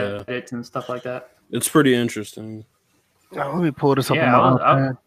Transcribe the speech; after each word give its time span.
edits 0.00 0.52
and 0.52 0.64
stuff 0.64 0.88
like 0.88 1.02
that. 1.04 1.30
It's 1.50 1.68
pretty 1.68 1.94
interesting. 1.94 2.64
Oh, 3.32 3.36
let 3.54 3.62
me 3.62 3.70
pull 3.70 3.94
this 3.94 4.10
up 4.10 4.16
Yeah, 4.16 4.34
on 4.34 4.34
I 4.34 4.38
my 4.38 4.52
was- 4.52 4.60
I- 4.62 4.74
iPad. 4.92 4.98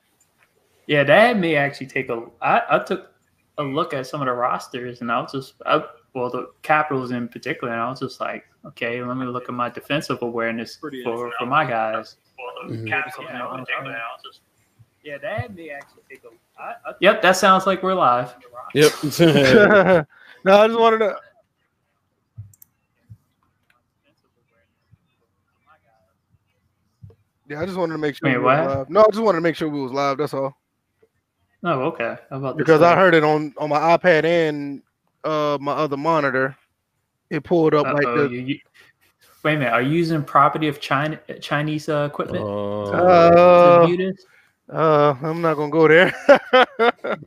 Yeah, 0.88 1.04
that 1.06 1.20
had 1.28 1.40
me 1.40 1.56
actually 1.56 1.88
take 1.88 2.10
a. 2.10 2.26
I, 2.42 2.62
I 2.72 2.80
took 2.80 3.12
a 3.58 3.64
look 3.64 3.94
at 3.94 4.06
some 4.06 4.22
of 4.22 4.26
the 4.28 4.34
rosters, 4.34 5.00
and 5.00 5.10
I 5.12 5.22
was 5.22 5.32
just, 5.32 5.54
I, 5.66 5.82
well, 6.14 6.30
the 6.30 6.52
Capitals 6.62 7.12
in 7.12 7.30
particular, 7.30 7.72
and 7.72 7.82
I 7.82 7.90
was 7.90 8.02
just 8.02 8.20
like, 8.20 8.44
okay, 8.66 9.02
let 9.02 9.16
me 9.16 9.26
look 9.26 9.48
at 9.48 9.54
my 9.56 9.70
defensive 9.70 10.22
awareness 10.22 10.76
for, 10.76 10.92
for 11.40 11.46
my 11.46 11.64
guys. 11.66 12.18
Mhm. 12.66 12.86
Yeah, 12.88 13.04
yeah, 15.04 15.18
that 15.18 15.42
had 15.42 15.56
me 15.56 15.70
actually 15.72 16.04
take 16.10 16.22
a. 16.24 16.62
I, 16.62 16.72
I, 16.86 16.94
yep, 17.00 17.22
that 17.22 17.38
sounds 17.38 17.66
like 17.66 17.82
we're 17.84 17.94
live. 17.94 18.34
Yep. 18.74 18.92
no, 20.44 20.62
I 20.62 20.68
just 20.68 20.80
wanted 20.80 21.00
to. 21.00 21.16
Yeah, 27.48 27.62
I 27.62 27.66
just 27.66 27.78
wanted 27.78 27.94
to 27.94 27.98
make 28.00 28.16
sure 28.16 28.30
Wait, 28.30 28.38
we 28.38 28.44
what? 28.44 28.58
live. 28.68 28.90
No, 28.90 29.02
I 29.02 29.06
just 29.12 29.22
wanted 29.24 29.38
to 29.38 29.42
make 29.42 29.56
sure 29.56 29.68
we 29.70 29.82
was 29.82 29.92
live. 29.92 30.18
That's 30.18 30.34
all. 30.34 30.56
Oh, 31.66 31.82
okay. 31.84 32.18
How 32.30 32.38
about 32.38 32.58
this 32.58 32.66
Because 32.66 32.82
I 32.82 32.90
one? 32.90 32.98
heard 32.98 33.14
it 33.16 33.24
on 33.24 33.54
on 33.58 33.70
my 33.70 33.80
iPad 33.98 34.26
and 34.26 34.82
uh 35.24 35.58
my 35.62 35.74
other 35.74 35.98
monitor. 35.98 36.56
It 37.30 37.44
pulled 37.44 37.74
up 37.74 37.86
like 37.86 38.06
Uh-oh, 38.06 38.28
the. 38.28 38.34
you- 38.34 38.42
you- 38.42 38.60
wait 39.44 39.56
a 39.56 39.60
minute. 39.60 39.74
Are 39.74 39.82
you 39.82 39.92
using 39.92 40.24
property 40.24 40.68
of 40.68 40.80
China 40.80 41.20
Chinese 41.42 41.90
uh, 41.90 42.08
equipment? 42.12 42.44
Uh, 42.44 42.92
Uh, 42.92 43.82
to 43.82 43.88
view 43.88 43.98
this? 43.98 44.26
uh, 44.72 45.16
I'm 45.22 45.42
not 45.42 45.56
gonna 45.56 45.72
go 45.72 45.88
there. 45.88 46.14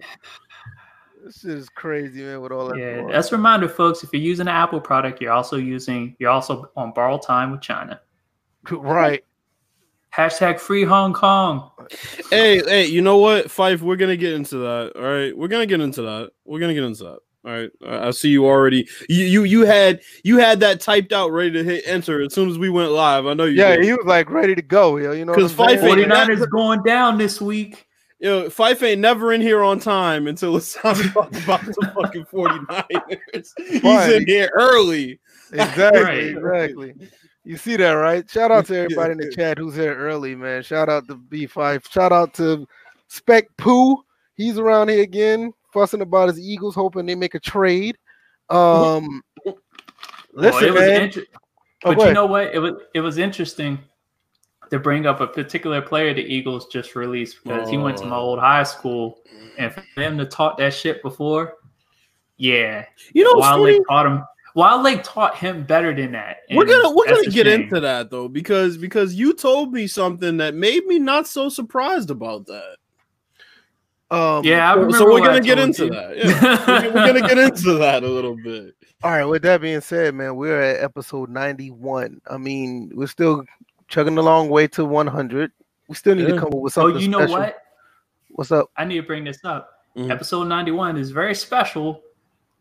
this 1.24 1.44
is 1.44 1.68
crazy, 1.68 2.22
man. 2.22 2.40
With 2.40 2.52
all 2.52 2.68
that. 2.68 2.78
Yeah, 2.78 3.06
that's 3.10 3.32
a 3.32 3.36
reminder, 3.36 3.68
folks. 3.68 4.02
If 4.04 4.12
you're 4.12 4.22
using 4.22 4.48
an 4.48 4.54
Apple 4.54 4.80
product, 4.80 5.20
you're 5.20 5.32
also 5.32 5.56
using 5.56 6.14
you're 6.18 6.30
also 6.30 6.70
on 6.76 6.92
borrowed 6.92 7.22
time 7.22 7.50
with 7.52 7.60
China. 7.60 8.00
right. 8.70 9.24
Hashtag 10.16 10.58
free 10.58 10.84
Hong 10.84 11.12
Kong. 11.12 11.70
hey, 12.30 12.58
hey, 12.64 12.86
you 12.86 13.02
know 13.02 13.18
what, 13.18 13.50
Fife? 13.50 13.82
We're 13.82 13.96
gonna 13.96 14.16
get 14.16 14.32
into 14.32 14.56
that. 14.58 14.92
All 14.96 15.02
right, 15.02 15.36
we're 15.36 15.48
gonna 15.48 15.66
get 15.66 15.80
into 15.80 16.02
that. 16.02 16.30
We're 16.44 16.60
gonna 16.60 16.74
get 16.74 16.84
into 16.84 17.04
that. 17.04 17.18
All 17.44 17.52
right, 17.52 17.70
I 17.86 18.08
I 18.08 18.10
see 18.12 18.30
you 18.30 18.46
already. 18.46 18.88
You 19.08 19.24
you 19.26 19.44
you 19.44 19.66
had 19.66 20.00
you 20.24 20.38
had 20.38 20.58
that 20.60 20.80
typed 20.80 21.12
out, 21.12 21.32
ready 21.32 21.50
to 21.52 21.62
hit 21.62 21.84
enter 21.86 22.22
as 22.22 22.32
soon 22.34 22.48
as 22.48 22.58
we 22.58 22.70
went 22.70 22.92
live. 22.92 23.26
I 23.26 23.34
know 23.34 23.44
you. 23.44 23.60
Yeah, 23.60 23.76
did. 23.76 23.84
he 23.84 23.92
was 23.92 24.06
like 24.06 24.30
ready 24.30 24.54
to 24.54 24.62
go. 24.62 24.96
Yo, 24.96 25.12
you 25.12 25.24
know, 25.26 25.34
because 25.34 25.52
Fife 25.52 25.82
ain't 25.82 26.08
49ers 26.10 26.50
going 26.50 26.82
down 26.82 27.18
this 27.18 27.40
week. 27.40 27.86
Yo, 28.18 28.48
Fife 28.48 28.82
ain't 28.82 29.02
never 29.02 29.34
in 29.34 29.42
here 29.42 29.62
on 29.62 29.78
time 29.78 30.26
until 30.26 30.56
it's 30.56 30.72
time 30.72 30.94
to 30.96 31.08
talk 31.10 31.28
about 31.44 31.60
the 31.66 31.92
fucking 32.02 32.24
49ers. 32.24 33.50
He's 33.82 34.14
in 34.14 34.26
here 34.26 34.50
early. 34.54 35.20
Exactly, 35.52 36.02
Right. 36.02 36.24
exactly. 36.36 36.94
You 37.46 37.56
see 37.56 37.76
that, 37.76 37.92
right? 37.92 38.28
Shout 38.28 38.50
out 38.50 38.66
to 38.66 38.76
everybody 38.76 39.12
in 39.12 39.18
the 39.18 39.30
chat 39.30 39.56
who's 39.56 39.76
here 39.76 39.94
early, 39.96 40.34
man. 40.34 40.64
Shout 40.64 40.88
out 40.88 41.06
to 41.06 41.14
B5. 41.14 41.88
Shout 41.88 42.10
out 42.10 42.34
to 42.34 42.66
Spec 43.06 43.46
Poo. 43.56 44.02
He's 44.34 44.58
around 44.58 44.88
here 44.88 45.02
again, 45.04 45.52
fussing 45.72 46.00
about 46.02 46.28
his 46.28 46.40
Eagles, 46.40 46.74
hoping 46.74 47.06
they 47.06 47.14
make 47.14 47.36
a 47.36 47.40
trade. 47.40 47.96
Um, 48.50 49.22
Well, 49.44 49.58
listen, 50.34 50.64
it 50.64 50.72
was 50.74 50.80
man. 50.82 51.02
inter- 51.02 51.22
Oh, 51.84 51.90
but 51.90 51.98
go 51.98 52.06
you 52.08 52.14
know 52.14 52.26
what? 52.26 52.52
It 52.52 52.58
was 52.58 52.72
it 52.94 53.00
was 53.00 53.16
interesting 53.18 53.78
to 54.70 54.78
bring 54.80 55.06
up 55.06 55.20
a 55.20 55.26
particular 55.28 55.80
player 55.80 56.12
the 56.12 56.22
Eagles 56.22 56.66
just 56.66 56.96
released 56.96 57.44
because 57.44 57.70
he 57.70 57.76
went 57.78 57.96
to 57.98 58.06
my 58.06 58.16
Oh. 58.16 58.20
old 58.20 58.40
high 58.40 58.64
school, 58.64 59.20
and 59.56 59.72
for 59.72 59.84
them 59.94 60.18
to 60.18 60.24
talk 60.26 60.58
that 60.58 60.74
shit 60.74 61.00
before, 61.00 61.54
yeah, 62.38 62.86
You 63.14 63.22
know, 63.22 63.34
what's 63.34 63.42
Wild 63.42 63.66
funny? 63.66 63.80
Taught 63.88 64.06
him. 64.06 64.24
Wild 64.56 64.82
Lake 64.82 65.02
taught 65.04 65.36
him 65.36 65.64
better 65.64 65.94
than 65.94 66.12
that. 66.12 66.38
we're 66.50 66.64
gonna 66.64 66.90
we're 66.94 67.06
gonna 67.06 67.24
get 67.30 67.46
shame. 67.46 67.62
into 67.62 67.78
that 67.80 68.10
though 68.10 68.26
because 68.26 68.76
because 68.78 69.14
you 69.14 69.34
told 69.34 69.72
me 69.72 69.86
something 69.86 70.38
that 70.38 70.54
made 70.54 70.84
me 70.86 70.98
not 70.98 71.26
so 71.28 71.48
surprised 71.50 72.10
about 72.10 72.46
that. 72.46 72.76
Um, 74.10 74.44
Yeah, 74.44 74.70
I 74.70 74.74
So- 74.74 74.80
remember. 74.80 74.98
so 74.98 75.04
we're 75.04 75.10
what 75.20 75.24
gonna 75.24 75.40
get 75.40 75.58
into 75.58 75.84
you. 75.84 75.90
that. 75.90 76.16
Yeah. 76.16 76.82
we're, 76.82 76.94
we're 76.94 77.06
gonna 77.12 77.28
get 77.28 77.38
into 77.38 77.74
that 77.74 78.02
a 78.02 78.08
little 78.08 78.36
bit. 78.36 78.74
All 79.02 79.10
right. 79.10 79.24
With 79.24 79.42
that 79.42 79.60
being 79.60 79.80
said, 79.82 80.14
man, 80.14 80.36
we're 80.36 80.60
at 80.60 80.82
episode 80.82 81.28
91. 81.28 82.20
I 82.30 82.38
mean, 82.38 82.90
we're 82.94 83.06
still 83.08 83.44
chugging 83.88 84.16
a 84.16 84.22
long 84.22 84.48
way 84.48 84.66
to 84.68 84.84
100. 84.84 85.52
We 85.88 85.94
still 85.96 86.14
need 86.14 86.28
Yeah. 86.28 86.34
to 86.34 86.40
come 86.40 86.48
up 86.48 86.54
with 86.54 86.72
something. 86.72 86.96
Oh, 86.96 87.00
something. 87.00 87.02
you 87.02 87.08
know 87.10 87.18
special. 87.26 87.38
what? 87.40 87.58
What's 88.30 88.52
up? 88.52 88.70
I 88.76 88.84
need 88.84 88.96
to 88.96 89.02
bring 89.02 89.24
this 89.24 89.38
up. 89.44 89.82
Mhm. 89.96 90.10
Episode 90.10 90.44
91 90.44 90.96
is 90.96 91.10
very 91.10 91.34
special 91.34 92.02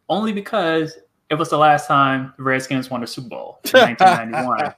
only 0.09 0.33
because 0.33 0.97
it 1.30 1.36
was 1.36 1.50
the 1.50 1.58
last 1.58 1.88
time 1.88 2.34
the 2.38 2.44
Redskins 2.44 2.90
won 2.90 3.03
a 3.03 3.08
Super 3.08 3.30
Bowl 3.30 3.59
in 3.66 3.72
1991. 3.74 4.74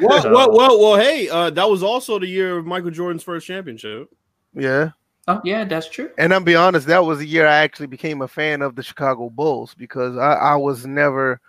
well, 0.00 0.22
So- 0.22 0.32
well, 0.32 0.52
well, 0.56 0.80
well, 0.80 0.96
hey, 0.96 1.28
uh, 1.28 1.50
that 1.50 1.68
was 1.68 1.82
also 1.82 2.18
the 2.18 2.26
year 2.26 2.58
of 2.58 2.66
Michael 2.66 2.90
Jordan's 2.90 3.22
first 3.22 3.46
championship. 3.46 4.08
Yeah. 4.54 4.90
oh, 5.26 5.40
yeah, 5.44 5.64
that's 5.64 5.88
true. 5.88 6.10
And 6.18 6.32
I'm 6.32 6.44
be 6.44 6.54
honest, 6.56 6.86
that 6.86 7.04
was 7.04 7.18
the 7.18 7.26
year 7.26 7.46
I 7.46 7.56
actually 7.56 7.86
became 7.88 8.22
a 8.22 8.28
fan 8.28 8.62
of 8.62 8.76
the 8.76 8.82
Chicago 8.82 9.28
Bulls 9.30 9.74
because 9.74 10.16
I, 10.16 10.32
I 10.34 10.56
was 10.56 10.86
never 10.86 11.40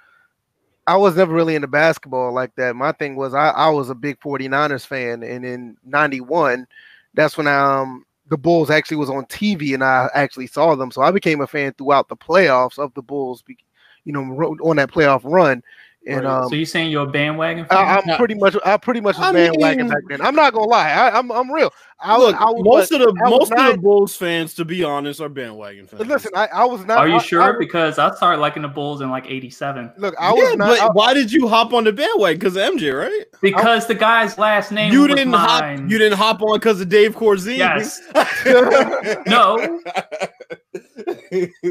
I 0.87 0.97
was 0.97 1.15
never 1.15 1.33
really 1.33 1.53
into 1.55 1.67
basketball 1.67 2.33
like 2.33 2.55
that. 2.55 2.75
My 2.75 2.91
thing 2.91 3.15
was 3.15 3.33
I, 3.35 3.49
I 3.49 3.69
was 3.69 3.89
a 3.89 3.95
big 3.95 4.19
49ers 4.19 4.85
fan 4.85 5.21
and 5.23 5.45
in 5.45 5.77
91 5.85 6.67
that's 7.13 7.37
when 7.37 7.47
um 7.47 8.05
the 8.27 8.37
Bulls 8.37 8.69
actually 8.69 8.97
was 8.97 9.09
on 9.09 9.25
TV 9.25 9.73
and 9.73 9.83
I 9.83 10.09
actually 10.13 10.47
saw 10.47 10.75
them. 10.75 10.91
So 10.91 11.01
I 11.01 11.11
became 11.11 11.41
a 11.41 11.47
fan 11.47 11.73
throughout 11.77 12.09
the 12.09 12.17
playoffs 12.17 12.77
of 12.77 12.93
the 12.95 13.01
Bulls, 13.01 13.41
be- 13.43 13.57
you 14.09 14.13
know, 14.13 14.23
ro- 14.23 14.57
on 14.63 14.77
that 14.77 14.91
playoff 14.91 15.21
run. 15.23 15.61
And 16.07 16.23
Right. 16.25 16.41
um, 16.43 16.49
so 16.49 16.55
you're 16.55 16.65
saying 16.65 16.89
you're 16.91 17.03
a 17.07 17.11
bandwagon 17.11 17.65
fan? 17.65 17.77
I, 17.77 17.97
I'm 17.97 18.17
pretty 18.17 18.33
much 18.33 18.55
I 18.65 18.77
pretty 18.77 19.01
much 19.01 19.17
was 19.17 19.27
I 19.27 19.31
bandwagon 19.33 19.85
mean- 19.85 19.89
back 19.93 20.03
then. 20.09 20.21
I'm 20.21 20.33
not 20.33 20.53
gonna 20.53 20.65
lie, 20.65 20.89
I, 20.89 21.15
I'm 21.15 21.31
I'm 21.31 21.51
real. 21.51 21.71
I 22.01 22.17
was, 22.17 22.27
Look, 22.27 22.41
I 22.41 22.45
was 22.45 22.63
most 22.63 22.91
of 22.93 22.99
the 22.99 23.07
I 23.25 23.29
was 23.29 23.49
most 23.49 23.51
of 23.51 23.71
the 23.75 23.77
Bulls 23.81 24.15
fans, 24.15 24.53
to 24.53 24.63
be 24.63 24.85
honest, 24.85 25.19
are 25.19 25.27
bandwagon 25.27 25.85
fans. 25.85 26.07
Listen, 26.07 26.31
I, 26.33 26.47
I 26.47 26.63
was 26.65 26.85
not. 26.85 26.97
Are 26.99 27.07
you 27.09 27.15
I- 27.15 27.21
sure? 27.21 27.41
I- 27.41 27.59
because 27.59 27.99
I 27.99 28.15
started 28.15 28.39
liking 28.39 28.61
the 28.61 28.69
Bulls 28.69 29.01
in 29.01 29.09
like 29.09 29.25
87. 29.27 29.91
look, 29.97 30.15
I 30.17 30.27
yeah, 30.27 30.31
was 30.33 30.55
not. 30.55 30.67
but 30.69 30.79
I- 30.79 30.87
why 30.93 31.13
did 31.13 31.29
you 31.31 31.47
hop 31.49 31.73
on 31.73 31.83
the 31.83 31.91
bandwagon? 31.91 32.39
Because 32.39 32.55
MJ, 32.55 32.97
right? 32.97 33.25
Because 33.41 33.85
the 33.87 33.95
guy's 33.95 34.37
last 34.37 34.71
name 34.71 34.93
You 34.93 35.01
was 35.01 35.09
didn't 35.15 35.31
mine. 35.31 35.79
hop. 35.81 35.91
You 35.91 35.97
didn't 35.97 36.17
hop 36.17 36.41
on 36.41 36.57
because 36.57 36.79
of 36.79 36.87
Dave 36.87 37.15
Corzine. 37.17 37.57
Yes. 37.57 38.01
No. 39.27 39.81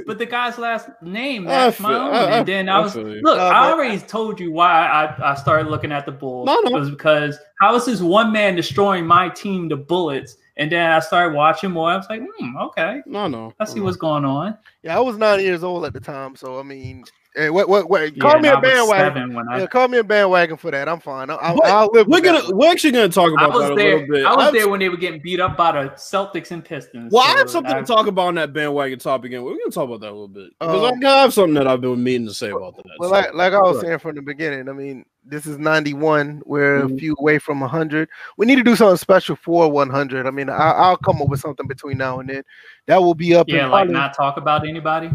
But 0.06 0.18
the 0.18 0.26
guy's 0.26 0.58
last 0.58 0.88
name 1.02 1.46
I 1.46 1.50
matched 1.50 1.80
my 1.80 1.94
own. 1.94 2.14
I- 2.14 2.18
I- 2.24 2.30
and 2.38 2.46
then 2.48 2.68
I 2.68 2.76
I 2.78 2.80
was 2.80 2.94
look, 2.96 3.38
Uh, 3.38 3.42
I 3.42 3.50
but- 3.70 3.72
already 3.74 3.98
told 3.98 4.40
you 4.40 4.52
why 4.52 4.86
I, 4.86 5.32
I 5.32 5.34
started 5.34 5.68
looking 5.68 5.92
at 5.92 6.06
the 6.06 6.12
Bulls. 6.12 6.46
No, 6.46 6.58
no. 6.64 6.76
It 6.76 6.80
was 6.80 6.90
because 6.90 7.38
how 7.60 7.74
is 7.74 7.84
this 7.86 8.00
one 8.00 8.32
man 8.32 8.54
destroying 8.56 9.06
my 9.06 9.28
team, 9.28 9.68
the 9.68 9.76
Bullets? 9.76 10.17
And 10.58 10.70
then 10.72 10.90
I 10.90 10.98
started 10.98 11.36
watching 11.36 11.70
more. 11.70 11.90
I 11.90 11.96
was 11.96 12.06
like, 12.10 12.20
hmm, 12.38 12.56
okay. 12.56 13.00
no, 13.06 13.28
no. 13.28 13.52
I 13.60 13.64
see 13.64 13.80
what's 13.80 13.96
going 13.96 14.24
on. 14.24 14.58
yeah, 14.82 14.96
I 14.96 15.00
was 15.00 15.16
nine 15.16 15.40
years 15.40 15.62
old 15.62 15.84
at 15.84 15.92
the 15.92 16.00
time, 16.00 16.34
so 16.34 16.58
I 16.58 16.64
mean, 16.64 17.04
hey, 17.36 17.48
what, 17.48 17.68
what, 17.68 17.88
what? 17.88 18.12
Yeah, 18.16 18.20
Call 18.20 18.32
and 18.32 18.42
me 18.42 18.48
a 18.48 18.60
bandwagon. 18.60 19.34
when 19.34 19.48
I, 19.48 19.60
Yeah, 19.60 19.66
call 19.68 19.86
me 19.86 19.98
a 19.98 20.04
bandwagon 20.04 20.56
for 20.56 20.72
that. 20.72 20.88
I'm 20.88 20.98
fine. 20.98 21.30
I'll, 21.30 21.38
I'll, 21.40 21.62
I'll 21.62 21.90
live. 21.92 22.08
We're 22.08 22.20
with 22.20 22.24
gonna. 22.24 22.56
We're 22.56 22.72
actually 22.72 22.90
gonna 22.90 23.08
talk 23.08 23.30
about 23.32 23.52
was 23.52 23.62
that 23.68 23.72
a 23.72 23.74
little 23.74 24.06
bit. 24.08 24.24
I 24.26 24.34
was 24.34 24.46
I've- 24.48 24.58
there 24.58 24.68
when 24.68 24.80
they 24.80 24.88
were 24.88 24.96
getting 24.96 25.20
beat 25.22 25.38
up 25.38 25.56
by 25.56 25.70
the 25.70 25.90
Celtics 25.90 26.50
and 26.50 26.64
Pistons. 26.64 27.12
Well, 27.12 27.22
I 27.22 27.38
have 27.38 27.48
something 27.48 27.72
I- 27.72 27.80
to 27.80 27.86
talk 27.86 28.08
about 28.08 28.26
on 28.26 28.34
that 28.34 28.52
bandwagon 28.52 28.98
topic, 28.98 29.32
and 29.34 29.44
we're 29.44 29.52
gonna 29.52 29.70
talk 29.70 29.84
about 29.84 30.00
that 30.00 30.08
a 30.10 30.10
little 30.10 30.26
bit 30.26 30.50
because 30.58 30.92
Um, 30.92 31.04
I 31.04 31.20
have 31.20 31.32
something 31.32 31.54
that 31.54 31.68
I've 31.68 31.80
been 31.80 32.02
meaning 32.02 32.26
to 32.26 32.34
say 32.34 32.50
about 32.50 32.76
that. 32.78 32.84
Well, 32.98 33.10
So- 33.10 33.14
like, 33.14 33.32
like 33.34 33.52
I 33.52 33.60
was 33.60 33.80
saying 33.80 34.00
from 34.00 34.16
the 34.16 34.22
beginning, 34.22 34.68
I 34.68 34.72
mean, 34.72 35.04
this 35.28 35.46
is 35.46 35.58
91. 35.58 36.42
We're 36.46 36.80
Mhm. 36.82 36.94
a 36.94 36.98
few 36.98 37.16
away 37.18 37.38
from 37.38 37.60
100. 37.60 38.08
We 38.36 38.46
need 38.46 38.56
to 38.56 38.62
do 38.62 38.74
something 38.76 38.96
special 38.96 39.36
for 39.36 39.70
100. 39.70 40.26
I 40.26 40.30
mean, 40.30 40.48
I, 40.48 40.70
I'll 40.72 40.96
come 40.96 41.20
up 41.22 41.28
with 41.28 41.40
something 41.40 41.66
between 41.66 41.98
now 41.98 42.20
and 42.20 42.28
then. 42.28 42.42
That 42.86 43.02
will 43.02 43.14
be 43.14 43.34
up. 43.34 43.48
in 43.48 43.56
Yeah, 43.56 43.64
like 43.66 43.70
probably- 43.86 43.92
not 43.94 44.14
talk 44.14 44.36
about 44.36 44.66
anybody. 44.66 45.10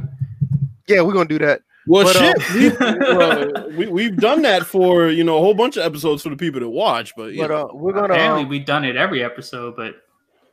Yeah, 0.88 1.02
we're 1.02 1.14
gonna 1.14 1.30
do 1.30 1.40
that. 1.40 1.62
well, 1.88 2.04
but, 2.06 2.16
shit, 2.16 2.82
um, 2.82 3.54
we've, 3.70 3.78
we, 3.78 3.88
we've 3.88 4.18
done 4.18 4.42
that 4.44 4.66
for 4.66 5.10
you 5.10 5.24
know 5.24 5.38
a 5.38 5.40
whole 5.40 5.54
bunch 5.54 5.78
of 5.78 5.84
episodes 5.84 6.22
for 6.24 6.30
the 6.30 6.36
people 6.38 6.60
to 6.60 6.70
watch, 6.70 7.14
but, 7.18 7.34
you 7.34 7.42
But 7.42 7.50
know, 7.50 7.70
uh, 7.70 7.74
we're 7.74 7.94
gonna. 7.94 8.14
Apparently, 8.14 8.44
um, 8.44 8.50
we've 8.50 8.66
done 8.66 8.84
it 8.86 8.96
every 8.96 9.24
episode, 9.24 9.76
but 9.76 9.96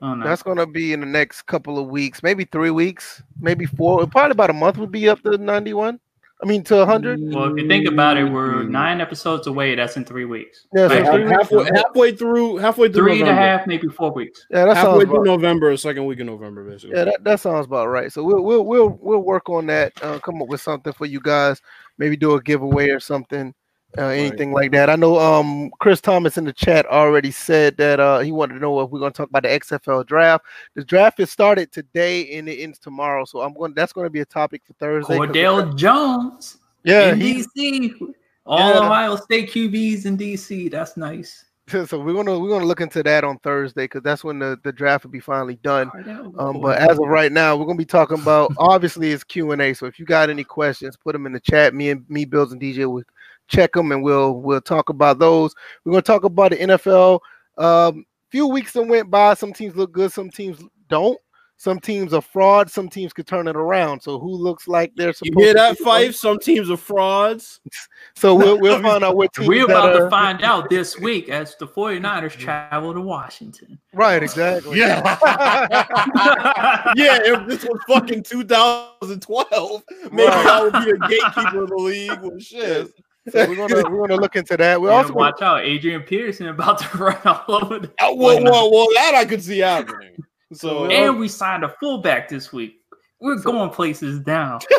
I 0.02 0.08
don't. 0.08 0.20
That's 0.20 0.42
gonna 0.42 0.66
be 0.66 0.92
in 0.92 1.00
the 1.00 1.06
next 1.06 1.42
couple 1.42 1.78
of 1.78 1.88
weeks, 1.88 2.22
maybe 2.22 2.44
three 2.44 2.70
weeks, 2.70 3.22
maybe 3.40 3.66
four. 3.66 4.06
Probably 4.06 4.30
about 4.32 4.50
a 4.50 4.54
month 4.54 4.78
would 4.78 4.90
be 4.92 5.08
up 5.08 5.20
to 5.22 5.36
91. 5.36 5.98
I 6.42 6.46
mean, 6.46 6.62
to 6.64 6.76
100. 6.76 7.20
well, 7.34 7.52
if 7.52 7.58
you 7.62 7.68
think 7.68 7.86
about 7.86 8.16
it, 8.16 8.24
we're 8.24 8.54
Mm. 8.64 8.70
nine 8.70 9.00
episodes 9.00 9.46
away. 9.46 9.74
That's 9.74 9.96
in 9.98 10.04
three 10.06 10.24
weeks. 10.24 10.66
Yeah, 10.74 10.88
so 10.88 10.94
Right? 11.18 11.26
halfway, 11.28 11.64
halfway 11.74 12.12
through, 12.12 12.56
halfway 12.56 12.88
through 12.90 13.02
Three 13.10 13.20
and 13.20 13.28
a 13.28 13.34
half, 13.34 13.66
maybe 13.66 13.88
four 13.88 14.10
weeks. 14.12 14.46
Yeah, 14.50 14.64
that 14.64 14.76
halfway 14.76 14.92
sounds 15.00 15.04
through 15.04 15.14
about, 15.16 15.26
November, 15.26 15.76
second 15.76 16.06
week 16.06 16.18
in 16.20 16.26
November, 16.26 16.64
basically. 16.64 16.96
yeah, 16.96 17.04
that, 17.04 17.24
that 17.24 17.40
sounds 17.40 17.66
about 17.66 17.88
right. 17.88 18.10
So 18.10 18.24
we'll 18.24 18.40
we'll 18.42 18.64
we'll 18.64 18.98
we'll 19.02 19.22
work 19.22 19.50
on 19.50 19.66
that. 19.66 19.92
Uh, 20.02 20.18
come 20.20 20.40
up 20.40 20.48
with 20.48 20.60
something 20.62 20.92
for 20.94 21.04
you 21.06 21.20
guys. 21.20 21.60
Maybe 21.98 22.16
do 22.16 22.32
a 22.32 22.42
giveaway 22.42 22.88
or 22.88 23.00
something. 23.00 23.54
Uh, 23.98 24.04
anything 24.06 24.52
like 24.52 24.70
that. 24.70 24.88
I 24.88 24.94
know 24.94 25.18
um 25.18 25.70
Chris 25.80 26.00
Thomas 26.00 26.38
in 26.38 26.44
the 26.44 26.52
chat 26.52 26.86
already 26.86 27.32
said 27.32 27.76
that 27.78 27.98
uh 27.98 28.20
he 28.20 28.30
wanted 28.30 28.54
to 28.54 28.60
know 28.60 28.78
if 28.80 28.90
we're 28.90 29.00
gonna 29.00 29.10
talk 29.10 29.28
about 29.28 29.42
the 29.42 29.48
XFL 29.48 30.06
draft. 30.06 30.44
The 30.74 30.84
draft 30.84 31.18
is 31.18 31.30
started 31.30 31.72
today 31.72 32.38
and 32.38 32.48
it 32.48 32.62
ends 32.62 32.78
tomorrow. 32.78 33.24
So 33.24 33.40
I'm 33.40 33.52
going 33.52 33.74
that's 33.74 33.92
gonna 33.92 34.08
be 34.08 34.20
a 34.20 34.24
topic 34.24 34.62
for 34.64 34.74
Thursday. 34.74 35.18
Cardale 35.18 35.74
Jones, 35.76 36.58
Yeah, 36.84 37.14
he, 37.14 37.42
NBC, 37.42 38.14
All 38.46 38.58
Yeah. 38.60 38.86
Ohio 38.86 39.16
State 39.16 39.50
QBs 39.50 40.06
in 40.06 40.16
DC. 40.16 40.70
That's 40.70 40.96
nice. 40.96 41.46
So 41.86 42.00
we're 42.00 42.14
gonna 42.14 42.38
we're 42.38 42.48
gonna 42.48 42.66
look 42.66 42.80
into 42.80 43.02
that 43.02 43.22
on 43.22 43.38
Thursday 43.38 43.84
because 43.84 44.02
that's 44.02 44.24
when 44.24 44.40
the, 44.40 44.58
the 44.64 44.72
draft 44.72 45.04
will 45.04 45.12
be 45.12 45.20
finally 45.20 45.56
done. 45.62 45.90
Um, 46.06 46.34
Um, 46.38 46.60
but 46.60 46.78
as 46.78 46.98
of 46.98 47.06
right 47.06 47.30
now, 47.30 47.56
we're 47.56 47.66
gonna 47.66 47.78
be 47.78 47.84
talking 47.84 48.20
about 48.20 48.52
obviously 48.58 49.12
it's 49.12 49.22
Q 49.22 49.52
and 49.52 49.62
A. 49.62 49.72
So 49.74 49.86
if 49.86 49.98
you 49.98 50.04
got 50.04 50.30
any 50.30 50.42
questions, 50.42 50.96
put 50.96 51.12
them 51.12 51.26
in 51.26 51.32
the 51.32 51.40
chat. 51.40 51.74
Me 51.74 51.90
and 51.90 52.08
me, 52.08 52.24
Bills 52.24 52.52
and 52.52 52.60
DJ 52.60 52.90
will 52.90 53.04
check 53.50 53.72
them 53.72 53.92
and 53.92 54.02
we'll 54.02 54.34
we'll 54.40 54.60
talk 54.62 54.88
about 54.88 55.18
those. 55.18 55.54
We're 55.84 55.92
gonna 55.92 56.02
talk 56.02 56.24
about 56.24 56.52
the 56.52 56.56
NFL. 56.58 57.20
Um, 57.58 58.04
a 58.28 58.30
few 58.30 58.46
weeks 58.46 58.72
that 58.72 58.82
went 58.84 59.10
by. 59.10 59.34
Some 59.34 59.52
teams 59.52 59.76
look 59.76 59.92
good, 59.92 60.12
some 60.12 60.30
teams 60.30 60.62
don't. 60.88 61.18
Some 61.56 61.78
teams 61.78 62.14
are 62.14 62.22
fraud. 62.22 62.70
Some 62.70 62.88
teams 62.88 63.12
could 63.12 63.26
turn 63.26 63.46
it 63.46 63.54
around. 63.54 64.00
So 64.00 64.18
who 64.18 64.30
looks 64.30 64.66
like 64.66 64.92
they're 64.96 65.12
supposed 65.12 65.26
You 65.26 65.32
supposed 65.32 65.44
hear 65.44 65.52
to 65.52 65.58
that, 65.58 65.78
be- 65.78 65.84
Fife? 65.84 66.14
Some 66.14 66.38
teams 66.38 66.70
are 66.70 66.76
frauds. 66.78 67.60
So 68.16 68.34
we'll 68.34 68.58
we'll 68.58 68.80
find 68.90 69.04
out 69.04 69.14
what 69.16 69.32
teams 69.34 69.46
We're 69.48 69.66
that 69.66 69.72
about 69.76 69.94
are- 69.96 70.04
to 70.04 70.10
find 70.10 70.42
out 70.42 70.70
this 70.70 70.98
week 70.98 71.28
as 71.28 71.54
the 71.56 71.66
49ers 71.66 72.32
travel 72.32 72.94
to 72.94 73.00
Washington. 73.02 73.78
right 73.92 74.22
exactly. 74.22 74.78
Yeah. 74.78 75.18
yeah, 76.96 77.18
if 77.22 77.46
this 77.46 77.64
was 77.64 77.78
fucking 77.88 78.22
2012, 78.22 79.82
maybe 80.12 80.22
Right. 80.28 80.46
I 80.46 80.62
would 80.62 80.72
be 80.72 80.92
the 80.92 81.06
gatekeeper 81.08 81.62
of 81.64 81.68
the 81.70 81.76
league. 81.76 82.20
Well, 82.22 82.38
shit. 82.38 82.90
So 83.30 83.48
we're 83.48 83.56
gonna 83.56 83.90
we're 83.90 84.06
gonna 84.06 84.20
look 84.20 84.36
into 84.36 84.56
that. 84.56 84.80
We're 84.80 84.88
And 84.88 84.96
also 84.96 85.08
gonna, 85.08 85.18
watch 85.18 85.42
out, 85.42 85.62
Adrian 85.62 86.02
Peterson 86.02 86.48
about 86.48 86.78
to 86.78 86.98
run 86.98 87.18
all 87.24 87.64
over 87.64 87.78
the 87.80 87.92
well, 88.00 88.42
well, 88.42 88.70
well, 88.70 88.88
that 88.94 89.14
I 89.14 89.24
could 89.24 89.42
see 89.42 89.58
happening. 89.58 90.16
So, 90.52 90.86
And 90.90 91.18
we 91.18 91.28
signed 91.28 91.64
a 91.64 91.68
fullback 91.80 92.28
this 92.28 92.52
week. 92.52 92.80
We're 93.20 93.36
going 93.36 93.70
places 93.70 94.20
down. 94.20 94.60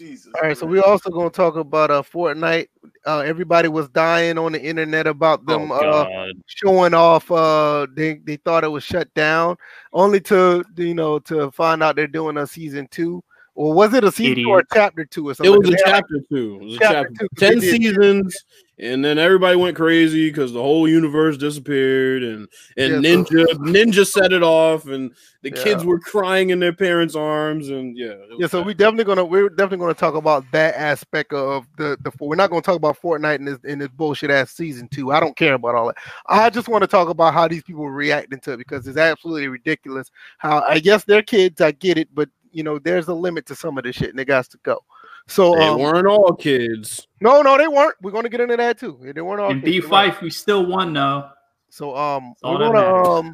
Jesus. 0.00 0.32
All 0.34 0.48
right, 0.48 0.56
so 0.56 0.64
we're 0.66 0.82
also 0.82 1.10
going 1.10 1.28
to 1.28 1.36
talk 1.36 1.56
about 1.56 1.90
uh 1.90 2.00
Fortnite. 2.02 2.68
Uh, 3.06 3.18
everybody 3.18 3.68
was 3.68 3.86
dying 3.90 4.38
on 4.38 4.52
the 4.52 4.62
internet 4.62 5.06
about 5.06 5.44
them 5.44 5.70
oh, 5.70 5.74
uh, 5.74 6.26
showing 6.46 6.94
off. 6.94 7.30
Uh, 7.30 7.86
they 7.94 8.14
they 8.24 8.36
thought 8.36 8.64
it 8.64 8.68
was 8.68 8.82
shut 8.82 9.12
down, 9.12 9.56
only 9.92 10.18
to 10.22 10.64
you 10.76 10.94
know 10.94 11.18
to 11.18 11.50
find 11.50 11.82
out 11.82 11.96
they're 11.96 12.06
doing 12.06 12.38
a 12.38 12.46
season 12.46 12.88
two. 12.90 13.22
Or 13.60 13.74
was 13.74 13.92
it 13.92 14.04
a 14.04 14.10
season 14.10 14.42
two 14.44 14.48
or 14.48 14.60
a 14.60 14.64
chapter 14.72 15.04
two 15.04 15.28
or 15.28 15.32
It 15.32 15.34
something? 15.34 15.58
was 15.58 15.68
a 15.68 15.72
like, 15.72 15.80
chapter 15.84 16.14
two. 16.30 16.58
It 16.62 16.64
was 16.64 16.74
a 16.76 16.78
Chapter 16.78 17.10
chapter 17.10 17.28
two, 17.28 17.28
Ten 17.36 17.60
seasons, 17.60 18.44
and 18.78 19.04
then 19.04 19.18
everybody 19.18 19.54
went 19.56 19.76
crazy 19.76 20.30
because 20.30 20.54
the 20.54 20.62
whole 20.62 20.88
universe 20.88 21.36
disappeared, 21.36 22.22
and 22.22 22.48
and 22.78 23.04
Yeah, 23.04 23.22
so- 23.22 23.22
Ninja 23.22 23.44
Ninja 23.58 24.06
set 24.06 24.32
it 24.32 24.42
off, 24.42 24.86
and 24.86 25.10
the 25.42 25.50
Yeah. 25.50 25.62
kids 25.62 25.84
were 25.84 25.98
crying 25.98 26.48
in 26.48 26.58
their 26.58 26.72
parents' 26.72 27.14
arms, 27.14 27.68
and 27.68 27.98
yeah, 27.98 28.14
Yeah, 28.38 28.46
so 28.46 28.62
we 28.62 28.72
definitely 28.72 29.04
gonna 29.04 29.26
we're 29.26 29.50
definitely 29.50 29.84
gonna 29.84 29.92
talk 29.92 30.14
about 30.14 30.44
that 30.52 30.74
aspect 30.78 31.34
of 31.34 31.66
the 31.76 31.98
the. 32.02 32.10
We're 32.18 32.36
not 32.36 32.48
gonna 32.48 32.62
talk 32.62 32.76
about 32.76 32.96
Fortnite 32.98 33.40
in 33.40 33.44
this 33.44 33.58
in 33.64 33.78
this 33.78 33.88
bullshit 33.88 34.30
ass 34.30 34.52
season 34.52 34.88
two. 34.88 35.12
I 35.12 35.20
don't 35.20 35.36
care 35.36 35.52
about 35.52 35.74
all 35.74 35.88
that. 35.88 35.98
I 36.24 36.48
just 36.48 36.66
want 36.66 36.80
to 36.80 36.88
talk 36.88 37.10
about 37.10 37.34
how 37.34 37.46
these 37.46 37.62
people 37.62 37.84
are 37.84 37.92
reacting 37.92 38.40
to 38.40 38.52
it 38.54 38.56
because 38.56 38.86
it's 38.86 38.96
absolutely 38.96 39.48
ridiculous. 39.48 40.10
How 40.38 40.60
I 40.66 40.78
guess 40.78 41.04
they're 41.04 41.20
kids, 41.22 41.60
I 41.60 41.72
get 41.72 41.98
it, 41.98 42.08
but 42.14 42.30
you 42.52 42.62
know 42.62 42.78
there's 42.78 43.08
a 43.08 43.14
limit 43.14 43.46
to 43.46 43.54
some 43.54 43.78
of 43.78 43.84
this 43.84 43.96
shit, 43.96 44.10
and 44.10 44.18
they 44.18 44.24
got 44.24 44.46
to 44.50 44.58
go. 44.62 44.80
So 45.28 45.54
they 45.54 45.68
um, 45.68 45.78
weren't 45.80 46.06
all 46.06 46.34
kids. 46.34 47.06
no, 47.20 47.42
no, 47.42 47.56
they 47.58 47.68
weren't. 47.68 47.94
We're 48.02 48.10
gonna 48.10 48.28
get 48.28 48.40
into 48.40 48.56
that 48.56 48.78
too. 48.78 48.98
They 49.14 49.20
weren't 49.20 49.40
all 49.40 49.50
In 49.50 49.60
kids, 49.60 49.66
D 49.66 49.80
you're. 49.80 49.88
Fife, 49.88 50.20
we 50.20 50.30
still 50.30 50.66
won 50.66 50.92
though. 50.92 51.30
So 51.70 51.96
um, 51.96 52.34
we're 52.42 52.58
gonna 52.58 53.04
um, 53.04 53.32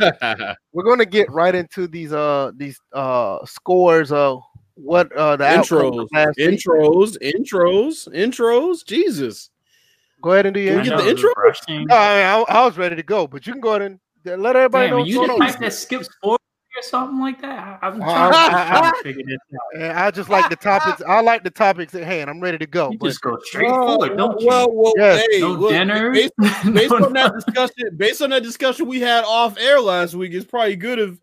we're 0.73 0.85
gonna 0.85 1.07
get 1.07 1.31
right 1.31 1.55
into 1.55 1.87
these 1.87 2.13
uh 2.13 2.53
these 2.57 2.79
uh 2.93 3.39
scores 3.47 4.13
of 4.13 4.43
what 4.75 5.11
uh 5.13 5.37
the 5.37 5.45
outcomes 5.45 5.97
intros, 5.97 6.03
of 6.03 6.09
last 6.13 6.37
week. 6.39 6.61
intros, 6.61 7.17
intros, 7.23 8.09
intros. 8.15 8.85
Jesus, 8.85 9.51
Go 10.23 10.33
ahead 10.33 10.47
and 10.47 10.55
do 10.55 10.61
Can 10.61 10.69
your 10.75 10.77
we 10.79 10.83
get 10.85 10.91
the 10.91 10.97
know, 10.97 11.09
it 11.09 11.13
was 11.15 11.23
intro? 11.23 11.31
rushing. 11.37 11.87
No, 11.87 11.97
I, 11.97 12.17
mean, 12.17 12.27
I, 12.49 12.61
I 12.61 12.65
was 12.67 12.77
ready 12.79 12.97
to 12.97 13.03
go, 13.03 13.27
but 13.27 13.47
you 13.47 13.53
can 13.53 13.61
go 13.61 13.71
ahead 13.75 13.83
and 13.83 14.43
let 14.43 14.57
everybody 14.57 14.89
Damn, 14.89 14.99
know. 14.99 15.05
you 15.05 15.19
what's 15.19 15.29
didn't 15.33 15.47
type 15.53 15.61
that 15.61 15.73
skips 15.73 16.09
forward 16.23 16.36
or 16.77 16.83
something 16.83 17.19
like 17.19 17.41
that. 17.43 17.79
I, 17.83 17.87
I'm 17.89 17.99
trying, 17.99 18.35
I- 18.35 18.49
I'm 18.49 18.83
trying 18.83 18.93
to 18.93 19.03
figure 19.03 19.23
this 19.27 19.39
out. 19.55 19.83
And 19.83 19.99
I 19.99 20.11
just 20.11 20.29
like 20.29 20.49
the 20.51 20.57
topics. 20.57 21.03
I 21.07 21.21
like 21.21 21.43
the 21.45 21.51
topics 21.51 21.95
at 21.95 22.05
hand. 22.05 22.29
I'm 22.31 22.41
ready 22.41 22.59
to 22.59 22.67
go. 22.67 22.91
You 22.91 22.99
But 22.99 23.09
just 23.09 23.21
go 23.23 23.39
straight 23.45 23.71
well, 23.71 23.87
forward, 23.87 24.17
don't 24.17 24.41
you? 24.41 24.47
well, 24.47 24.69
well, 24.73 24.93
Yes. 24.97 25.27
hey, 25.31 25.41
no 25.41 25.53
look, 25.53 25.71
dinner. 25.71 26.13
Based, 26.13 26.33
based 26.73 26.91
No 26.91 27.07
on 27.07 27.13
that 27.15 27.33
discussion, 27.35 27.97
based 27.97 28.23
on 28.23 28.31
that 28.31 28.43
discussion 28.43 28.87
we 28.87 29.01
had 29.01 29.25
off 29.25 29.57
air 29.59 29.81
last 29.81 30.15
week, 30.15 30.33
it's 30.35 30.47
probably 30.47 30.77
good 30.77 30.99
if 30.99 31.19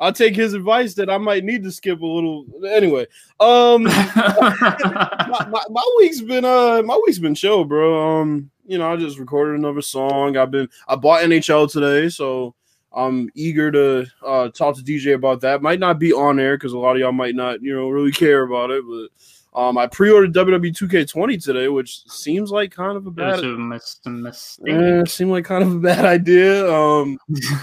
I'll 0.00 0.12
take 0.12 0.34
his 0.34 0.54
advice 0.54 0.94
that 0.94 1.08
I 1.08 1.18
might 1.18 1.44
need 1.44 1.62
to 1.64 1.70
skip 1.70 2.00
a 2.00 2.06
little. 2.06 2.46
Anyway, 2.68 3.06
um, 3.38 3.84
my, 3.84 5.46
my, 5.50 5.62
my 5.70 5.94
week's 5.98 6.20
been 6.20 6.44
uh 6.44 6.82
my 6.82 7.00
week's 7.04 7.18
been 7.18 7.34
chill, 7.34 7.64
bro. 7.64 8.20
Um, 8.20 8.50
you 8.66 8.78
know, 8.78 8.92
I 8.92 8.96
just 8.96 9.18
recorded 9.18 9.56
another 9.58 9.82
song. 9.82 10.36
I've 10.36 10.50
been 10.50 10.68
I 10.88 10.96
bought 10.96 11.22
NHL 11.22 11.70
today, 11.70 12.08
so 12.08 12.54
I'm 12.94 13.28
eager 13.34 13.70
to 13.72 14.06
uh 14.24 14.48
talk 14.50 14.76
to 14.76 14.82
DJ 14.82 15.14
about 15.14 15.40
that. 15.42 15.62
Might 15.62 15.80
not 15.80 15.98
be 15.98 16.12
on 16.12 16.38
air 16.38 16.56
because 16.56 16.72
a 16.72 16.78
lot 16.78 16.96
of 16.96 17.00
y'all 17.00 17.12
might 17.12 17.34
not, 17.34 17.62
you 17.62 17.74
know, 17.74 17.88
really 17.88 18.12
care 18.12 18.42
about 18.42 18.70
it, 18.70 18.84
but 18.86 19.60
um 19.60 19.78
I 19.78 19.86
pre-ordered 19.86 20.32
WWE 20.34 20.72
2K20 20.76 21.42
today, 21.44 21.68
which 21.68 22.02
seems 22.08 22.50
like 22.50 22.70
kind 22.72 22.96
of 22.96 23.06
a 23.06 23.10
bad 23.10 23.36
was 23.36 23.42
a 23.42 23.46
mis- 23.46 24.00
a 24.06 24.10
mistake. 24.10 24.74
eh, 24.74 25.04
seemed 25.06 25.30
like 25.30 25.44
kind 25.44 25.62
of 25.62 25.72
a 25.74 25.78
bad 25.78 26.04
idea. 26.04 26.72
Um 26.72 27.18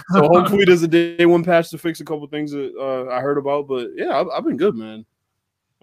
so 0.10 0.28
hopefully 0.28 0.66
there's 0.66 0.84
a 0.84 0.88
day 0.88 1.26
one 1.26 1.44
patch 1.44 1.70
to 1.72 1.78
fix 1.78 2.00
a 2.02 2.06
couple 2.06 2.28
things 2.28 2.52
that 2.52 2.74
uh, 2.80 3.12
I 3.14 3.22
heard 3.22 3.38
about, 3.38 3.68
but 3.68 3.90
yeah, 3.96 4.20
I've, 4.20 4.28
I've 4.30 4.44
been 4.46 4.58
good, 4.58 4.76
man. 4.76 5.06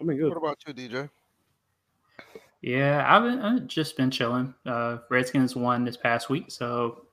I've 0.00 0.06
been 0.06 0.16
good. 0.16 0.28
what 0.28 0.38
about 0.38 0.58
you, 0.66 0.72
DJ? 0.74 1.10
Yeah, 2.60 3.04
I've, 3.06 3.22
been, 3.22 3.38
I've 3.40 3.66
just 3.68 3.96
been 3.96 4.10
chilling. 4.10 4.52
Uh, 4.66 4.98
Redskins 5.10 5.54
won 5.54 5.84
this 5.84 5.96
past 5.96 6.28
week, 6.28 6.50
so 6.50 7.04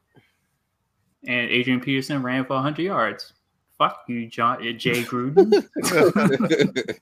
and 1.28 1.50
Adrian 1.50 1.80
Peterson 1.80 2.22
ran 2.24 2.46
for 2.46 2.54
100 2.54 2.82
yards. 2.84 3.34
Fuck 3.78 4.04
you, 4.08 4.28
John 4.28 4.66
uh, 4.68 4.72
Jay 4.74 5.04
Gruden. 5.04 5.52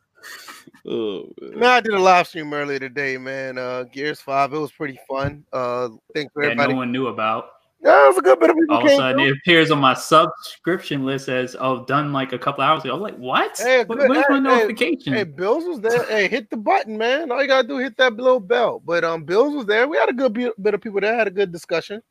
oh, 0.88 1.30
man. 1.42 1.60
Man, 1.60 1.70
I 1.70 1.80
did 1.82 1.94
a 1.94 2.00
live 2.00 2.28
stream 2.28 2.54
earlier 2.54 2.80
today, 2.80 3.18
man. 3.18 3.58
Uh, 3.58 3.84
Gears 3.84 4.20
Five. 4.22 4.54
It 4.54 4.58
was 4.58 4.72
pretty 4.72 5.00
fun. 5.08 5.46
Uh, 5.54 5.90
thanks 6.14 6.34
for 6.34 6.42
that 6.44 6.52
everybody. 6.52 6.74
no 6.74 6.78
one 6.78 6.92
knew 6.92 7.08
about. 7.08 7.50
yeah, 7.84 8.06
it 8.06 8.08
was 8.10 8.18
a 8.18 8.22
good 8.22 8.40
bit 8.40 8.50
of 8.50 8.56
people 8.56 8.76
All 8.76 8.86
of 8.86 8.92
a 8.92 8.96
sudden, 8.96 9.18
through. 9.18 9.28
it 9.28 9.38
appears 9.38 9.70
on 9.72 9.80
my 9.80 9.94
subscription 9.94 11.06
list 11.06 11.30
as 11.30 11.56
"oh, 11.60 11.86
done 11.86 12.12
like 12.14 12.34
a 12.34 12.40
couple 12.40 12.64
hours 12.64 12.84
ago." 12.84 12.96
I'm 12.96 13.02
like, 13.02 13.18
"What? 13.18 13.56
Hey, 13.58 13.84
What- 13.84 14.00
good- 14.00 14.10
Where's 14.10 14.26
my 14.30 14.38
hey, 14.38 14.42
hey, 14.42 14.62
notification?" 14.62 15.14
Hey, 15.14 15.24
Bills 15.26 15.66
was 15.66 15.80
there. 15.80 16.04
Hey, 16.06 16.28
hit 16.28 16.50
the 16.50 16.58
button, 16.58 16.98
man. 16.98 17.32
All 17.32 17.42
you 17.42 17.48
gotta 17.48 17.68
do 17.68 17.78
hit 17.78 17.98
that 17.98 18.14
little 18.16 18.40
bell. 18.40 18.82
But 18.84 19.04
um, 19.04 19.26
Bills 19.26 19.54
was 19.56 19.66
there. 19.68 19.88
We 19.88 19.98
had 19.98 20.10
a 20.10 20.14
good 20.14 20.34
bit 20.34 20.64
bit 20.64 20.74
of 20.74 20.82
people 20.82 21.02
there. 21.02 21.16
Had 21.16 21.28
a 21.28 21.32
good 21.32 21.52
discussion. 21.52 22.02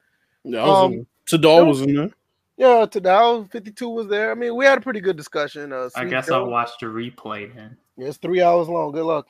Yeah, 0.44 0.62
I 0.62 0.66
was 0.66 0.84
Um, 0.92 1.06
in, 1.32 1.40
Sadal 1.40 1.66
was 1.66 1.80
in 1.82 1.94
there. 1.94 2.10
Yeah, 2.56 2.86
Tadal 2.86 3.50
52 3.50 3.88
was 3.88 4.06
there. 4.08 4.30
I 4.30 4.34
mean, 4.34 4.54
we 4.54 4.64
had 4.64 4.78
a 4.78 4.80
pretty 4.80 5.00
good 5.00 5.16
discussion. 5.16 5.72
Uh, 5.72 5.88
I 5.96 6.04
guess 6.04 6.30
I'll 6.30 6.46
watch 6.46 6.70
the 6.80 6.86
replay 6.86 7.54
then. 7.54 7.76
Yeah, 7.96 8.08
it's 8.08 8.18
three 8.18 8.42
hours 8.42 8.68
long. 8.68 8.92
Good 8.92 9.04
luck. 9.04 9.26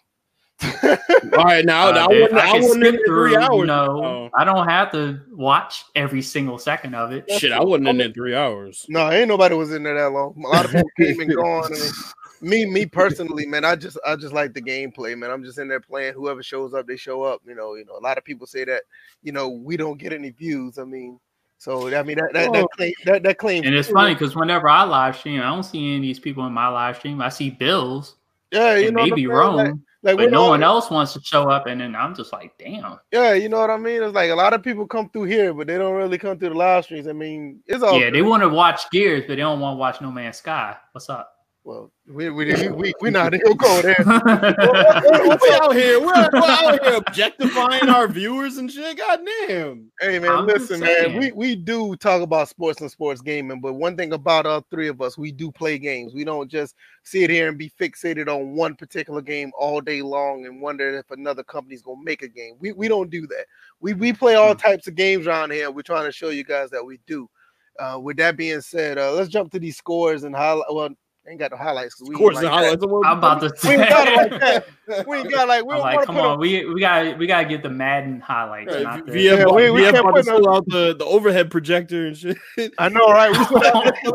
All 0.62 1.44
right, 1.44 1.64
now, 1.64 1.88
Uh, 1.88 1.92
now 1.92 2.08
if 2.10 2.10
I 2.10 2.20
wouldn't, 2.20 2.32
I 2.34 2.38
I 2.48 2.52
can 2.52 2.62
wouldn't 2.68 2.86
in 2.86 2.94
skip 2.94 3.06
three 3.06 3.30
through, 3.32 3.36
hours. 3.38 3.56
you 3.58 3.66
know, 3.66 4.04
Oh, 4.04 4.30
I 4.36 4.44
don't 4.44 4.68
have 4.68 4.92
to 4.92 5.20
watch 5.32 5.84
every 5.94 6.22
single 6.22 6.58
second 6.58 6.94
of 6.94 7.10
it. 7.12 7.28
shit, 7.32 7.50
I 7.52 7.62
wasn't 7.62 7.88
in 7.88 7.96
there 7.98 8.12
three 8.12 8.34
hours. 8.34 8.86
No, 8.88 9.10
ain't 9.10 9.28
nobody 9.28 9.54
was 9.56 9.72
in 9.72 9.82
there 9.82 9.94
that 9.94 10.10
long. 10.12 10.34
A 10.44 10.48
lot 10.48 10.64
of 10.64 10.70
people 10.72 10.90
came 10.98 11.20
and 11.20 11.34
gone. 11.34 11.64
I 11.64 11.68
mean, 11.70 11.90
me, 12.42 12.66
me 12.66 12.86
personally, 12.86 13.46
man, 13.46 13.64
I 13.64 13.74
just, 13.76 13.98
I 14.06 14.14
just 14.14 14.34
like 14.34 14.52
the 14.54 14.62
gameplay, 14.62 15.16
man. 15.18 15.30
I'm 15.30 15.42
just 15.42 15.58
in 15.58 15.66
there 15.68 15.80
playing. 15.80 16.14
Whoever 16.14 16.42
shows 16.42 16.74
up, 16.74 16.86
they 16.86 16.96
show 16.96 17.22
up. 17.22 17.40
You 17.46 17.54
know, 17.56 17.74
you 17.74 17.84
know. 17.84 17.96
A 17.96 18.04
lot 18.04 18.18
of 18.18 18.24
people 18.24 18.46
say 18.46 18.64
that, 18.64 18.82
you 19.22 19.32
know, 19.32 19.48
we 19.48 19.76
don't 19.76 19.98
get 19.98 20.12
any 20.12 20.30
views. 20.30 20.78
I 20.78 20.84
mean, 20.84 21.18
so 21.62 21.94
I 21.94 22.02
mean 22.02 22.16
that 22.18 22.32
that 22.32 22.52
that 22.52 22.64
Oh. 22.64 22.68
claim 22.68 22.92
that, 23.04 23.22
that 23.22 23.38
claim. 23.38 23.64
And 23.64 23.74
it's 23.74 23.88
funny 23.88 24.14
because 24.14 24.34
whenever 24.34 24.68
I 24.68 24.82
live 24.82 25.16
stream, 25.16 25.40
I 25.40 25.44
don't 25.44 25.62
see 25.62 25.78
any 25.78 25.96
of 25.96 26.02
these 26.02 26.18
people 26.18 26.44
in 26.46 26.52
my 26.52 26.66
live 26.66 26.96
stream. 26.96 27.20
I 27.20 27.28
see 27.28 27.50
Bills 27.50 28.16
yeah, 28.52 28.76
you 28.76 28.88
and 28.88 28.96
know, 28.96 29.04
maybe 29.04 29.24
I'm? 29.24 29.56
Like, 29.56 29.74
like 30.02 30.16
but 30.16 30.30
no 30.30 30.48
one 30.48 30.62
else 30.62 30.90
wants 30.90 31.14
to 31.14 31.20
show 31.22 31.48
up. 31.48 31.66
And 31.66 31.80
then 31.80 31.96
I'm 31.96 32.14
just 32.14 32.32
like, 32.32 32.52
damn. 32.58 32.98
Yeah, 33.12 33.32
you 33.32 33.48
know 33.48 33.60
what 33.60 33.70
I 33.70 33.76
mean. 33.78 34.02
It's 34.02 34.14
like 34.14 34.30
a 34.30 34.34
lot 34.34 34.52
of 34.52 34.62
people 34.62 34.86
come 34.86 35.08
through 35.08 35.24
here, 35.24 35.54
but 35.54 35.66
they 35.66 35.78
don't 35.78 35.94
really 35.94 36.18
come 36.18 36.38
through 36.38 36.50
the 36.50 36.54
live 36.54 36.84
streams. 36.84 37.08
I 37.08 37.12
mean, 37.12 37.60
it's 37.66 37.82
all 37.82 37.94
yeah, 37.94 38.06
good. 38.06 38.14
they 38.14 38.22
want 38.22 38.42
to 38.42 38.48
watch 38.48 38.90
Gears, 38.90 39.22
but 39.22 39.28
they 39.28 39.36
don't 39.36 39.60
want 39.60 39.76
to 39.76 39.78
watch 39.78 40.00
No 40.00 40.10
Man's 40.10 40.36
Sky. 40.36 40.76
What's 40.92 41.08
up? 41.08 41.41
Well, 41.64 41.92
we 42.08 42.28
we 42.28 42.52
we 42.54 42.68
we, 42.70 42.94
we 43.00 43.10
not 43.10 43.30
gonna 43.40 43.54
go 43.54 43.82
there. 43.82 43.94
we 44.04 45.50
out 45.52 45.76
here, 45.76 46.00
we're, 46.00 46.28
we're 46.32 46.42
out 46.42 46.82
here 46.82 46.94
objectifying 46.94 47.88
our 47.88 48.08
viewers 48.08 48.56
and 48.56 48.68
shit. 48.68 48.98
God 48.98 49.20
damn. 49.46 49.92
Hey 50.00 50.18
man, 50.18 50.32
I'm 50.32 50.46
listen, 50.46 50.80
man. 50.80 51.16
We 51.16 51.30
we 51.30 51.54
do 51.54 51.94
talk 51.94 52.20
about 52.20 52.48
sports 52.48 52.80
and 52.80 52.90
sports 52.90 53.20
gaming, 53.20 53.60
but 53.60 53.74
one 53.74 53.96
thing 53.96 54.12
about 54.12 54.44
all 54.44 54.66
three 54.72 54.88
of 54.88 55.00
us, 55.00 55.16
we 55.16 55.30
do 55.30 55.52
play 55.52 55.78
games. 55.78 56.14
We 56.14 56.24
don't 56.24 56.50
just 56.50 56.74
sit 57.04 57.30
here 57.30 57.48
and 57.48 57.56
be 57.56 57.70
fixated 57.70 58.26
on 58.26 58.56
one 58.56 58.74
particular 58.74 59.22
game 59.22 59.52
all 59.56 59.80
day 59.80 60.02
long 60.02 60.46
and 60.46 60.60
wonder 60.60 60.98
if 60.98 61.08
another 61.12 61.44
company's 61.44 61.82
gonna 61.82 62.02
make 62.02 62.22
a 62.22 62.28
game. 62.28 62.56
We 62.58 62.72
we 62.72 62.88
don't 62.88 63.08
do 63.08 63.24
that. 63.28 63.46
We 63.78 63.94
we 63.94 64.12
play 64.12 64.34
all 64.34 64.56
types 64.56 64.88
of 64.88 64.96
games 64.96 65.28
around 65.28 65.52
here. 65.52 65.70
We're 65.70 65.82
trying 65.82 66.06
to 66.06 66.12
show 66.12 66.30
you 66.30 66.42
guys 66.42 66.70
that 66.70 66.84
we 66.84 66.98
do. 67.06 67.30
Uh, 67.78 67.98
with 67.98 68.18
that 68.18 68.36
being 68.36 68.60
said, 68.60 68.98
uh, 68.98 69.12
let's 69.12 69.30
jump 69.30 69.50
to 69.50 69.58
these 69.58 69.78
scores 69.78 70.24
and 70.24 70.36
highlight. 70.36 70.66
Well, 70.70 70.90
Ain't 71.28 71.38
got 71.38 71.52
no 71.52 71.56
highlights. 71.56 71.94
'cause 71.94 72.08
We 72.08 72.16
Of 72.16 72.18
course, 72.18 72.36
ain't 72.38 72.42
the 72.46 72.50
highlights. 72.50 72.82
I'm 72.82 73.18
about 73.18 73.40
to 73.42 73.52
We 73.68 73.74
ain't 73.74 73.88
got 73.88 74.08
it 74.08 74.16
like 74.32 74.40
that. 74.88 75.06
We 75.06 75.16
ain't 75.18 75.30
got 75.30 75.46
like 75.46 75.64
we 75.64 75.74
I'm 75.74 75.80
like, 75.80 76.04
come 76.04 76.16
on, 76.16 76.26
on. 76.32 76.38
we 76.40 76.64
we 76.66 76.80
got 76.80 77.16
we 77.16 77.28
gotta 77.28 77.48
get 77.48 77.62
the 77.62 77.70
Madden 77.70 78.20
highlights. 78.20 78.74
Right, 78.74 78.82
not 78.82 79.06
the- 79.06 79.12
VF, 79.12 79.38
Yeah, 79.38 79.46
we- 79.46 79.70
we 79.70 79.82
VF 79.82 79.92
can't 79.92 80.06
put 80.12 80.26
no- 80.26 80.38
pull 80.40 80.48
out 80.52 80.64
the, 80.66 80.96
the 80.98 81.04
overhead 81.04 81.48
projector 81.52 82.08
and 82.08 82.16
shit. 82.16 82.36
I 82.78 82.88
know, 82.88 83.06
right? 83.06 83.30
We 83.30 83.44
pull, 83.44 83.64
out, 83.64 83.84
we 84.04 84.10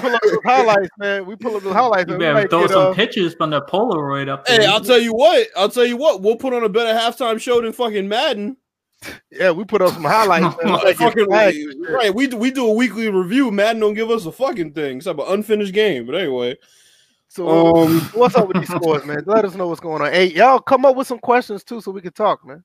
pull 0.00 0.14
up 0.14 0.22
those 0.22 0.38
highlights, 0.44 0.88
man. 0.98 1.26
We 1.26 1.36
pull 1.36 1.54
up 1.56 1.62
the 1.62 1.72
highlights. 1.72 2.10
You 2.10 2.18
better 2.18 2.48
throw 2.48 2.62
get, 2.62 2.70
some 2.70 2.86
uh, 2.90 2.94
pictures 2.94 3.34
from 3.34 3.50
the 3.50 3.62
Polaroid 3.62 4.28
up 4.28 4.44
there. 4.44 4.60
Hey, 4.60 4.66
I'll 4.66 4.80
tell 4.80 4.98
you 5.00 5.12
what. 5.14 5.46
I'll 5.56 5.68
tell 5.68 5.86
you 5.86 5.96
what. 5.96 6.20
We'll 6.20 6.34
put 6.36 6.52
on 6.52 6.64
a 6.64 6.68
better 6.68 6.98
halftime 6.98 7.40
show 7.40 7.60
than 7.60 7.72
fucking 7.72 8.08
Madden. 8.08 8.56
Yeah, 9.30 9.50
we 9.50 9.64
put 9.64 9.82
up 9.82 9.92
some 9.92 10.04
highlights. 10.04 10.54
Fucking 10.98 11.26
right. 11.26 12.14
We 12.14 12.26
do, 12.26 12.36
we 12.36 12.50
do 12.50 12.66
a 12.66 12.72
weekly 12.72 13.08
review. 13.10 13.50
Madden 13.50 13.80
don't 13.80 13.94
give 13.94 14.10
us 14.10 14.26
a 14.26 14.32
fucking 14.32 14.72
thing 14.72 14.98
except 14.98 15.18
an 15.18 15.26
unfinished 15.28 15.72
game. 15.72 16.06
But 16.06 16.16
anyway, 16.16 16.56
So 17.28 17.48
um, 17.48 18.00
what's 18.14 18.34
up 18.34 18.48
with 18.48 18.58
these 18.58 18.68
scores, 18.68 19.04
man? 19.04 19.22
Let 19.26 19.44
us 19.44 19.54
know 19.54 19.68
what's 19.68 19.80
going 19.80 20.02
on. 20.02 20.12
Hey, 20.12 20.26
y'all 20.26 20.58
come 20.58 20.84
up 20.84 20.96
with 20.96 21.06
some 21.06 21.18
questions 21.18 21.64
too, 21.64 21.80
so 21.80 21.90
we 21.92 22.00
can 22.02 22.12
talk, 22.12 22.44
man. 22.46 22.62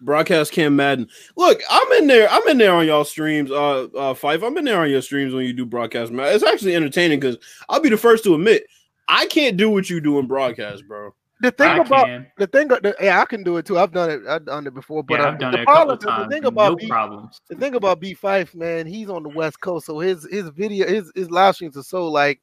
broadcast 0.00 0.52
Cam 0.52 0.76
Madden. 0.76 1.08
Look, 1.36 1.60
I'm 1.70 1.92
in 1.92 2.06
there. 2.08 2.28
I'm 2.30 2.46
in 2.48 2.58
there 2.58 2.74
on 2.74 2.86
y'all 2.86 3.04
streams. 3.04 3.50
Uh, 3.50 3.84
uh, 3.96 4.14
Fife. 4.14 4.42
I'm 4.42 4.58
in 4.58 4.64
there 4.64 4.82
on 4.82 4.90
your 4.90 5.02
streams 5.02 5.32
when 5.32 5.46
you 5.46 5.52
do 5.52 5.64
broadcast. 5.64 6.12
Madden. 6.12 6.34
It's 6.34 6.44
actually 6.44 6.74
entertaining 6.74 7.20
because 7.20 7.38
I'll 7.68 7.80
be 7.80 7.88
the 7.88 7.96
first 7.96 8.24
to 8.24 8.34
admit 8.34 8.64
I 9.08 9.26
can't 9.26 9.56
do 9.56 9.70
what 9.70 9.88
you 9.88 10.00
do 10.00 10.18
in 10.18 10.26
broadcast, 10.26 10.86
bro. 10.86 11.14
The 11.40 11.50
thing 11.50 11.68
I 11.68 11.78
about 11.78 12.06
can. 12.06 12.26
the 12.36 12.46
thing, 12.46 12.68
the, 12.68 12.94
yeah, 13.00 13.20
I 13.20 13.24
can 13.24 13.42
do 13.42 13.56
it 13.56 13.64
too. 13.64 13.78
I've 13.78 13.92
done 13.92 14.10
it. 14.10 14.20
I've 14.28 14.44
done 14.44 14.66
it 14.66 14.74
before. 14.74 15.02
But 15.02 15.20
yeah, 15.20 15.26
uh, 15.26 15.32
I've 15.32 15.38
done 15.38 15.52
the 15.52 15.58
it 15.60 15.62
a 15.62 15.66
couple 15.66 15.96
problem, 15.96 15.98
times. 15.98 16.28
the 16.28 16.34
thing 16.34 16.42
no 16.42 16.48
about 16.48 16.78
B, 16.78 16.88
problems. 16.88 17.40
the 17.48 17.56
thing 17.56 17.74
about 17.74 18.00
B 18.00 18.12
Fife, 18.14 18.54
man, 18.54 18.86
he's 18.86 19.08
on 19.08 19.22
the 19.22 19.30
West 19.30 19.60
Coast, 19.60 19.86
so 19.86 19.98
his 19.98 20.26
his 20.30 20.50
video, 20.50 20.86
his 20.86 21.10
his 21.14 21.30
live 21.30 21.54
streams 21.54 21.76
are 21.78 21.82
so 21.82 22.08
like 22.08 22.40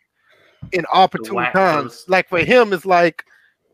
in 0.71 0.85
opportune 0.91 1.35
times. 1.35 1.91
coast. 1.91 2.09
Like 2.09 2.27
for 2.27 2.39
him, 2.39 2.73
it's 2.73 2.85
like 2.85 3.23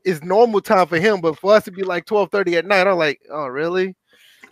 it's 0.04 0.22
normal 0.24 0.60
time 0.60 0.88
for 0.88 1.00
him, 1.00 1.22
but 1.22 1.40
for 1.40 1.54
us 1.54 1.64
to 1.66 1.72
be 1.72 1.84
like 1.84 2.06
twelve 2.06 2.30
thirty 2.30 2.58
at 2.58 2.66
night, 2.66 2.88
I'm 2.88 2.98
like, 2.98 3.22
oh 3.32 3.48
really? 3.48 3.96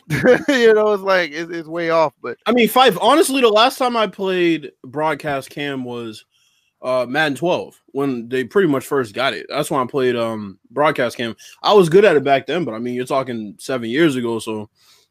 you 0.09 0.73
know, 0.73 0.93
it's 0.93 1.03
like 1.03 1.31
it's, 1.31 1.51
it's 1.51 1.67
way 1.67 1.89
off. 1.89 2.13
But 2.21 2.37
I 2.45 2.53
mean, 2.53 2.69
Fife. 2.69 2.97
Honestly, 3.01 3.41
the 3.41 3.49
last 3.49 3.77
time 3.77 3.97
I 3.97 4.07
played 4.07 4.71
broadcast 4.83 5.49
Cam 5.49 5.83
was 5.83 6.25
uh 6.81 7.05
Madden 7.07 7.35
12 7.35 7.79
when 7.87 8.27
they 8.29 8.43
pretty 8.43 8.67
much 8.67 8.85
first 8.85 9.13
got 9.13 9.33
it. 9.33 9.45
That's 9.49 9.69
when 9.69 9.81
I 9.81 9.85
played 9.85 10.15
um 10.15 10.59
broadcast 10.71 11.17
Cam. 11.17 11.35
I 11.61 11.73
was 11.73 11.89
good 11.89 12.05
at 12.05 12.15
it 12.15 12.23
back 12.23 12.47
then, 12.47 12.65
but 12.65 12.73
I 12.73 12.79
mean, 12.79 12.95
you're 12.95 13.05
talking 13.05 13.55
seven 13.59 13.89
years 13.89 14.15
ago, 14.15 14.39
so 14.39 14.69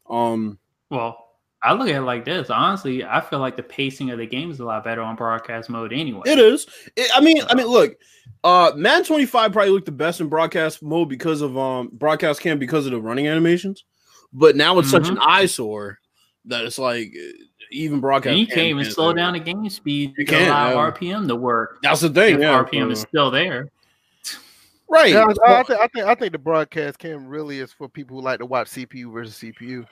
um. 0.09 0.57
Well, 0.89 1.17
I 1.63 1.73
look 1.73 1.87
at 1.89 1.95
it 1.95 2.01
like 2.01 2.25
this. 2.25 2.49
Honestly, 2.49 3.05
I 3.05 3.21
feel 3.21 3.39
like 3.39 3.55
the 3.55 3.63
pacing 3.63 4.09
of 4.09 4.17
the 4.17 4.25
game 4.25 4.51
is 4.51 4.59
a 4.59 4.65
lot 4.65 4.83
better 4.83 5.01
on 5.01 5.15
broadcast 5.15 5.69
mode 5.69 5.93
anyway. 5.93 6.23
It 6.25 6.39
is. 6.39 6.65
It- 6.95 7.11
I 7.15 7.21
mean, 7.21 7.41
I 7.49 7.55
mean, 7.55 7.67
look, 7.67 7.95
uh, 8.43 8.71
Madden 8.75 9.05
25 9.05 9.53
probably 9.53 9.71
looked 9.71 9.85
the 9.85 9.91
best 9.91 10.19
in 10.19 10.27
broadcast 10.27 10.81
mode 10.81 11.07
because 11.07 11.41
of 11.41 11.57
um 11.57 11.89
broadcast 11.93 12.41
cam 12.41 12.59
because 12.59 12.85
of 12.85 12.91
the 12.91 12.99
running 12.99 13.27
animations, 13.27 13.85
but 14.33 14.55
now 14.55 14.79
it's 14.79 14.89
such 14.89 15.07
an 15.07 15.19
eyesore 15.19 15.99
that 16.45 16.65
it's 16.65 16.79
like 16.79 17.13
even 17.71 17.99
broadcast. 17.99 18.31
And 18.31 18.39
you 18.39 18.47
can't 18.47 18.67
even 18.67 18.85
slow 18.85 19.13
down 19.13 19.33
the 19.33 19.39
game 19.39 19.69
speed 19.69 20.13
You 20.17 20.25
to 20.25 20.31
can't, 20.31 20.47
allow 20.47 20.69
yeah. 20.71 20.91
RPM 20.91 21.27
to 21.27 21.35
work. 21.35 21.79
That's 21.81 22.01
the 22.01 22.09
thing. 22.09 22.35
If 22.35 22.41
Yeah, 22.41 22.63
RPM 22.63 22.91
is 22.91 23.03
uh, 23.03 23.07
still 23.07 23.31
there. 23.31 23.69
right. 24.89 25.11
yeah, 25.11 25.25
I, 25.45 25.59
I, 25.59 25.63
think, 25.63 25.79
I 25.79 25.87
think 25.87 26.05
I 26.05 26.15
think 26.15 26.31
the 26.33 26.37
broadcast 26.39 26.99
cam 26.99 27.27
really 27.27 27.59
is 27.59 27.71
for 27.71 27.87
people 27.89 28.17
who 28.17 28.23
like 28.23 28.39
to 28.39 28.45
watch 28.45 28.69
CPU 28.69 29.11
versus 29.11 29.35
CPU. 29.37 29.85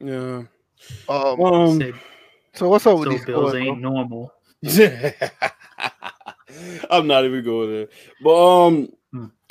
yeah. 0.00 0.42
Um, 1.08 1.40
Um, 1.40 2.00
so 2.54 2.68
what's 2.68 2.86
up 2.86 2.98
with 2.98 3.08
So 3.08 3.10
these 3.10 3.24
bills 3.24 3.50
scores? 3.50 3.52
bro? 3.52 3.62
ain't 3.62 3.80
normal. 3.80 4.32
I'm 6.90 7.06
not 7.06 7.24
even 7.24 7.44
going 7.44 7.70
there. 7.70 7.88
But 8.22 8.66
um. 8.66 8.88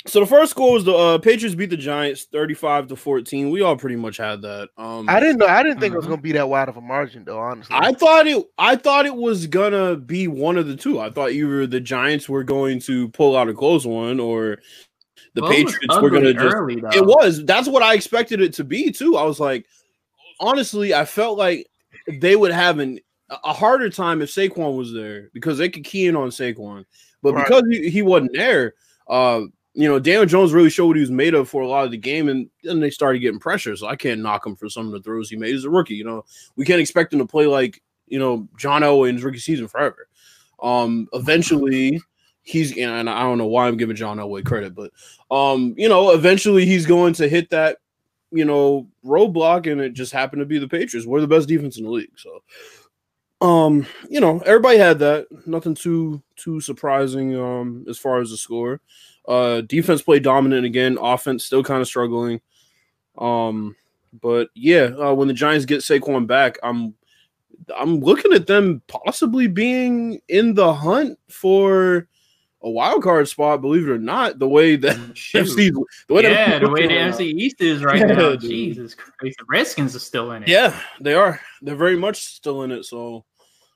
So 0.08 0.20
the 0.20 0.26
first 0.26 0.50
score 0.52 0.72
was 0.72 0.84
the 0.84 0.92
uh, 0.94 1.18
Patriots 1.18 1.54
beat 1.54 1.70
the 1.70 1.76
Giants 1.76 2.24
35 2.32 2.88
to 2.88 2.96
14. 2.96 3.50
We 3.50 3.62
all 3.62 3.76
pretty 3.76 3.96
much 3.96 4.16
had 4.16 4.42
that. 4.42 4.70
Um 4.76 5.08
I 5.08 5.20
didn't 5.20 5.38
know. 5.38 5.46
I 5.46 5.62
didn't 5.62 5.80
think 5.80 5.92
it 5.94 5.96
was 5.96 6.06
Mhm. 6.06 6.10
gonna 6.10 6.22
be 6.22 6.32
that 6.32 6.48
wide 6.48 6.68
of 6.68 6.76
a 6.76 6.80
margin, 6.80 7.24
though. 7.24 7.38
Honestly, 7.38 7.76
I 7.78 7.92
thought 7.92 8.26
it 8.26 8.44
I 8.58 8.76
thought 8.76 9.06
it 9.06 9.14
was 9.14 9.46
gonna 9.46 9.96
be 9.96 10.26
one 10.28 10.56
of 10.56 10.66
the 10.66 10.76
two. 10.76 10.98
I 11.00 11.10
thought 11.10 11.32
either 11.32 11.66
the 11.66 11.80
Giants 11.80 12.28
were 12.28 12.44
going 12.44 12.80
to 12.80 13.08
pull 13.10 13.36
out 13.36 13.48
a 13.48 13.54
close 13.54 13.84
one 13.86 14.18
or 14.20 14.58
the 15.34 15.42
Well, 15.42 15.50
Patriots 15.52 16.00
were 16.00 16.10
gonna 16.10 16.32
just 16.34 16.54
early, 16.56 16.80
though. 16.80 16.88
it 16.90 17.04
was 17.04 17.44
that's 17.44 17.68
what 17.68 17.82
I 17.82 17.94
expected 17.94 18.40
it 18.40 18.54
to 18.54 18.64
be 18.64 18.90
too. 18.90 19.16
I 19.16 19.24
was 19.24 19.38
like, 19.38 19.66
honestly, 20.40 20.94
I 20.94 21.04
felt 21.04 21.38
like 21.38 21.66
they 22.20 22.36
would 22.36 22.52
have 22.52 22.78
an, 22.78 22.98
a 23.30 23.52
harder 23.52 23.90
time 23.90 24.22
if 24.22 24.30
Saquon 24.30 24.76
was 24.76 24.92
there 24.92 25.28
because 25.34 25.58
they 25.58 25.68
could 25.68 25.84
key 25.84 26.06
in 26.06 26.16
on 26.16 26.28
Saquon. 26.30 26.84
But 27.22 27.34
Right. 27.34 27.44
because 27.46 27.62
he, 27.70 27.90
he 27.90 28.02
wasn't 28.02 28.32
there, 28.34 28.74
uh, 29.08 29.42
you 29.78 29.86
know, 29.86 30.00
Daniel 30.00 30.26
Jones 30.26 30.52
really 30.52 30.70
showed 30.70 30.88
what 30.88 30.96
he 30.96 31.02
was 31.02 31.10
made 31.12 31.34
of 31.34 31.48
for 31.48 31.62
a 31.62 31.68
lot 31.68 31.84
of 31.84 31.92
the 31.92 31.96
game, 31.96 32.28
and 32.28 32.50
then 32.64 32.80
they 32.80 32.90
started 32.90 33.20
getting 33.20 33.38
pressure. 33.38 33.76
So 33.76 33.86
I 33.86 33.94
can't 33.94 34.20
knock 34.20 34.44
him 34.44 34.56
for 34.56 34.68
some 34.68 34.86
of 34.86 34.92
the 34.92 35.00
throws 35.00 35.30
he 35.30 35.36
made. 35.36 35.52
He's 35.52 35.64
a 35.64 35.70
rookie, 35.70 35.94
you 35.94 36.02
know. 36.02 36.24
We 36.56 36.64
can't 36.64 36.80
expect 36.80 37.12
him 37.12 37.20
to 37.20 37.26
play 37.26 37.46
like 37.46 37.80
you 38.08 38.18
know 38.18 38.48
John 38.56 38.82
his 38.82 39.22
rookie 39.22 39.38
season 39.38 39.68
forever. 39.68 40.08
Um, 40.60 41.06
eventually, 41.12 42.00
he's 42.42 42.76
and 42.76 43.08
I 43.08 43.20
don't 43.22 43.38
know 43.38 43.46
why 43.46 43.68
I'm 43.68 43.76
giving 43.76 43.94
John 43.94 44.18
Elway 44.18 44.44
credit, 44.44 44.74
but 44.74 44.90
um, 45.30 45.74
you 45.76 45.88
know, 45.88 46.10
eventually 46.10 46.66
he's 46.66 46.84
going 46.84 47.12
to 47.12 47.28
hit 47.28 47.48
that 47.50 47.78
you 48.32 48.44
know 48.44 48.88
roadblock, 49.04 49.70
and 49.70 49.80
it 49.80 49.92
just 49.92 50.10
happened 50.10 50.40
to 50.40 50.46
be 50.46 50.58
the 50.58 50.66
Patriots. 50.66 51.06
We're 51.06 51.20
the 51.20 51.28
best 51.28 51.46
defense 51.46 51.78
in 51.78 51.84
the 51.84 51.90
league, 51.90 52.18
so 52.18 52.42
um, 53.40 53.86
you 54.10 54.20
know, 54.20 54.40
everybody 54.40 54.78
had 54.78 54.98
that. 54.98 55.28
Nothing 55.46 55.76
too 55.76 56.20
too 56.34 56.60
surprising 56.60 57.38
um 57.38 57.84
as 57.88 57.96
far 57.96 58.20
as 58.20 58.30
the 58.30 58.36
score. 58.36 58.80
Uh, 59.28 59.60
defense 59.60 60.00
played 60.00 60.22
dominant 60.22 60.64
again. 60.64 60.96
Offense 61.00 61.44
still 61.44 61.62
kind 61.62 61.82
of 61.82 61.86
struggling. 61.86 62.40
Um, 63.18 63.76
but 64.22 64.48
yeah, 64.54 64.84
uh, 64.98 65.12
when 65.12 65.28
the 65.28 65.34
Giants 65.34 65.66
get 65.66 65.80
Saquon 65.80 66.26
back, 66.26 66.58
I'm 66.62 66.94
I'm 67.76 68.00
looking 68.00 68.32
at 68.32 68.46
them 68.46 68.80
possibly 68.86 69.46
being 69.46 70.20
in 70.28 70.54
the 70.54 70.72
hunt 70.72 71.18
for 71.28 72.08
a 72.62 72.70
wild 72.70 73.02
card 73.02 73.28
spot. 73.28 73.60
Believe 73.60 73.86
it 73.86 73.90
or 73.92 73.98
not, 73.98 74.38
the 74.38 74.48
way 74.48 74.76
that 74.76 74.96
Shoot. 75.16 75.46
FC, 75.46 75.72
the 76.08 76.14
way 76.14 76.22
yeah, 76.22 76.58
the 76.58 76.70
way 76.70 76.86
the 76.86 76.94
right. 76.96 77.12
NFC 77.12 77.34
East 77.34 77.60
is 77.60 77.84
right 77.84 77.98
Yeah, 78.00 78.06
now. 78.06 78.30
dude. 78.30 78.40
Jesus 78.40 78.94
Christ. 78.94 79.36
The 79.38 79.44
Redskins 79.48 79.94
are 79.94 80.00
still 80.00 80.32
in 80.32 80.44
it. 80.44 80.48
Yeah, 80.48 80.78
they 81.00 81.14
are. 81.14 81.38
They're 81.60 81.76
very 81.76 81.96
much 81.96 82.22
still 82.24 82.62
in 82.62 82.70
it. 82.70 82.84
So, 82.86 83.26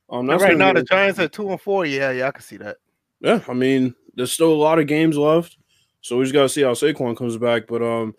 um, 0.09 0.27
that's 0.27 0.43
right 0.43 0.57
now 0.57 0.73
the 0.73 0.83
Giants 0.83 1.19
at 1.19 1.33
two 1.33 1.51
and 1.51 1.61
four. 1.61 1.85
Yeah, 1.85 2.11
yeah, 2.11 2.29
I 2.29 2.31
can 2.31 2.43
see 2.43 2.57
that. 2.57 2.79
Yeah, 3.21 3.41
I 3.49 3.53
mean, 3.53 3.95
there's 4.15 4.33
still 4.33 4.53
a 4.53 4.55
lot 4.55 4.79
of 4.79 4.87
games 4.87 5.17
left, 5.17 5.57
so 6.01 6.19
we 6.19 6.25
just 6.25 6.35
gotta 6.35 6.49
see 6.49 6.63
how 6.63 6.73
Saquon 6.73 7.17
comes 7.17 7.37
back. 7.37 7.67
But 7.67 7.83
um, 7.83 8.15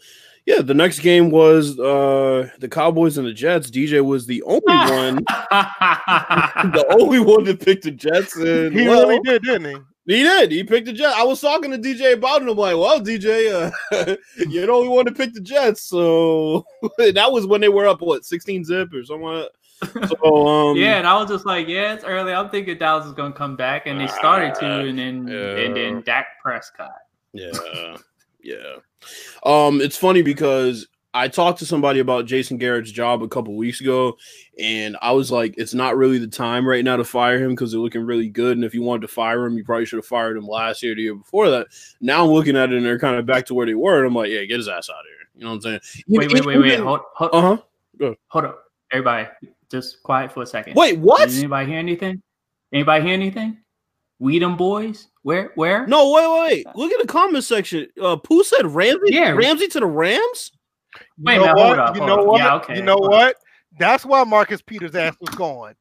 yeah, 0.45 0.61
the 0.61 0.73
next 0.73 0.99
game 0.99 1.29
was 1.29 1.79
uh 1.79 2.49
the 2.59 2.67
Cowboys 2.69 3.17
and 3.17 3.27
the 3.27 3.33
Jets. 3.33 3.69
DJ 3.69 4.03
was 4.03 4.25
the 4.25 4.41
only 4.43 4.61
one, 4.65 5.15
the 5.25 6.85
only 6.99 7.19
one 7.19 7.43
that 7.45 7.61
picked 7.61 7.83
the 7.83 7.91
Jets, 7.91 8.35
and 8.35 8.73
He 8.73 8.87
well, 8.87 9.07
really 9.07 9.21
did, 9.23 9.43
didn't 9.43 9.75
he? 9.75 9.81
he 10.05 10.23
did. 10.23 10.51
He 10.51 10.63
picked 10.63 10.87
the 10.87 10.93
Jets. 10.93 11.15
I 11.15 11.23
was 11.23 11.39
talking 11.39 11.71
to 11.71 11.77
DJ 11.77 12.13
about 12.13 12.41
it. 12.41 12.49
I'm 12.49 12.57
like, 12.57 12.75
well, 12.75 12.99
DJ, 12.99 13.71
uh, 13.91 14.15
you're 14.49 14.65
the 14.65 14.71
only 14.71 14.89
one 14.89 15.05
to 15.05 15.13
pick 15.13 15.33
the 15.33 15.39
Jets. 15.39 15.83
So 15.83 16.65
that 16.97 17.31
was 17.31 17.47
when 17.47 17.61
they 17.61 17.69
were 17.69 17.87
up 17.87 18.01
what 18.01 18.25
16 18.25 18.65
zip 18.65 18.93
or 18.93 19.03
something. 19.05 19.25
Like 19.25 19.43
that. 19.43 19.51
So 20.07 20.47
um, 20.47 20.77
yeah, 20.77 20.97
and 20.97 21.07
I 21.07 21.17
was 21.17 21.29
just 21.29 21.45
like, 21.45 21.67
yeah, 21.67 21.93
it's 21.93 22.03
early. 22.03 22.33
I'm 22.33 22.49
thinking 22.49 22.77
Dallas 22.77 23.05
is 23.05 23.13
gonna 23.13 23.33
come 23.33 23.55
back, 23.55 23.87
and 23.87 23.99
they 23.99 24.07
started 24.07 24.55
to, 24.55 24.87
and 24.87 24.97
then 24.97 25.27
Yeah. 25.27 25.57
and 25.57 25.75
then 25.75 26.01
Dak 26.01 26.27
Prescott. 26.41 26.91
Yeah, 27.33 27.97
yeah. 28.41 28.75
Um, 29.45 29.81
it's 29.81 29.97
funny 29.97 30.21
because 30.21 30.87
I 31.15 31.27
talked 31.27 31.59
to 31.59 31.65
somebody 31.65 31.99
about 31.99 32.25
Jason 32.25 32.57
Garrett's 32.57 32.91
job 32.91 33.21
a 33.21 33.27
couple 33.27 33.55
weeks 33.55 33.81
ago, 33.81 34.17
and 34.59 34.97
I 35.01 35.11
was 35.11 35.31
like, 35.31 35.53
it's 35.57 35.73
not 35.73 35.95
really 35.95 36.17
the 36.17 36.27
time 36.27 36.67
right 36.67 36.83
now 36.83 36.95
to 36.95 37.03
fire 37.03 37.37
him 37.37 37.51
because 37.51 37.71
they're 37.71 37.79
looking 37.79 38.05
really 38.05 38.29
good. 38.29 38.57
And 38.57 38.65
if 38.65 38.73
you 38.73 38.81
wanted 38.81 39.01
to 39.01 39.07
fire 39.09 39.45
him, 39.45 39.55
you 39.57 39.63
probably 39.63 39.85
should 39.85 39.97
have 39.97 40.05
fired 40.07 40.37
him 40.37 40.47
last 40.47 40.81
year, 40.81 40.95
the 40.95 41.03
year 41.03 41.15
before 41.15 41.49
that. 41.51 41.67
Now 42.01 42.23
I'm 42.25 42.31
looking 42.31 42.57
at 42.57 42.71
it, 42.71 42.77
and 42.77 42.85
they're 42.85 42.99
kind 42.99 43.15
of 43.17 43.25
back 43.25 43.45
to 43.47 43.53
where 43.53 43.65
they 43.67 43.75
were, 43.75 43.97
and 43.99 44.07
I'm 44.07 44.15
like, 44.15 44.29
yeah, 44.31 44.43
get 44.45 44.57
his 44.57 44.67
ass 44.67 44.89
out 44.89 44.95
of 44.99 45.05
here. 45.05 45.27
You 45.35 45.43
know 45.43 45.49
what 45.49 45.55
I'm 45.55 45.61
saying? 45.61 45.79
Wait, 46.07 46.31
wait, 46.31 46.45
wait, 46.45 46.57
wait. 46.57 46.79
Hold, 46.79 47.01
hold, 47.15 47.31
Uh 47.33 47.57
huh. 48.01 48.13
hold 48.27 48.45
up, 48.45 48.63
everybody. 48.91 49.27
Just 49.73 50.03
quiet 50.03 50.31
for 50.31 50.43
a 50.43 50.45
second. 50.45 50.75
Wait, 50.75 50.99
what? 50.99 51.29
Did 51.29 51.39
anybody 51.39 51.71
hear 51.71 51.79
anything? 51.79 52.21
Anybody 52.71 53.05
hear 53.05 53.13
anything? 53.15 53.57
We 54.19 54.37
boys? 54.37 55.07
Where? 55.23 55.51
Where? 55.55 55.87
No, 55.87 56.11
wait, 56.11 56.29
wait, 56.29 56.65
wait. 56.67 56.75
Look 56.75 56.91
at 56.91 57.01
the 57.01 57.07
comment 57.11 57.43
section. 57.43 57.87
Uh, 57.99 58.15
Pooh 58.17 58.43
said 58.43 58.67
Ramsey. 58.67 58.99
Yeah. 59.15 59.31
Ramsey 59.31 59.67
to 59.69 59.79
the 59.79 59.87
Rams. 59.87 60.51
Wait 61.17 61.37
a 61.37 61.39
know 61.39 61.41
minute, 61.41 61.55
what? 61.55 61.65
hold 61.65 61.79
up, 61.79 61.95
You 61.95 62.05
know 62.05 62.19
up. 62.19 62.27
what? 62.27 62.37
Yeah, 62.37 62.55
okay, 62.57 62.75
You 62.75 62.83
know 62.83 62.97
hold 62.97 63.09
what? 63.09 63.35
That's 63.79 64.05
why 64.05 64.23
Marcus 64.25 64.61
Peters' 64.61 64.93
ass 64.93 65.15
was 65.19 65.33
gone. 65.33 65.73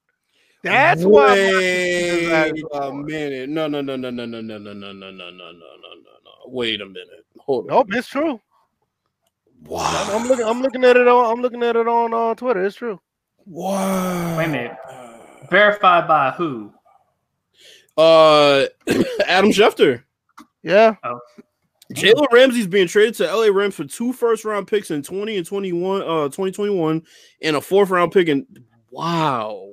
That's 0.63 1.05
why. 1.05 1.27
Marcus 1.27 1.59
Peters' 1.59 2.33
ass 2.33 2.53
Wait 2.55 2.65
was 2.65 2.89
a 2.89 2.95
minute. 2.95 3.51
No, 3.51 3.67
no, 3.67 3.83
no, 3.83 3.97
no, 3.97 4.09
no, 4.09 4.25
no, 4.25 4.41
no, 4.41 4.63
no, 4.63 4.73
no, 4.73 4.73
no, 4.73 4.93
no, 4.93 5.13
no, 5.13 5.31
no, 5.31 5.53
no, 5.53 5.53
no. 5.53 6.31
Wait 6.47 6.81
a 6.81 6.87
minute. 6.87 7.27
Hold 7.41 7.65
on. 7.71 7.77
Nope, 7.77 7.89
it's 7.91 8.09
true. 8.09 8.41
Wow. 9.67 10.09
I'm 10.15 10.27
looking. 10.27 10.47
I'm 10.47 10.63
looking 10.63 10.83
at 10.85 10.97
it 10.97 11.07
on. 11.07 11.31
I'm 11.31 11.43
looking 11.43 11.63
at 11.63 11.77
it 11.77 11.87
on 11.87 12.15
uh, 12.15 12.35
Twitter. 12.35 12.65
It's 12.65 12.77
true. 12.77 12.99
Wow. 13.47 14.39
Wait 14.39 14.45
a 14.45 14.49
minute. 14.49 14.77
Verified 15.51 16.07
by 16.09 16.31
who? 16.31 16.73
Uh, 17.97 18.67
Adam 19.27 19.51
Schefter. 19.51 20.03
Yeah. 20.63 20.97
Oh. 21.05 21.19
Jalen 21.93 22.31
Ramsey's 22.33 22.67
being 22.67 22.89
traded 22.89 23.15
to 23.17 23.25
LA 23.35 23.47
Rams 23.53 23.75
for 23.75 23.85
two 23.85 24.13
first 24.15 24.45
round 24.47 24.67
picks 24.67 24.91
in 24.91 25.03
20 25.03 25.37
and 25.37 25.47
21, 25.47 26.01
uh, 26.03 26.05
2021, 26.25 27.03
and 27.43 27.57
a 27.57 27.61
fourth 27.61 27.91
round 27.91 28.13
pick. 28.13 28.29
And 28.29 28.47
wow. 28.91 29.69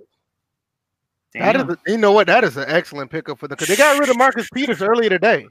That 1.35 1.55
is, 1.55 1.61
a, 1.63 1.77
you 1.87 1.97
know 1.97 2.11
what? 2.11 2.27
That 2.27 2.43
is 2.43 2.57
an 2.57 2.65
excellent 2.67 3.11
pickup 3.11 3.37
for 3.39 3.47
them 3.47 3.55
because 3.55 3.67
they 3.69 3.77
got 3.77 3.99
rid 3.99 4.09
of 4.09 4.17
Marcus 4.17 4.49
Peters 4.51 4.81
earlier 4.81 5.09
today, 5.09 5.45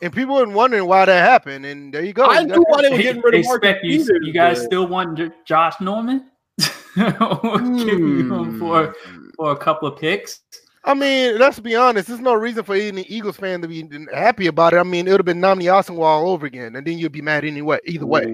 and 0.00 0.12
people 0.12 0.36
were 0.36 0.48
wondering 0.48 0.86
why 0.86 1.04
that 1.04 1.28
happened. 1.28 1.66
And 1.66 1.92
there 1.92 2.04
you 2.04 2.12
go. 2.12 2.24
I 2.24 2.40
You 2.40 2.46
knew 2.46 2.64
why 2.68 2.82
they 2.82 2.90
were 2.90 2.98
getting 2.98 3.20
rid 3.20 3.34
of 3.34 3.44
Marcus 3.44 3.76
you, 3.82 3.98
Peters, 3.98 4.20
you 4.22 4.32
guys 4.32 4.58
but- 4.60 4.64
still 4.66 4.86
want 4.86 5.18
J- 5.18 5.30
Josh 5.44 5.74
Norman? 5.80 6.30
Him 6.58 8.58
for 8.58 8.86
Hmm. 8.86 9.28
for 9.36 9.52
a 9.52 9.56
couple 9.56 9.88
of 9.88 9.98
picks. 9.98 10.40
I 10.84 10.92
mean, 10.94 11.38
let's 11.38 11.58
be 11.60 11.74
honest. 11.74 12.08
There's 12.08 12.20
no 12.20 12.34
reason 12.34 12.62
for 12.62 12.74
any 12.74 13.02
Eagles 13.02 13.38
fan 13.38 13.62
to 13.62 13.68
be 13.68 13.88
happy 14.12 14.46
about 14.48 14.74
it. 14.74 14.78
I 14.78 14.82
mean, 14.82 15.08
it 15.08 15.12
would 15.12 15.20
have 15.20 15.24
been 15.26 15.40
Nnamdi 15.40 15.64
Asomugha 15.64 16.02
all 16.02 16.30
over 16.30 16.44
again, 16.46 16.76
and 16.76 16.86
then 16.86 16.98
you'd 16.98 17.10
be 17.10 17.22
mad 17.22 17.44
anyway. 17.44 17.78
Either 17.86 18.06
way, 18.06 18.24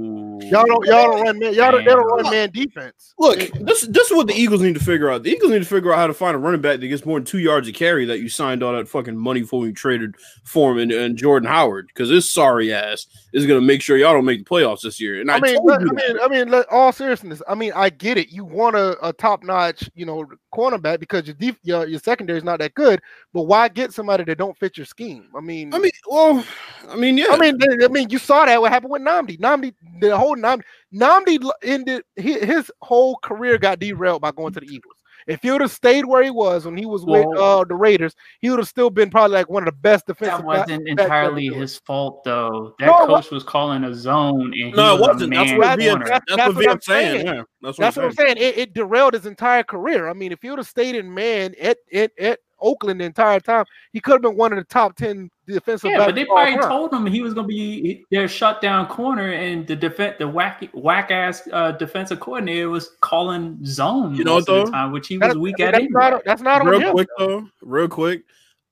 y'all 0.43 0.65
don't 0.65 0.87
y'all 0.87 1.11
don't 1.11 1.23
run 1.23 1.39
man. 1.39 1.55
Y'all 1.55 1.73
don't, 1.73 1.85
they 1.85 1.91
don't 1.91 2.07
run 2.07 2.31
man 2.31 2.51
defense. 2.51 3.15
Look, 3.19 3.39
this 3.61 3.83
this 3.83 4.11
is 4.11 4.17
what 4.17 4.27
the 4.27 4.35
Eagles 4.35 4.63
need 4.63 4.75
to 4.75 4.85
figure 4.85 5.11
out. 5.11 5.23
The 5.23 5.31
Eagles 5.31 5.51
need 5.53 5.59
to 5.61 5.65
figure 5.65 5.93
out 5.93 5.99
how 5.99 6.07
to 6.07 6.15
find 6.15 6.35
a 6.35 6.39
running 6.39 6.61
back 6.61 6.81
that 6.81 6.87
gets 6.89 7.05
more 7.05 7.19
than 7.19 7.27
two 7.27 7.39
yards 7.39 7.69
a 7.69 7.73
carry 7.73 8.05
that 8.07 8.21
you 8.21 8.29
signed 8.29 8.63
all 8.63 8.73
that 8.73 8.89
fucking 8.89 9.17
money 9.17 9.43
for 9.43 9.61
when 9.61 9.69
you 9.69 9.75
traded 9.75 10.15
for 10.45 10.73
him 10.73 10.79
and, 10.79 10.93
and 10.93 11.17
Jordan 11.17 11.49
Howard 11.49 11.89
because 11.89 12.09
this 12.09 12.31
sorry 12.31 12.73
ass 12.73 13.07
is 13.33 13.47
gonna 13.47 13.61
make 13.61 13.83
sure 13.83 13.97
y'all 13.97 14.15
don't 14.15 14.25
make 14.25 14.45
the 14.45 14.51
playoffs 14.51 14.83
this 14.83 15.01
year. 15.01 15.21
And 15.21 15.31
I, 15.31 15.37
I 15.37 15.41
mean, 15.41 15.57
told 15.57 15.67
let- 15.67 15.81
you 15.81 15.89
I 15.91 15.95
that. 15.95 16.15
mean, 16.15 16.19
I 16.23 16.29
mean, 16.29 16.49
let, 16.51 16.67
all 16.71 16.93
seriousness. 16.93 17.43
I 17.49 17.55
mean, 17.55 17.73
I 17.75 17.91
get 17.91 18.17
it. 18.17 18.31
You 18.31 18.45
want 18.45 18.77
a, 18.77 18.97
a 19.07 19.13
top 19.13 19.43
notch, 19.43 19.89
you 19.95 20.07
know, 20.07 20.27
cornerback 20.55 21.01
because 21.01 21.27
your 21.27 21.35
def- 21.35 21.59
your 21.63 21.87
your 21.87 22.01
secondary 22.01 22.39
is 22.39 22.45
not 22.45 22.59
that 22.61 22.75
good. 22.75 23.01
But 23.33 23.43
why 23.43 23.69
get 23.69 23.93
somebody 23.93 24.25
that 24.25 24.39
don't 24.39 24.57
fit 24.59 24.77
your 24.77 24.87
scheme? 24.87 25.29
I 25.37 25.41
mean, 25.41 25.73
I 25.75 25.79
mean, 25.79 25.91
well, 26.07 26.45
I 26.89 26.97
mean, 26.97 27.17
yeah. 27.19 27.27
I 27.31 27.39
mean, 27.39 27.59
I 27.83 27.89
mean, 27.89 28.11
you 28.11 28.19
saw 28.19 28.45
that 28.45 28.61
what 28.61 28.73
happened 28.73 28.91
with 28.93 29.03
Nnamdi. 29.03 29.39
Nnamdi, 29.39 29.75
the 30.01 30.17
whole 30.17 30.37
Nnamdi, 30.37 30.63
Nnamdi 30.95 31.51
ended 31.63 32.03
his, 32.17 32.43
his 32.43 32.73
whole 32.83 33.17
career 33.23 33.59
got 33.59 33.79
derailed 33.79 34.23
by 34.23 34.33
going 34.33 34.53
to 34.55 34.61
the 34.61 34.67
Eagles. 34.67 34.95
If 35.27 35.43
he 35.43 35.51
would 35.51 35.61
have 35.61 35.71
stayed 35.71 36.07
where 36.07 36.23
he 36.23 36.31
was 36.31 36.65
when 36.65 36.77
he 36.77 36.87
was 36.87 37.05
with 37.05 37.27
uh, 37.39 37.65
the 37.65 37.75
Raiders, 37.75 38.15
he 38.41 38.51
would 38.51 38.59
have 38.59 38.69
still 38.69 38.91
been 38.91 39.11
probably 39.11 39.35
like 39.35 39.51
one 39.51 39.63
of 39.63 39.75
the 39.75 39.79
best 39.81 40.07
defensive. 40.07 40.39
That 40.39 40.45
wasn't 40.45 40.69
backs 40.69 40.91
ever 40.91 41.03
entirely 41.03 41.49
do 41.51 41.55
his 41.55 41.79
fault, 41.81 42.25
though. 42.25 42.75
That 42.79 42.87
No, 42.87 43.07
coach 43.07 43.31
was 43.31 43.45
calling 43.45 43.85
a 43.85 43.95
zone, 43.95 44.47
and 44.47 44.55
he 44.55 44.73
no, 44.73 44.97
it 44.97 45.01
was 45.01 45.09
a 45.09 45.13
wasn't. 45.13 45.35
That's 45.35 45.51
man 45.51 45.59
what 45.59 45.79
Via- 45.79 45.97
VM, 45.97 46.07
that's, 46.07 46.25
That's 46.29 46.47
what 46.49 46.57
what 46.57 46.69
I'm 46.71 46.81
saying. 46.81 47.13
saying. 47.13 47.27
Yeah, 47.27 47.43
that's 47.61 47.79
what 47.79 47.85
That's 47.85 47.97
I'm 47.97 48.03
what 48.05 48.09
I'm 48.11 48.17
saying. 48.17 48.37
It, 48.39 48.59
it 48.59 48.73
derailed 48.75 49.15
his 49.15 49.27
entire 49.27 49.63
career. 49.63 50.09
I 50.09 50.15
mean, 50.15 50.33
if 50.33 50.41
he 50.43 50.51
would 50.51 50.59
have 50.59 50.67
stayed 50.67 50.95
in 50.95 51.13
man 51.13 51.55
at, 51.61 51.79
at, 51.93 52.13
at 52.19 52.41
Oakland 52.61 53.01
the 53.01 53.05
entire 53.05 53.41
time, 53.41 53.65
he 53.93 54.01
could 54.01 54.13
have 54.13 54.23
been 54.23 54.37
one 54.37 54.53
of 54.53 54.59
the 54.59 54.65
top 54.65 54.97
ten 54.97 55.31
defensive. 55.47 55.91
Yeah, 55.91 56.07
but 56.07 56.15
they 56.15 56.25
probably 56.25 56.55
time. 56.59 56.69
told 56.69 56.93
him 56.93 57.07
he 57.07 57.23
was 57.23 57.35
going 57.35 57.47
to 57.47 57.49
be 57.49 58.05
their 58.11 58.29
shutdown 58.29 58.87
corner, 58.87 59.33
and 59.33 59.67
the 59.67 59.75
defense, 59.77 60.17
the 60.19 60.29
whack 60.29 60.69
whack 60.75 61.11
ass 61.11 61.49
uh, 61.53 61.73
defensive 61.73 62.21
coordinator 62.21 62.69
was 62.71 62.97
calling 63.01 63.59
zone 63.65 64.15
You 64.15 64.25
know 64.25 64.35
most 64.35 64.49
what, 64.49 64.59
of 64.59 64.65
the 64.67 64.71
though? 64.71 64.77
time, 64.77 64.93
which 64.93 65.09
he 65.09 65.17
That- 65.19 65.29
was 65.29 65.39
weak 65.39 65.57
I 65.59 65.65
mean, 65.65 65.69
at 65.69 65.73
that's, 65.73 65.85
anyway. 65.85 66.11
not, 66.11 66.25
that's 66.25 66.43
not 66.43 66.61
on 66.63 66.67
real 66.69 66.81
him. 66.81 66.93
quick 66.93 67.09
though, 67.19 67.49
real 67.63 67.89
quick. 67.89 68.23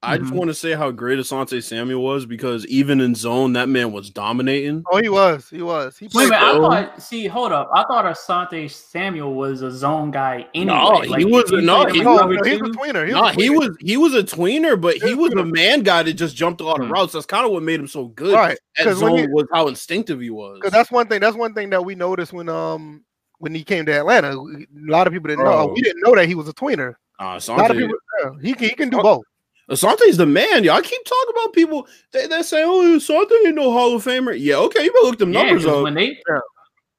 I 0.01 0.17
just 0.17 0.33
Mhm. 0.33 0.37
want 0.37 0.49
to 0.49 0.55
say 0.55 0.75
how 0.75 0.93
great 0.93 1.19
Asante 1.19 1.61
Samuel 1.61 2.01
was 2.05 2.25
because 2.25 2.65
even 2.67 3.01
in 3.01 3.17
zone, 3.17 3.55
that 3.55 3.69
man 3.69 3.91
was 3.91 4.11
dominating. 4.11 4.85
Oh, 4.93 4.99
he 5.03 5.09
was. 5.09 5.49
He 5.51 5.61
was. 5.61 5.99
He 5.99 6.05
Wait 6.07 6.11
a 6.11 6.13
played 6.13 6.31
minute, 6.31 6.41
I 6.45 6.53
zone. 6.53 6.63
thought. 6.71 7.03
See, 7.03 7.27
hold 7.27 7.51
up. 7.51 7.69
I 7.75 7.83
thought 7.83 8.05
Asante 8.05 8.71
Samuel 8.71 9.35
was 9.35 9.63
a 9.63 9.73
zone 9.73 10.13
guy 10.13 10.47
anyway. 10.55 10.77
No, 10.77 11.01
he 11.17 11.25
was- 11.25 11.45
if 11.47 11.51
you 11.51 11.61
no, 11.63 11.83
played 11.83 11.95
he 11.97 12.03
No, 12.03 12.11
at 12.21 12.29
was- 12.29 12.37
no, 12.37 12.43
cover 12.43 12.49
he 12.49 12.57
was 12.63 12.71
a 12.71 12.73
two- 12.73 12.79
tweener. 12.79 13.07
He 13.07 13.13
Nah, 13.13 13.23
was 13.23 13.31
a 13.31 13.41
he 13.41 13.49
tweener. 13.49 13.59
was 13.59 13.77
he 13.81 13.97
was 13.97 14.15
a 14.15 14.23
tweener, 14.23 14.81
but 14.81 14.97
he 14.99 15.09
Yeah, 15.11 15.15
was 15.17 15.33
a 15.33 15.45
man 15.45 15.83
guy 15.83 16.05
that 16.05 16.13
just 16.13 16.37
jumped 16.37 16.61
a 16.61 16.65
lot 16.65 16.81
of 16.81 16.89
routes. 16.91 17.13
That's 17.15 17.27
kind 17.27 17.45
of 17.45 17.51
what 17.51 17.65
made 17.65 17.81
him 17.81 17.89
so 17.89 18.05
good 18.07 18.35
right. 18.35 18.57
at 18.79 18.85
'Cause 18.85 19.03
when 19.03 19.17
zone 19.17 19.29
you- 19.29 19.35
was 19.35 19.47
how 19.53 19.67
instinctive 19.67 20.21
he 20.21 20.31
was. 20.31 20.59
Because 20.61 20.71
that's 20.73 20.93
one 20.93 21.09
thing. 21.09 21.21
That's 21.21 21.37
one 21.37 21.55
thing 21.55 21.71
that 21.71 21.85
we 21.85 21.97
noticed 21.97 22.33
when 22.33 22.49
um 22.49 23.03
when 23.39 23.53
he 23.53 23.65
came 23.65 23.85
to 23.87 23.93
Atlanta. 23.93 24.31
A 24.31 24.67
lot 24.87 25.09
of 25.09 25.13
people 25.13 25.27
didn't 25.29 25.45
know. 25.45 25.73
We 25.75 25.81
didn't 25.83 26.03
know 26.05 26.15
that 26.15 26.27
he 26.27 26.37
was 26.37 26.49
a 26.49 26.53
tweener. 26.53 26.95
Uh, 27.21 27.25
A 27.25 27.25
lot 27.25 27.37
of 27.37 27.77
Asante, 27.77 27.79
people. 27.81 27.97
Yeah, 28.23 28.31
he 28.41 28.55
can 28.55 28.69
he 28.69 28.75
can 28.77 28.91
do 28.91 29.01
Oh, 29.01 29.03
both. 29.03 29.25
Asante's 29.71 30.17
the 30.17 30.27
man. 30.27 30.65
Y'all 30.65 30.81
keep 30.81 31.05
talking 31.05 31.35
about 31.35 31.53
people. 31.53 31.87
They 32.13 32.27
they 32.27 32.43
say, 32.43 32.63
"Oh, 32.65 32.97
Asante 32.99 33.31
ain't 33.47 33.55
no 33.55 33.71
Hall 33.73 33.95
of 33.95 34.05
Famer." 34.05 34.35
Yeah, 34.39 34.57
okay, 34.57 34.85
you 34.85 34.93
better 34.93 35.07
look 35.07 35.19
them 35.19 35.33
Yeah, 35.33 35.43
numbers 35.45 35.65
'cause 35.65 35.77
up. 35.77 35.83
when 35.85 35.95
they 35.95 36.19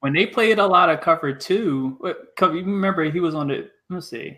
when 0.02 0.14
they 0.14 0.26
played 0.26 0.60
a 0.60 0.66
lot 0.66 0.90
of 0.90 1.02
cover 1.02 1.34
two, 1.34 1.96
what- 2.00 2.28
you 2.42 2.48
remember 2.48 3.04
he 3.10 3.20
was 3.20 3.36
on 3.36 3.48
the. 3.48 3.70
Let's 3.90 4.08
see. 4.10 4.38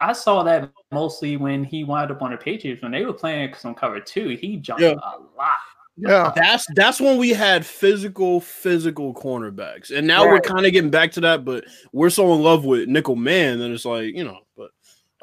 I 0.00 0.12
saw 0.12 0.42
that 0.44 0.70
mostly 0.92 1.36
when 1.36 1.64
he 1.64 1.82
wound 1.84 2.10
up 2.10 2.22
on 2.22 2.30
the 2.30 2.36
Patriots 2.36 2.82
when 2.82 2.92
they 2.92 3.04
were 3.04 3.12
playing 3.12 3.54
some 3.54 3.74
cover 3.74 4.00
two. 4.00 4.28
He 4.30 4.56
jumped 4.56 4.82
Yeah. 4.82 4.92
a 4.94 5.18
lot. 5.36 5.56
Yeah. 5.96 6.32
That's 6.36 6.64
that's 6.74 7.00
when 7.00 7.16
we 7.16 7.30
had 7.30 7.66
physical, 7.66 8.40
physical 8.40 9.12
cornerbacks, 9.14 9.96
and 9.96 10.06
now 10.06 10.24
we're 10.26 10.40
kind 10.40 10.64
of 10.66 10.72
getting 10.72 10.90
back 10.90 11.10
to 11.12 11.20
that. 11.22 11.44
But 11.44 11.64
we're 11.92 12.10
so 12.10 12.32
in 12.34 12.42
love 12.42 12.64
with 12.64 12.88
nickel 12.88 13.16
man 13.16 13.58
that 13.60 13.70
it's 13.72 13.84
like 13.84 14.14
you 14.14 14.22
know. 14.24 14.38
But 14.56 14.70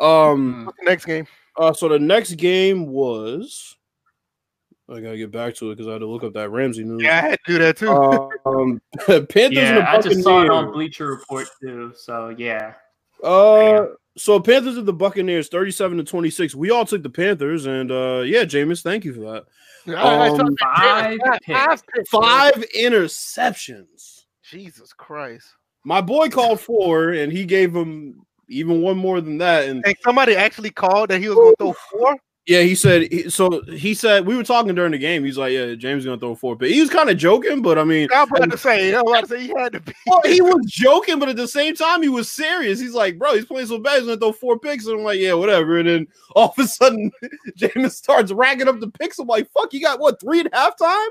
um, 0.05 0.69
next 0.83 1.05
game? 1.05 1.27
Uh, 1.57 1.73
so 1.73 1.87
the 1.89 1.99
next 1.99 2.33
game 2.35 2.87
was. 2.87 3.75
I 4.87 4.99
gotta 4.99 5.17
get 5.17 5.31
back 5.31 5.55
to 5.55 5.71
it 5.71 5.75
because 5.77 5.87
I 5.87 5.93
had 5.93 5.99
to 6.01 6.05
look 6.07 6.23
up 6.23 6.33
that 6.33 6.51
Ramsey 6.51 6.83
news. 6.83 7.01
Yeah, 7.01 7.17
I 7.17 7.29
had 7.29 7.39
to 7.47 7.51
do 7.53 7.57
that 7.59 7.77
too. 7.77 7.89
Um, 8.45 8.79
Panthers 9.07 9.33
and 9.41 9.77
the 9.77 9.81
Yeah, 9.81 9.91
I 9.91 9.99
just 10.01 10.21
saw 10.21 10.43
it 10.43 10.51
on 10.51 10.71
Bleacher 10.71 11.07
Report 11.07 11.47
too. 11.59 11.91
So 11.97 12.29
yeah, 12.37 12.73
Uh, 13.23 13.87
so 14.15 14.39
Panthers 14.39 14.77
and 14.77 14.85
the 14.87 14.93
Buccaneers, 14.93 15.47
thirty-seven 15.49 15.97
to 15.97 16.03
twenty-six. 16.03 16.53
We 16.53 16.69
all 16.69 16.85
took 16.85 17.01
the 17.01 17.09
Panthers, 17.09 17.65
and 17.65 17.91
uh, 17.91 18.21
yeah, 18.25 18.43
Jameis, 18.43 18.83
thank 18.83 19.05
you 19.05 19.13
for 19.13 19.21
that. 19.21 19.45
I- 19.97 20.27
I 20.27 20.29
um. 20.29 20.55
Five 22.11 22.63
interceptions. 22.77 24.25
Jesus 24.43 24.93
Christ! 24.93 25.47
My 25.83 26.01
boy 26.01 26.29
called 26.29 26.59
four, 26.59 27.09
and 27.09 27.31
he 27.31 27.45
gave 27.45 27.75
him 27.75 28.24
even 28.47 28.81
one 28.81 28.97
more 28.97 29.21
than 29.21 29.37
that. 29.39 29.67
And 29.67 29.85
And 29.85 29.95
somebody 30.03 30.35
actually 30.35 30.71
called 30.71 31.09
that 31.09 31.19
he 31.21 31.27
was 31.29 31.35
going 31.35 31.51
to 31.51 31.55
throw 31.57 31.73
four. 31.91 32.17
yeah, 32.47 32.61
he 32.61 32.75
said. 32.75 33.09
So 33.31 33.61
he 33.63 33.93
said 33.95 34.25
we 34.27 34.35
were 34.37 34.43
talking 34.43 34.75
during 34.75 34.91
the 34.91 34.99
game. 34.99 35.23
He's 35.25 35.37
like, 35.37 35.51
"Yeah, 35.53 35.73
Jameis 35.73 35.97
is 35.97 36.05
gonna 36.05 36.19
throw 36.19 36.35
four, 36.35 36.55
But 36.55 36.69
he 36.69 36.79
was 36.79 36.91
kind 36.91 37.09
of 37.09 37.17
joking. 37.17 37.63
But 37.63 37.79
I 37.79 37.83
mean, 37.83 38.07
I'm 38.13 38.27
about 38.31 38.51
to 38.51 38.57
say. 38.57 38.93
I'm 38.93 39.07
about 39.07 39.21
to 39.21 39.27
say 39.29 39.41
he 39.41 39.53
had 39.57 39.73
to 39.73 39.79
be. 39.79 39.93
well, 40.05 40.21
he 40.25 40.41
was 40.41 40.63
joking, 40.67 41.17
but 41.17 41.27
at 41.29 41.37
the 41.37 41.47
same 41.47 41.73
time, 41.73 42.03
he 42.03 42.09
was 42.09 42.31
serious. 42.31 42.79
He's 42.79 42.93
like, 42.93 43.17
"Bro, 43.17 43.33
he's 43.33 43.45
playing 43.45 43.65
so 43.67 43.79
bad, 43.79 43.95
he's 43.97 44.05
gonna 44.05 44.17
throw 44.19 44.31
four 44.31 44.59
picks." 44.59 44.85
And 44.85 44.99
I'm 44.99 45.03
like, 45.03 45.19
"Yeah, 45.19 45.33
whatever." 45.33 45.79
And 45.79 45.89
then 45.89 46.07
all 46.35 46.53
of 46.55 46.63
a 46.63 46.67
sudden, 46.67 47.11
Jameis 47.57 47.93
starts 47.93 48.31
racking 48.31 48.67
up 48.67 48.79
the 48.79 48.89
picks. 48.91 49.17
I'm 49.17 49.27
like, 49.27 49.49
"Fuck, 49.51 49.73
you 49.73 49.81
got 49.81 49.99
what 49.99 50.21
three 50.21 50.41
at 50.41 50.51
halftime?" 50.51 51.07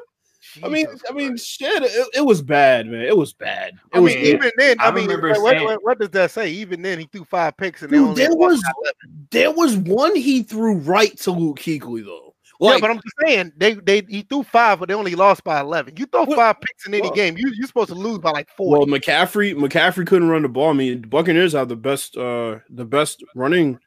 I 0.63 0.69
mean, 0.69 0.87
Jesus 0.87 1.03
I 1.09 1.13
mean, 1.13 1.37
shit, 1.37 1.83
it, 1.83 2.09
it 2.15 2.21
was 2.25 2.43
bad, 2.43 2.87
man. 2.87 3.01
It 3.03 3.17
was 3.17 3.33
bad. 3.33 3.73
It 3.93 3.97
I 3.97 4.01
was. 4.01 4.15
mean, 4.15 4.25
even 4.27 4.51
then, 4.57 4.77
I, 4.81 4.89
I 4.89 4.91
mean, 4.93 5.09
remember 5.09 5.41
what, 5.43 5.63
what- 5.65 5.85
what 5.85 5.99
does 5.99 6.11
that 6.11 6.31
say? 6.31 6.51
Even 6.51 6.83
then, 6.83 6.99
he 6.99 7.07
threw 7.07 7.25
five 7.25 7.57
picks 7.57 7.83
and 7.83 7.91
Dude, 7.91 8.17
there 8.17 8.35
was 8.35 8.63
by 8.63 8.71
11. 9.11 9.29
there 9.31 9.51
was 9.51 9.77
one 9.77 10.15
he 10.15 10.43
threw 10.43 10.75
right 10.77 11.17
to 11.21 11.31
Luke 11.33 11.59
Kuechly 11.59 12.05
though. 12.05 12.35
yeah, 12.61 12.79
but 12.81 12.91
I'm 12.91 12.97
just 12.97 13.15
saying 13.27 13.53
they 13.57 13.75
they 13.75 14.03
he 14.09 14.23
threw 14.23 14.43
five, 14.45 14.79
but 14.79 14.89
they 14.89 14.95
only 14.95 15.15
lost 15.17 15.43
by 15.45 15.61
eleven. 15.61 15.95
You 15.97 16.07
throw 16.07 16.25
Well- 16.25 16.37
five 16.37 16.61
picks 16.61 16.87
in 16.87 16.95
any 16.95 17.03
well- 17.03 17.13
game, 17.13 17.37
you 17.37 17.53
you're 17.57 17.67
supposed 17.67 17.89
to 17.89 17.95
lose 17.97 18.19
by 18.19 18.31
like 18.31 18.49
four. 18.57 18.71
well, 18.79 18.87
McCaffrey 18.87 19.55
McCaffrey 19.55 20.07
couldn't 20.07 20.29
run 20.29 20.43
the 20.43 20.49
ball. 20.49 20.71
I 20.71 20.75
mean, 20.75 21.03
the 21.03 21.09
Buccaneers 21.09 21.53
have 21.55 21.69
the 21.69 21.77
best 21.77 22.17
uh 22.17 22.59
the 22.71 22.85
best 22.85 23.25
running 23.35 23.79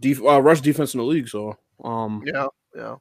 def- 0.00 0.22
uh, 0.22 0.40
rush 0.42 0.60
defense 0.60 0.92
in 0.94 0.98
the 0.98 1.04
league. 1.04 1.28
So 1.28 1.56
um 1.82 2.22
yeah, 2.26 2.46
yeah. 2.76 2.96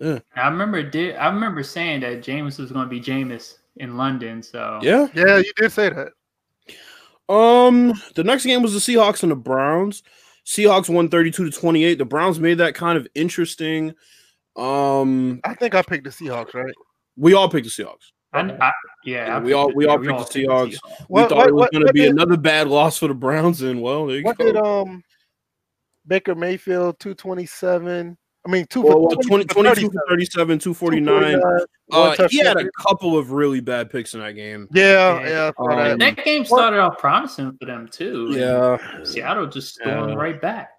I 0.00 0.48
remember 0.48 0.82
did 0.82 1.16
I 1.16 1.28
remember 1.32 1.62
saying 1.62 2.00
that 2.00 2.22
Jameis 2.22 2.58
was 2.58 2.72
going 2.72 2.84
to 2.86 2.90
be 2.90 3.00
Jameis 3.00 3.58
in 3.76 3.96
London. 3.96 4.42
So 4.42 4.78
yeah. 4.82 5.08
Yeah, 5.14 5.38
you 5.38 5.52
did 5.56 5.72
say 5.72 5.90
that. 5.90 6.12
Um, 7.32 7.94
the 8.14 8.24
next 8.24 8.44
game 8.44 8.62
was 8.62 8.72
the 8.72 8.78
Seahawks 8.78 9.22
and 9.22 9.32
the 9.32 9.36
Browns. 9.36 10.02
Seahawks 10.44 10.88
won 10.88 11.08
32 11.08 11.50
to 11.50 11.56
28. 11.56 11.94
The 11.98 12.04
Browns 12.04 12.40
made 12.40 12.58
that 12.58 12.74
kind 12.74 12.98
of 12.98 13.06
interesting. 13.14 13.94
Um, 14.56 15.40
I 15.44 15.54
think 15.54 15.74
I 15.74 15.82
picked 15.82 16.04
the 16.04 16.10
Seahawks, 16.10 16.52
right? 16.54 16.74
we 17.16 17.34
all 17.34 17.48
picked 17.48 17.64
the 17.64 17.82
Seahawks. 17.82 18.10
I, 18.34 18.40
I, 18.40 18.72
yeah, 19.04 19.36
I 19.36 19.38
we 19.38 19.52
all- 19.52 19.66
picked 19.66 19.76
we 19.76 19.84
yeah, 19.86 19.90
all 19.92 19.98
picked 19.98 20.32
the 20.32 20.40
Seahawks. 20.46 20.70
We 20.72 20.76
What- 21.08 21.28
thought 21.28 21.38
what- 21.38 21.48
it 21.48 21.54
was 21.54 21.68
going 21.72 21.86
to 21.86 21.92
be 21.92 22.00
did- 22.00 22.10
another 22.12 22.36
bad 22.36 22.66
loss 22.68 22.98
for 22.98 23.06
the 23.08 23.14
Browns, 23.14 23.62
and 23.62 23.80
well, 23.80 24.06
there 24.06 24.16
you 24.18 24.24
What 24.24 24.38
go. 24.38 24.44
did 24.46 24.56
um 24.56 25.02
Baker 26.06 26.34
Mayfield 26.34 26.98
two 26.98 27.14
twenty 27.14 27.46
seven? 27.46 28.18
I 28.44 28.50
mean 28.50 28.66
two 28.66 28.82
well, 28.82 28.94
for 28.94 29.08
well, 29.08 29.16
20, 29.16 29.44
22 29.44 29.90
for 29.90 30.02
37, 30.08 30.58
249. 30.58 31.40
Uh, 31.92 32.28
he 32.28 32.38
had 32.38 32.56
a 32.56 32.68
couple 32.72 33.16
of 33.16 33.30
really 33.30 33.60
bad 33.60 33.88
picks 33.90 34.14
in 34.14 34.20
that 34.20 34.32
game. 34.32 34.68
yeah, 34.72 35.20
Yeah. 35.20 35.28
yeah. 35.28 35.50
Um, 35.58 35.98
that. 35.98 35.98
That 36.16 36.24
game 36.24 36.44
started 36.44 36.80
off 36.80 36.98
promising 36.98 37.56
for 37.60 37.66
them 37.66 37.86
too. 37.88 38.28
Yeah. 38.32 39.04
Seattle 39.04 39.46
just 39.46 39.74
stormed 39.74 40.10
Yeah. 40.10 40.16
right 40.16 40.40
back. 40.40 40.70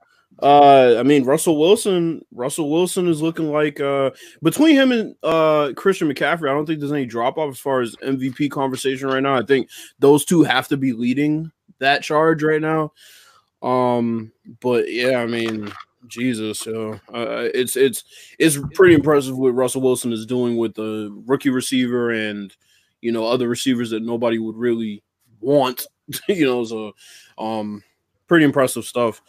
Uh, 0.42 0.96
I 1.00 1.04
mean, 1.04 1.24
Russell 1.26 1.60
Wilson. 1.60 2.26
Russell 2.34 2.70
Wilson 2.70 3.08
is 3.08 3.22
looking 3.22 3.52
like 3.52 3.80
uh 3.80 4.10
between 4.42 4.76
him 4.76 4.92
and 4.92 5.16
uh 5.24 5.72
Christian 5.76 6.12
McCaffrey. 6.12 6.50
I 6.50 6.54
don't 6.54 6.66
think 6.66 6.80
there's 6.80 6.92
any 6.92 7.06
drop 7.06 7.38
off 7.38 7.52
as 7.52 7.60
far 7.60 7.82
as 7.82 7.96
MVP 7.98 8.50
conversation 8.50 9.08
right 9.08 9.22
now. 9.24 9.36
I 9.36 9.44
think 9.44 9.70
those 10.00 10.26
two 10.26 10.44
have 10.44 10.68
to 10.70 10.78
be 10.78 10.92
leading 10.92 11.52
that 11.80 12.02
charge 12.02 12.42
right 12.44 12.60
now. 12.62 12.92
Um, 13.62 14.32
but 14.60 14.92
yeah, 14.92 15.20
I 15.20 15.28
mean, 15.28 15.72
Jesus, 16.08 16.66
yo. 16.66 17.00
Uh, 17.14 17.50
it's 17.54 17.76
it's 17.76 18.04
it's 18.40 18.58
pretty 18.74 18.94
impressive 18.94 19.38
what 19.38 19.54
Russell 19.54 19.82
Wilson 19.82 20.12
is 20.12 20.26
doing 20.26 20.58
with 20.58 20.76
the 20.76 21.14
rookie 21.26 21.50
receiver 21.50 22.10
and 22.10 22.56
you 23.02 23.12
know 23.12 23.26
other 23.26 23.48
receivers 23.48 23.90
that 23.92 24.04
nobody 24.04 24.38
would 24.38 24.56
really 24.56 25.04
want. 25.40 25.86
you 26.28 26.46
know, 26.46 26.64
so 26.64 26.94
um, 27.38 27.84
pretty 28.28 28.46
impressive 28.46 28.86
stuff. 28.86 29.22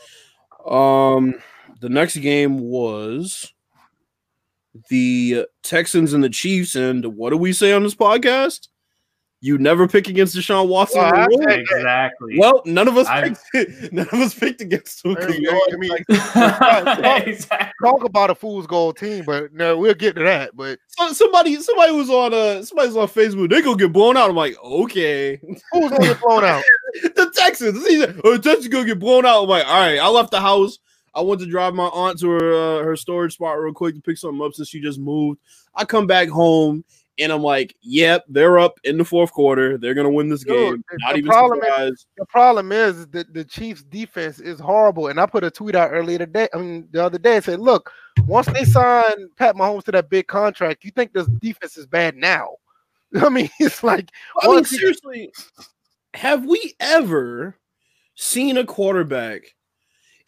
Um, 0.66 1.34
the 1.80 1.88
next 1.88 2.16
game 2.18 2.58
was 2.58 3.52
the 4.88 5.46
Texans 5.62 6.12
and 6.12 6.24
the 6.24 6.30
Chiefs, 6.30 6.74
and 6.74 7.04
what 7.16 7.30
do 7.30 7.37
we 7.37 7.52
say 7.52 7.72
on 7.72 7.82
this 7.82 7.94
podcast? 7.94 8.68
You 9.44 9.59
never 9.59 9.87
pick 9.87 10.09
against 10.09 10.35
Deshaun 10.35 10.68
Watson. 10.68 11.02
Well, 11.02 11.14
I 11.14 11.24
in 11.24 11.33
a 11.35 11.37
row? 11.37 11.50
said- 11.50 11.59
Exactly. 11.61 12.38
Well, 12.38 12.62
none 12.64 12.88
of 12.88 12.96
us 12.96 13.07
I- 13.07 13.35
picked. 13.52 13.92
None 13.92 14.07
of 14.11 14.14
us 14.14 14.33
picked 14.33 14.62
against 14.62 15.04
him. 15.04 15.14
'cause 15.16 15.26
Hey, 15.35 15.38
we 15.38 15.48
I 15.50 15.52
all- 15.52 15.78
mean, 15.78 15.92
exactly. 17.28 17.72
talk 17.85 18.04
about 18.04 18.30
a 18.30 18.35
fool's 18.35 18.66
gold 18.66 18.96
team, 18.96 19.22
but 19.26 19.52
no, 19.52 19.76
we'll 19.76 19.92
get 19.92 20.16
to 20.16 20.22
that. 20.22 20.57
But 20.57 20.78
So- 20.88 21.12
somebody, 21.12 21.57
somebody 21.61 21.92
was 21.92 22.09
on 22.09 22.33
uh, 22.33 22.62
somebody's 22.62 22.96
on 22.96 23.07
Facebook. 23.09 23.50
They 23.50 23.61
gonna 23.61 23.76
get 23.76 23.92
blown 23.92 24.16
out. 24.16 24.30
I'm 24.30 24.37
like, 24.37 24.57
okay. 24.64 25.37
who's 25.72 25.90
gonna 25.90 25.98
get 25.98 26.20
blown 26.22 26.42
out? 26.44 26.64
the 27.02 27.30
Texans. 27.35 27.87
He 27.87 28.00
said, 28.00 28.18
oh, 28.24 28.38
Texans 28.38 28.68
gonna 28.68 28.87
get 28.87 28.98
blown 28.98 29.26
out. 29.26 29.42
I'm 29.42 29.48
like, 29.50 29.66
all 29.66 29.78
right. 29.78 29.98
I 29.98 30.09
left 30.09 30.30
the 30.30 30.40
house. 30.40 30.78
I 31.14 31.20
went 31.20 31.40
to 31.42 31.46
drive 31.46 31.74
my 31.74 31.87
aunt 31.88 32.18
to 32.20 32.30
her 32.30 32.54
uh, 32.80 32.83
her 32.85 32.96
storage 32.96 33.35
spot 33.35 33.61
real 33.61 33.74
quick 33.74 33.94
to 33.94 34.00
pick 34.00 34.16
something 34.16 34.42
up 34.42 34.54
since 34.54 34.68
she 34.68 34.80
just 34.80 34.98
moved. 34.98 35.38
I 35.74 35.85
come 35.85 36.07
back 36.07 36.28
home 36.30 36.83
and 37.18 37.33
I'm 37.33 37.42
like, 37.42 37.77
yep, 37.81 38.24
they're 38.29 38.59
up 38.59 38.79
in 38.85 38.98
the 38.98 39.05
fourth 39.05 39.33
quarter. 39.33 39.79
They're 39.79 39.94
gonna 39.94 40.11
win 40.11 40.29
this 40.29 40.44
Dude, 40.44 40.57
game. 40.57 40.85
Not 41.00 41.12
the 41.12 41.18
even 41.18 41.31
problem 41.31 41.61
is- 41.62 42.07
The 42.16 42.27
problem 42.27 42.72
is 42.72 43.07
that 43.09 43.33
the 43.33 43.44
Chiefs' 43.44 43.83
defense 43.85 44.40
is 44.40 44.59
horrible, 44.61 45.09
and 45.09 45.20
I 45.20 45.27
put 45.27 45.44
a 45.44 45.50
tweet 45.50 45.74
out 45.74 45.92
earlier 45.92 46.18
today. 46.18 46.48
I 46.53 46.59
mean, 46.59 46.88
the 46.90 47.05
other 47.05 47.18
day, 47.18 47.37
I 47.37 47.40
said, 47.40 47.61
"Look, 47.61 47.92
once 48.27 48.46
they 48.48 48.64
sign 48.64 49.29
Pat 49.37 49.55
Mahomes 49.55 49.85
to 49.85 49.92
that 49.92 50.11
big 50.11 50.27
contract, 50.27 50.85
you 50.85 50.90
think 50.90 51.12
this 51.12 51.29
defense 51.40 51.77
is 51.77 51.87
bad 51.87 52.16
now?" 52.16 52.57
I 53.14 53.29
mean, 53.29 53.50
it's 53.61 53.85
like 53.85 54.11
I 54.42 54.48
mean, 54.48 54.64
seriously, 54.64 55.31
have 56.14 56.44
we 56.44 56.74
ever 56.81 57.57
seen 58.16 58.57
a 58.57 58.64
quarterback? 58.64 59.42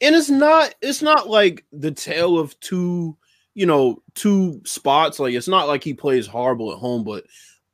And 0.01 0.15
it's 0.15 0.29
not 0.31 0.75
it's 0.83 1.03
not 1.03 1.29
like 1.29 1.65
the 1.73 1.91
tale 1.91 2.39
of 2.39 2.59
two, 2.61 3.17
you 3.57 3.65
know, 3.65 4.03
two 4.15 4.61
spots. 4.65 5.19
Like 5.19 5.35
it's 5.35 5.49
not 5.49 5.67
like 5.67 5.83
he 5.83 5.95
plays 5.95 6.27
horrible 6.27 6.73
at 6.73 6.79
home, 6.79 7.03
but 7.03 7.25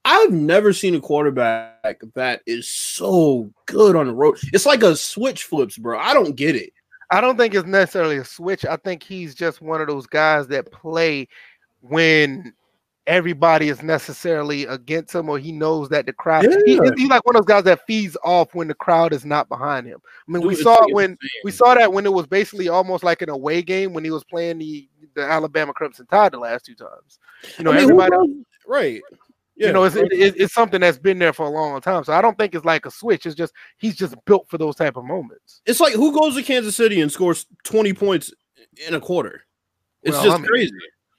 I've 0.05 0.31
never 0.31 0.73
seen 0.73 0.95
a 0.95 1.01
quarterback 1.01 2.01
that 2.15 2.41
is 2.47 2.69
so 2.69 3.53
good 3.67 3.97
on 3.97 4.07
the 4.07 4.15
road. 4.15 4.39
It's 4.53 4.65
like 4.65 4.85
a 4.85 4.97
switch 4.97 5.45
flips, 5.45 5.77
bro. 5.77 5.99
I 5.99 6.15
don't 6.15 6.37
get 6.37 6.55
it. 6.55 6.73
I 7.11 7.21
don't 7.21 7.37
think 7.37 7.55
it's 7.55 7.67
necessarily 7.67 8.17
a 8.17 8.25
switch. 8.25 8.65
I 8.65 8.77
think 8.77 9.03
he's 9.03 9.35
just 9.35 9.61
one 9.61 9.81
of 9.81 9.89
those 9.89 10.07
guys 10.07 10.47
that 10.49 10.71
play 10.71 11.27
when 11.81 12.55
everybody 13.07 13.69
is 13.69 13.83
necessarily 13.83 14.65
against 14.67 15.15
him, 15.15 15.29
or 15.29 15.39
he 15.39 15.53
knows 15.53 15.89
that 15.89 16.07
the 16.07 16.13
crowd. 16.13 16.45
He, 16.65 16.79
he's 16.97 17.09
like 17.09 17.25
one 17.27 17.37
of 17.37 17.45
those 17.45 17.55
guys 17.55 17.65
that 17.65 17.87
feeds 17.87 18.17
off 18.25 18.55
when 18.55 18.69
the 18.69 18.75
crowd 18.75 19.13
is 19.13 19.25
not 19.25 19.49
behind 19.49 19.87
him. 19.87 20.01
I 20.07 20.33
mean, 20.33 20.43
we 20.43 20.51
Dude, 20.55 20.61
it's 20.61 20.63
saw 20.63 20.83
it 20.85 20.95
when 20.95 21.19
we 21.45 21.51
saw 21.51 21.75
that 21.75 21.93
when 21.93 22.07
it 22.07 22.13
was 22.13 22.27
basically 22.27 22.69
almost 22.69 23.05
like 23.05 23.23
an 23.23 23.31
away 23.31 23.63
game 23.63 23.93
when 23.93 24.05
he 24.05 24.11
was 24.11 24.25
playing 24.25 24.59
the 24.59 24.89
the 25.15 25.23
Alabama 25.23 25.73
Crimson 25.73 26.07
Tide 26.07 26.33
the 26.33 26.39
last 26.39 26.65
two 26.65 26.75
times. 26.75 27.19
You 27.59 27.65
know, 27.65 27.73
I 27.73 27.75
mean, 27.75 27.83
everybody. 27.85 28.45
right. 28.67 29.03
Yeah, 29.55 29.67
You 29.67 29.73
know, 29.75 29.85
it's, 29.85 29.97
it, 29.97 30.09
it's 30.13 30.55
something 30.55 30.81
that's 30.81 30.97
been 30.97 31.19
there 31.19 31.35
for 31.35 31.45
a 31.45 31.51
long 31.51 31.79
time. 31.83 32.05
So 32.05 32.15
I 32.15 32.23
don't 32.23 32.39
think 32.39 32.55
it's 32.55 32.65
like 32.65 32.87
a 32.87 32.91
switch. 32.91 33.27
It's 33.27 33.35
just 33.35 33.53
he's 33.77 33.95
just 33.95 34.15
built 34.25 34.49
for 34.49 34.57
those 34.57 34.77
type 34.77 34.97
of 34.97 35.05
moments. 35.05 35.61
it's 35.67 35.79
like 35.79 35.93
who 35.93 36.19
goes 36.19 36.37
to 36.37 36.43
Kansas 36.43 36.75
City 36.75 37.03
and 37.03 37.13
scores 37.13 37.47
20 37.65 37.93
points 37.93 38.33
in 38.87 38.95
a 38.95 39.01
quarter? 39.01 39.43
It's 40.03 40.15
Well, 40.15 40.25
just 40.25 40.35
I 40.37 40.39
mean, 40.39 40.47
crazy. 40.47 40.73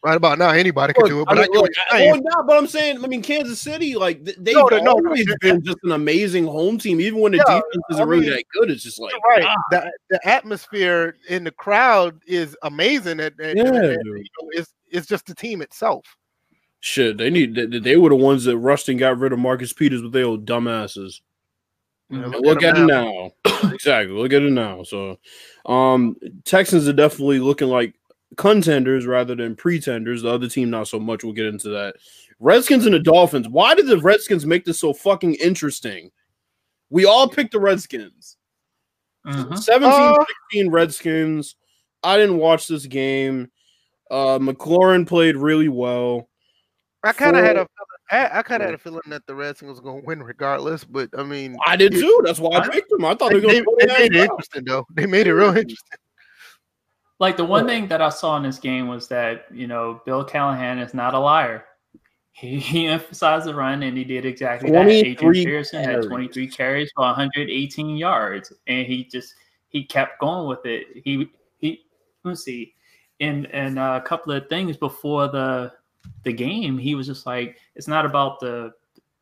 Right 0.03 0.17
about 0.17 0.37
now, 0.37 0.49
anybody 0.49 0.91
can 0.93 1.05
do 1.05 1.21
it. 1.21 1.25
But 1.25 1.37
I, 1.37 1.41
mean, 1.43 1.51
what 1.51 1.61
look, 1.61 1.71
I- 1.91 2.01
well, 2.07 2.17
no, 2.21 2.43
but 2.45 2.57
I'm 2.57 2.67
saying, 2.67 3.01
I 3.01 3.07
mean, 3.07 3.21
Kansas 3.21 3.61
City, 3.61 3.95
like 3.95 4.21
they've 4.25 4.53
No, 4.53 4.67
no, 4.67 4.91
always 4.91 5.25
no. 5.25 5.35
been 5.39 5.63
just 5.63 5.77
an 5.83 5.93
amazing 5.93 6.43
home 6.45 6.77
team. 6.77 6.99
Even 6.99 7.21
when 7.21 7.31
the 7.31 7.37
Yeah, 7.37 7.55
defense 7.55 7.83
isn't 7.91 8.01
I 8.01 8.05
really 8.05 8.25
mean, 8.25 8.31
that 8.31 8.43
good, 8.53 8.69
it's 8.69 8.83
just 8.83 8.99
like, 8.99 9.13
right. 9.29 9.43
ah, 9.47 9.55
The, 9.71 9.91
the 10.09 10.27
atmosphere 10.27 11.15
in 11.29 11.45
the 11.45 11.51
crowd 11.51 12.19
is 12.27 12.57
amazing. 12.63 13.21
And, 13.21 13.39
and- 13.39 13.57
Yeah, 13.57 13.63
dude. 13.71 13.97
you 14.03 14.13
know, 14.41 14.49
it's 14.51 14.73
it's 14.91 15.07
just 15.07 15.25
the 15.25 15.33
team 15.35 15.61
itself. 15.61 16.05
shit. 16.81 17.15
They 17.17 17.29
need. 17.29 17.55
They, 17.55 17.65
they 17.79 17.95
were 17.95 18.09
the 18.09 18.15
ones 18.15 18.43
that 18.43 18.57
rushed 18.57 18.89
and 18.89 18.99
got 18.99 19.17
rid 19.17 19.31
of 19.31 19.39
Marcus 19.39 19.71
Peters 19.71 20.01
with 20.03 20.11
their 20.11 20.25
old 20.25 20.45
dumbasses. 20.45 21.21
Know, 22.09 22.23
And 22.25 22.35
look 22.45 22.61
at 22.61 22.77
it 22.77 22.85
now. 22.85 23.31
exactly. 23.71 24.13
Look 24.15 24.33
at 24.33 24.41
it 24.43 24.51
now. 24.51 24.83
So, 24.83 25.17
um, 25.65 26.17
Texans 26.43 26.87
are 26.89 26.93
definitely 26.93 27.39
looking 27.39 27.69
like 27.69 27.95
contenders 28.37 29.05
rather 29.05 29.35
than 29.35 29.55
pretenders. 29.55 30.21
The 30.21 30.29
other 30.29 30.47
team, 30.49 30.69
not 30.69 30.87
so 30.87 30.99
much. 30.99 31.23
We'll 31.23 31.33
get 31.33 31.45
into 31.47 31.69
that. 31.69 31.95
Redskins 32.39 32.85
and 32.85 32.93
the 32.93 32.99
Dolphins. 32.99 33.47
Why 33.49 33.75
did 33.75 33.87
the 33.87 33.97
Redskins 33.99 34.45
make 34.45 34.65
this 34.65 34.79
so 34.79 34.93
fucking 34.93 35.35
interesting? 35.35 36.11
We 36.89 37.05
all 37.05 37.27
picked 37.27 37.51
the 37.53 37.59
Redskins. 37.59 38.37
Mhm. 39.25 39.57
17 39.57 39.91
Uh, 39.91 40.25
16 40.51 40.69
Redskins. 40.71 41.55
I 42.03 42.17
didn't 42.17 42.37
watch 42.37 42.67
this 42.67 42.85
game. 42.85 43.49
Uh, 44.11 44.37
McLaurin 44.39 45.07
played 45.07 45.37
really 45.37 45.69
well. 45.69 46.27
I 47.03 47.13
kind 47.13 47.35
of 47.37 47.43
had 47.43 47.55
a, 47.57 47.61
For- 47.65 48.15
I, 48.15 48.39
I 48.39 48.41
kind 48.43 48.61
of 48.61 48.67
had 48.67 48.75
a 48.75 48.77
feeling 48.77 49.01
that 49.07 49.25
the 49.27 49.35
Redskins 49.35 49.69
was 49.71 49.79
going 49.79 50.01
to 50.01 50.05
win 50.07 50.21
regardless. 50.21 50.83
But 50.83 51.09
I 51.17 51.23
mean, 51.23 51.55
I 51.65 51.75
did 51.75 51.93
it- 51.93 52.01
too. 52.01 52.21
That's 52.23 52.39
why 52.39 52.57
I 52.57 52.61
I- 52.61 52.69
picked 52.69 52.89
them. 52.89 53.05
I 53.05 53.15
thought 53.15 53.31
they, 53.31 53.39
they 53.39 53.45
were 53.47 53.53
they, 53.53 53.61
going 53.63 53.77
they 53.79 53.85
to 53.85 53.93
made 53.99 54.15
it 54.15 54.23
interesting 54.29 54.63
though. 54.65 54.85
They 54.93 55.05
made 55.05 55.27
it 55.27 55.33
real 55.33 55.49
interesting. 55.49 55.97
Like 57.23 57.37
the 57.37 57.45
one 57.45 57.65
thing 57.65 57.87
that 57.87 58.01
I 58.01 58.09
saw 58.09 58.35
in 58.35 58.43
this 58.43 58.59
game 58.59 58.89
was 58.89 59.07
that 59.07 59.45
you 59.49 59.65
know 59.65 60.01
Bill 60.05 60.25
Callahan 60.25 60.77
is 60.77 60.93
not 60.93 61.13
a 61.13 61.19
liar. 61.19 61.63
He, 62.33 62.59
he 62.73 62.87
emphasized 62.87 63.45
the 63.45 63.55
run 63.55 63.81
and 63.81 63.97
he 63.97 64.03
did 64.03 64.25
exactly 64.25 64.69
that. 64.71 64.83
23 64.83 65.11
Adrian 65.11 65.45
Peterson 65.45 65.83
carries. 65.85 66.03
had 66.03 66.09
23 66.09 66.47
carries 66.47 66.91
for 66.93 67.05
118 67.05 67.95
yards, 67.95 68.51
and 68.67 68.85
he 68.85 69.05
just 69.05 69.35
he 69.69 69.85
kept 69.85 70.19
going 70.19 70.49
with 70.49 70.65
it. 70.65 70.87
He 71.01 71.31
he 71.59 71.85
let's 72.25 72.43
see, 72.43 72.73
and 73.21 73.49
and 73.53 73.79
a 73.79 74.01
couple 74.01 74.33
of 74.33 74.49
things 74.49 74.75
before 74.75 75.29
the 75.29 75.71
the 76.25 76.33
game, 76.33 76.77
he 76.77 76.93
was 76.93 77.07
just 77.07 77.25
like, 77.25 77.57
it's 77.75 77.87
not 77.87 78.05
about 78.05 78.41
the 78.41 78.73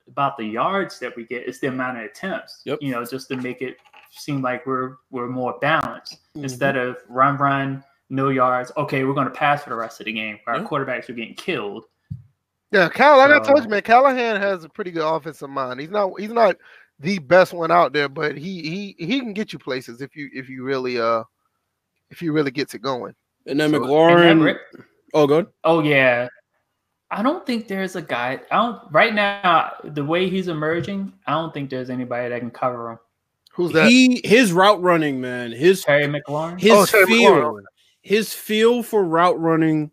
about 0.08 0.38
the 0.38 0.46
yards 0.46 0.98
that 0.98 1.16
we 1.16 1.24
get; 1.28 1.48
it's 1.48 1.60
the 1.60 1.68
amount 1.68 2.00
of 2.00 2.06
attempts. 2.06 2.64
Yep. 2.66 2.80
You 2.82 2.94
know, 2.94 3.06
just 3.06 3.28
to 3.28 3.38
make 3.38 3.62
it 3.62 3.78
seem 4.10 4.42
like 4.42 4.66
we're 4.66 4.96
we're 5.12 5.28
more 5.28 5.60
balanced 5.62 6.18
Mm-hmm. 6.36 6.46
instead 6.46 6.78
of 6.78 6.96
run 7.10 7.36
run 7.38 7.84
no 8.12 8.30
yards. 8.30 8.72
Okay, 8.78 9.04
we're 9.04 9.14
going 9.16 9.28
to 9.28 9.34
pass 9.34 9.64
for 9.64 9.70
the 9.72 9.76
rest 9.76 10.00
of 10.00 10.06
the 10.06 10.14
game. 10.14 10.38
Our 10.46 10.58
Yeah. 10.58 10.64
quarterbacks 10.66 11.10
are 11.10 11.14
getting 11.14 11.34
killed. 11.34 11.86
Yeah, 12.72 12.88
Cal. 12.90 13.18
Like 13.18 13.32
I 13.32 13.40
told 13.44 13.64
you, 13.64 13.70
man, 13.70 13.82
Callahan 13.82 14.40
has 14.40 14.64
a 14.64 14.70
pretty 14.70 14.92
good 14.92 15.06
offensive 15.08 15.50
mind. 15.50 15.80
He's 15.80 15.90
not 15.90 16.12
he's 16.20 16.32
not 16.32 16.56
the 17.00 17.18
best 17.20 17.52
one 17.54 17.72
out 17.72 17.92
there, 17.94 18.08
but 18.08 18.38
he 18.38 18.62
he 18.98 19.06
he 19.06 19.20
can 19.20 19.34
get 19.34 19.52
you 19.52 19.60
places 19.60 20.02
if 20.02 20.16
you 20.16 20.30
if 20.34 20.48
you 20.48 20.64
really 20.64 21.00
uh 21.00 21.24
if 22.12 22.20
he 22.20 22.30
really 22.30 22.52
gets 22.52 22.74
it 22.74 22.82
going. 22.82 23.16
And 23.48 23.60
then 23.60 23.72
So- 23.72 23.78
And 23.78 23.84
that 23.86 23.90
McLaurin. 23.90 24.44
Rick- 24.44 24.86
Oh, 25.14 25.28
good. 25.28 25.48
Oh 25.66 25.82
yeah. 25.82 26.28
I 27.10 27.22
don't 27.22 27.46
think 27.46 27.68
there's 27.68 27.98
a 27.98 28.02
guy. 28.02 28.40
I 28.50 28.56
don't 28.56 28.80
right 28.92 29.14
now. 29.14 29.74
The 29.84 30.06
way 30.06 30.30
he's 30.30 30.48
emerging, 30.48 31.12
I 31.28 31.34
don't 31.34 31.54
think 31.54 31.70
there's 31.70 31.90
anybody 31.90 32.30
that 32.30 32.40
can 32.40 32.52
cover 32.52 32.92
him. 32.92 33.00
Who's 33.52 33.74
that? 33.74 33.90
He 33.90 34.22
his 34.24 34.54
route 34.54 34.82
running, 34.82 35.20
man. 35.20 35.52
His 35.52 35.84
Terry 35.84 36.06
McLaurin. 36.06 36.58
his 36.62 36.72
Oh, 36.72 36.86
Terry 36.86 37.06
feel, 37.08 37.32
McLaurin. 37.34 37.64
His 38.02 38.34
feel 38.34 38.84
for 38.84 39.04
route 39.04 39.40
running, 39.40 39.92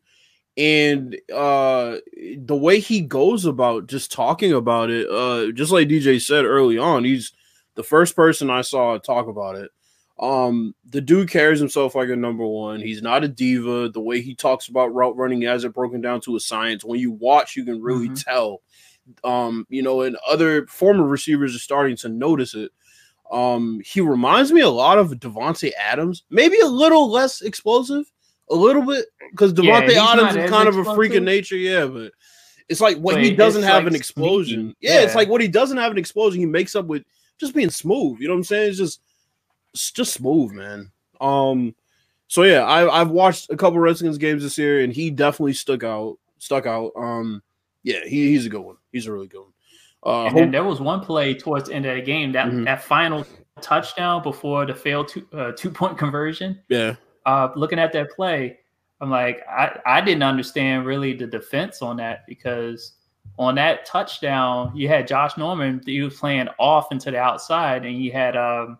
and 0.56 1.16
uh 1.32 1.96
the 2.38 2.56
way 2.56 2.80
he 2.80 3.00
goes 3.00 3.44
about 3.44 3.86
just 3.86 4.10
talking 4.12 4.52
about 4.52 4.90
it. 4.90 5.08
Uh, 5.08 5.52
just 5.52 5.72
like 5.72 5.88
DJ 5.88 6.20
said 6.20 6.44
early 6.44 6.78
on, 6.78 7.04
he's 7.04 7.32
the 7.74 7.82
first 7.84 8.16
person 8.16 8.50
I 8.50 8.62
saw 8.62 8.98
talk 8.98 9.28
about 9.28 9.54
it. 9.56 9.70
Um, 10.18 10.74
the 10.90 11.00
dude 11.00 11.30
carries 11.30 11.60
himself 11.60 11.94
like 11.94 12.08
a 12.08 12.16
number 12.16 12.44
one. 12.44 12.80
He's 12.80 13.02
not 13.02 13.22
a 13.22 13.28
diva. 13.28 13.88
The 13.88 14.00
way 14.00 14.20
he 14.20 14.34
talks 14.34 14.66
about 14.66 14.92
route 14.92 15.16
running 15.16 15.42
has 15.42 15.62
it 15.62 15.72
broken 15.74 16.00
down 16.00 16.20
to 16.22 16.34
a 16.34 16.40
science. 16.40 16.84
When 16.84 16.98
you 16.98 17.12
watch, 17.12 17.54
you 17.54 17.64
can 17.64 17.80
really 17.80 18.08
Mhm. 18.08 18.24
tell. 18.24 18.62
Um, 19.22 19.64
you 19.70 19.80
know, 19.82 20.00
and 20.02 20.16
other 20.28 20.66
former 20.66 21.04
receivers 21.06 21.54
are 21.54 21.60
starting 21.60 21.96
to 21.98 22.08
notice 22.08 22.54
it. 22.56 22.72
Um, 23.30 23.80
he 23.84 24.00
reminds 24.00 24.52
me 24.52 24.60
a 24.62 24.68
lot 24.68 24.98
of 24.98 25.10
Davante 25.12 25.72
Adams, 25.78 26.24
maybe 26.30 26.58
a 26.60 26.66
little 26.66 27.10
less 27.10 27.42
explosive, 27.42 28.10
a 28.50 28.54
little 28.54 28.82
bit 28.82 29.06
because 29.30 29.52
Davante 29.52 29.88
he's 29.88 29.96
Adams 29.98 30.36
is 30.36 30.50
kind 30.50 30.68
of 30.68 30.76
a 30.78 30.94
freak 30.94 31.14
of 31.14 31.22
nature, 31.22 31.56
yeah, 31.56 31.86
but 31.86 32.12
it's 32.68 32.80
like 32.80 32.96
when 32.98 33.16
But 33.16 33.24
he 33.24 33.34
doesn't 33.34 33.62
have 33.62 33.84
like 33.84 33.88
an 33.88 33.94
explosion. 33.94 34.60
sneaky. 34.66 34.76
Yeah, 34.80 35.00
it's 35.00 35.14
like 35.14 35.28
what 35.28 35.40
he 35.40 35.48
doesn't 35.48 35.76
have 35.76 35.92
an 35.92 35.98
explosion, 35.98 36.40
he 36.40 36.46
makes 36.46 36.74
up 36.74 36.86
with 36.86 37.02
just 37.38 37.54
being 37.54 37.70
smooth. 37.70 38.20
You 38.20 38.28
know 38.28 38.34
what 38.34 38.38
I'm 38.38 38.44
saying? 38.44 38.70
It's 38.70 38.78
just 38.78 39.00
it's 39.74 39.90
just 39.90 40.14
smooth, 40.14 40.52
man. 40.52 40.90
Um, 41.20 41.74
so 42.28 42.42
yeah, 42.42 42.62
I 42.64 43.00
I've 43.00 43.10
watched 43.10 43.50
a 43.50 43.56
couple 43.56 43.78
Redskins 43.78 44.18
games 44.18 44.42
this 44.42 44.58
year, 44.58 44.80
and 44.80 44.92
he 44.92 45.10
definitely 45.10 45.54
stuck 45.54 45.84
out. 45.84 46.18
Stuck 46.38 46.66
out. 46.66 46.92
Um, 46.96 47.42
yeah, 47.82 48.04
he, 48.04 48.28
he's 48.28 48.46
a 48.46 48.50
good 48.50 48.60
one. 48.60 48.76
He's 48.92 49.06
a 49.06 49.12
really 49.12 49.26
good 49.28 49.40
one. 49.40 49.47
Uh, 50.08 50.26
and 50.26 50.36
then 50.36 50.50
there 50.50 50.64
was 50.64 50.80
one 50.80 51.00
play 51.00 51.34
towards 51.34 51.68
the 51.68 51.74
end 51.74 51.84
of 51.86 51.94
the 51.96 52.02
game 52.02 52.32
that 52.32 52.46
Mhm. 52.46 52.64
that 52.64 52.82
final 52.82 53.26
touchdown 53.60 54.22
before 54.22 54.64
the 54.66 54.74
failed 54.74 55.08
two 55.08 55.26
uh, 55.32 55.52
two 55.56 55.70
point 55.70 55.98
conversion. 56.04 56.60
yeah, 56.68 56.94
uh, 57.26 57.48
looking 57.56 57.78
at 57.78 57.92
that 57.92 58.10
play, 58.10 58.58
I'm 59.00 59.10
like, 59.10 59.42
I, 59.48 59.78
I 59.84 60.00
didn't 60.00 60.22
understand 60.22 60.86
really 60.86 61.12
the 61.12 61.26
defense 61.26 61.82
on 61.82 61.96
that 61.98 62.24
because 62.26 62.92
on 63.38 63.54
that 63.56 63.84
touchdown, 63.84 64.72
you 64.74 64.88
had 64.88 65.06
Josh 65.06 65.36
Norman, 65.36 65.80
he 65.84 66.00
was 66.00 66.18
playing 66.18 66.48
off 66.58 66.90
into 66.90 67.10
the 67.10 67.18
outside, 67.18 67.84
and 67.84 67.96
you 68.02 68.10
had 68.10 68.36
um, 68.36 68.78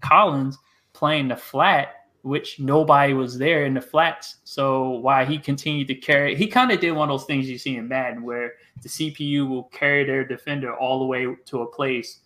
Collins 0.00 0.56
playing 0.92 1.28
the 1.28 1.36
flat, 1.36 2.03
which 2.24 2.58
nobody 2.58 3.12
was 3.12 3.36
there 3.36 3.66
in 3.66 3.74
the 3.74 3.80
flats. 3.80 4.36
So 4.44 4.90
why 4.90 5.26
he 5.26 5.38
continued 5.38 5.88
to 5.88 5.94
carry, 5.94 6.34
he 6.34 6.46
kind 6.46 6.72
of 6.72 6.80
did 6.80 6.92
one 6.92 7.10
of 7.10 7.12
those 7.20 7.26
things 7.26 7.48
you 7.48 7.58
see 7.58 7.76
in 7.76 7.86
Madden 7.86 8.22
where 8.22 8.54
the 8.82 8.88
CPU 8.88 9.46
will 9.46 9.64
carry 9.64 10.04
their 10.04 10.24
defender 10.24 10.74
all 10.74 10.98
the 10.98 11.04
way 11.04 11.26
to 11.44 11.62
a 11.62 11.66
place 11.66 12.20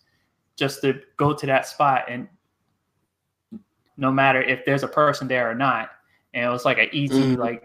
just 0.55 0.81
to 0.81 1.01
go 1.17 1.33
to 1.33 1.45
that 1.45 1.67
spot, 1.67 2.05
and 2.09 2.27
no 3.97 4.11
matter 4.11 4.41
if 4.41 4.65
there's 4.65 4.83
a 4.83 4.87
person 4.87 5.27
there 5.27 5.49
or 5.49 5.55
not. 5.55 5.89
And 6.33 6.45
it 6.45 6.49
was 6.49 6.63
like 6.63 6.77
an 6.77 6.89
easy 6.91 7.21
mm-hmm. 7.21 7.41
like 7.41 7.63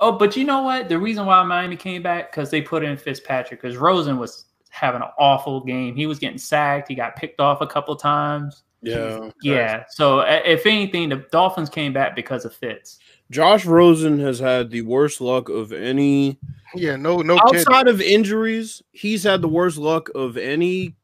Oh, 0.00 0.12
but 0.12 0.36
you 0.36 0.44
know 0.44 0.62
what? 0.62 0.88
The 0.88 0.98
reason 0.98 1.26
why 1.26 1.42
Miami 1.42 1.76
came 1.76 2.02
back 2.02 2.30
because 2.30 2.50
they 2.50 2.62
put 2.62 2.84
in 2.84 2.96
Fitzpatrick 2.96 3.60
because 3.60 3.76
Rosen 3.76 4.16
was 4.16 4.44
having 4.70 5.02
an 5.02 5.08
awful 5.18 5.60
game. 5.60 5.96
He 5.96 6.06
was 6.06 6.20
getting 6.20 6.38
sacked. 6.38 6.88
He 6.88 6.94
got 6.94 7.16
picked 7.16 7.40
off 7.40 7.60
a 7.60 7.66
couple 7.66 7.96
times. 7.96 8.62
Yeah, 8.80 9.30
yeah. 9.42 9.84
So 9.90 10.20
if 10.20 10.64
anything, 10.66 11.08
the 11.08 11.16
Dolphins 11.32 11.68
came 11.68 11.92
back 11.92 12.14
because 12.14 12.44
of 12.44 12.54
Fitz. 12.54 12.98
Josh 13.30 13.66
Rosen 13.66 14.18
has 14.20 14.38
had 14.38 14.70
the 14.70 14.82
worst 14.82 15.20
luck 15.20 15.48
of 15.48 15.72
any. 15.72 16.38
Yeah, 16.74 16.96
no, 16.96 17.20
no. 17.20 17.38
Outside 17.38 17.86
kid. 17.86 17.94
of 17.94 18.00
injuries, 18.00 18.82
he's 18.92 19.24
had 19.24 19.42
the 19.42 19.48
worst 19.48 19.78
luck 19.78 20.10
of 20.14 20.36
any 20.36 20.94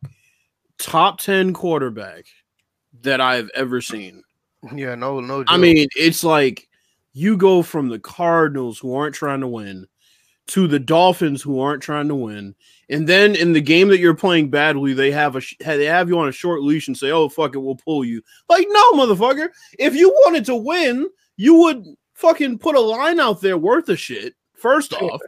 top 0.78 1.18
ten 1.18 1.52
quarterback 1.52 2.26
that 3.02 3.20
I've 3.20 3.50
ever 3.54 3.80
seen. 3.80 4.22
Yeah, 4.74 4.94
no, 4.94 5.20
no. 5.20 5.42
Joke. 5.42 5.52
I 5.52 5.56
mean, 5.56 5.86
it's 5.96 6.24
like 6.24 6.68
you 7.12 7.36
go 7.36 7.62
from 7.62 7.88
the 7.88 7.98
Cardinals 7.98 8.78
who 8.78 8.94
aren't 8.94 9.14
trying 9.14 9.40
to 9.40 9.48
win 9.48 9.86
to 10.48 10.66
the 10.66 10.78
Dolphins 10.78 11.42
who 11.42 11.60
aren't 11.60 11.82
trying 11.82 12.08
to 12.08 12.14
win. 12.14 12.54
And 12.90 13.08
then 13.08 13.34
in 13.34 13.52
the 13.52 13.60
game 13.60 13.88
that 13.88 13.98
you're 13.98 14.14
playing 14.14 14.50
badly, 14.50 14.92
they 14.92 15.10
have 15.10 15.36
a 15.36 15.42
they 15.64 15.86
have 15.86 16.08
you 16.08 16.18
on 16.18 16.28
a 16.28 16.32
short 16.32 16.62
leash 16.62 16.88
and 16.88 16.96
say, 16.96 17.10
"Oh 17.10 17.28
fuck 17.28 17.54
it, 17.54 17.58
we'll 17.58 17.76
pull 17.76 18.04
you." 18.04 18.22
Like, 18.48 18.66
no, 18.68 18.92
motherfucker. 18.92 19.48
If 19.78 19.94
you 19.94 20.10
wanted 20.24 20.44
to 20.46 20.56
win, 20.56 21.08
you 21.36 21.54
would 21.54 21.84
fucking 22.14 22.58
put 22.58 22.76
a 22.76 22.80
line 22.80 23.20
out 23.20 23.40
there 23.40 23.58
worth 23.58 23.88
a 23.88 23.96
shit. 23.96 24.34
First 24.54 24.92
off, 25.00 25.20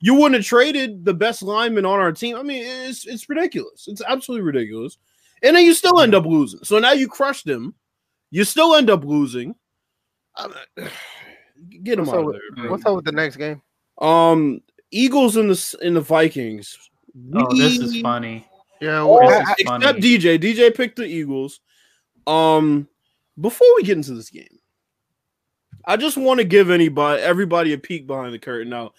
you 0.00 0.14
wouldn't 0.14 0.34
have 0.34 0.44
traded 0.44 1.04
the 1.04 1.14
best 1.14 1.42
lineman 1.42 1.84
on 1.84 2.00
our 2.00 2.12
team. 2.12 2.36
I 2.36 2.42
mean, 2.42 2.64
it's 2.64 3.06
it's 3.06 3.28
ridiculous. 3.28 3.86
It's 3.88 4.02
absolutely 4.06 4.44
ridiculous. 4.44 4.98
And 5.42 5.56
then 5.56 5.64
you 5.64 5.74
still 5.74 6.00
end 6.00 6.14
up 6.14 6.24
losing. 6.24 6.60
So 6.64 6.78
now 6.78 6.92
you 6.92 7.06
crushed 7.06 7.44
them. 7.44 7.74
You 8.30 8.44
still 8.44 8.74
end 8.74 8.90
up 8.90 9.04
losing. 9.04 9.54
Get 11.82 11.98
him 11.98 12.06
what's 12.06 12.12
out 12.16 12.26
of 12.26 12.40
there. 12.56 12.70
What's 12.70 12.86
up 12.86 12.96
with 12.96 13.04
the 13.04 13.12
next 13.12 13.36
game? 13.36 13.62
Um, 13.98 14.60
Eagles 14.90 15.36
in 15.36 15.48
the 15.48 15.76
in 15.82 15.94
the 15.94 16.00
Vikings. 16.00 16.78
Oh, 17.34 17.56
this 17.56 17.78
is 17.78 18.00
funny. 18.00 18.46
Yeah, 18.80 19.02
well, 19.04 19.28
I, 19.28 19.40
except 19.58 19.62
funny. 19.66 20.00
DJ. 20.00 20.38
DJ 20.38 20.74
picked 20.74 20.96
the 20.96 21.04
Eagles. 21.04 21.60
Um, 22.26 22.88
before 23.40 23.68
we 23.76 23.82
get 23.82 23.96
into 23.96 24.14
this 24.14 24.30
game, 24.30 24.58
I 25.84 25.96
just 25.96 26.16
want 26.16 26.38
to 26.38 26.44
give 26.44 26.70
anybody, 26.70 27.22
everybody, 27.22 27.72
a 27.72 27.78
peek 27.78 28.06
behind 28.06 28.32
the 28.32 28.38
curtain. 28.38 28.70
Now, 28.70 28.92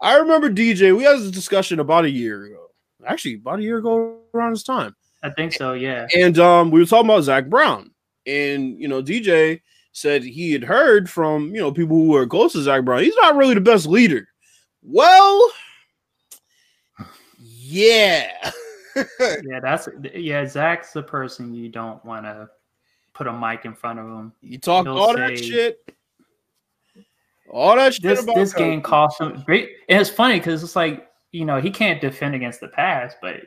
I 0.00 0.16
remember 0.16 0.50
DJ. 0.50 0.96
We 0.96 1.04
had 1.04 1.18
this 1.18 1.30
discussion 1.30 1.80
about 1.80 2.04
a 2.04 2.10
year 2.10 2.44
ago. 2.44 2.66
Actually, 3.06 3.34
about 3.34 3.58
a 3.58 3.62
year 3.62 3.78
ago 3.78 4.18
around 4.34 4.52
this 4.52 4.62
time. 4.62 4.94
I 5.22 5.30
think 5.30 5.52
so. 5.52 5.72
Yeah. 5.72 6.06
And 6.16 6.38
um, 6.38 6.70
we 6.70 6.80
were 6.80 6.86
talking 6.86 7.06
about 7.06 7.22
Zach 7.22 7.46
Brown, 7.46 7.90
and 8.26 8.80
you 8.80 8.88
know, 8.88 9.02
DJ 9.02 9.60
said 9.92 10.22
he 10.22 10.52
had 10.52 10.64
heard 10.64 11.08
from 11.08 11.54
you 11.54 11.60
know 11.60 11.72
people 11.72 11.96
who 11.96 12.08
were 12.08 12.26
close 12.26 12.52
to 12.52 12.62
Zach 12.62 12.84
Brown. 12.84 13.02
He's 13.02 13.16
not 13.16 13.36
really 13.36 13.54
the 13.54 13.60
best 13.60 13.86
leader. 13.86 14.28
Well, 14.82 15.50
yeah. 17.72 18.50
yeah, 19.20 19.60
that's 19.60 19.88
yeah. 20.14 20.46
Zach's 20.46 20.92
the 20.92 21.02
person 21.02 21.54
you 21.54 21.68
don't 21.68 22.04
want 22.04 22.24
to 22.24 22.48
put 23.14 23.26
a 23.26 23.32
mic 23.32 23.64
in 23.64 23.74
front 23.74 23.98
of 23.98 24.06
him. 24.06 24.32
You 24.42 24.58
talk 24.58 24.86
He'll 24.86 24.98
all 24.98 25.14
say, 25.14 25.20
that 25.20 25.38
shit. 25.38 25.94
All 27.50 27.76
that 27.76 27.94
shit 27.94 28.02
this, 28.02 28.24
this 28.34 28.52
game 28.52 28.80
cost 28.80 29.20
him 29.20 29.42
great. 29.44 29.70
And 29.88 30.00
it's 30.00 30.10
funny 30.10 30.38
because 30.38 30.62
it's 30.62 30.76
like 30.76 31.08
you 31.32 31.44
know 31.44 31.60
he 31.60 31.70
can't 31.70 32.00
defend 32.00 32.34
against 32.34 32.60
the 32.60 32.68
pass, 32.68 33.14
but 33.22 33.42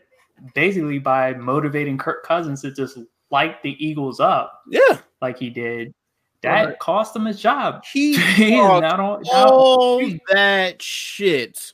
basically 0.53 0.99
by 0.99 1.33
motivating 1.33 1.97
Kirk 1.97 2.23
Cousins 2.23 2.61
to 2.61 2.71
just 2.71 2.97
light 3.31 3.61
the 3.63 3.75
Eagles 3.85 4.19
up, 4.19 4.63
yeah, 4.69 4.99
like 5.21 5.37
he 5.37 5.49
did, 5.49 5.93
that 6.41 6.65
right. 6.65 6.79
cost 6.79 7.15
him 7.15 7.25
his 7.25 7.39
job. 7.39 7.83
He 7.93 8.17
not 8.51 8.99
on, 8.99 9.23
all 9.33 10.01
that 10.29 10.81
shit 10.81 11.73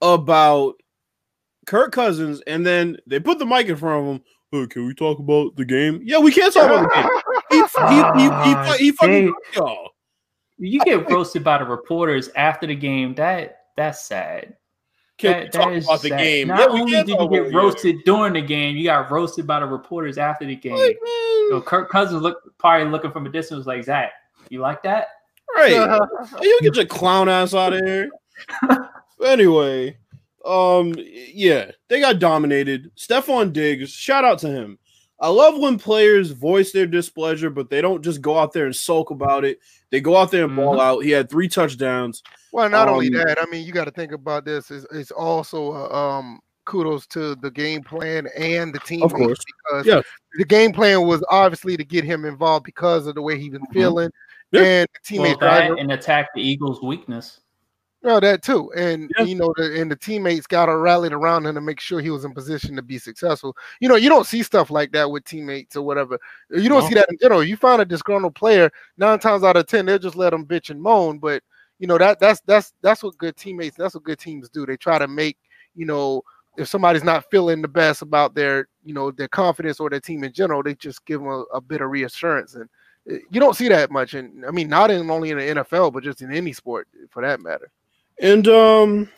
about 0.00 0.81
Kirk 1.66 1.92
Cousins, 1.92 2.40
and 2.46 2.66
then 2.66 2.96
they 3.06 3.20
put 3.20 3.38
the 3.38 3.46
mic 3.46 3.68
in 3.68 3.76
front 3.76 4.02
of 4.02 4.14
him. 4.14 4.22
Hey, 4.50 4.66
can 4.66 4.86
we 4.86 4.94
talk 4.94 5.18
about 5.18 5.56
the 5.56 5.64
game? 5.64 6.00
Yeah, 6.04 6.18
we 6.18 6.32
can't 6.32 6.52
talk 6.52 6.66
about 6.66 6.88
the 6.88 6.94
game. 6.94 7.18
He, 7.50 7.56
he, 7.56 7.62
he, 8.22 8.84
he, 8.84 8.84
he 8.84 8.90
ah, 8.90 8.94
fucking 8.98 9.34
y'all. 9.54 9.90
You 10.58 10.80
get 10.84 11.10
roasted 11.10 11.42
by 11.42 11.58
the 11.58 11.64
reporters 11.64 12.28
after 12.36 12.66
the 12.66 12.76
game. 12.76 13.14
That 13.14 13.62
that's 13.76 14.04
sad. 14.04 14.56
Can 15.18 15.44
that, 15.44 15.52
talk 15.52 15.68
about 15.68 16.00
sad. 16.00 16.10
the 16.10 16.16
game? 16.16 16.48
Not 16.48 16.60
yeah, 16.60 16.66
only 16.66 16.92
did 16.92 17.08
you 17.08 17.28
get 17.30 17.54
roasted 17.54 17.96
during 18.04 18.32
the 18.34 18.42
game, 18.42 18.76
you 18.76 18.84
got 18.84 19.10
roasted 19.10 19.46
by 19.46 19.60
the 19.60 19.66
reporters 19.66 20.18
after 20.18 20.44
the 20.44 20.56
game. 20.56 20.74
Like, 20.74 20.98
so 21.50 21.60
Kirk 21.60 21.90
Cousins 21.90 22.22
look 22.22 22.38
probably 22.58 22.90
looking 22.90 23.12
from 23.12 23.26
a 23.26 23.28
distance 23.28 23.58
was 23.58 23.66
like, 23.66 23.84
Zach, 23.84 24.12
you 24.48 24.60
like 24.60 24.82
that? 24.82 25.08
Right. 25.54 25.72
you 26.42 26.60
get 26.62 26.76
your 26.76 26.86
clown 26.86 27.28
ass 27.28 27.54
out 27.54 27.72
of 27.72 27.84
here. 27.84 28.10
anyway, 29.24 29.96
um, 30.44 30.94
yeah, 30.96 31.70
they 31.88 32.00
got 32.00 32.18
dominated. 32.18 32.90
Stefon 32.96 33.52
Diggs, 33.52 33.90
shout 33.90 34.24
out 34.24 34.38
to 34.40 34.48
him. 34.48 34.78
I 35.20 35.28
love 35.28 35.56
when 35.56 35.78
players 35.78 36.32
voice 36.32 36.72
their 36.72 36.86
displeasure, 36.86 37.48
but 37.48 37.70
they 37.70 37.80
don't 37.80 38.02
just 38.02 38.20
go 38.20 38.36
out 38.36 38.52
there 38.52 38.66
and 38.66 38.74
sulk 38.74 39.10
about 39.10 39.44
it. 39.44 39.60
They 39.90 40.00
go 40.00 40.16
out 40.16 40.32
there 40.32 40.44
and 40.44 40.56
ball 40.56 40.72
mm-hmm. 40.72 40.80
out. 40.80 41.04
He 41.04 41.10
had 41.10 41.30
three 41.30 41.48
touchdowns. 41.48 42.24
Well, 42.50 42.68
not 42.68 42.88
um, 42.88 42.94
only 42.94 43.08
that, 43.10 43.38
I 43.40 43.48
mean, 43.48 43.64
you 43.64 43.72
got 43.72 43.84
to 43.84 43.92
think 43.92 44.10
about 44.10 44.44
this. 44.44 44.70
It's, 44.72 44.84
it's 44.90 45.12
also 45.12 45.72
uh, 45.72 45.88
um, 45.96 46.40
kudos 46.64 47.06
to 47.08 47.36
the 47.36 47.52
game 47.52 47.84
plan 47.84 48.26
and 48.36 48.74
the 48.74 48.80
team. 48.80 49.04
Of 49.04 49.12
course, 49.12 49.38
because 49.46 49.86
yeah. 49.86 50.00
the 50.38 50.44
game 50.44 50.72
plan 50.72 51.06
was 51.06 51.24
obviously 51.30 51.76
to 51.76 51.84
get 51.84 52.04
him 52.04 52.24
involved 52.24 52.64
because 52.64 53.06
of 53.06 53.14
the 53.14 53.22
way 53.22 53.38
he 53.38 53.48
was 53.48 53.60
mm-hmm. 53.60 53.72
feeling, 53.72 54.10
yeah. 54.50 54.62
and 54.62 54.88
the 54.92 55.00
teammates 55.04 55.40
well, 55.40 55.78
and 55.78 55.92
attack 55.92 56.30
the 56.34 56.42
Eagles' 56.42 56.82
weakness. 56.82 57.41
No, 58.04 58.18
that 58.18 58.42
too, 58.42 58.72
and 58.72 59.08
you 59.20 59.36
know, 59.36 59.54
the, 59.56 59.80
and 59.80 59.88
the 59.88 59.94
teammates 59.94 60.48
got 60.48 60.66
to 60.66 60.76
rallied 60.76 61.12
around 61.12 61.46
him 61.46 61.54
to 61.54 61.60
make 61.60 61.78
sure 61.78 62.00
he 62.00 62.10
was 62.10 62.24
in 62.24 62.34
position 62.34 62.74
to 62.74 62.82
be 62.82 62.98
successful. 62.98 63.56
You 63.80 63.88
know, 63.88 63.94
you 63.94 64.08
don't 64.08 64.26
see 64.26 64.42
stuff 64.42 64.72
like 64.72 64.90
that 64.92 65.08
with 65.08 65.24
teammates 65.24 65.76
or 65.76 65.82
whatever. 65.82 66.18
You 66.50 66.68
don't 66.68 66.82
no. 66.82 66.88
see 66.88 66.94
that 66.94 67.08
in 67.10 67.18
general. 67.20 67.44
You 67.44 67.56
find 67.56 67.80
a 67.80 67.84
disgruntled 67.84 68.34
player, 68.34 68.72
nine 68.96 69.20
times 69.20 69.44
out 69.44 69.56
of 69.56 69.68
ten, 69.68 69.86
they'll 69.86 70.00
just 70.00 70.16
let 70.16 70.30
them 70.30 70.44
bitch 70.44 70.70
and 70.70 70.82
moan. 70.82 71.20
But 71.20 71.44
you 71.78 71.86
know 71.86 71.96
that 71.96 72.18
that's 72.18 72.40
that's 72.40 72.72
that's 72.82 73.04
what 73.04 73.16
good 73.18 73.36
teammates, 73.36 73.76
that's 73.76 73.94
what 73.94 74.02
good 74.02 74.18
teams 74.18 74.48
do. 74.48 74.66
They 74.66 74.76
try 74.76 74.98
to 74.98 75.06
make 75.06 75.38
you 75.76 75.86
know 75.86 76.22
if 76.56 76.66
somebody's 76.66 77.04
not 77.04 77.30
feeling 77.30 77.62
the 77.62 77.68
best 77.68 78.02
about 78.02 78.34
their 78.34 78.66
you 78.84 78.94
know 78.94 79.12
their 79.12 79.28
confidence 79.28 79.78
or 79.78 79.88
their 79.90 80.00
team 80.00 80.24
in 80.24 80.32
general, 80.32 80.64
they 80.64 80.74
just 80.74 81.04
give 81.06 81.20
them 81.20 81.30
a, 81.30 81.42
a 81.54 81.60
bit 81.60 81.80
of 81.80 81.88
reassurance 81.88 82.56
and 82.56 82.68
eh, 83.08 83.18
you 83.30 83.38
don't 83.38 83.56
see 83.56 83.68
that 83.68 83.90
much 83.90 84.14
and 84.14 84.44
i 84.46 84.50
mean 84.50 84.68
not 84.68 84.90
in 84.90 85.10
only 85.10 85.30
in 85.30 85.38
the 85.38 85.44
nfl 85.44 85.92
but 85.92 86.04
just 86.04 86.22
in 86.22 86.32
any 86.32 86.52
sport 86.52 86.86
for 87.10 87.20
that 87.20 87.40
matter 87.40 87.70
and 88.20 88.48
um, 88.48 89.08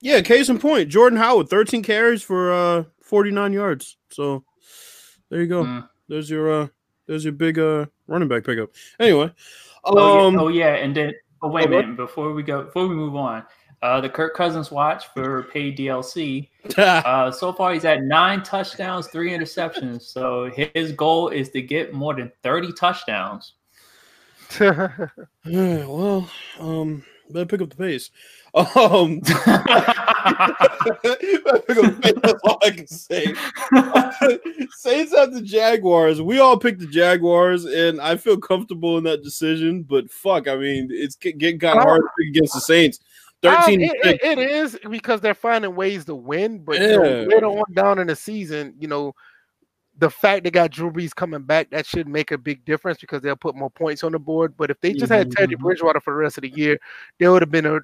yeah, 0.00 0.20
case 0.20 0.48
in 0.48 0.58
point, 0.58 0.88
Jordan 0.88 1.18
Howard, 1.18 1.48
13 1.48 1.82
carries 1.82 2.22
for 2.22 2.52
uh 2.52 2.84
49 3.02 3.52
yards. 3.52 3.96
So 4.10 4.44
there 5.30 5.40
you 5.40 5.46
go. 5.46 5.64
Mm. 5.64 5.88
There's 6.08 6.30
your 6.30 6.52
uh 6.52 6.68
there's 7.06 7.24
your 7.24 7.32
big 7.32 7.58
uh 7.58 7.86
running 8.06 8.28
back 8.28 8.44
pickup. 8.44 8.70
Anyway. 9.00 9.32
Oh, 9.84 10.26
um, 10.26 10.34
yeah. 10.34 10.40
oh 10.40 10.48
yeah, 10.48 10.74
and 10.74 10.94
then 10.94 11.14
oh 11.42 11.48
wait 11.48 11.66
a 11.66 11.68
minute, 11.68 11.96
before 11.96 12.32
we 12.32 12.42
go 12.42 12.64
before 12.64 12.86
we 12.86 12.94
move 12.94 13.16
on. 13.16 13.44
Uh, 13.80 14.00
the 14.00 14.08
Kirk 14.08 14.34
Cousins 14.34 14.72
watch 14.72 15.06
for 15.14 15.44
paid 15.44 15.78
DLC. 15.78 16.48
uh, 16.78 17.30
so 17.30 17.52
far, 17.52 17.72
he's 17.72 17.84
at 17.84 18.02
nine 18.02 18.42
touchdowns, 18.42 19.06
three 19.06 19.30
interceptions. 19.30 20.02
So 20.02 20.50
his 20.74 20.90
goal 20.90 21.28
is 21.28 21.50
to 21.50 21.62
get 21.62 21.94
more 21.94 22.12
than 22.12 22.32
30 22.42 22.72
touchdowns. 22.72 23.52
yeah, 24.58 25.06
well, 25.44 26.28
um, 26.58 27.04
better 27.32 27.46
pick 27.46 27.60
up 27.60 27.70
the 27.70 27.76
pace. 27.76 28.10
Um, 28.54 29.20
pick 29.24 29.34
up 29.34 29.44
the 31.22 31.98
pace, 32.02 32.14
that's 32.22 32.40
all 32.44 32.58
I 32.62 32.70
can 32.70 32.86
say. 32.86 33.34
Saints 34.70 35.14
at 35.14 35.32
the 35.32 35.42
Jaguars. 35.42 36.20
We 36.22 36.38
all 36.38 36.58
picked 36.58 36.80
the 36.80 36.86
Jaguars, 36.86 37.64
and 37.64 38.00
I 38.00 38.16
feel 38.16 38.38
comfortable 38.38 38.98
in 38.98 39.04
that 39.04 39.22
decision. 39.22 39.82
But 39.82 40.10
fuck, 40.10 40.48
I 40.48 40.56
mean, 40.56 40.88
it's 40.90 41.16
getting 41.16 41.58
kind 41.58 41.78
of 41.78 41.84
hard 41.84 42.02
to 42.02 42.08
pick 42.18 42.28
against 42.28 42.54
the 42.54 42.60
Saints. 42.60 43.00
Uh, 43.44 43.60
13 43.62 43.80
it, 43.80 43.92
it, 44.04 44.20
it 44.22 44.38
is 44.38 44.76
because 44.90 45.20
they're 45.20 45.32
finding 45.32 45.76
ways 45.76 46.04
to 46.06 46.14
win, 46.14 46.58
but 46.58 46.80
yeah. 46.80 46.88
you 46.88 46.96
know, 46.96 47.26
later 47.28 47.46
on 47.46 47.72
down 47.72 47.98
in 48.00 48.08
the 48.08 48.16
season, 48.16 48.74
you 48.80 48.88
know, 48.88 49.14
the 49.98 50.10
fact 50.10 50.44
they 50.44 50.50
got 50.50 50.70
Drew 50.70 50.90
Brees 50.92 51.14
coming 51.14 51.42
back, 51.42 51.70
that 51.70 51.86
should 51.86 52.08
make 52.08 52.30
a 52.30 52.38
big 52.38 52.64
difference 52.64 52.98
because 53.00 53.20
they'll 53.22 53.36
put 53.36 53.56
more 53.56 53.70
points 53.70 54.04
on 54.04 54.12
the 54.12 54.18
board. 54.18 54.54
But 54.56 54.70
if 54.70 54.80
they 54.80 54.94
just 54.94 55.12
had 55.12 55.30
Teddy 55.30 55.56
Mhm. 55.56 55.60
Bridgewater 55.60 56.00
for 56.00 56.12
the 56.12 56.18
rest 56.18 56.38
of 56.38 56.42
the 56.42 56.50
year, 56.50 56.78
there 57.18 57.32
would 57.32 57.42
have 57.42 57.50
been 57.50 57.66
a 57.66 57.80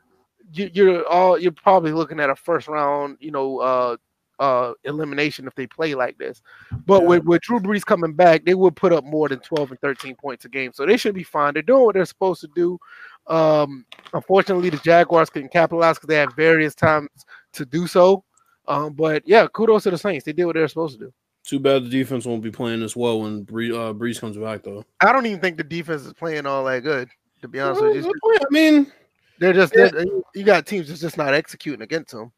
you, 0.53 0.71
you're 0.73 1.07
all 1.09 1.39
you're 1.39 1.53
probably 1.53 1.93
looking 1.93 2.21
at 2.21 2.31
a 2.31 2.37
first 2.37 2.69
round, 2.69 3.17
you 3.21 3.31
know, 3.33 3.59
uh 3.61 3.97
uh 4.41 4.73
elimination 4.85 5.47
if 5.47 5.55
they 5.55 5.67
play 5.67 5.95
like 5.95 6.19
this. 6.19 6.43
But 6.87 7.03
Yeah. 7.03 7.09
with, 7.09 7.25
with 7.25 7.43
Drew 7.43 7.61
Brees 7.61 7.85
coming 7.85 8.15
back, 8.15 8.45
they 8.45 8.55
would 8.55 8.77
put 8.77 8.93
up 8.93 9.05
more 9.05 9.29
than 9.29 9.41
12 9.41 9.71
and 9.71 9.81
13 9.81 10.17
points 10.17 10.45
a 10.45 10.49
game. 10.49 10.73
So 10.75 10.87
they 10.87 10.97
should 10.97 11.15
be 11.15 11.23
fine. 11.25 11.55
They're 11.55 11.63
doing 11.63 11.85
what 11.85 11.95
they're 11.95 12.05
supposed 12.05 12.41
to 12.43 12.49
do. 12.55 12.79
Um 13.27 13.87
unfortunately 14.13 14.71
the 14.71 14.79
Jaguars 14.79 15.31
couldn't 15.31 15.53
capitalize 15.53 15.97
because 15.97 16.09
they 16.09 16.17
had 16.17 16.35
various 16.37 16.75
times 16.75 17.09
to 17.55 17.65
do 17.65 17.87
so. 17.87 18.25
Um, 18.69 18.93
but 18.95 19.23
yeah, 19.27 19.47
kudos 19.53 19.83
to 19.85 19.91
the 19.91 19.99
Saints. 19.99 20.25
They 20.25 20.33
did 20.33 20.45
what 20.47 20.55
they 20.55 20.61
were 20.61 20.69
supposed 20.69 20.99
to 20.99 21.07
do. 21.07 21.13
Too 21.45 21.61
bad 21.61 21.85
the 21.85 21.91
defense 21.91 22.25
won't 22.25 22.43
be 22.43 22.51
playing 22.51 22.83
as 22.83 22.97
well 22.97 23.21
when 23.21 23.43
Bree, 23.43 23.71
uh, 23.71 23.93
Brees 23.93 24.19
comes 24.19 24.37
back, 24.37 24.63
though. 24.63 24.83
I 25.03 25.13
don't 25.13 25.27
even 25.27 25.41
think 25.41 25.59
the 25.59 25.65
defense 25.65 26.03
is 26.03 26.15
playing 26.15 26.47
all 26.47 26.65
that 26.65 26.83
good, 26.83 27.11
to 27.43 27.49
be 27.49 27.61
honest 27.61 27.83
with 27.83 27.97
you. 27.97 28.13
I 28.25 28.45
mean, 28.51 28.91
They're 29.39 29.53
just 29.53 29.75
they're, 29.75 29.91
you 30.35 30.45
got 30.45 30.67
teams 30.67 30.89
that's 30.89 31.01
just 31.01 31.19
not 31.19 31.35
executing 31.35 31.83
against 31.83 32.13
them. 32.13 32.33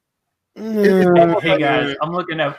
mm, 0.56 1.40
Hey 1.40 1.58
guys, 1.58 1.94
I'm 2.02 2.12
looking 2.12 2.40
at 2.40 2.56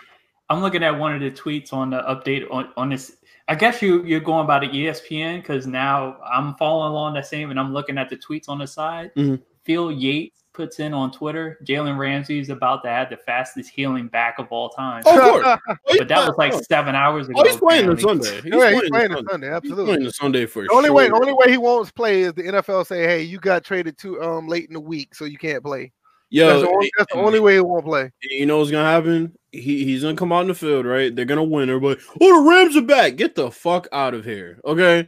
I'm 0.50 0.62
looking 0.62 0.84
at 0.84 0.98
one 0.98 1.14
of 1.14 1.20
the 1.22 1.32
tweets 1.32 1.74
on 1.74 1.90
the 1.90 2.02
update 2.04 2.50
on, 2.52 2.70
on 2.78 2.90
this. 2.90 3.18
I 3.50 3.56
guess 3.56 3.82
you 3.82 4.04
you're 4.04 4.20
going 4.20 4.48
by 4.48 4.60
the 4.60 4.68
ESPN 4.68 5.42
because 5.42 5.68
now 5.68 6.18
I'm 6.24 6.56
following 6.56 6.92
along 6.92 7.16
the 7.16 7.24
same 7.24 7.50
and 7.50 7.60
I'm 7.60 7.74
looking 7.74 7.98
at 7.98 8.10
the 8.10 8.16
tweets 8.18 8.48
on 8.48 8.60
the 8.60 8.68
side. 8.68 9.12
Mhm. 9.16 9.42
Phil 9.64 9.92
Yates 9.92 10.44
puts 10.58 10.80
in 10.80 10.94
on 10.94 11.12
Twitter, 11.12 11.58
Jalen 11.64 11.98
Ramsey 11.98 12.40
is 12.40 12.50
about 12.50 12.84
to 12.84 12.90
have 12.90 13.10
the 13.10 13.16
fastest 13.16 13.70
healing 13.70 14.08
back 14.08 14.40
of 14.40 14.48
all 14.52 14.68
time. 14.70 15.04
Oh, 15.06 15.38
of 15.54 15.60
course. 15.62 15.78
but 16.00 16.08
that 16.10 16.28
was 16.28 16.38
like 16.38 16.54
seven 16.66 16.96
hours 16.96 17.30
ago. 17.30 17.40
Oh, 17.40 17.48
he's 17.48 17.56
playing 17.58 17.88
on. 17.90 17.98
Sunday. 18.00 18.42
He's 18.42 18.46
Yeah, 18.54 18.72
he's 18.72 18.80
playing, 18.80 18.92
playing 18.92 19.12
on 19.12 19.18
on 19.20 19.26
Sunday. 19.30 19.32
Sunday, 19.32 19.48
He's 19.48 19.56
absolutely. 19.56 19.86
playing 19.94 20.06
on 20.08 20.12
Sunday 20.14 20.46
for 20.48 20.64
The 20.64 20.72
only 20.74 20.88
sure. 20.88 20.94
way, 20.96 21.10
only 21.12 21.34
way 21.34 21.52
he 21.52 21.58
won't 21.58 21.96
play 21.96 22.22
is 22.24 22.34
the 22.34 22.44
NFL 22.44 22.86
say, 22.86 23.04
"Hey, 23.04 23.22
you 23.22 23.40
got 23.40 23.64
traded 23.64 23.98
too 23.98 24.22
um 24.22 24.48
late 24.50 24.68
in 24.68 24.74
the 24.74 24.80
week, 24.82 25.16
so 25.16 25.24
you 25.24 25.38
can't 25.38 25.64
play." 25.64 25.94
Yo, 26.30 26.46
that's 26.48 26.62
the 26.64 26.68
only, 26.70 26.92
that's 26.98 27.14
the 27.14 27.20
only 27.20 27.40
way 27.40 27.54
he 27.54 27.60
won't 27.62 27.86
play. 27.86 28.12
you 28.24 28.46
know 28.46 28.58
what's 28.58 28.72
gonna 28.72 28.90
happen? 28.90 29.32
He 29.54 29.86
he's 29.86 30.02
gonna 30.02 30.18
come 30.18 30.34
out 30.34 30.42
in 30.42 30.48
the 30.50 30.56
field, 30.56 30.86
right? 30.86 31.16
They're 31.16 31.24
gonna 31.24 31.44
win. 31.44 31.70
Everybody, 31.70 32.02
oh, 32.20 32.44
the 32.44 32.50
Rams 32.50 32.76
are 32.76 32.82
back. 32.82 33.16
Get 33.16 33.36
the 33.36 33.50
fuck 33.52 33.88
out 33.94 34.14
of 34.14 34.26
here, 34.26 34.60
okay? 34.66 35.08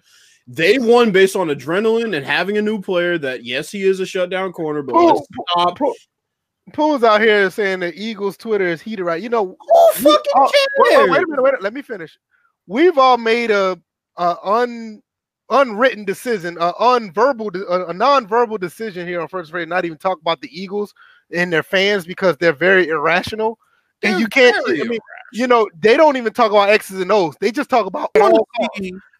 They 0.51 0.79
won 0.79 1.11
based 1.11 1.35
on 1.35 1.49
adrenaline 1.49 2.17
and 2.17 2.25
having 2.25 2.57
a 2.57 2.61
new 2.61 2.81
player. 2.81 3.19
That 3.19 3.45
yes, 3.45 3.71
he 3.71 3.83
is 3.83 3.99
a 3.99 4.05
shutdown 4.05 4.51
corner, 4.51 4.81
but 4.81 4.95
let's 4.95 5.27
stop. 5.51 5.77
Pool's 6.73 7.03
out 7.03 7.21
here 7.21 7.49
saying 7.51 7.79
the 7.79 7.93
Eagles' 7.93 8.35
Twitter 8.35 8.65
is 8.65 8.81
heated 8.81 9.03
right. 9.03 9.21
You 9.21 9.29
know, 9.29 9.55
Who 9.59 10.03
fucking 10.03 10.31
oh, 10.35 10.51
wait, 10.81 10.89
cares? 10.89 11.01
wait, 11.01 11.09
wait 11.09 11.23
a 11.23 11.27
minute, 11.27 11.27
wait 11.27 11.37
a 11.37 11.43
minute, 11.43 11.61
let 11.61 11.73
me 11.73 11.83
finish. 11.83 12.17
We've 12.65 12.97
all 12.97 13.17
made 13.17 13.51
a, 13.51 13.79
a 14.17 14.37
un 14.43 15.03
unwritten 15.51 16.03
decision, 16.05 16.57
a 16.59 16.73
unverbal, 16.73 17.55
a, 17.69 17.87
a 17.87 17.93
non-verbal 17.93 18.57
decision 18.57 19.07
here 19.07 19.21
on 19.21 19.27
first 19.27 19.51
grade, 19.51 19.69
not 19.69 19.85
even 19.85 19.97
talk 19.97 20.19
about 20.19 20.41
the 20.41 20.49
Eagles 20.51 20.93
and 21.31 21.53
their 21.53 21.63
fans 21.63 22.05
because 22.05 22.37
they're 22.37 22.53
very 22.53 22.87
irrational. 22.87 23.59
And 24.01 24.13
They're 24.13 24.19
you 24.21 24.27
can't, 24.27 24.55
I 24.67 24.83
mean, 24.83 24.99
you 25.33 25.47
know, 25.47 25.69
they 25.79 25.97
don't 25.97 26.17
even 26.17 26.33
talk 26.33 26.51
about 26.51 26.69
X's 26.69 27.01
and 27.01 27.11
O's. 27.11 27.35
They 27.39 27.51
just 27.51 27.69
talk 27.69 27.85
about 27.85 28.09
all. 28.19 28.47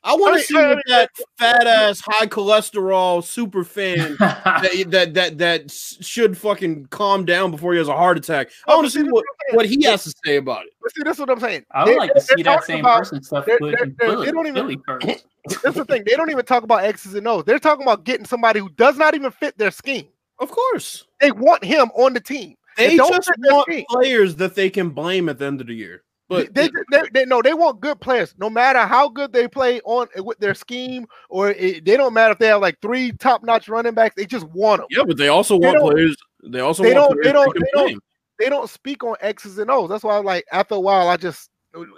I 0.03 0.15
want 0.15 0.37
to 0.37 0.43
see 0.43 0.55
what 0.55 0.79
that 0.87 1.09
fat 1.37 1.67
ass, 1.67 2.01
high 2.05 2.25
cholesterol 2.25 3.23
super 3.23 3.63
fan 3.65 4.15
that, 4.19 4.85
that 4.87 5.13
that 5.13 5.37
that 5.39 5.71
should 5.71 6.37
fucking 6.37 6.85
calm 6.87 7.25
down 7.25 7.51
before 7.51 7.73
he 7.73 7.79
has 7.79 7.89
a 7.89 7.93
heart 7.95 8.17
attack. 8.17 8.49
I 8.67 8.75
want 8.75 8.85
to 8.87 8.91
see 8.91 9.03
what 9.03 9.25
what 9.51 9.65
he 9.65 9.83
has 9.85 10.05
to 10.05 10.13
say 10.25 10.37
about 10.37 10.65
it. 10.65 10.71
But 10.81 10.95
see, 10.95 11.03
that's 11.03 11.19
what 11.19 11.29
I'm 11.29 11.39
saying. 11.39 11.65
I 11.71 11.83
would 11.83 11.93
They- 11.93 11.97
like 11.97 12.13
to 12.13 12.21
see 12.21 12.43
that 12.43 12.63
same 12.63 12.79
about- 12.79 12.99
person 12.99 13.21
stuff 13.23 13.45
they're- 13.45 13.57
they're- 13.59 13.75
they're- 13.99 14.17
they 14.25 14.31
don't 14.31 14.47
even- 14.47 14.53
Philly 14.55 14.79
first. 14.85 15.25
That's 15.63 15.75
the 15.75 15.85
thing. 15.85 16.03
They 16.05 16.15
don't 16.15 16.29
even 16.31 16.45
talk 16.45 16.63
about 16.63 16.83
X's 16.85 17.15
and 17.15 17.27
O's. 17.27 17.43
They're 17.45 17.59
talking 17.59 17.83
about 17.83 18.03
getting 18.03 18.25
somebody 18.25 18.59
who 18.59 18.69
does 18.69 18.97
not 18.97 19.15
even 19.15 19.31
fit 19.31 19.57
their 19.57 19.71
scheme. 19.71 20.07
Of 20.39 20.49
course, 20.51 21.05
They 21.19 21.31
want 21.31 21.63
him 21.63 21.91
on 21.95 22.13
the 22.13 22.19
team. 22.21 22.55
they 22.77 22.95
don't 22.95 23.13
just 23.13 23.29
want 23.37 23.69
scheme. 23.69 23.85
players 23.89 24.35
that 24.37 24.55
they 24.55 24.69
can 24.69 24.89
blame 24.91 25.27
at 25.27 25.39
the 25.39 25.45
end 25.45 25.59
of 25.59 25.67
the 25.67 25.73
year. 25.73 26.03
But 26.29 26.53
they, 26.53 26.69
they, 26.91 27.01
they, 27.11 27.25
no, 27.25 27.41
they 27.41 27.55
want 27.55 27.81
good 27.81 27.99
players. 27.99 28.35
No 28.37 28.49
matter 28.49 28.79
how 28.79 29.09
good 29.09 29.33
they 29.33 29.47
play 29.47 29.81
on 29.81 30.07
eh, 30.15 30.21
with 30.21 30.37
their 30.37 30.53
scheme, 30.53 31.07
or 31.29 31.49
it, 31.49 31.83
they 31.85 31.97
don't 31.97 32.13
matter 32.13 32.33
if 32.33 32.37
they 32.37 32.47
have 32.47 32.61
like 32.61 32.79
three 32.81 33.11
top-notch 33.13 33.67
running 33.67 33.95
backs. 33.95 34.13
They 34.15 34.25
just 34.27 34.45
want 34.49 34.81
them. 34.81 34.87
yeah, 34.91 35.03
but 35.07 35.17
they 35.17 35.27
also 35.29 35.57
They 35.59 35.67
want 35.67 35.93
players. 35.95 36.15
They 36.43 36.59
also 36.59 36.83
they 36.83 36.93
want 36.93 37.13
don't- 37.15 37.23
they 37.23 37.31
don't- 37.31 37.53
they 37.55 37.71
don't- 37.73 38.03
They 38.37 38.47
don't 38.49 38.69
speak 38.69 39.03
on 39.03 39.15
X's 39.19 39.57
and 39.57 39.69
O's. 39.69 39.89
That's 39.89 40.03
why, 40.03 40.17
like 40.19 40.45
after 40.51 40.75
a 40.75 40.79
while, 40.79 41.09
I 41.09 41.17
just 41.17 41.48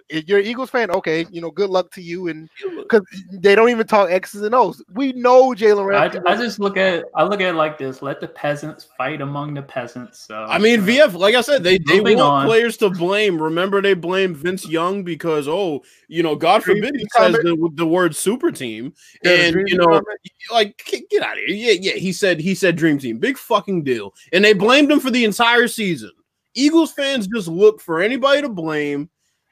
if 0.10 0.28
you're 0.28 0.40
an 0.40 0.46
Eagles 0.46 0.70
fan, 0.70 0.92
okay, 0.92 1.26
you 1.32 1.40
know, 1.40 1.50
good 1.50 1.70
luck 1.70 1.92
to 1.92 2.02
you, 2.02 2.28
and 2.28 2.50
because 2.78 3.02
they 3.32 3.56
don't 3.56 3.70
even 3.70 3.88
talk 3.88 4.10
X's 4.10 4.42
and 4.42 4.54
O's. 4.54 4.84
We 4.94 5.14
know 5.14 5.52
Jalen 5.52 5.84
I, 5.84 6.02
Ramsey. 6.06 6.20
I 6.26 6.36
just 6.36 6.60
look 6.60 6.76
at 6.76 7.06
I 7.16 7.24
look 7.24 7.42
at 7.42 7.50
it 7.50 7.58
like 7.58 7.78
this: 7.78 8.02
let 8.02 8.20
the 8.20 8.28
peasants 8.28 8.88
fight 8.98 9.22
among 9.22 9.54
the 9.54 9.62
peasants. 9.62 10.20
So 10.20 10.36
I 10.36 10.58
mean, 10.58 10.82
VF, 10.82 11.14
like 11.14 11.36
I 11.36 11.42
said, 11.42 11.64
they, 11.64 11.78
they 11.78 11.98
Moving 11.98 12.18
want 12.18 12.44
on. 12.44 12.48
players 12.48 12.76
to 12.78 12.90
blame. 12.90 13.42
Remember, 13.42 13.82
they 13.82 13.94
blame 13.94 14.36
Vince 14.36 14.68
Young 14.68 15.04
because, 15.04 15.48
oh, 15.48 15.84
you 16.08 16.22
know, 16.22 16.36
God 16.36 16.64
Dream 16.64 16.84
forbid 16.84 17.00
he 17.00 17.08
says 17.16 17.34
the, 17.34 17.70
the 17.76 17.86
word 17.86 18.16
super 18.16 18.52
team. 18.52 18.94
Yeah, 19.24 19.32
and, 19.32 19.70
you 19.70 19.78
know, 19.78 19.86
comment. 19.86 20.06
like, 20.52 20.84
get, 20.86 21.10
get 21.10 21.24
out 21.24 21.38
of 21.38 21.44
here. 21.46 21.56
Yeah, 21.56 21.94
yeah. 21.94 21.94
He 21.94 22.12
said, 22.12 22.40
he 22.40 22.56
said 22.56 22.76
dream 22.76 22.98
team. 23.00 23.20
Big 23.20 23.38
fucking 23.38 23.84
deal. 23.84 24.14
And 24.34 24.44
they 24.44 24.54
blamed 24.54 24.92
him 24.92 25.00
for 25.00 25.12
the 25.12 25.24
entire 25.24 25.68
season. 25.68 26.12
Eagles 26.54 26.92
fans 26.92 27.28
just 27.28 27.48
look 27.48 27.80
for 27.80 28.02
anybody 28.02 28.42
to 28.42 28.50
blame. 28.50 29.10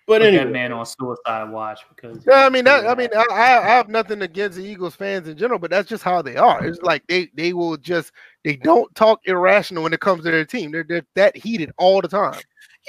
But 0.09 0.21
put 0.21 0.27
anyway, 0.27 0.43
that 0.45 0.51
man 0.51 0.71
on 0.73 0.85
suicide 0.87 1.51
watch 1.51 1.81
because 1.87 2.25
Yeah, 2.27 2.45
I 2.45 2.49
mean 2.49 2.65
that. 2.65 2.87
I 2.87 2.95
mean, 2.95 3.09
I, 3.15 3.23
I 3.31 3.59
I 3.59 3.69
have 3.69 3.89
nothing 3.89 4.23
against 4.23 4.57
the 4.57 4.63
Eagles 4.65 4.95
fans 4.95 5.27
in 5.27 5.37
general, 5.37 5.59
but 5.59 5.69
that's 5.69 5.87
just 5.87 6.03
how 6.03 6.23
they 6.23 6.35
are. 6.35 6.65
It's 6.65 6.81
like 6.81 7.05
they 7.07 7.29
they 7.35 7.53
will 7.53 7.77
just 7.77 8.11
they 8.43 8.55
don't 8.55 8.93
talk 8.95 9.19
irrational 9.25 9.83
when 9.83 9.93
it 9.93 9.99
comes 9.99 10.23
to 10.23 10.31
their 10.31 10.45
team. 10.45 10.71
They're, 10.71 10.83
they're 10.83 11.05
that 11.15 11.37
heated 11.37 11.71
all 11.77 12.01
the 12.01 12.07
time. 12.07 12.39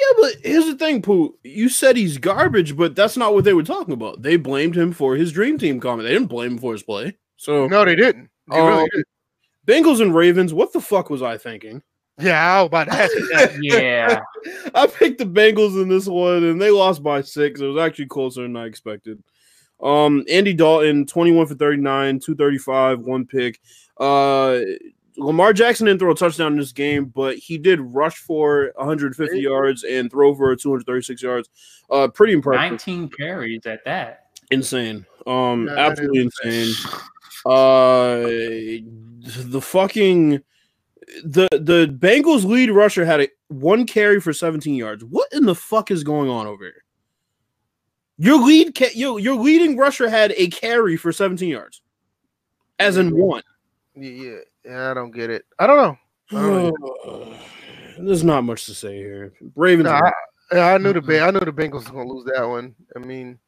yeah, 0.01 0.13
but 0.19 0.33
here's 0.43 0.65
the 0.65 0.77
thing, 0.77 1.03
Pooh. 1.03 1.37
You 1.45 1.69
said 1.69 1.95
he's 1.97 2.17
garbage, 2.17 2.75
but 2.75 2.97
that's 2.97 3.19
not 3.19 3.35
what 3.35 3.45
they 3.45 3.53
were 3.53 3.63
talking 3.63 3.93
about. 3.93 4.23
They 4.23 4.37
blamed 4.37 4.75
him 4.77 4.91
for 4.93 5.15
his 5.15 5.31
dream 5.31 5.59
team 5.59 5.79
comment. 5.79 6.09
They 6.09 6.15
didn't 6.15 6.29
blame 6.29 6.53
him 6.53 6.59
for 6.59 6.73
his 6.73 6.83
play. 6.83 7.19
So 7.37 7.67
No, 7.67 7.85
they 7.85 7.97
didn't. 7.97 8.31
They 8.51 8.61
really 8.61 8.83
Um, 8.85 8.89
didn't. 8.95 9.07
Bengals 9.67 10.01
and 10.01 10.15
Ravens, 10.15 10.55
what 10.55 10.73
the 10.73 10.81
fuck 10.81 11.11
was 11.11 11.21
I 11.21 11.37
thinking? 11.37 11.83
Yeah, 12.21 12.57
I 12.57 12.63
was 12.63 12.67
about 12.69 12.85
to 12.85 12.93
ask 12.95 13.13
that. 13.33 13.59
yeah, 13.63 14.21
I 14.75 14.87
picked 14.87 15.19
the 15.19 15.25
Bengals 15.25 15.81
in 15.81 15.89
this 15.89 16.07
one, 16.07 16.45
and 16.45 16.61
they 16.61 16.71
lost 16.71 17.03
by 17.03 17.23
six. 17.23 17.61
It 17.61 17.67
was 17.67 17.81
actually 17.83 18.07
closer 18.07 18.43
than 18.43 18.57
I 18.57 18.67
expected. 18.67 19.23
Um, 19.83 20.25
Andy 20.31 20.53
Dalton, 20.53 21.07
21 21.07 21.47
for 21.47 21.55
39, 21.55 22.21
235, 22.21 23.01
one 23.01 23.27
pick. 23.27 23.61
Uh, 23.99 24.61
Lamar 25.17 25.53
Jackson 25.53 25.87
didn't 25.87 26.01
throw 26.01 26.13
a 26.13 26.15
touchdown 26.15 26.53
in 26.53 26.59
this 26.59 26.73
game, 26.73 27.07
but 27.07 27.37
he 27.37 27.59
did 27.59 27.81
rush 27.81 28.17
for 28.17 28.73
150 28.77 29.39
yards 29.39 29.85
and 29.85 30.11
throw 30.11 30.35
for 30.35 30.55
236 30.57 31.23
yards. 31.23 31.49
Uh, 31.91 32.09
pretty 32.09 32.33
impressive. 32.33 32.73
19 32.73 33.11
carries 33.11 33.67
at 33.67 33.85
that. 33.85 34.27
Insane. 34.51 35.07
Um, 35.27 35.67
Yeah, 35.67 35.75
that 35.75 35.91
absolutely 35.91 36.21
insane. 36.45 36.75
Uh, 37.45 38.21
the 39.49 39.61
fucking 39.63 40.41
the 41.25 41.49
the 41.53 41.87
Bengals 41.99 42.45
lead 42.45 42.71
rusher 42.71 43.05
had 43.05 43.21
a 43.21 43.29
one 43.49 43.87
carry 43.87 44.21
for 44.21 44.33
17 44.33 44.75
yards. 44.75 45.05
What 45.05 45.29
in 45.33 45.45
the 45.45 45.55
fuck 45.55 45.91
is 45.91 46.05
going 46.05 46.29
on 46.29 46.47
over 46.47 46.65
here? 46.65 46.85
Your 48.19 48.45
lead 48.45 48.75
ca- 48.77 48.93
your, 48.95 49.19
your 49.19 49.37
leading 49.37 49.79
rusher 49.79 50.09
had 50.09 50.35
a 50.37 50.49
carry 50.49 50.97
for 50.97 51.11
17 51.11 51.49
yards. 51.49 51.81
As 52.79 52.97
in 52.99 53.17
one. 53.17 53.43
Yeah, 53.95 54.11
yeah, 54.11 54.37
yeah, 54.65 54.91
I 54.91 54.95
don't 54.95 55.11
get 55.11 55.31
it. 55.31 55.45
I 55.59 55.67
don't 55.67 55.77
know. 55.77 55.99
I 56.39 56.71
don't 56.71 57.37
There's 58.07 58.25
not 58.25 58.45
much 58.45 58.67
to 58.67 58.75
say 58.75 58.97
here. 58.97 59.33
Ravens. 59.57 59.87
No, 59.87 59.93
I, 60.53 60.75
I 60.75 60.79
knew 60.79 60.93
the 60.93 61.21
I 61.21 61.31
knew 61.31 61.41
the 61.41 61.53
Bengals 61.53 61.73
was 61.73 61.89
gonna 61.89 62.11
lose 62.11 62.27
that 62.35 62.45
one. 62.45 62.75
I 62.97 62.99
mean, 62.99 63.39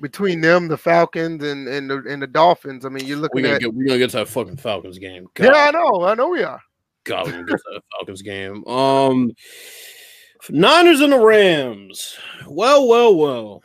between 0.00 0.40
them, 0.40 0.68
the 0.68 0.76
Falcons, 0.76 1.42
and 1.42 1.68
and 1.68 1.88
the 1.90 2.02
and 2.08 2.20
the 2.20 2.26
Dolphins. 2.26 2.84
I 2.84 2.88
mean, 2.88 3.06
you're 3.06 3.18
we're 3.18 3.22
looking 3.22 3.42
gonna 3.42 3.54
at. 3.54 3.60
get 3.60 3.72
we're 3.74 3.86
gonna 3.86 3.98
get 3.98 4.10
to 4.10 4.18
that 4.18 4.28
fucking 4.28 4.56
Falcons 4.56 4.98
game. 4.98 5.28
God. 5.34 5.44
Yeah, 5.44 5.64
I 5.68 5.70
know. 5.70 6.04
I 6.04 6.14
know 6.14 6.28
we 6.28 6.42
are. 6.42 6.60
God, 7.04 7.26
we're 7.26 7.32
gonna 7.32 7.44
get 7.44 7.56
to 7.56 7.62
that 7.74 7.82
Falcons 7.92 8.22
game. 8.22 8.64
Um, 8.66 9.32
Niners 10.50 11.00
and 11.00 11.12
the 11.12 11.18
Rams. 11.18 12.16
Well, 12.46 12.88
well, 12.88 13.14
well. 13.14 13.62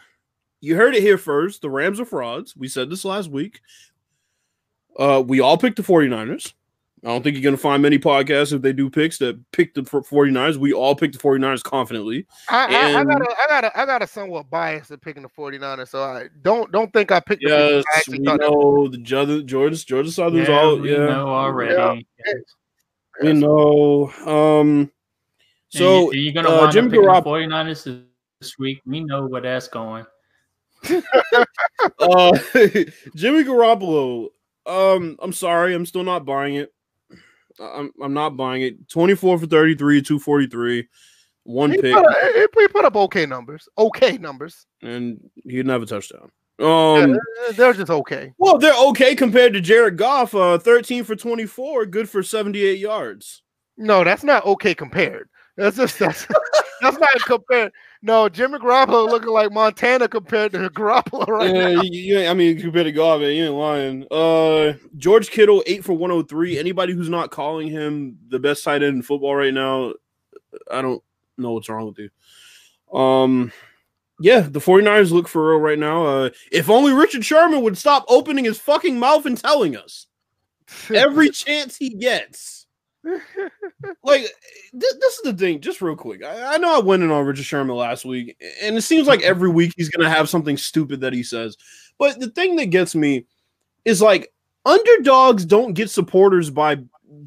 You 0.60 0.76
heard 0.76 0.96
it 0.96 1.02
here 1.02 1.18
first. 1.18 1.62
The 1.62 1.70
Rams 1.70 2.00
are 2.00 2.06
frauds. 2.06 2.56
We 2.56 2.68
said 2.68 2.90
this 2.90 3.06
last 3.06 3.30
week. 3.30 3.62
Uh, 4.98 5.24
we 5.26 5.40
all 5.40 5.58
picked 5.58 5.78
the 5.78 5.84
49ers. 5.84 6.54
I 7.04 7.10
don't 7.10 7.22
think 7.22 7.36
you're 7.36 7.44
going 7.44 7.56
to 7.56 7.62
find 7.62 7.84
many 7.84 8.00
podcasts 8.00 8.54
if 8.54 8.64
they 8.64 8.74
do 8.74 8.90
picks 8.90 9.20
that 9.20 9.40
pick 9.52 9.76
the 9.76 9.84
49ers. 9.84 10.58
We 10.58 10.74
all 10.74 10.96
picked 10.96 11.14
the 11.14 11.20
49ers 11.20 11.62
confidently. 11.62 12.26
I, 12.50 12.66
I, 12.66 13.00
I 13.00 13.04
got 13.04 13.22
a, 13.22 13.36
I 13.40 13.48
got 13.48 13.64
a, 13.64 13.80
I 13.80 13.86
got 13.86 14.02
a 14.02 14.08
somewhat 14.08 14.50
bias 14.50 14.90
in 14.90 14.98
picking 14.98 15.22
the 15.22 15.30
49ers, 15.30 15.90
so 15.90 16.02
I 16.02 16.26
don't 16.42 16.72
don't 16.72 16.92
think 16.92 17.12
I 17.12 17.20
picked 17.20 17.44
the 17.44 17.50
49ers. 17.50 17.84
Yes, 17.96 18.10
we 18.10 18.18
know 18.18 18.88
the 18.88 18.98
Georgia, 18.98 19.44
Georgia, 19.44 19.86
Georgia 19.86 20.12
Southern's 20.12 20.50
Yeah, 20.50 20.60
all. 20.60 20.80
we 20.80 20.92
Yeah, 20.92 21.06
know 21.06 21.28
already. 21.28 22.08
We 23.22 23.34
know. 23.34 24.12
Um, 24.26 24.92
so 25.70 26.12
you're 26.12 26.34
gonna 26.34 26.50
uh, 26.50 26.62
wind 26.62 26.74
Jimmy 26.74 26.88
up 26.88 26.92
picking 26.92 27.06
Garopp- 27.06 27.24
the 27.24 27.30
49ers 27.30 28.06
this 28.42 28.60
week. 28.60 28.82
We 28.86 29.02
know 29.04 29.26
where 29.28 29.42
that's 29.42 29.68
going. 29.68 30.06
uh, 30.90 31.00
Jimmy 33.16 33.44
Garoppolo. 33.44 34.30
Um, 34.66 35.18
I'm 35.22 35.34
sorry, 35.34 35.74
I'm 35.74 35.86
still 35.86 36.04
not 36.04 36.26
buying 36.26 36.56
it. 36.56 36.74
I'm 37.60 37.92
I'm 38.02 38.14
not 38.14 38.38
buying 38.38 38.62
it. 38.62 38.88
24 38.90 39.40
for 39.40 39.46
33, 39.48 40.02
243, 40.02 40.88
one 41.44 41.72
He 41.72 41.82
pick, 41.82 41.94
put, 41.94 42.06
up, 42.06 42.16
he- 42.36 42.62
he 42.62 42.68
put 42.68 42.86
up 42.86 42.96
okay 42.96 43.26
numbers. 43.26 43.68
Okay 43.78 44.18
numbers. 44.18 44.66
and 44.82 45.20
he 45.44 45.52
didn't 45.58 45.72
have 45.72 45.82
a 45.82 45.86
touchdown. 45.88 46.32
Um, 46.60 47.12
Yeah, 47.12 47.52
they're 47.54 47.74
just 47.74 47.92
okay. 47.92 48.34
well, 48.38 48.58
they're 48.58 48.74
okay 48.90 49.16
compared 49.16 49.54
to 49.54 49.62
Jared 49.62 49.98
Goff. 49.98 50.34
Uh, 50.34 50.58
13 50.58 51.04
for 51.04 51.16
24, 51.16 51.86
good 51.86 52.10
for 52.10 52.24
78 52.24 52.80
yards. 52.80 53.44
No, 53.78 54.04
that's 54.04 54.24
not 54.24 54.46
okay 54.46 54.74
compared. 54.74 55.30
That's 55.56 55.78
just 55.78 56.00
that's 56.00 56.28
that's 56.82 56.98
not 56.98 57.10
compared. 57.26 57.72
No, 58.02 58.30
Jimmy 58.30 58.60
Garoppolo 58.60 59.08
looking 59.10 59.30
like 59.30 59.52
Montana 59.52 60.08
compared 60.08 60.52
to 60.54 60.70
Garoppolo 60.70 61.28
right 61.28 61.54
yeah, 61.54 61.70
now. 61.74 61.82
you- 61.84 62.26
I 62.28 62.34
mean, 62.34 62.60
compared 62.60 62.86
to 62.86 62.92
Goff, 62.92 63.22
you 63.22 63.28
ain't 63.28 63.54
lying. 63.54 64.06
Uh, 64.12 64.74
George 64.98 65.30
Kittle, 65.30 65.64
eight 65.68 65.84
for 65.84 65.94
103. 65.94 66.58
Anybody 66.60 66.94
who's 66.94 67.10
not 67.10 67.32
calling 67.32 67.68
him 67.70 68.18
the 68.30 68.40
best 68.40 68.64
tight 68.64 68.84
end 68.84 68.98
in 68.98 69.02
football 69.02 69.36
right 69.36 69.54
now, 69.54 69.94
I 70.72 70.82
don't 70.82 71.04
know 71.38 71.54
what's 71.54 71.70
wrong 71.70 71.88
with 71.88 72.00
you. 72.00 73.00
Um, 73.00 73.52
yeah, 74.20 74.42
the 74.42 74.60
49ers 74.60 75.12
look 75.12 75.28
for 75.28 75.50
real 75.50 75.60
right 75.60 75.78
now. 75.80 76.06
Uh, 76.06 76.30
if 76.52 76.70
only 76.70 76.94
Richard 76.94 77.26
Sherman 77.26 77.62
would 77.62 77.78
stop 77.78 78.06
opening 78.08 78.46
his 78.46 78.60
fucking 78.60 79.00
mouth 79.00 79.26
and 79.26 79.38
telling 79.38 79.76
us 79.76 80.08
every 80.94 81.30
chance 81.32 81.78
he 81.78 81.90
gets. 81.90 82.66
Like, 84.04 84.22
th- 84.22 84.34
this 85.00 85.14
is 85.16 85.22
the 85.24 85.34
thing, 85.34 85.62
just 85.62 85.82
real 85.82 85.96
quick. 85.96 86.24
I, 86.24 86.56
I 86.56 86.58
know 86.58 86.76
I 86.76 86.80
went 86.80 87.04
in 87.04 87.12
on 87.12 87.26
Richard 87.26 87.46
Sherman 87.46 87.76
last 87.76 88.06
week, 88.06 88.36
and 88.62 88.76
it 88.76 88.82
seems 88.82 89.08
like 89.08 89.22
every 89.22 89.50
week 89.50 89.74
he's 89.78 89.90
going 89.90 90.04
to 90.04 90.14
have 90.14 90.30
something 90.30 90.58
stupid 90.58 91.02
that 91.02 91.14
he 91.14 91.24
says. 91.24 91.56
But 91.98 92.20
the 92.20 92.30
thing 92.30 92.58
that 92.58 92.66
gets 92.68 92.96
me 92.96 93.26
is 93.86 94.02
like, 94.02 94.34
underdogs 94.66 95.46
don't 95.46 95.74
get 95.74 95.90
supporters 95.90 96.50
by 96.50 96.78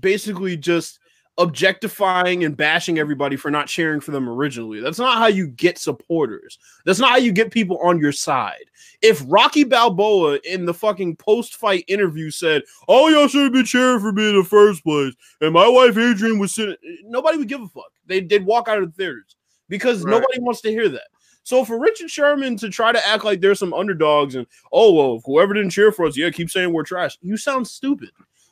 basically 0.00 0.56
just 0.56 0.99
objectifying 1.40 2.44
and 2.44 2.56
bashing 2.56 2.98
everybody 2.98 3.34
for 3.36 3.50
not 3.50 3.66
cheering 3.66 4.00
for 4.00 4.10
them 4.10 4.28
originally. 4.28 4.80
That's 4.80 4.98
not 4.98 5.18
how 5.18 5.26
you 5.26 5.48
get 5.48 5.78
supporters. 5.78 6.58
That's 6.84 6.98
not 6.98 7.10
how 7.10 7.16
you 7.16 7.32
get 7.32 7.50
people 7.50 7.78
on 7.78 7.98
your 7.98 8.12
side. 8.12 8.64
If 9.02 9.22
Rocky 9.26 9.64
Balboa 9.64 10.38
in 10.44 10.66
the 10.66 10.74
fucking 10.74 11.16
post 11.16 11.56
fight 11.56 11.84
interview 11.88 12.30
said, 12.30 12.62
Oh, 12.88 13.08
y'all 13.08 13.28
should 13.28 13.44
have 13.44 13.52
been 13.52 13.64
cheering 13.64 14.00
for 14.00 14.12
me 14.12 14.28
in 14.30 14.36
the 14.36 14.44
first 14.44 14.84
place, 14.84 15.14
and 15.40 15.52
my 15.52 15.66
wife 15.66 15.96
Adrian 15.96 16.38
was 16.38 16.54
sitting, 16.54 16.76
nobody 17.04 17.38
would 17.38 17.48
give 17.48 17.62
a 17.62 17.68
fuck. 17.68 17.90
They, 18.06 18.20
they'd 18.20 18.44
walk 18.44 18.68
out 18.68 18.82
of 18.82 18.90
the 18.90 18.96
theaters 18.96 19.36
because 19.68 20.04
Right. 20.04 20.10
nobody 20.10 20.40
wants 20.40 20.60
to 20.62 20.70
hear 20.70 20.88
that. 20.90 21.08
So 21.42 21.64
for 21.64 21.80
Richard 21.80 22.10
Sherman 22.10 22.56
to 22.58 22.68
try 22.68 22.92
to 22.92 23.08
act 23.08 23.24
like 23.24 23.40
there's 23.40 23.58
some 23.58 23.72
underdogs 23.72 24.34
and 24.34 24.46
oh 24.72 24.92
well, 24.92 25.22
whoever 25.24 25.54
didn't 25.54 25.70
cheer 25.70 25.90
for 25.90 26.04
us, 26.06 26.16
yeah, 26.16 26.30
keep 26.30 26.50
saying 26.50 26.72
we're 26.72 26.82
trash. 26.84 27.16
You 27.22 27.36
sound 27.36 27.66
stupid. 27.66 28.10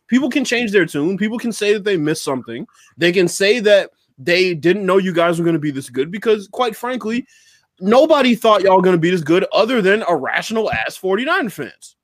People 0.09 0.31
can 0.31 0.45
change 0.45 0.73
their 0.73 0.87
tune. 0.87 1.17
People 1.17 1.39
can 1.39 1.53
say 1.53 1.75
that 1.75 1.85
they 1.85 1.97
missed 1.97 2.25
something. 2.25 2.67
They 2.97 3.13
can 3.13 3.29
say 3.29 3.61
that 3.61 3.91
they 4.19 4.55
didn't 4.55 4.87
know 4.87 4.97
you 4.97 5.13
guys 5.13 5.39
were 5.39 5.45
going 5.45 5.55
to 5.55 5.61
be 5.61 5.71
this 5.71 5.91
good 5.91 6.11
because, 6.11 6.49
quite 6.49 6.75
frankly, 6.75 7.27
nobody 7.81 8.35
thought 8.35 8.63
y'all 8.63 8.81
going 8.81 8.97
to 8.97 9.01
be 9.01 9.11
this 9.11 9.21
good 9.21 9.45
other 9.53 9.81
than 9.81 10.03
irrational 10.09 10.71
ass 10.73 10.97
49 10.97 11.49
fans. 11.51 11.97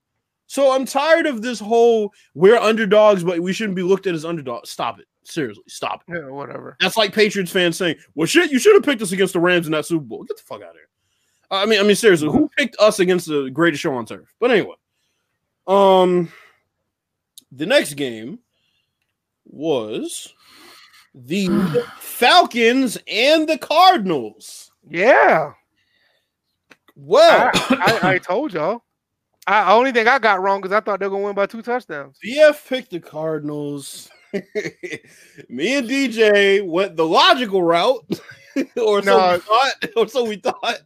So 0.47 0.73
I'm 0.73 0.85
tired 0.85 1.27
of 1.27 1.43
this 1.43 1.59
whole 1.59 2.13
we're 2.35 2.59
underdogs, 2.59 3.25
but 3.25 3.41
we 3.41 3.53
shouldn't 3.53 3.77
be 3.77 3.83
looked 3.83 4.07
at 4.07 4.15
as 4.15 4.25
underdogs. 4.25 4.71
Stop 4.71 5.01
it. 5.01 5.07
Seriously, 5.25 5.65
stop 5.67 6.05
it. 6.07 6.17
Yeah, 6.17 6.29
whatever. 6.29 6.77
That's 6.81 6.99
like 6.99 7.15
Patriots 7.15 7.51
fans 7.51 7.79
saying, 7.79 7.97
"Well, 8.15 8.27
shit, 8.27 8.53
you 8.53 8.59
should 8.59 8.75
have 8.75 8.83
picked 8.83 9.01
us 9.01 9.13
against 9.13 9.33
the 9.33 9.41
Rams 9.41 9.67
in 9.67 9.73
that 9.73 9.87
Super 9.87 10.05
Bowl." 10.05 10.23
Get 10.23 10.37
the 10.37 10.43
fuck 10.43 10.61
out 10.61 10.69
of 10.69 10.75
here. 10.75 10.89
I 11.51 11.65
mean, 11.65 11.81
I 11.81 11.83
mean, 11.83 11.97
seriously, 11.97 12.29
who 12.29 12.51
picked 12.57 12.77
us 12.79 13.01
against 13.01 13.27
the 13.27 13.49
greatest 13.49 13.83
show 13.83 13.95
on 13.95 14.05
turf? 14.05 14.35
But 14.39 14.51
anyway, 14.51 14.75
um, 15.67 16.31
the 17.55 17.67
next 17.67 17.95
game 17.95 18.41
was 19.45 20.33
the 21.15 21.85
Falcons 21.99 22.99
and 23.07 23.49
the 23.49 23.59
Cardinals. 23.59 24.71
Yeah. 24.89 25.53
Well, 26.97 27.51
I, 27.55 28.01
I, 28.03 28.11
I 28.13 28.19
told 28.23 28.53
y'all. 28.53 28.83
I 29.47 29.73
only 29.75 29.93
thing 29.93 30.09
I 30.09 30.19
got 30.19 30.41
wrong 30.41 30.61
because 30.61 30.75
I 30.75 30.81
thought 30.81 31.01
they 31.01 31.07
were 31.07 31.11
gonna 31.11 31.25
win 31.25 31.35
by 31.35 31.47
two 31.47 31.61
touchdowns. 31.61 32.19
VF 32.25 32.67
picked 32.67 32.91
the 32.91 33.01
Cardinals. 33.01 34.11
Me 34.33 35.77
and 35.77 35.89
DJ 35.89 36.67
went 36.67 36.97
the 36.97 37.07
logical 37.07 37.63
route, 37.63 38.05
or 38.77 39.03
so 39.03 39.33
we 39.33 39.39
thought. 39.39 39.87
Or 39.97 40.09
so 40.09 40.25
we 40.25 40.37
thought. 40.37 40.79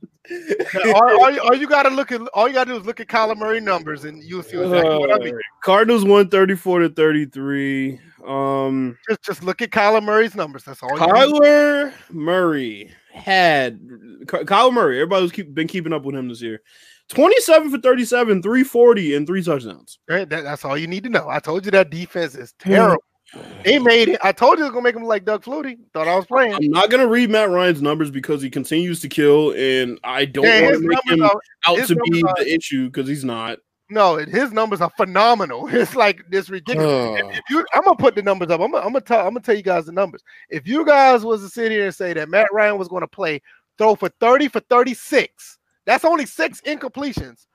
All, 0.85 1.23
all, 1.23 1.31
you, 1.31 1.41
all 1.41 1.55
you 1.55 1.69
gotta 1.69 1.91
look 1.91 2.13
at 2.13 2.21
all 2.35 2.49
you 2.49 2.55
gotta 2.55 2.73
do 2.73 2.79
is 2.79 2.87
look 2.87 3.01
at 3.01 3.07
Kyler 3.07 3.37
Murray 3.37 3.61
numbers 3.61 4.05
and 4.05 4.23
you'll 4.23 4.43
see 4.43 4.59
exactly 4.59 4.99
what 4.99 5.13
I 5.13 5.19
mean. 5.25 5.35
Uh, 5.35 5.39
Cardinals 5.63 6.05
won 6.05 6.29
34 6.29 6.81
to 6.81 6.89
33. 6.91 8.01
Um 8.27 8.99
Just 9.09 9.23
just 9.23 9.43
look 9.43 9.63
at 9.63 9.71
Kyler 9.71 10.03
Murray's 10.03 10.35
numbers. 10.35 10.65
That's 10.65 10.83
all. 10.83 10.91
Kyler 10.91 11.93
Murray 12.11 12.95
had 13.13 13.81
Ky- 14.29 14.45
Kyler 14.45 14.73
Murray, 14.73 14.97
everybody's 14.97 15.33
keep, 15.33 15.55
been 15.55 15.69
keeping 15.69 15.93
up 15.93 16.05
with 16.05 16.15
him 16.15 16.29
this 16.29 16.43
year. 16.43 16.61
27 17.09 17.71
for 17.71 17.79
37, 17.79 18.43
340, 18.43 19.15
and 19.15 19.27
three 19.27 19.43
touchdowns. 19.43 19.99
Right, 20.09 20.29
that- 20.29 20.45
that's 20.45 20.65
all 20.65 20.77
you 20.77 20.87
need 20.87 21.05
to 21.05 21.09
know. 21.09 21.27
I 21.29 21.39
told 21.39 21.65
you 21.65 21.71
that 21.71 21.91
defense 21.91 22.35
is 22.35 22.53
terrible. 22.59 23.03
They 23.65 23.79
made 23.79 24.09
it. 24.09 24.19
I 24.23 24.33
told 24.33 24.59
you 24.59 24.65
it 24.65 24.69
was 24.69 24.73
gonna 24.73 24.85
make 24.85 24.97
him 24.97 25.05
like 25.05 25.25
Doug 25.25 25.45
Flutie. 25.45 25.79
Thought 25.93 26.09
I 26.09 26.17
was 26.17 26.27
playing. 26.27 26.55
I'm 26.55 26.71
not 26.71 26.91
gonna 26.91 27.07
read 27.07 27.31
Matt 27.31 27.51
Ryan's 27.51 27.83
numbers 27.83 28.11
because 28.11 28.41
he 28.41 28.49
continues 28.51 29.01
to 29.01 29.09
kill, 29.09 29.53
and 29.53 29.99
I 30.05 30.25
don't 30.25 30.45
Yeah, 30.45 30.63
want 30.63 30.75
to 30.83 30.89
make 30.89 30.99
him 31.07 31.23
are, 31.23 31.41
out 31.67 31.87
to 31.87 31.97
be 32.11 32.23
are- 32.23 32.35
the 32.39 32.55
issue 32.55 32.87
because 32.87 33.09
he's 33.09 33.25
not. 33.25 33.59
no, 33.91 34.17
his 34.17 34.53
numbers 34.53 34.81
are 34.81 34.91
phenomenal. 34.97 35.67
It's 35.75 35.95
like 35.97 36.23
it's 36.31 36.49
ridiculous. 36.51 37.21
Uh, 37.23 37.29
if 37.29 37.41
you, 37.51 37.65
I'm 37.75 37.83
gonna 37.85 37.97
put 37.97 38.15
the 38.15 38.23
numbers 38.23 38.51
up. 38.51 38.61
I'm 38.61 38.71
gonna, 38.71 38.85
I'm 38.87 38.93
gonna 38.93 39.05
tell 39.05 39.21
I'm 39.21 39.35
gonna 39.35 39.41
tell 39.41 39.57
you 39.57 39.63
guys 39.63 39.87
the 39.87 39.93
numbers. 39.93 40.23
If 40.49 40.67
you 40.67 40.85
guys 40.87 41.25
was 41.25 41.43
to 41.43 41.49
sit 41.49 41.71
here 41.71 41.87
and 41.87 41.95
say 41.95 42.13
that 42.15 42.29
Matt 42.29 42.49
Ryan 42.53 42.79
was 42.79 42.89
gonna 42.89 43.07
play 43.09 43.43
throw 43.77 43.95
for 43.95 44.09
30 44.21 44.49
for 44.49 44.61
36, 44.61 45.59
that's 45.85 46.05
only 46.05 46.27
six 46.27 46.61
incompletions, 46.63 47.47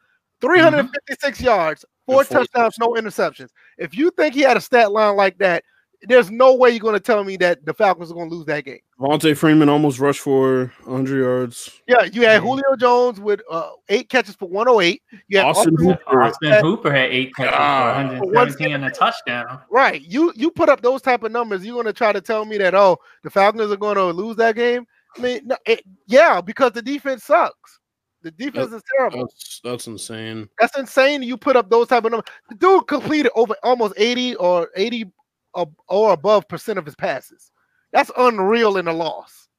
356 0.42 1.42
yards, 1.42 1.86
four 2.06 2.24
four 2.24 2.40
touchdowns, 2.40 2.76
no 2.80 2.90
interceptions. 2.94 3.50
If 3.78 3.96
you 3.98 4.12
think 4.12 4.34
he 4.36 4.42
had 4.42 4.58
a 4.58 4.62
stat 4.62 4.92
line 4.92 5.16
like 5.16 5.38
that, 5.40 5.64
there's 6.06 6.30
no 6.30 6.54
way 6.54 6.70
you're 6.72 6.80
gonna 6.82 7.00
tell 7.00 7.24
me 7.24 7.38
that 7.38 7.66
the 7.66 7.74
Falcons 7.74 8.12
are 8.12 8.16
gonna 8.16 8.30
lose 8.30 8.46
that 8.48 8.66
game. 8.66 8.80
Vontae 9.00 9.38
Freeman 9.38 9.70
almost 9.70 10.00
rushed 10.00 10.20
for 10.20 10.72
100 10.84 11.18
yards. 11.18 11.82
Yeah, 11.88 12.04
you 12.04 12.24
had. 12.24 12.42
Julio 12.42 12.76
Jones 12.78 13.22
with 13.22 13.42
uh, 13.50 13.70
eight 13.88 14.10
catches 14.10 14.36
for 14.36 14.50
108. 14.50 15.02
You 15.30 15.38
had 15.38 15.48
Austin 15.48 15.74
Austin- 15.76 15.88
Hooper. 15.90 16.22
Austin 16.24 16.50
that- 16.52 16.62
Hooper 16.62 16.92
had 16.92 17.10
eight 17.10 17.34
catches 17.36 17.54
Ah. 17.58 17.94
for 17.94 18.26
117 18.26 18.74
and 18.74 18.84
a 18.86 18.92
touchdown. 18.92 19.62
Right. 19.72 20.02
You 20.02 20.34
you 20.36 20.52
put 20.52 20.68
up 20.68 20.82
those 20.82 21.02
type 21.02 21.24
of 21.24 21.32
numbers, 21.32 21.66
you're 21.66 21.82
gonna 21.82 21.94
try 21.94 22.12
to 22.12 22.22
tell 22.22 22.44
me 22.44 22.58
that 22.58 22.76
oh 22.76 22.98
the 23.24 23.30
Falcons 23.30 23.72
are 23.72 23.78
gonna 23.78 24.04
lose 24.08 24.36
that 24.38 24.56
game. 24.56 24.86
I 25.18 25.22
mean, 25.22 25.42
no, 25.46 25.56
it, 25.66 25.84
yeah, 26.08 26.42
because 26.42 26.72
the 26.74 26.82
defense 26.82 27.24
sucks. 27.24 27.80
The 28.24 28.32
defense 28.32 28.72
is 28.72 28.82
terrible. 28.96 29.20
That's 29.20 29.60
that's 29.64 29.88
insane. 29.88 30.48
That's 30.60 30.78
insane. 30.78 31.24
You 31.24 31.36
put 31.36 31.58
up 31.58 31.70
those 31.70 31.90
type 31.90 32.06
of 32.06 32.12
numbers. 32.12 32.30
The 32.50 32.56
dude 32.56 32.88
completed 32.88 33.32
over 33.36 33.54
almost 33.64 33.94
80 33.98 34.36
or 34.36 34.70
80 34.76 35.12
or, 35.54 36.14
above 36.14 36.48
percent 36.48 36.80
of 36.80 36.86
his 36.86 36.96
passes. 36.96 37.52
That's 37.92 38.10
unreal 38.18 38.78
in 38.78 38.88
a 38.88 38.94
loss. 38.94 39.50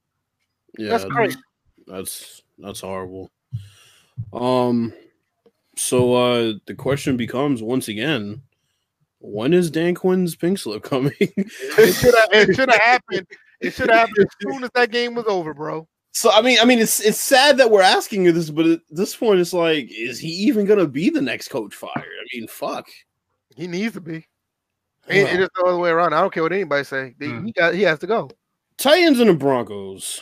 Yeah, 0.77 0.89
That's 0.89 1.05
crazy. 1.05 1.39
That's 1.87 2.41
that's 2.57 2.81
horrible. 2.81 3.31
Um, 4.33 4.93
so 5.77 6.15
uh 6.15 6.53
the 6.65 6.73
question 6.75 7.17
becomes 7.17 7.61
once 7.61 7.87
again, 7.87 8.41
when 9.19 9.53
is 9.53 9.69
Dan 9.69 9.93
Quinn's 9.93 10.35
pink 10.35 10.57
slip 10.57 10.83
coming? 10.83 11.13
It 11.19 11.93
should 11.93 12.15
have 12.15 12.29
it 12.31 12.55
should 12.55 12.69
have 12.71 12.81
happened. 12.81 13.27
It 13.61 13.73
should 13.73 13.89
have 13.89 14.09
happened 14.09 14.17
as 14.19 14.35
soon 14.41 14.63
as 14.63 14.71
that 14.73 14.91
game 14.91 15.13
was 15.13 15.25
over, 15.27 15.53
bro. 15.53 15.87
So 16.15 16.31
I 16.31 16.41
mean, 16.41 16.57
I 16.61 16.65
mean, 16.65 16.79
it's 16.79 17.01
it's 17.01 17.19
sad 17.19 17.57
that 17.57 17.69
we're 17.69 17.81
asking 17.81 18.23
you 18.23 18.31
this, 18.31 18.49
but 18.49 18.65
at 18.65 18.79
this 18.89 19.13
point, 19.13 19.41
it's 19.41 19.51
like, 19.51 19.89
is 19.91 20.17
he 20.17 20.29
even 20.29 20.65
gonna 20.65 20.87
be 20.87 21.09
the 21.09 21.21
next 21.21 21.49
coach 21.49 21.75
fired? 21.75 21.91
I 21.97 22.25
mean, 22.33 22.47
fuck. 22.47 22.87
He 23.57 23.67
needs 23.67 23.95
to 23.95 24.01
be. 24.01 24.25
It, 25.09 25.27
it 25.33 25.39
is 25.41 25.49
the 25.55 25.63
other 25.65 25.77
way 25.77 25.89
around. 25.89 26.13
I 26.13 26.21
don't 26.21 26.33
care 26.33 26.41
what 26.41 26.53
anybody 26.53 26.85
say. 26.85 27.13
They- 27.19 27.27
Hmm. 27.27 27.45
He 27.45 27.51
got 27.51 27.73
he 27.75 27.81
has 27.81 27.99
to 27.99 28.07
go. 28.07 28.29
Titans 28.77 29.19
and 29.19 29.29
the 29.29 29.33
Broncos. 29.33 30.21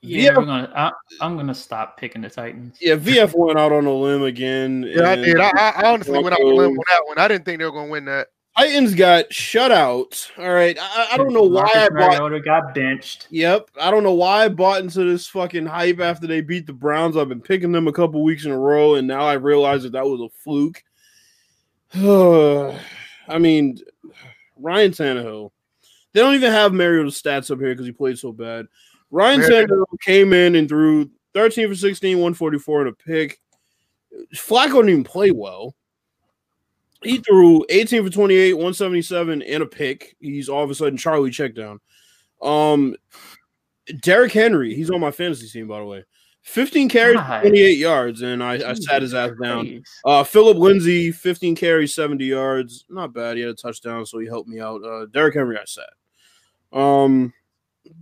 Yeah, 0.00 0.30
VF 0.30 0.36
we're 0.36 0.44
gonna. 0.46 0.72
I, 0.74 0.92
I'm 1.20 1.36
gonna 1.36 1.54
stop 1.54 1.96
picking 1.96 2.22
the 2.22 2.30
Titans. 2.30 2.76
Yeah, 2.80 2.94
VF 2.94 3.34
went 3.36 3.58
out 3.58 3.72
on 3.72 3.86
a 3.86 3.92
limb 3.92 4.22
again. 4.22 4.84
Yeah, 4.86 5.10
I 5.10 5.16
did. 5.16 5.38
I, 5.40 5.50
I 5.56 5.72
I 5.76 5.92
honestly 5.92 6.20
went 6.22 6.34
out 6.34 6.40
on 6.40 6.46
a 6.46 6.54
limb 6.54 6.74
Broncos- 6.74 6.78
on 6.78 6.84
that 6.90 7.02
one. 7.06 7.18
I 7.18 7.26
didn't 7.28 7.44
think 7.44 7.58
they 7.58 7.64
were 7.64 7.72
gonna 7.72 7.90
win 7.90 8.04
that. 8.04 8.28
Titans 8.56 8.94
got 8.94 9.32
shut 9.32 9.72
out. 9.72 10.30
All 10.36 10.52
right, 10.52 10.76
I, 10.78 11.08
I 11.12 11.16
don't 11.16 11.32
know 11.32 11.42
why 11.42 11.62
Marcus 11.62 11.76
I 11.76 11.88
bought. 11.88 12.18
Mariota 12.18 12.40
got 12.40 12.74
benched. 12.74 13.26
Yep, 13.30 13.70
I 13.80 13.90
don't 13.90 14.02
know 14.02 14.12
why 14.12 14.44
I 14.44 14.48
bought 14.48 14.82
into 14.82 15.04
this 15.04 15.26
fucking 15.26 15.66
hype 15.66 16.00
after 16.00 16.26
they 16.26 16.42
beat 16.42 16.66
the 16.66 16.72
Browns. 16.72 17.16
I've 17.16 17.28
been 17.28 17.40
picking 17.40 17.72
them 17.72 17.88
a 17.88 17.92
couple 17.92 18.22
weeks 18.22 18.44
in 18.44 18.50
a 18.50 18.58
row, 18.58 18.96
and 18.96 19.08
now 19.08 19.22
I 19.22 19.34
realize 19.34 19.84
that 19.84 19.92
that 19.92 20.04
was 20.06 20.20
a 20.20 20.28
fluke. 20.42 20.82
I 23.28 23.38
mean, 23.38 23.78
Ryan 24.56 24.90
Tannehill. 24.90 25.50
They 26.12 26.20
don't 26.20 26.34
even 26.34 26.52
have 26.52 26.74
Mariota's 26.74 27.20
stats 27.20 27.50
up 27.50 27.58
here 27.58 27.70
because 27.70 27.86
he 27.86 27.92
played 27.92 28.18
so 28.18 28.32
bad. 28.32 28.66
Ryan 29.10 29.40
Mariota- 29.40 29.74
Tannehill 29.74 30.00
came 30.02 30.32
in 30.34 30.56
and 30.56 30.68
threw 30.68 31.10
13 31.34 31.68
for 31.68 31.74
16, 31.74 32.16
144 32.18 32.80
and 32.82 32.90
a 32.90 32.92
pick. 32.92 33.40
Flacco 34.34 34.74
didn't 34.74 34.90
even 34.90 35.04
play 35.04 35.30
well. 35.30 35.74
He 37.02 37.18
threw 37.18 37.64
18 37.68 38.04
for 38.04 38.10
28, 38.10 38.54
177 38.54 39.42
and 39.42 39.62
a 39.62 39.66
pick. 39.66 40.16
He's 40.20 40.48
all 40.48 40.62
of 40.62 40.70
a 40.70 40.74
sudden 40.74 40.96
Charlie 40.96 41.30
check 41.30 41.54
down. 41.54 41.80
Um, 42.40 42.96
Derrick 44.00 44.32
Henry, 44.32 44.74
he's 44.74 44.90
on 44.90 45.00
my 45.00 45.10
fantasy 45.10 45.48
team, 45.48 45.68
by 45.68 45.78
the 45.78 45.84
way. 45.84 46.04
15 46.42 46.88
carries, 46.88 47.16
God. 47.16 47.42
28 47.42 47.78
yards, 47.78 48.22
and 48.22 48.42
I, 48.42 48.70
I 48.70 48.74
sat 48.74 49.02
his 49.02 49.14
ass 49.14 49.30
down. 49.40 49.84
Uh, 50.04 50.24
Philip 50.24 50.56
Lindsay, 50.56 51.12
15 51.12 51.54
carries, 51.54 51.94
70 51.94 52.24
yards. 52.24 52.84
Not 52.88 53.14
bad. 53.14 53.36
He 53.36 53.42
had 53.42 53.50
a 53.50 53.54
touchdown, 53.54 54.04
so 54.06 54.18
he 54.18 54.26
helped 54.26 54.48
me 54.48 54.60
out. 54.60 54.82
Uh, 54.84 55.06
Derrick 55.06 55.34
Henry, 55.34 55.56
I 55.56 55.64
sat. 55.64 55.90
Um, 56.72 57.32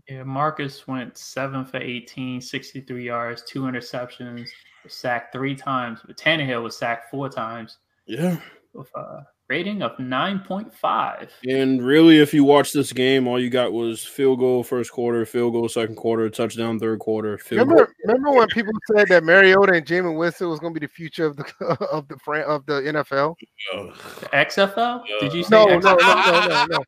Yeah, 0.09 0.23
Marcus 0.23 0.89
went 0.89 1.19
seven 1.19 1.67
for 1.67 1.77
18, 1.77 2.41
63 2.41 3.05
yards, 3.05 3.43
two 3.43 3.63
interceptions, 3.63 4.49
sacked 4.89 5.35
three 5.35 5.55
times. 5.55 6.01
But 6.07 6.17
Tannehill 6.17 6.63
was 6.63 6.79
sacked 6.79 7.11
four 7.11 7.29
times 7.29 7.77
yeah. 8.11 8.39
With 8.75 8.89
uh, 8.97 9.01
a 9.01 9.27
rating 9.49 9.83
of 9.83 9.97
9.5. 9.97 11.29
And 11.49 11.85
really, 11.85 12.21
if 12.21 12.33
you 12.33 12.45
watch 12.45 12.73
this 12.73 12.93
game, 12.93 13.27
all 13.27 13.41
you 13.41 13.51
got 13.51 13.73
was 13.73 14.05
field 14.05 14.39
goal 14.39 14.62
first 14.62 14.93
quarter, 14.93 15.27
field 15.27 15.55
goal 15.55 15.68
second 15.68 15.97
quarter, 15.97 16.31
touchdown 16.31 16.79
third 16.79 17.01
quarter. 17.01 17.37
Field 17.37 17.68
goal. 17.68 17.79
Remember, 17.79 17.95
remember 18.05 18.31
when 18.31 18.49
people 18.49 18.73
said 18.95 19.09
that 19.09 19.25
Mariota 19.25 19.73
and 19.73 19.85
Jameis 19.85 20.16
Winston 20.16 20.49
was 20.49 20.61
going 20.61 20.73
to 20.73 20.81
be 20.81 20.87
the 20.87 20.93
future 20.93 21.27
of 21.27 21.37
the 21.37 21.45
of 21.93 22.07
the 22.09 22.16
fran- 22.18 22.45
of 22.45 22.64
the 22.66 22.75
NFL? 22.75 23.35
Ugh. 23.75 23.95
The 24.21 24.27
XFL? 24.29 25.03
Did 25.21 25.33
you 25.35 25.43
say 25.43 25.49
No, 25.51 25.66
no, 25.66 25.79
XFL? 25.81 25.99
no, 25.99 26.41
no, 26.41 26.49
no, 26.49 26.66
no. 26.71 26.85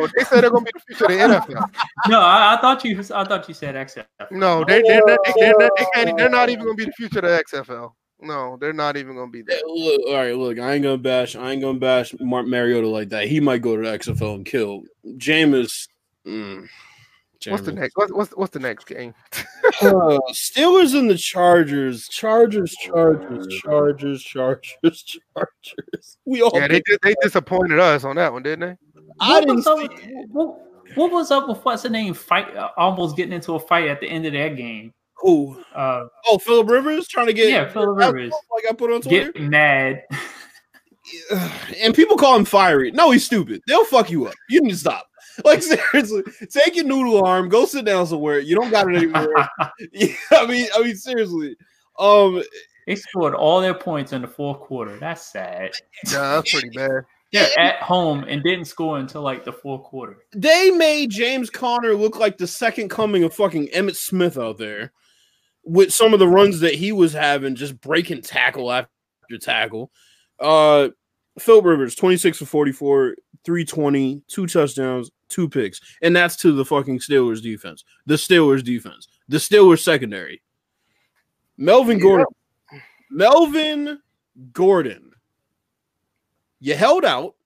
No, 0.00 0.06
they 0.16 0.24
said 0.24 0.40
they're 0.42 0.50
going 0.50 0.64
to 0.64 0.72
be 0.72 0.80
the 0.80 0.94
future 0.96 1.04
of 1.04 1.46
the 1.46 1.54
NFL. 1.54 1.70
No, 2.08 2.20
I, 2.20 2.56
I 2.56 2.60
thought 2.60 2.84
you. 2.84 2.98
I 2.98 3.24
thought 3.24 3.46
you 3.48 3.54
said 3.54 3.76
XFL. 3.76 4.06
No, 4.32 4.64
they 4.64 4.82
they're 4.82 5.00
not, 5.06 5.18
they, 5.24 5.32
they're 5.40 5.54
not, 5.58 5.70
can't, 5.94 6.18
they're 6.18 6.28
not 6.28 6.48
even 6.48 6.64
going 6.64 6.76
to 6.76 6.84
be 6.84 6.86
the 6.86 6.92
future 6.92 7.20
of 7.20 7.24
the 7.24 7.44
XFL. 7.44 7.92
No, 8.22 8.56
they're 8.60 8.72
not 8.72 8.96
even 8.96 9.14
going 9.14 9.28
to 9.28 9.32
be 9.32 9.42
there. 9.42 9.60
Look, 9.66 10.00
all 10.08 10.14
right, 10.14 10.36
look, 10.36 10.58
I 10.58 10.74
ain't 10.74 10.82
gonna 10.82 10.98
bash, 10.98 11.36
I 11.36 11.52
ain't 11.52 11.62
gonna 11.62 11.78
bash 11.78 12.14
Mark 12.20 12.46
Mariota 12.46 12.86
like 12.88 13.08
that. 13.10 13.28
He 13.28 13.40
might 13.40 13.62
go 13.62 13.76
to 13.76 13.82
the 13.82 13.98
XFL 13.98 14.34
and 14.36 14.44
kill 14.46 14.82
Jameis. 15.16 15.88
Mm, 16.26 16.68
What's 17.48 17.62
the 17.62 17.72
next? 17.72 17.96
What's 17.96 18.12
what's, 18.12 18.30
what's 18.32 18.52
the 18.52 18.58
next 18.58 18.84
game? 18.86 19.14
Uh, 19.80 20.18
Steelers 20.32 20.94
and 20.98 21.08
the 21.08 21.16
Chargers, 21.16 22.06
Chargers, 22.08 22.74
Chargers, 22.82 23.46
Chargers, 23.62 24.22
Chargers, 24.22 25.02
Chargers. 25.34 26.18
We 26.26 26.42
all. 26.42 26.50
Yeah, 26.52 26.68
they 26.68 26.82
did- 26.84 26.98
they 27.02 27.14
disappointed 27.22 27.78
us 27.78 28.04
on 28.04 28.16
that 28.16 28.30
one, 28.32 28.42
didn't 28.42 28.60
they? 28.60 29.00
I 29.20 29.32
What 29.34 29.40
didn't 29.40 29.56
was 29.56 29.66
up 29.66 29.78
see. 29.78 29.88
with- 29.88 30.28
what, 30.30 30.58
what 30.96 31.10
was 31.12 31.30
up 31.30 31.48
with 31.48 31.64
what's 31.64 31.82
the 31.84 31.88
name? 31.88 32.12
Fight 32.12 32.54
uh, 32.54 32.68
almost 32.76 33.16
getting 33.16 33.32
into 33.32 33.54
a 33.54 33.60
fight 33.60 33.88
at 33.88 34.00
the 34.00 34.06
end 34.08 34.26
of 34.26 34.34
that 34.34 34.56
game. 34.56 34.92
Who? 35.20 35.62
Uh, 35.74 36.04
Oh, 36.28 36.38
Philip 36.38 36.68
Rivers 36.68 37.06
trying 37.08 37.26
to 37.26 37.32
get 37.32 37.48
yeah, 37.50 37.68
Philip 37.70 37.96
Rivers 37.96 38.32
like 38.52 38.64
I 38.70 38.72
put 38.74 38.92
on 38.92 39.00
Twitter. 39.02 39.32
get 39.32 39.42
mad. 39.42 40.02
and 41.80 41.94
people 41.94 42.16
call 42.16 42.36
him 42.36 42.44
fiery. 42.44 42.90
No, 42.92 43.10
he's 43.10 43.24
stupid. 43.24 43.62
They'll 43.66 43.84
fuck 43.84 44.10
you 44.10 44.26
up. 44.26 44.34
You 44.48 44.60
need 44.62 44.70
to 44.72 44.76
stop. 44.76 45.06
Like 45.44 45.62
seriously, 45.62 46.22
take 46.50 46.76
your 46.76 46.84
noodle 46.84 47.24
arm, 47.24 47.48
go 47.48 47.64
sit 47.64 47.86
down 47.86 48.06
somewhere. 48.06 48.40
You 48.40 48.56
don't 48.56 48.70
got 48.70 48.90
it 48.92 48.96
anymore. 48.96 49.48
Yeah, 49.92 50.08
I 50.32 50.46
mean, 50.46 50.66
I 50.74 50.82
mean, 50.82 50.96
seriously. 50.96 51.56
Um, 51.98 52.42
they 52.86 52.96
scored 52.96 53.34
all 53.34 53.62
their 53.62 53.72
points 53.72 54.12
in 54.12 54.20
the 54.20 54.28
fourth 54.28 54.60
quarter. 54.60 54.98
That's 54.98 55.22
sad. 55.32 55.70
Yeah, 56.12 56.34
that's 56.34 56.52
pretty 56.52 56.68
bad. 56.76 57.04
They're 57.32 57.58
at 57.58 57.76
home 57.80 58.24
and 58.28 58.42
didn't 58.42 58.66
score 58.66 58.98
until 58.98 59.22
like 59.22 59.44
the 59.44 59.52
fourth 59.52 59.84
quarter. 59.84 60.18
they 60.34 60.70
made 60.72 61.10
James 61.10 61.48
Conner 61.48 61.94
look 61.94 62.18
like 62.18 62.36
the 62.36 62.46
second 62.48 62.90
coming 62.90 63.24
of 63.24 63.32
fucking 63.32 63.68
Emmitt 63.68 63.96
Smith 63.96 64.36
out 64.36 64.58
there 64.58 64.92
with 65.70 65.92
some 65.92 66.12
of 66.12 66.18
the 66.18 66.26
runs 66.28 66.60
that 66.60 66.74
he 66.74 66.90
was 66.90 67.12
having, 67.12 67.54
just 67.54 67.80
breaking 67.80 68.22
tackle 68.22 68.72
after 68.72 68.88
tackle. 69.40 69.90
Uh, 70.40 70.88
Phil 71.38 71.62
Rivers, 71.62 71.94
26 71.94 72.38
for 72.38 72.46
44, 72.46 73.14
320, 73.44 74.22
two 74.26 74.46
touchdowns, 74.46 75.10
two 75.28 75.48
picks. 75.48 75.80
And 76.02 76.14
that's 76.14 76.36
to 76.38 76.52
the 76.52 76.64
fucking 76.64 76.98
Steelers 76.98 77.40
defense. 77.40 77.84
The 78.06 78.14
Steelers 78.14 78.64
defense. 78.64 79.06
The 79.28 79.36
Steelers 79.36 79.80
secondary. 79.80 80.42
Melvin 81.56 81.98
Yeah. 81.98 82.02
Gordon. 82.02 82.26
Melvin 83.10 83.98
Gordon. 84.52 85.12
You 86.58 86.74
held 86.74 87.04
out. 87.04 87.36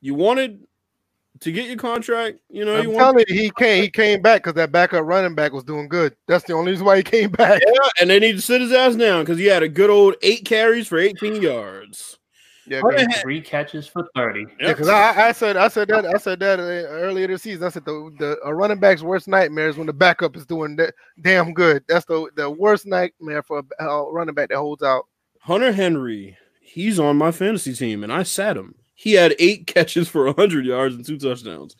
You 0.00 0.14
wanted 0.14 0.66
to 1.42 1.52
get 1.52 1.66
your 1.66 1.76
contract. 1.76 2.38
You 2.48 2.64
know, 2.64 2.76
I'm 2.76 2.84
you 2.84 2.90
wanted 2.90 2.98
telling 3.00 3.24
you, 3.28 3.42
he 3.42 3.50
came. 3.50 3.82
He 3.82 3.90
came 3.90 4.22
back 4.22 4.42
because 4.42 4.54
that 4.54 4.72
backup 4.72 5.04
running 5.04 5.34
back 5.34 5.52
was 5.52 5.64
doing 5.64 5.88
good. 5.88 6.16
That's 6.28 6.44
the 6.44 6.54
only 6.54 6.72
reason 6.72 6.86
why 6.86 6.96
he 6.98 7.02
came 7.02 7.30
back. 7.30 7.62
Yeah, 7.66 7.88
and 8.00 8.10
they 8.10 8.18
need 8.18 8.36
to 8.36 8.42
sit 8.42 8.60
his 8.60 8.72
ass 8.72 8.94
down 8.94 9.22
because 9.22 9.38
he 9.38 9.46
had 9.46 9.62
a 9.62 9.68
good 9.68 9.90
old 9.90 10.14
eight 10.22 10.44
carries 10.44 10.88
for 10.88 10.98
18 10.98 11.42
yards. 11.42 12.18
Yeah, 12.64 12.80
Three 13.20 13.40
catches 13.40 13.88
for 13.88 14.08
30. 14.14 14.46
Yep. 14.60 14.82
I, 14.82 15.28
I 15.28 15.32
said 15.32 15.56
I 15.56 15.66
said 15.66 15.88
that 15.88 16.06
I 16.06 16.16
said 16.16 16.38
that 16.40 16.60
uh, 16.60 16.62
earlier 16.62 17.26
this 17.26 17.42
season. 17.42 17.64
I 17.64 17.70
said 17.70 17.84
the 17.84 18.14
the 18.20 18.38
a 18.44 18.54
running 18.54 18.78
back's 18.78 19.02
worst 19.02 19.26
nightmare 19.26 19.68
is 19.68 19.76
when 19.76 19.88
the 19.88 19.92
backup 19.92 20.36
is 20.36 20.46
doing 20.46 20.76
that 20.76 20.94
damn 21.20 21.54
good. 21.54 21.82
That's 21.88 22.06
the 22.06 22.30
the 22.36 22.48
worst 22.48 22.86
nightmare 22.86 23.42
for 23.42 23.64
a 23.80 23.84
uh, 23.84 24.04
running 24.10 24.36
back 24.36 24.50
that 24.50 24.58
holds 24.58 24.84
out. 24.84 25.06
Hunter 25.40 25.72
Henry, 25.72 26.36
he's 26.60 27.00
on 27.00 27.16
my 27.16 27.32
fantasy 27.32 27.74
team, 27.74 28.04
and 28.04 28.12
I 28.12 28.22
sat 28.22 28.56
him. 28.56 28.76
He 29.02 29.14
had 29.14 29.34
eight 29.40 29.66
catches 29.66 30.08
for 30.08 30.26
100 30.26 30.64
yards 30.64 30.94
and 30.94 31.04
two 31.04 31.18
touchdowns. 31.18 31.74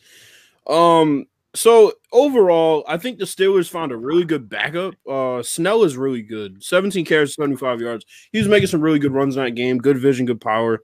Um, 0.66 1.27
so 1.55 1.92
overall, 2.12 2.84
I 2.88 2.96
think 2.96 3.18
the 3.18 3.24
Steelers 3.24 3.68
found 3.68 3.92
a 3.92 3.96
really 3.96 4.24
good 4.24 4.48
backup. 4.48 4.94
Uh, 5.09 5.42
Snell 5.42 5.84
is 5.84 5.96
really 5.96 6.22
good. 6.22 6.62
17 6.62 7.05
carries, 7.05 7.34
75 7.34 7.80
yards. 7.80 8.07
He 8.32 8.38
was 8.38 8.48
making 8.48 8.68
some 8.68 8.80
really 8.80 8.98
good 8.98 9.12
runs 9.12 9.36
in 9.36 9.44
that 9.44 9.50
game. 9.53 9.78
Good 9.78 9.98
vision, 9.98 10.26
good 10.26 10.40
power. 10.40 10.82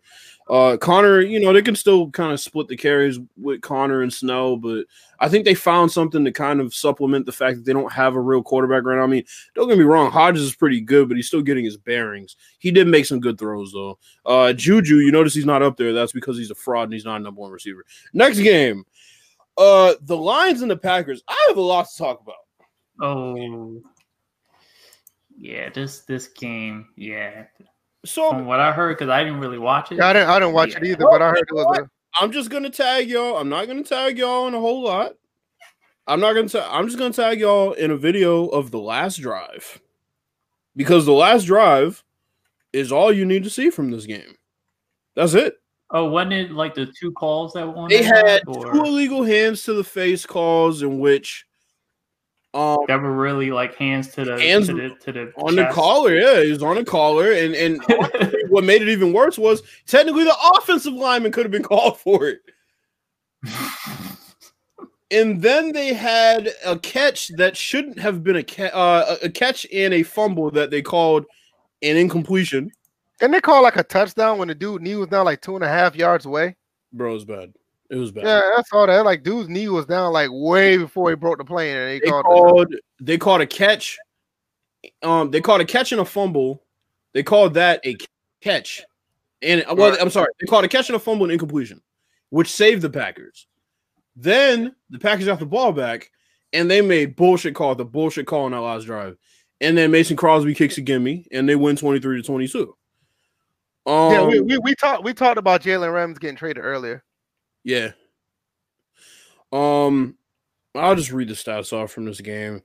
Uh, 0.49 0.79
Conner, 0.79 1.21
you 1.21 1.41
know, 1.41 1.53
they 1.53 1.61
can 1.61 1.77
still 1.77 2.11
kind 2.11 2.33
of 2.33 2.41
split 2.41 2.69
the 2.69 2.77
carries 2.77 3.19
with 3.37 3.61
Conner 3.61 4.01
and 4.01 4.13
Snell, 4.13 4.57
but 4.57 4.87
I 5.21 5.29
think 5.29 5.45
they 5.45 5.55
found 5.55 5.93
something 5.93 6.25
to 6.25 6.33
kind 6.33 6.61
of 6.61 6.73
supplement 6.73 7.27
the 7.27 7.33
fact 7.33 7.59
that 7.59 7.65
they 7.67 7.75
don't 7.75 7.93
have 7.93 8.15
a 8.15 8.21
real 8.21 8.43
quarterback 8.43 8.85
right 8.85 8.97
now. 8.97 9.03
I 9.03 9.09
mean, 9.09 9.25
don't 9.55 9.69
get 9.69 9.77
me 9.77 9.85
wrong, 9.85 10.11
Hodges 10.11 10.43
is 10.43 10.55
pretty 10.55 10.81
good, 10.81 11.09
but 11.09 11.17
he's 11.19 11.27
still 11.27 11.43
getting 11.43 11.67
his 11.67 11.77
bearings. 11.77 12.37
He 12.61 12.71
did 12.71 12.89
make 12.89 13.05
some 13.05 13.21
good 13.21 13.39
throws 13.39 13.73
though. 13.73 13.99
Uh, 14.25 14.55
Juju, 14.55 14.97
you 14.97 15.13
notice 15.13 15.35
he's 15.35 15.45
not 15.45 15.63
up 15.63 15.77
there. 15.77 15.93
That's 15.93 16.13
because 16.13 16.39
he's 16.39 16.51
a 16.51 16.55
fraud 16.55 16.85
and 16.85 16.95
he's 16.95 17.05
not 17.05 17.21
a 17.21 17.25
number 17.25 17.43
one 17.43 17.51
receiver. 17.51 17.85
Next 18.15 18.39
game, 18.39 18.85
uh, 19.59 19.95
the 20.03 20.17
Lions 20.17 20.63
and 20.63 20.71
the 20.71 20.77
Packers. 20.77 21.23
I 21.29 21.47
have 21.49 21.57
a 21.57 21.61
lot 21.63 21.89
to 21.89 21.97
talk 21.97 22.21
about. 22.21 22.37
Oh, 23.01 23.83
yeah. 25.37 25.69
This 25.71 26.01
this 26.01 26.29
game, 26.29 26.89
yeah. 26.97 27.45
So 28.05 28.31
From 28.31 28.47
what 28.47 28.61
I 28.61 28.73
heard, 28.73 28.97
because 28.97 29.11
I 29.11 29.25
didn't 29.25 29.41
really 29.41 29.59
watch 29.59 29.93
it. 29.93 30.01
I 30.01 30.13
didn't 30.13 30.29
I 30.29 30.39
didn't 30.39 30.55
watch 30.55 30.75
it 30.75 30.85
either, 30.85 31.05
but 31.11 31.21
I 31.21 31.31
heard 31.31 31.39
it 31.39 31.53
was 31.53 31.79
a 31.79 31.91
I'm 32.21 32.33
just 32.33 32.51
gonna 32.51 32.71
tag 32.71 33.09
y'all. 33.09 33.37
I'm 33.37 33.49
not 33.49 33.67
gonna 33.67 33.83
tag 33.83 34.19
y'all 34.19 34.49
in 34.49 34.55
a 34.55 34.61
whole 34.61 34.83
lot. 34.83 35.13
I'm 36.07 36.21
not 36.21 36.33
gonna. 36.33 36.49
Ta- 36.49 36.69
I'm 36.71 36.87
just 36.87 36.99
gonna 36.99 37.13
tag 37.13 37.41
y'all 37.41 37.73
in 37.73 37.91
a 37.91 37.97
video 37.97 38.47
of 38.47 38.71
the 38.71 38.79
last 38.79 39.17
drive, 39.17 39.81
because 40.75 41.05
the 41.05 41.13
last 41.13 41.45
drive 41.45 42.03
is 42.73 42.91
all 42.91 43.13
you 43.13 43.25
need 43.25 43.45
to 43.45 43.51
see 43.51 43.71
from 43.71 43.91
this 43.91 44.07
game. 44.07 44.37
That's 45.15 45.35
it. 45.35 45.57
Oh, 45.91 46.05
wasn't 46.11 46.35
it 46.35 46.51
like 46.51 46.75
the 46.75 46.87
two 46.87 47.13
calls 47.13 47.55
that 47.55 47.67
were 47.67 47.89
They 47.89 48.03
had 48.03 48.43
or 48.47 48.73
two 48.73 48.85
illegal 48.85 49.25
hands 49.25 49.63
to 49.65 49.73
the 49.73 49.85
face 49.85 50.27
calls 50.27 50.83
in 50.83 50.99
which, 50.99 51.47
um, 52.53 52.79
that 52.89 53.01
were 53.01 53.15
really 53.15 53.51
like 53.51 53.75
hands 53.77 54.09
to 54.15 54.25
the 54.25 54.41
Hands 54.41 54.67
to 54.67 54.75
the 54.75 54.89
to 55.01 55.13
the 55.13 55.33
on 55.37 55.55
the 55.55 55.67
collar, 55.73 56.15
yeah, 56.15 56.43
he 56.43 56.51
was 56.51 56.63
on 56.63 56.77
the 56.77 56.85
collar, 56.85 57.33
and 57.33 57.55
and 57.55 57.81
what 58.49 58.65
made 58.65 58.83
it 58.83 58.89
even 58.89 59.13
worse 59.13 59.39
was 59.39 59.63
technically 59.87 60.25
the 60.25 60.37
offensive 60.55 60.93
lineman 60.93 61.33
could 61.33 61.45
have 61.45 61.53
been 61.53 61.63
called 61.63 61.99
for 61.99 62.27
it. 62.29 62.41
And 65.11 65.41
then 65.41 65.73
they 65.73 65.95
had 65.95 66.51
a 66.67 66.79
catch 66.79 67.29
that 67.37 67.57
shouldn't 67.57 67.99
have 67.99 68.23
been 68.23 68.37
a 68.37 68.43
ca- 68.43 68.75
uh, 68.75 69.17
a 69.23 69.27
a 69.27 69.31
catch 69.31 69.67
and 69.73 69.95
a 69.95 70.03
fumble 70.03 70.51
that 70.51 70.71
they 70.71 70.83
called 70.83 71.25
an 71.83 71.97
incompletion. 71.97 72.71
And 73.21 73.33
they 73.33 73.41
call 73.41 73.63
like 73.63 73.77
a 73.77 73.83
touchdown 73.83 74.39
when 74.39 74.49
the 74.49 74.55
dude 74.55 74.83
knee 74.83 74.95
was 74.95 75.09
down 75.09 75.25
like 75.25 75.41
two 75.41 75.55
and 75.55 75.65
a 75.65 75.69
half 75.69 75.97
yards 75.97 76.27
away. 76.27 76.57
Bro, 76.93 77.11
it 77.11 77.15
was 77.15 77.25
bad. 77.25 77.53
It 77.91 77.97
was 77.97 78.13
bad. 78.13 78.25
Yeah, 78.25 78.41
that's 78.57 78.71
all 78.73 78.87
that. 78.87 79.05
Like 79.05 79.23
dude's 79.23 79.49
knee 79.49 79.69
was 79.69 79.87
down 79.87 80.13
like 80.13 80.29
way 80.33 80.77
before 80.77 81.11
he 81.11 81.17
broke 81.17 81.39
the 81.39 81.45
plane, 81.45 81.75
and 81.77 81.89
they, 81.89 82.01
they 82.01 82.11
called. 82.11 82.25
called 82.25 82.75
they 83.01 83.19
called 83.19 83.41
a 83.41 83.47
catch. 83.47 83.99
Um, 85.03 85.31
they 85.31 85.41
called 85.41 85.61
a 85.61 85.65
catch 85.65 85.93
and 85.93 86.01
a 86.01 86.05
fumble. 86.05 86.63
They 87.15 87.23
called 87.23 87.55
that 87.55 87.81
a 87.87 87.97
catch, 88.43 88.83
and 89.43 89.63
uh, 89.63 89.75
well, 89.77 89.91
Right. 89.91 90.01
I'm 90.01 90.11
sorry, 90.11 90.29
they 90.41 90.47
called 90.47 90.65
a 90.65 90.69
catch 90.69 90.89
and 90.89 90.97
a 90.97 90.99
fumble 90.99 91.25
and 91.25 91.33
incompletion, 91.33 91.81
which 92.31 92.53
saved 92.53 92.83
the 92.83 92.91
Packers. 92.91 93.47
Then 94.15 94.75
the 94.91 94.99
Packers 94.99 95.27
got 95.27 95.39
the 95.39 95.47
ball 95.47 95.73
back, 95.73 96.11
and 96.53 96.71
they 96.71 96.81
made 96.83 97.17
bullshit 97.17 97.55
call 97.55 97.75
the 97.75 97.85
bullshit 97.85 98.27
call 98.27 98.45
on 98.45 98.53
that 98.53 98.61
last 98.61 98.85
drive, 98.85 99.17
and 99.61 99.77
then 99.79 99.91
Mason 99.91 100.17
Crosby 100.17 100.55
kicks 100.55 100.77
a 100.77 100.83
gimme, 100.83 101.27
and 101.33 101.49
they 101.49 101.57
win 101.57 101.77
23 101.77 102.19
to 102.19 102.23
22. 102.23 102.77
Um, 104.23 104.31
yeah, 104.31 104.41
we, 104.41 104.41
we, 104.41 104.59
we 104.59 104.75
talked 104.75 105.05
we 105.05 105.15
talked 105.15 105.39
about 105.39 105.63
Jalen 105.63 105.93
Rams 105.93 106.19
getting 106.19 106.37
traded 106.37 106.65
earlier. 106.65 107.03
Yeah. 107.65 107.93
Um, 109.53 110.17
I'll 110.75 110.95
just 110.95 111.13
read 111.13 111.29
the 111.29 111.35
stats 111.35 111.73
off 111.73 111.91
from 111.93 112.05
this 112.05 112.21
game. 112.21 112.63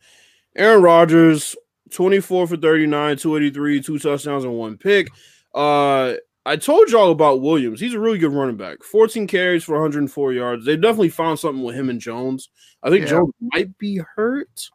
Aaron 0.55 0.83
Rodgers, 0.83 1.55
24 1.91 2.47
for 2.47 2.57
39, 2.57 3.17
283, 3.17 3.81
two 3.81 3.99
touchdowns 3.99 4.43
and 4.43 4.53
one 4.53 4.77
pick. 4.77 5.07
Uh 5.53 6.13
I 6.45 6.57
told 6.57 6.89
y'all 6.89 7.11
about 7.11 7.41
Williams. 7.41 7.79
He's 7.79 7.93
a 7.93 7.99
really 7.99 8.17
good 8.17 8.33
running 8.33 8.57
back. 8.57 8.83
14 8.83 9.27
carries 9.27 9.63
for 9.63 9.73
104 9.73 10.33
yards. 10.33 10.65
They 10.65 10.75
definitely 10.75 11.09
found 11.09 11.39
something 11.39 11.63
with 11.63 11.75
him 11.75 11.89
and 11.89 12.01
Jones. 12.01 12.49
I 12.81 12.89
think 12.89 13.05
Yeah. 13.05 13.11
Jones 13.11 13.33
might 13.39 13.77
be 13.77 14.01
hurt. 14.15 14.69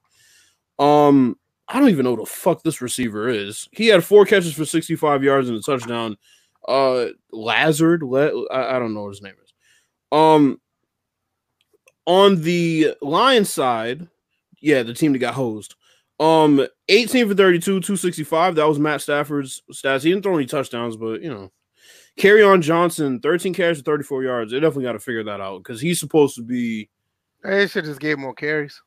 Um, 0.79 1.37
I 1.69 1.79
don't 1.79 1.91
even 1.91 2.05
know 2.05 2.17
who 2.17 2.23
the 2.23 2.31
fuck 2.31 2.63
this 2.63 2.81
receiver 2.81 3.29
is. 3.29 3.69
He 3.73 3.89
had 3.89 4.03
four 4.03 4.25
catches 4.25 4.55
for 4.55 4.65
65 4.65 5.23
yards 5.23 5.51
and 5.51 5.59
a 5.59 5.61
touchdown. 5.61 6.17
Uh, 6.69 7.07
Lazard, 7.33 8.03
Le- 8.03 8.47
I, 8.49 8.77
I 8.77 8.79
don't 8.79 8.93
know 8.95 9.05
what 9.05 9.09
his 9.11 9.23
name 9.23 9.35
is. 9.43 9.53
Um, 10.13 10.61
on 12.07 12.43
the 12.43 12.95
Lions 13.01 13.53
side, 13.53 14.07
yeah, 14.61 14.83
the 14.83 14.95
team 14.95 15.13
that 15.13 15.19
got 15.19 15.35
hosed. 15.35 15.75
Um, 16.21 16.67
18 16.89 17.29
for 17.29 17.35
32, 17.35 17.81
265. 17.81 18.57
That 18.57 18.69
was 18.69 18.79
Matt 18.79 19.01
Stafford's 19.01 19.63
stats. 19.73 20.03
He 20.03 20.11
didn't 20.11 20.25
throw 20.25 20.37
any 20.37 20.47
touchdowns, 20.47 20.97
but 20.97 21.23
you 21.23 21.31
know, 21.31 21.51
Kerryon 22.19 22.61
Johnson, 22.61 23.21
13 23.21 23.55
carries 23.55 23.79
for 23.79 23.85
34 23.85 24.25
yards. 24.25 24.53
They 24.53 24.61
definitely 24.61 24.85
got 24.85 24.93
to 24.93 24.99
figure 24.99 25.25
that 25.25 25.41
out 25.41 25.59
because 25.59 25.81
he's 25.81 26.01
supposed 26.01 26.35
to 26.37 26.43
be. 26.43 26.91
They 27.45 27.67
should 27.67 27.85
just 27.85 28.01
give 28.01 28.19
more 28.19 28.35
carries. 28.35 28.83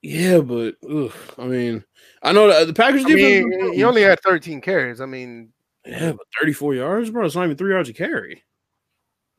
Yeah, 0.00 0.38
but 0.40 0.76
ugh, 0.90 1.12
I 1.38 1.44
mean, 1.44 1.84
I 2.22 2.32
know 2.32 2.48
that 2.48 2.66
the 2.66 2.72
Packers 2.72 3.04
I 3.04 3.08
defense. 3.08 3.46
mean, 3.46 3.74
he 3.74 3.84
only 3.84 4.02
had 4.02 4.20
13 4.20 4.60
carries. 4.60 5.00
I 5.00 5.06
mean, 5.06 5.52
yeah, 5.88 6.12
but 6.12 6.26
34 6.40 6.74
yards, 6.74 7.10
bro. 7.10 7.24
It's 7.24 7.34
not 7.34 7.44
even 7.44 7.56
three 7.56 7.72
yards 7.72 7.88
a 7.88 7.92
carry. 7.94 8.44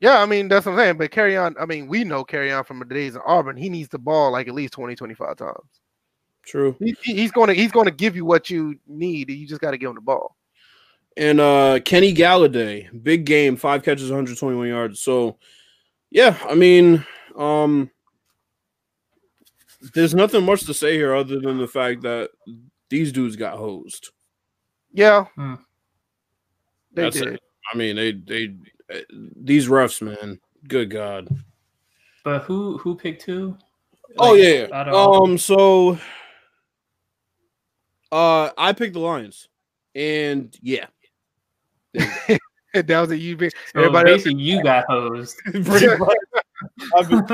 yeah, 0.00 0.20
I 0.20 0.26
mean, 0.26 0.48
that's 0.48 0.66
what 0.66 0.72
I'm 0.72 0.78
saying. 0.78 0.98
But 0.98 1.10
Kerryon. 1.12 1.54
I 1.60 1.64
mean, 1.66 1.86
we 1.86 2.04
know 2.04 2.24
Kerryon 2.24 2.66
from 2.66 2.78
the 2.80 2.84
days 2.84 3.14
in 3.14 3.20
Auburn. 3.26 3.56
He 3.56 3.68
needs 3.68 3.88
the 3.88 3.98
ball 3.98 4.32
like 4.32 4.48
at 4.48 4.54
least 4.54 4.72
20, 4.74 4.94
25 4.96 5.36
times. 5.36 5.54
True. 6.44 6.74
He, 6.80 6.96
he- 7.02 7.14
he's 7.16 7.30
going 7.32 7.48
to 7.48 7.54
he's 7.54 7.70
going 7.72 7.84
to 7.86 7.92
give 7.92 8.16
you 8.16 8.24
what 8.24 8.50
you 8.50 8.78
need. 8.86 9.30
You 9.30 9.46
just 9.46 9.60
got 9.60 9.70
to 9.72 9.78
give 9.78 9.90
him 9.90 9.96
the 9.96 10.00
ball. 10.00 10.36
And 11.16 11.40
uh 11.40 11.80
Kenny 11.84 12.14
Golladay, 12.14 12.88
big 13.02 13.24
game, 13.26 13.56
five 13.56 13.82
catches, 13.82 14.10
121 14.10 14.68
yards. 14.68 15.00
So, 15.00 15.36
yeah, 16.10 16.36
I 16.48 16.54
mean, 16.54 17.04
um, 17.36 17.90
there's 19.94 20.14
nothing 20.14 20.44
much 20.44 20.64
to 20.66 20.74
say 20.74 20.94
here 20.94 21.14
other 21.14 21.40
than 21.40 21.58
the 21.58 21.66
fact 21.68 22.02
that 22.02 22.30
these 22.88 23.12
dudes 23.12 23.36
got 23.36 23.56
hosed. 23.58 24.10
Yeah, 24.92 25.24
Hmm. 25.36 25.54
They 26.92 27.02
That's 27.02 27.18
did. 27.18 27.34
it. 27.34 27.42
I 27.72 27.76
mean, 27.76 27.96
they 27.96 28.12
they 28.12 28.54
uh, 28.92 28.98
these 29.36 29.68
refs, 29.68 30.02
man. 30.02 30.40
Good 30.68 30.90
God. 30.90 31.28
But 32.24 32.42
who 32.42 32.78
who 32.78 32.94
picked 32.96 33.22
who? 33.22 33.56
Oh 34.18 34.32
Like, 34.32 34.42
yeah. 34.42 34.92
Um. 34.92 35.38
So, 35.38 35.98
uh, 38.12 38.50
I 38.58 38.72
picked 38.72 38.94
the 38.94 38.98
Lions, 39.00 39.48
and 39.94 40.54
yeah, 40.62 40.86
that 41.94 42.38
was 43.00 43.10
a 43.10 43.16
you. 43.16 43.36
big- 43.36 43.52
so 43.72 43.80
Everybody 43.80 44.10
else, 44.12 44.22
basically 44.24 44.42
you 44.42 44.62
got 44.62 44.84
hosed. 44.88 45.36
pretty 45.52 45.86
much. 45.96 46.16
I've 46.96 47.08
been- 47.08 47.26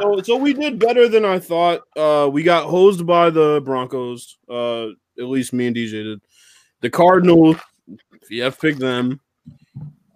so, 0.00 0.22
so 0.22 0.36
we 0.36 0.52
did 0.54 0.78
better 0.78 1.08
than 1.08 1.24
I 1.24 1.38
thought. 1.38 1.82
Uh, 1.96 2.28
we 2.30 2.42
got 2.42 2.64
hosed 2.64 3.06
by 3.06 3.30
the 3.30 3.60
Broncos. 3.64 4.38
Uh, 4.48 4.86
at 5.18 5.26
least 5.26 5.52
me 5.52 5.66
and 5.66 5.76
DJ 5.76 5.90
did. 6.04 6.20
The 6.80 6.90
Cardinals, 6.90 7.56
yeah, 8.30 8.50
pick 8.50 8.76
them. 8.76 9.20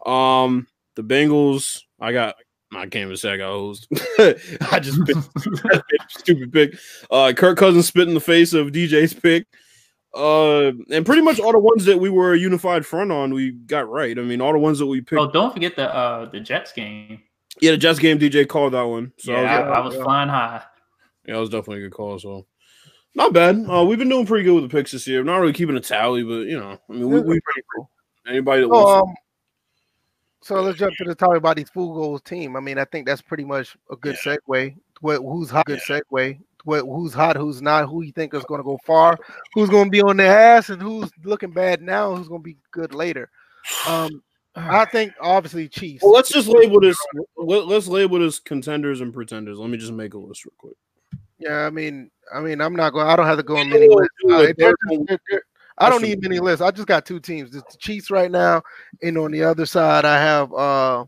Um, 0.05 0.67
the 0.97 1.03
Bengals, 1.03 1.83
I 2.01 2.13
got. 2.13 2.37
I 2.71 2.83
can't 2.83 3.07
even 3.07 3.17
say 3.17 3.33
I 3.33 3.37
got 3.39 3.51
hosed. 3.51 3.89
I 4.19 4.79
just 4.79 5.03
picked 5.07 6.11
stupid 6.11 6.53
pick. 6.53 6.79
Uh, 7.11 7.33
Kirk 7.35 7.57
Cousins 7.57 7.87
spit 7.87 8.09
in 8.09 8.15
the 8.15 8.21
face 8.21 8.53
of 8.53 8.69
DJ's 8.69 9.15
pick. 9.15 9.47
Uh, 10.15 10.73
and 10.91 11.07
pretty 11.07 11.23
much 11.23 11.41
all 11.41 11.53
the 11.53 11.59
ones 11.59 11.87
that 11.87 11.99
we 11.99 12.11
were 12.11 12.35
a 12.35 12.39
unified 12.39 12.85
front 12.85 13.11
on, 13.11 13.33
we 13.33 13.53
got 13.53 13.89
right. 13.89 14.19
I 14.19 14.23
mean, 14.23 14.43
all 14.43 14.53
the 14.53 14.59
ones 14.59 14.79
that 14.81 14.87
we 14.87 15.01
picked. 15.01 15.21
oh, 15.21 15.31
don't 15.31 15.53
forget 15.53 15.77
the 15.77 15.95
uh 15.95 16.31
the 16.31 16.41
Jets 16.41 16.73
game. 16.73 17.23
Yeah, 17.61 17.71
the 17.73 17.79
Jets 17.79 17.99
game, 17.99 18.19
DJ 18.19 18.47
called 18.47 18.75
that 18.75 18.83
one. 18.83 19.13
So 19.19 19.33
yeah, 19.33 19.39
I 19.41 19.61
was, 19.61 19.69
I, 19.69 19.81
I 19.81 19.87
was 19.87 19.95
flying 19.97 20.29
high. 20.29 20.63
yeah, 21.27 21.37
it 21.37 21.41
was 21.41 21.51
definitely 21.51 21.85
a 21.85 21.89
good 21.89 21.97
call. 21.97 22.19
So 22.19 22.47
not 23.15 23.33
bad. 23.33 23.65
Uh, 23.69 23.85
we've 23.85 23.99
been 23.99 24.09
doing 24.09 24.27
pretty 24.27 24.45
good 24.45 24.55
with 24.55 24.71
the 24.71 24.77
picks 24.77 24.93
this 24.93 25.07
year. 25.07 25.25
Not 25.25 25.39
really 25.39 25.53
keeping 25.53 25.77
a 25.77 25.81
tally, 25.81 26.23
but 26.23 26.47
you 26.47 26.59
know, 26.59 26.79
I 26.89 26.93
mean, 26.93 27.09
we, 27.09 27.21
we 27.21 27.41
pretty 27.41 27.63
cool. 27.75 27.91
Anybody 28.29 28.63
that 28.63 28.69
wants. 28.69 29.09
um, 29.09 29.15
so 30.41 30.61
let's 30.63 30.79
jump 30.79 30.95
to 30.97 31.05
the 31.05 31.15
topic 31.15 31.39
about 31.39 31.57
these 31.57 31.69
food 31.71 31.95
goals 31.95 32.23
team. 32.23 32.57
I 32.57 32.61
mean, 32.61 32.79
I 32.79 32.85
think 32.85 33.07
that's 33.07 33.21
pretty 33.23 33.45
much 33.45 33.77
a 33.91 33.97
good 33.97 34.17
segue. 34.17 34.77
What 35.01 35.19
who's 35.19 35.51
hot? 35.51 35.67
Good 35.67 35.81
segue. 35.81 36.39
What 36.65 36.81
who's 36.85 37.13
hot? 37.13 37.37
Who's 37.37 37.61
not? 37.63 37.89
Who 37.89 38.03
you 38.03 38.13
think 38.13 38.35
is 38.35 38.45
going 38.45 38.59
to 38.61 38.65
go 38.65 38.79
far? 38.87 39.19
Who's 39.55 39.69
going 39.71 39.85
to 39.87 39.91
be 39.91 40.01
on 40.03 40.17
their 40.17 40.37
ass? 40.39 40.71
And 40.71 40.81
who's 40.81 41.11
looking 41.25 41.51
bad 41.51 41.83
now? 41.83 42.15
Who's 42.15 42.29
going 42.29 42.41
to 42.41 42.45
be 42.45 42.57
good 42.71 42.95
later? 42.95 43.31
Um, 43.87 44.23
I 44.57 44.85
think 44.87 45.13
obviously 45.21 45.69
Chiefs. 45.69 46.03
well, 46.03 46.13
let's 46.13 46.31
just 46.31 46.49
label 46.49 46.81
this. 46.81 46.97
Let, 47.37 47.67
let's 47.67 47.87
label 47.89 48.19
this 48.19 48.39
contenders 48.39 49.01
and 49.01 49.13
pretenders. 49.15 49.59
Let 49.59 49.71
me 49.71 49.79
just 49.79 49.93
make 49.93 50.15
a 50.15 50.19
list 50.19 50.45
real 50.45 50.53
quick. 50.59 50.77
Yeah, 51.39 51.67
I 51.67 51.71
mean, 51.71 52.11
I 52.35 52.41
mean, 52.41 52.61
I'm 52.61 52.75
not 52.75 52.93
going. 52.93 53.07
I 53.07 53.15
don't 53.15 53.27
have 53.27 53.37
to 53.39 53.45
go 53.45 53.57
on 53.57 53.69
many 53.71 53.89
lists. 53.89 54.15
Uh, 54.29 54.39
they're 54.57 54.75
they're- 54.89 55.19
they're- 55.31 55.43
I 55.79 55.91
don't 55.91 56.03
need 56.03 56.23
many 56.23 56.41
lists. 56.41 56.61
I 56.61 56.71
just 56.71 56.89
got 56.89 57.07
two 57.07 57.21
teams. 57.21 57.55
It's 57.55 57.73
the 57.73 57.79
Chiefs 57.79 58.11
right 58.11 58.31
now, 58.31 58.63
and 59.03 59.17
on 59.19 59.31
the 59.31 59.45
other 59.45 59.67
side, 59.67 60.05
I 60.05 60.21
have. 60.21 60.53
uh 60.53 61.05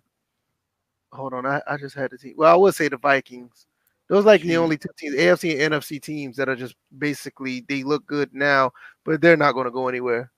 Hold 1.13 1.35
on, 1.35 1.45
I, 1.45 1.61
I 1.67 1.77
just 1.77 1.97
had 1.97 2.13
the 2.13 2.19
team. 2.19 2.35
Well, 2.37 2.53
I 2.53 2.57
would 2.57 2.75
say 2.75 2.89
the 2.89 2.97
Vikings. 2.97 3.67
Those 4.09 4.25
like 4.25 4.43
the 4.43 4.57
only 4.57 4.77
two 4.77 4.89
teams, 4.97 5.15
AFC 5.15 5.61
and 5.61 5.75
NFC 5.75 6.01
teams 6.01 6.37
that 6.37 6.49
are 6.49 6.57
just 6.57 6.75
basically 6.99 7.65
they 7.69 7.83
look 7.83 8.07
good 8.07 8.33
now, 8.33 8.73
but 9.05 9.21
they're 9.21 9.37
not 9.37 9.53
going 9.53 9.67
to 9.67 9.71
go 9.71 9.89
anywhere. 9.89 10.31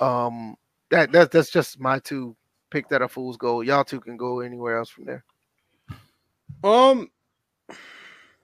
Um, 0.00 0.56
that 0.90 1.10
that's 1.12 1.32
that's 1.32 1.50
just 1.50 1.80
my 1.80 1.98
two 1.98 2.36
pick 2.70 2.88
that 2.88 3.02
are 3.02 3.08
fools 3.08 3.36
go. 3.36 3.60
Y'all 3.60 3.84
two 3.84 4.00
can 4.00 4.16
go 4.16 4.40
anywhere 4.40 4.78
else 4.78 4.88
from 4.88 5.04
there. 5.04 5.24
Um, 6.62 7.10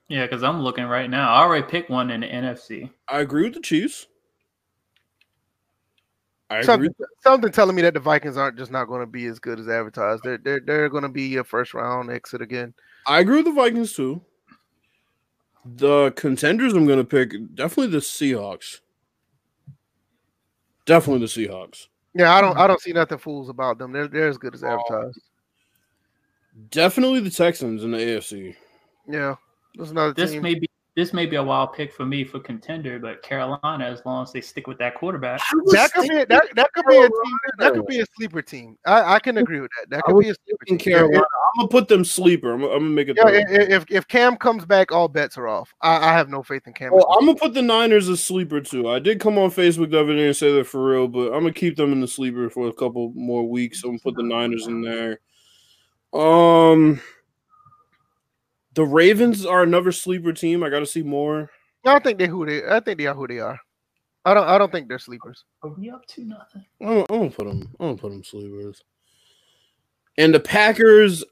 Yeah, 0.08 0.26
because 0.26 0.42
I'm 0.42 0.60
looking 0.60 0.84
right 0.84 1.08
now. 1.08 1.32
I 1.32 1.42
already 1.42 1.66
picked 1.66 1.90
one 1.90 2.10
in 2.10 2.20
the 2.20 2.26
NFC. 2.26 2.90
I 3.08 3.20
agree 3.20 3.44
with 3.44 3.54
the 3.54 3.60
Chiefs. 3.60 4.06
I 6.50 6.56
agree. 6.58 6.66
Something, 6.66 6.94
something 7.22 7.52
telling 7.52 7.74
me 7.74 7.82
that 7.82 7.94
the 7.94 8.00
Vikings 8.00 8.36
aren't 8.36 8.58
just 8.58 8.70
not 8.70 8.84
going 8.86 9.00
to 9.00 9.06
be 9.06 9.26
as 9.26 9.38
good 9.38 9.58
as 9.58 9.68
advertised. 9.68 10.22
They're 10.24 10.38
they're 10.38 10.60
they're 10.60 10.88
going 10.88 11.02
to 11.02 11.08
be 11.08 11.36
a 11.36 11.44
first 11.44 11.74
round 11.74 12.10
exit 12.10 12.42
again. 12.42 12.74
I 13.06 13.20
agree 13.20 13.36
with 13.36 13.46
the 13.46 13.52
Vikings 13.52 13.94
too. 13.94 14.22
The 15.64 16.12
contenders 16.12 16.74
I'm 16.74 16.86
gonna 16.86 17.04
pick 17.04 17.32
definitely 17.54 17.92
the 17.92 17.98
Seahawks. 17.98 18.80
Definitely 20.84 21.26
the 21.26 21.48
Seahawks. 21.48 21.86
Yeah, 22.14 22.34
I 22.34 22.40
don't 22.42 22.56
I 22.58 22.66
don't 22.66 22.80
see 22.80 22.92
nothing 22.92 23.18
fools 23.18 23.48
about 23.48 23.78
them. 23.78 23.90
They're 23.90 24.08
they're 24.08 24.28
as 24.28 24.36
good 24.36 24.54
as 24.54 24.62
advertised. 24.62 25.20
Definitely 26.70 27.20
the 27.20 27.30
Texans 27.30 27.82
in 27.82 27.92
the 27.92 27.98
AFC. 27.98 28.54
Yeah, 29.08 29.36
there's 29.74 29.90
another 29.90 30.12
This 30.12 30.32
team. 30.32 30.42
may 30.42 30.54
be 30.54 30.68
this 30.96 31.12
may 31.12 31.26
be 31.26 31.34
a 31.36 31.42
wild 31.42 31.72
pick 31.72 31.92
for 31.92 32.06
me 32.06 32.22
for 32.22 32.38
contender, 32.38 33.00
but 33.00 33.20
Carolina, 33.22 33.84
as 33.84 34.00
long 34.06 34.22
as 34.22 34.32
they 34.32 34.40
stick 34.40 34.68
with 34.68 34.78
that 34.78 34.94
quarterback. 34.94 35.40
that 35.72 35.92
could 35.92 36.08
be 36.08 36.24
that, 36.24 36.48
that 36.54 36.72
could 36.72 36.86
be 36.86 36.96
a 36.98 37.08
team. 37.08 37.38
That 37.58 37.72
could 37.74 37.86
be 37.86 37.98
a 38.00 38.06
sleeper 38.16 38.42
team. 38.42 38.78
I, 38.86 39.14
I 39.14 39.18
can 39.18 39.38
agree 39.38 39.58
with 39.60 39.72
that. 39.80 39.90
That 39.90 40.04
could 40.04 40.18
be 40.20 40.28
a 40.30 40.34
sleeper 40.46 40.64
team. 40.66 40.78
Carolina. 40.78 41.18
I'm 41.18 41.58
gonna 41.60 41.68
put 41.68 41.88
them 41.88 42.04
sleeper. 42.04 42.52
I'm, 42.52 42.62
I'm 42.62 42.68
gonna 42.70 42.80
make 42.90 43.08
it. 43.08 43.16
Yeah, 43.16 43.24
third. 43.24 43.34
i- 43.48 43.54
i- 43.54 43.76
if 43.76 43.84
if 43.90 44.06
Cam 44.06 44.36
comes 44.36 44.64
back, 44.64 44.92
all 44.92 45.08
bets 45.08 45.36
are 45.36 45.48
off. 45.48 45.74
I, 45.80 46.10
I 46.10 46.12
have 46.12 46.28
no 46.28 46.42
faith 46.44 46.66
in 46.66 46.72
Cam. 46.74 46.92
Well, 46.92 47.06
I'm 47.18 47.26
gonna 47.26 47.38
put 47.38 47.54
the 47.54 47.62
Niners 47.62 48.08
as 48.08 48.22
sleeper 48.22 48.60
too. 48.60 48.88
I 48.88 49.00
did 49.00 49.18
come 49.20 49.36
on 49.36 49.50
Facebook 49.50 49.90
the 49.90 50.00
other 50.00 50.14
day 50.14 50.26
and 50.26 50.36
say 50.36 50.52
that 50.52 50.66
for 50.68 50.84
real, 50.84 51.08
but 51.08 51.26
I'm 51.32 51.40
gonna 51.40 51.52
keep 51.52 51.76
them 51.76 51.92
in 51.92 52.00
the 52.00 52.08
sleeper 52.08 52.48
for 52.50 52.68
a 52.68 52.72
couple 52.72 53.12
more 53.16 53.48
weeks. 53.48 53.82
I'm 53.82 53.90
gonna 53.90 53.98
put 54.00 54.14
the 54.16 54.22
Niners 54.22 54.68
in 54.68 54.80
there. 54.82 55.18
Um, 56.12 57.00
the 58.74 58.84
Ravens 58.84 59.46
are 59.46 59.62
another 59.62 59.92
sleeper 59.92 60.32
team. 60.32 60.62
I 60.62 60.70
got 60.70 60.80
to 60.80 60.86
see 60.86 61.02
more. 61.02 61.50
I 61.84 61.92
don't 61.92 62.04
think 62.04 62.18
they 62.18 62.26
who 62.26 62.46
they. 62.46 62.66
I 62.66 62.80
think 62.80 62.98
they 62.98 63.06
are 63.06 63.14
who 63.14 63.26
they 63.26 63.40
are. 63.40 63.58
I 64.24 64.34
don't. 64.34 64.46
I 64.46 64.58
don't 64.58 64.72
think 64.72 64.88
they're 64.88 64.98
sleepers. 64.98 65.44
Are 65.62 65.70
we 65.70 65.90
up 65.90 66.06
to 66.06 66.24
nothing? 66.24 66.64
I'm, 66.80 66.98
I'm 66.98 67.06
gonna 67.06 67.30
put 67.30 67.46
them. 67.46 67.68
I'm 67.78 67.86
gonna 67.86 67.96
put 67.96 68.10
them 68.10 68.24
sleepers. 68.24 68.82
And 70.16 70.34
the 70.34 70.40
Packers, 70.40 71.24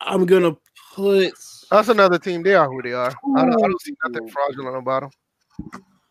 I'm 0.00 0.26
gonna 0.26 0.56
put. 0.94 1.32
That's 1.70 1.88
another 1.88 2.18
team. 2.18 2.42
They 2.42 2.54
are 2.54 2.68
who 2.68 2.82
they 2.82 2.92
are. 2.92 3.08
I 3.36 3.42
don't, 3.42 3.54
I 3.54 3.68
don't 3.68 3.82
see 3.82 3.94
nothing 4.04 4.28
fraudulent 4.28 4.76
about 4.76 5.02
them. 5.02 5.10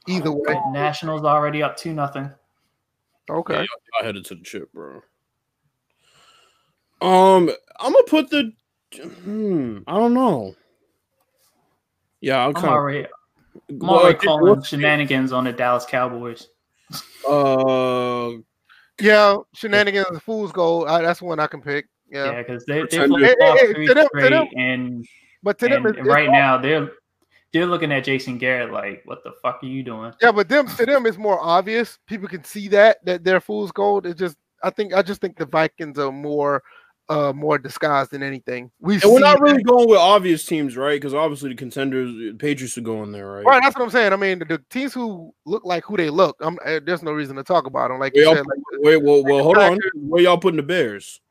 Either 0.07 0.31
way. 0.31 0.41
But 0.45 0.71
Nationals 0.71 1.23
already 1.23 1.61
up 1.61 1.77
to 1.77 1.93
nothing. 1.93 2.31
Okay. 3.29 3.65
I 4.01 4.05
headed 4.05 4.25
to 4.25 4.35
the 4.35 4.43
chip, 4.43 4.71
bro. 4.73 5.01
Um, 7.01 7.51
I'm 7.79 7.93
gonna 7.93 8.03
put 8.07 8.29
the. 8.29 8.53
Hmm, 8.95 9.79
I 9.87 9.93
don't 9.95 10.13
know. 10.13 10.55
Yeah, 12.21 12.37
I'll 12.39 12.47
I'm 12.49 12.53
kind 12.53 12.65
of. 12.67 12.71
already 12.71 13.07
I'm 13.69 13.89
already 13.89 14.17
calling 14.17 14.61
shenanigans 14.63 15.31
on 15.31 15.43
the 15.43 15.51
Dallas 15.53 15.85
Cowboys. 15.85 16.47
Uh, 17.27 18.31
Yeah, 18.99 19.37
shenanigans 19.53 20.07
and 20.09 20.21
fools 20.21 20.51
gold. 20.51 20.87
I, 20.87 21.01
that's 21.01 21.21
one 21.21 21.39
I 21.39 21.47
can 21.47 21.61
pick. 21.61 21.87
Yeah. 22.09 22.31
Yeah, 22.31 22.37
because 22.43 22.65
they 22.65 22.75
they 22.75 22.79
Pretender. 22.81 23.07
flipped 23.19 23.41
Hey, 23.41 23.47
off 23.47 23.59
hey, 23.59 23.67
hey, 23.67 23.73
three 23.73 23.87
to 23.87 23.93
them- 23.93 24.07
to 24.19 24.29
them, 24.29 24.47
and, 24.55 25.05
But 25.43 25.59
to 25.59 25.67
them, 25.67 25.85
and 25.85 26.05
right 26.05 26.29
now 26.29 26.57
they're 26.57 26.89
they're 27.53 27.65
looking 27.65 27.91
at 27.91 28.03
Jason 28.03 28.37
Garrett 28.37 28.71
like, 28.71 29.01
"What 29.05 29.23
the 29.23 29.31
fuck 29.41 29.59
are 29.63 29.67
you 29.67 29.83
doing?" 29.83 30.13
Yeah, 30.21 30.31
but 30.31 30.49
them 30.49 30.67
to 30.67 30.85
them 30.85 31.05
it's 31.05 31.17
more 31.17 31.39
obvious. 31.41 31.99
People 32.07 32.27
can 32.27 32.43
see 32.43 32.67
that 32.69 33.03
that 33.05 33.23
they're 33.23 33.39
fool's 33.41 33.71
gold. 33.71 34.05
It's 34.05 34.19
just 34.19 34.37
I 34.63 34.69
think 34.69 34.93
I 34.93 35.01
just 35.01 35.21
think 35.21 35.37
the 35.37 35.45
Vikings 35.45 35.99
are 35.99 36.11
more 36.11 36.63
uh 37.09 37.31
more 37.33 37.57
disguised 37.57 38.11
than 38.11 38.21
anything. 38.23 38.69
We 38.79 38.95
And 38.95 39.11
we're 39.11 39.19
not 39.19 39.39
really 39.39 39.63
going 39.63 39.87
with 39.87 39.97
obvious 39.99 40.45
teams, 40.45 40.75
right? 40.75 40.99
Because 40.99 41.13
obviously 41.13 41.49
the 41.49 41.55
contenders, 41.55 42.13
the 42.13 42.33
Patriots 42.37 42.77
are 42.77 42.81
going 42.81 43.11
there, 43.11 43.27
right? 43.31 43.45
right. 43.45 43.61
That's 43.63 43.75
what 43.77 43.85
I'm 43.85 43.89
saying. 43.91 44.13
I 44.13 44.17
mean, 44.17 44.39
the, 44.39 44.45
the 44.45 44.63
teams 44.69 44.93
who 44.93 45.33
look 45.45 45.63
like 45.65 45.85
who 45.85 45.95
they 45.97 46.09
look, 46.09 46.35
I'm, 46.41 46.57
uh, 46.65 46.79
there's 46.85 47.03
no 47.03 47.11
reason 47.13 47.35
to 47.37 47.43
talk 47.43 47.65
about 47.65 47.89
them. 47.89 47.99
Like 47.99 48.13
Wait, 48.13 48.21
you 48.21 48.25
y'all, 48.27 48.35
said, 48.35 48.45
like, 48.45 48.59
wait, 48.81 49.01
well, 49.03 49.23
well, 49.23 49.43
hold 49.43 49.57
on. 49.57 49.79
Where 49.95 50.21
y'all 50.21 50.37
putting 50.37 50.57
the 50.57 50.63
Bears? 50.63 51.21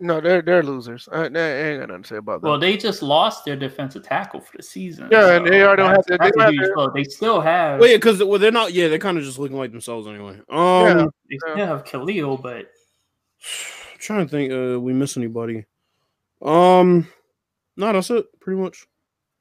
no, 0.00 0.20
they're 0.20 0.42
they're 0.42 0.62
losers. 0.62 1.08
Uh, 1.10 1.28
they 1.28 1.72
ain't 1.72 1.80
got 1.80 1.88
nothing 1.88 2.02
to 2.04 2.08
say 2.08 2.16
about 2.18 2.40
them. 2.40 2.50
Well, 2.50 2.58
they 2.60 2.76
just 2.76 3.02
lost 3.02 3.44
their 3.44 3.56
defensive 3.56 4.04
tackle 4.04 4.40
for 4.40 4.56
the 4.56 4.62
season. 4.62 5.08
Yeah, 5.10 5.36
and 5.36 5.46
they 5.46 5.60
already 5.62 5.82
don't 5.82 5.90
have 5.90 6.04
that's- 6.06 6.06
their- 6.06 6.18
they 6.18 6.24
that's 6.24 6.36
don't 6.36 6.42
a 6.42 6.44
have 6.44 6.54
their- 6.66 6.74
blow. 6.74 6.90
They 6.94 7.04
still 7.04 7.40
have. 7.40 7.80
Well, 7.80 7.88
yeah, 7.88 7.96
because 7.96 8.22
well, 8.22 8.38
they're 8.38 8.52
not. 8.52 8.72
Yeah, 8.72 8.88
they're 8.88 8.98
kind 9.00 9.18
of 9.18 9.24
just 9.24 9.38
looking 9.40 9.56
like 9.58 9.72
themselves 9.72 10.06
anyway. 10.06 10.40
Um, 10.48 10.58
Yeah. 10.58 11.06
They 11.30 11.38
still 11.38 11.66
have 11.66 11.84
Khalil, 11.84 12.36
but 12.36 12.66
trying 13.98 14.26
to 14.26 14.30
think. 14.30 14.52
Uh, 14.52 14.80
we 14.80 14.92
miss 14.92 15.16
anybody? 15.16 15.64
Um, 16.42 17.08
no, 17.76 17.92
that's 17.92 18.10
it. 18.10 18.26
Pretty 18.40 18.60
much. 18.60 18.86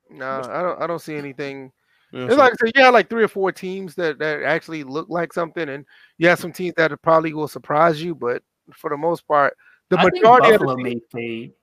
no, 0.09 0.41
I 0.49 0.61
don't 0.61 0.81
I 0.81 0.87
don't 0.87 0.99
see 1.01 1.15
anything. 1.15 1.71
Yeah, 2.11 2.25
It's 2.25 2.33
so- 2.33 2.39
like 2.39 2.53
I 2.53 2.55
said, 2.65 2.71
you 2.75 2.83
have 2.83 2.93
like 2.93 3.09
three 3.09 3.23
or 3.23 3.27
four 3.27 3.51
teams 3.51 3.95
that, 3.95 4.17
that 4.19 4.43
actually 4.43 4.83
look 4.83 5.09
like 5.09 5.33
something, 5.33 5.67
and 5.69 5.85
you 6.17 6.27
have 6.29 6.39
some 6.39 6.53
teams 6.53 6.73
that 6.77 6.91
probably 7.01 7.33
will 7.33 7.47
surprise 7.49 8.01
you, 8.01 8.15
but 8.15 8.41
for 8.73 8.89
the 8.89 8.97
most 8.97 9.27
part, 9.27 9.55
the 9.89 9.97
I 9.99 10.05
majority 10.05 10.51
of 10.53 10.61
the 10.61 10.75
teams, 10.75 10.83
may 10.83 10.99
fade. 11.11 11.53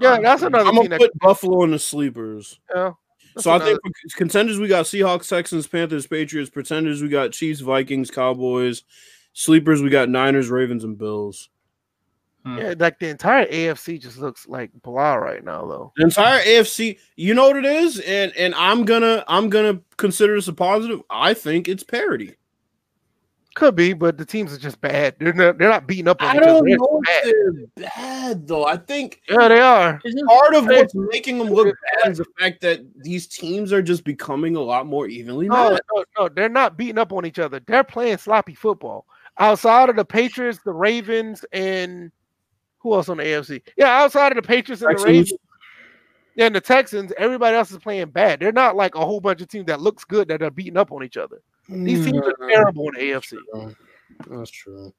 Yeah, 0.00 0.18
that's 0.20 0.42
another 0.42 0.68
I'm 0.68 0.74
gonna 0.76 0.88
that 0.90 0.98
put 1.00 1.18
Buffalo 1.18 1.62
in 1.64 1.70
the 1.70 1.78
sleepers. 1.78 2.58
yeah, 2.74 2.92
that's 3.34 3.44
So 3.44 3.52
I 3.52 3.58
think 3.58 3.78
contenders 4.16 4.58
we 4.58 4.68
got 4.68 4.86
Seahawks, 4.86 5.28
Texans, 5.28 5.66
Panthers, 5.66 6.06
Patriots. 6.06 6.50
Pretenders 6.50 7.00
we 7.02 7.08
got 7.08 7.32
Chiefs, 7.32 7.60
Vikings, 7.60 8.10
Cowboys. 8.10 8.82
Sleepers 9.32 9.82
we 9.82 9.90
got 9.90 10.08
Niners, 10.08 10.50
Ravens, 10.50 10.84
and 10.84 10.98
Bills. 10.98 11.48
Hmm. 12.44 12.58
yeah, 12.58 12.74
like 12.78 12.98
the 12.98 13.08
entire 13.08 13.46
AFC 13.46 14.00
just 14.00 14.18
looks 14.18 14.46
like 14.46 14.70
blah 14.82 15.14
right 15.14 15.42
now, 15.42 15.64
though. 15.66 15.92
The 15.96 16.04
entire 16.04 16.40
AFC, 16.42 16.98
you 17.16 17.32
know 17.34 17.46
what 17.48 17.56
it 17.56 17.64
is, 17.64 18.00
and 18.00 18.32
and 18.36 18.54
I'm 18.54 18.84
gonna 18.84 19.24
I'm 19.28 19.48
gonna 19.48 19.80
consider 19.96 20.34
this 20.34 20.48
a 20.48 20.52
positive. 20.52 21.00
I 21.08 21.32
think 21.32 21.68
it's 21.68 21.82
parity. 21.82 22.34
Could 23.54 23.76
be, 23.76 23.92
but 23.92 24.18
the 24.18 24.24
teams 24.24 24.52
are 24.52 24.58
just 24.58 24.80
bad. 24.80 25.14
They're 25.20 25.32
not 25.32 25.58
they're 25.58 25.68
not 25.70 25.86
beating 25.86 26.08
up 26.08 26.20
on 26.20 26.28
I 26.28 26.32
each 26.34 26.42
other. 26.42 26.46
don't 26.54 26.66
They're 26.66 26.76
know 26.76 27.00
bad. 27.06 27.24
they're 27.76 27.86
bad 27.96 28.46
though. 28.48 28.66
I 28.66 28.76
think 28.76 29.22
Yeah, 29.30 29.46
they 29.48 29.60
are. 29.60 30.00
Part 30.26 30.54
of 30.56 30.66
what's 30.66 30.92
making 30.94 31.38
them 31.38 31.48
look 31.50 31.74
bad 32.02 32.10
is 32.12 32.18
the 32.18 32.24
fact 32.38 32.60
that 32.62 32.80
these 33.00 33.28
teams 33.28 33.72
are 33.72 33.80
just 33.80 34.02
becoming 34.04 34.56
a 34.56 34.60
lot 34.60 34.86
more 34.86 35.06
evenly 35.06 35.46
No, 35.48 35.70
matched. 35.70 35.82
no, 35.94 36.04
no, 36.18 36.28
they're 36.28 36.48
not 36.48 36.76
beating 36.76 36.98
up 36.98 37.12
on 37.12 37.24
each 37.24 37.38
other. 37.38 37.60
They're 37.64 37.84
playing 37.84 38.18
sloppy 38.18 38.54
football. 38.54 39.06
Outside 39.38 39.88
of 39.88 39.94
the 39.96 40.04
Patriots, 40.04 40.58
the 40.64 40.72
Ravens, 40.72 41.44
and 41.52 42.10
who 42.84 42.94
else 42.94 43.08
on 43.08 43.16
the 43.16 43.24
AFC? 43.24 43.62
Yeah, 43.76 43.88
outside 43.88 44.30
of 44.30 44.36
the 44.36 44.46
Patriots 44.46 44.82
and 44.82 44.90
the 44.90 44.94
Texans. 44.94 45.06
Ravens, 45.06 45.32
yeah, 46.36 46.46
and 46.46 46.54
the 46.54 46.60
Texans, 46.60 47.12
everybody 47.16 47.56
else 47.56 47.70
is 47.72 47.78
playing 47.78 48.10
bad. 48.10 48.40
They're 48.40 48.52
not 48.52 48.76
like 48.76 48.94
a 48.94 49.04
whole 49.04 49.20
bunch 49.20 49.40
of 49.40 49.48
teams 49.48 49.66
that 49.66 49.80
looks 49.80 50.04
good 50.04 50.28
that 50.28 50.42
are 50.42 50.50
beating 50.50 50.76
up 50.76 50.92
on 50.92 51.02
each 51.02 51.16
other. 51.16 51.40
These 51.68 52.04
teams 52.04 52.18
are 52.18 52.34
Mm, 52.40 52.50
terrible 52.50 52.88
in 52.88 52.94
the 52.94 53.00
AFC. 53.12 53.38
That's 54.28 54.50
true. 54.50 54.92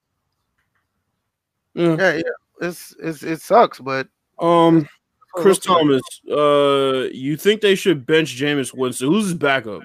Yeah. 1.74 1.96
Yeah, 1.98 2.14
yeah, 2.16 2.22
it's 2.68 2.96
it's 3.00 3.22
it 3.22 3.42
sucks, 3.42 3.80
but 3.80 4.08
Um, 4.40 4.88
Chris 5.34 5.60
Thomas, 5.60 6.02
uh, 6.32 7.10
you 7.12 7.38
think 7.38 7.62
they 7.62 7.76
should 7.76 8.06
bench 8.06 8.36
Jameis 8.36 8.74
Winston? 8.74 9.10
Who's 9.10 9.26
his 9.26 9.34
backup? 9.34 9.84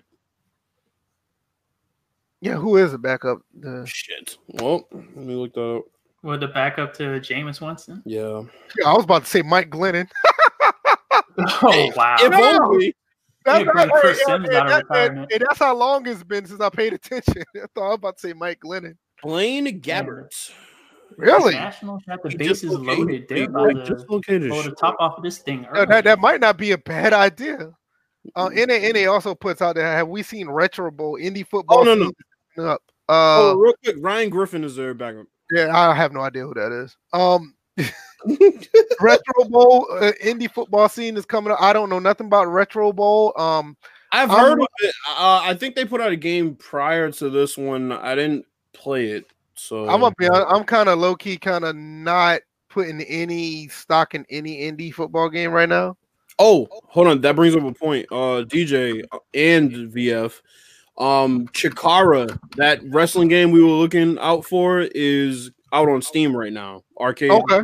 Yeah, 2.41 2.55
who 2.55 2.77
is 2.79 2.93
the 2.93 2.99
backup? 2.99 3.43
The, 3.59 3.85
Shit. 3.87 4.39
Well, 4.49 4.89
let 4.93 5.17
me 5.17 5.35
look 5.35 5.53
that 5.55 5.79
up. 5.79 5.85
With 6.23 6.41
the 6.41 6.49
backup 6.49 6.93
to 6.95 7.03
Jameis 7.21 7.61
Winston. 7.61 8.03
Yeah. 8.05 8.43
yeah, 8.79 8.89
I 8.89 8.93
was 8.93 9.05
about 9.05 9.25
to 9.25 9.31
say 9.31 9.43
Mike 9.43 9.71
Glennon. 9.71 10.09
Oh 11.63 11.93
wow! 11.97 12.17
If 12.21 12.31
No. 12.33 12.59
only. 12.65 12.95
Yeah, 13.47 13.63
bring 13.63 13.89
Chris 13.89 14.19
hey, 14.19 14.25
Simms 14.27 14.49
hey, 14.51 14.57
out 14.57 14.71
of 14.83 14.89
that- 14.89 15.27
hey, 15.31 15.39
that's 15.39 15.59
how 15.59 15.75
long 15.75 16.07
it's 16.07 16.23
been 16.23 16.45
since 16.45 16.61
I 16.61 16.69
paid 16.69 16.93
attention. 16.93 17.43
I 17.57 17.67
thought 17.75 17.85
I 17.85 17.89
was 17.89 17.95
about 17.95 18.17
to 18.19 18.21
say 18.29 18.33
Mike 18.35 18.61
Glennon. 18.61 18.97
Blaine 19.23 19.81
Gabbert. 19.81 20.51
Really? 21.17 21.55
Nationals 21.55 22.03
have 22.09 22.21
the 22.23 22.31
He 22.31 22.37
bases 22.37 22.71
loaded. 22.71 23.27
They're 23.29 23.39
he, 23.39 23.45
about 23.45 23.75
like, 23.75 23.85
to 23.87 23.95
dislocated 23.95 24.51
blow 24.51 24.63
the 24.63 24.73
top 24.73 24.97
off 25.01 25.17
of 25.17 25.23
this 25.25 25.39
thing. 25.39 25.67
That, 25.73 26.05
that 26.05 26.19
might 26.21 26.41
not 26.41 26.57
be 26.59 26.73
a 26.73 26.79
bad 26.79 27.13
idea. 27.13 27.73
Uh, 28.37 28.51
NA, 28.53 28.91
NA 28.93 29.11
also 29.11 29.35
puts 29.35 29.63
out 29.63 29.77
there. 29.77 29.87
Have 29.87 30.09
we 30.09 30.23
seen 30.23 30.49
retro 30.49 30.91
bowl 30.91 31.19
indie 31.19 31.47
football? 31.47 31.79
Oh, 31.81 31.83
no, 31.85 31.95
no. 31.95 32.11
season 32.55 32.71
Up. 32.71 32.83
Oh, 33.09 33.51
Uh, 33.53 33.55
real 33.55 33.75
quick, 33.83 33.97
Ryan 34.01 34.31
Griffin 34.31 34.65
is 34.65 34.77
their 34.77 34.95
backup. 34.95 35.27
Yeah, 35.53 35.77
I 35.77 35.95
have 35.95 36.13
no 36.13 36.21
idea 36.21 36.47
who 36.47 36.55
that 36.55 36.73
is. 36.73 36.97
Um, 37.13 37.55
retro 39.01 39.45
bowl 39.49 39.87
uh, 39.93 40.13
indie 40.23 40.51
football 40.51 40.89
scene 40.89 41.17
is 41.17 41.25
coming 41.25 41.53
up. 41.53 41.61
I 41.61 41.73
don't 41.73 41.89
know 41.89 41.99
nothing 41.99 42.27
about 42.27 42.47
retro 42.47 42.93
bowl. 42.93 43.33
Um, 43.41 43.77
I've 44.13 44.31
I'm- 44.31 44.41
heard 44.41 44.61
of 44.61 44.69
it. 44.81 44.95
Uh, 45.09 45.41
I 45.43 45.55
think 45.55 45.75
they 45.75 45.85
put 45.85 46.01
out 46.01 46.13
a 46.13 46.17
game 46.17 46.55
prior 46.57 47.11
to 47.13 47.31
this 47.31 47.57
one. 47.57 47.93
I 47.93 48.15
didn't 48.15 48.45
play 48.73 49.07
it, 49.07 49.27
so 49.55 49.89
I'm 49.89 50.01
gonna 50.01 50.15
be. 50.19 50.29
I'm 50.29 50.65
kind 50.65 50.89
of 50.89 50.99
low 50.99 51.15
key, 51.15 51.37
kind 51.37 51.65
of 51.65 51.77
not 51.77 52.41
putting 52.69 53.01
any 53.03 53.69
stock 53.69 54.15
in 54.15 54.25
any 54.31 54.61
indie 54.61 54.93
football 54.93 55.29
game 55.29 55.53
right 55.53 55.69
now. 55.69 55.97
Oh, 56.39 56.69
hold 56.87 57.07
on. 57.07 57.21
That 57.21 57.37
brings 57.37 57.55
up 57.55 57.63
a 57.65 57.73
point. 57.73 58.07
Uh, 58.11 58.45
DJ 58.45 59.05
and 59.35 59.93
VF, 59.93 60.41
um, 61.01 61.49
Chikara, 61.49 62.39
that 62.57 62.81
wrestling 62.85 63.29
game 63.29 63.51
we 63.51 63.63
were 63.63 63.71
looking 63.71 64.19
out 64.19 64.45
for 64.45 64.81
is 64.81 65.51
out 65.73 65.89
on 65.89 66.03
Steam 66.03 66.37
right 66.37 66.53
now. 66.53 66.85
Arcade. 67.01 67.31
Okay, 67.31 67.63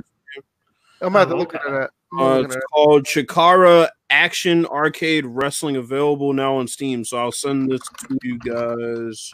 I'm 1.03 1.13
have 1.13 1.29
to 1.29 1.37
look 1.37 1.55
at 1.55 1.61
that. 1.63 1.91
Uh, 2.19 2.43
it's 2.45 2.57
called 2.73 3.05
Chikara 3.05 3.89
Action 4.09 4.65
Arcade 4.67 5.27
Wrestling, 5.27 5.77
available 5.77 6.33
now 6.33 6.57
on 6.57 6.67
Steam. 6.67 7.05
So 7.05 7.19
I'll 7.19 7.33
send 7.33 7.71
this 7.71 7.81
to 7.81 8.19
you 8.23 8.39
guys 8.39 9.33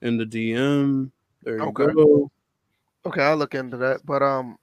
in 0.00 0.16
the 0.16 0.24
DM. 0.24 1.10
There 1.42 1.58
you 1.58 1.64
Okay. 1.64 1.92
go. 1.92 2.30
Okay, 3.04 3.22
I'll 3.22 3.36
look 3.36 3.54
into 3.54 3.76
that. 3.78 4.00
But 4.06 4.22
um, 4.22 4.56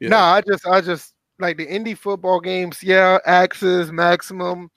Yeah. 0.00 0.08
nah, 0.08 0.32
I 0.34 0.40
just, 0.40 0.66
I 0.66 0.80
just 0.80 1.14
like 1.38 1.58
the 1.58 1.66
indie 1.66 1.96
football 1.96 2.40
games. 2.40 2.82
Yeah, 2.82 3.18
Axis, 3.24 3.92
Maximum, 3.92 4.70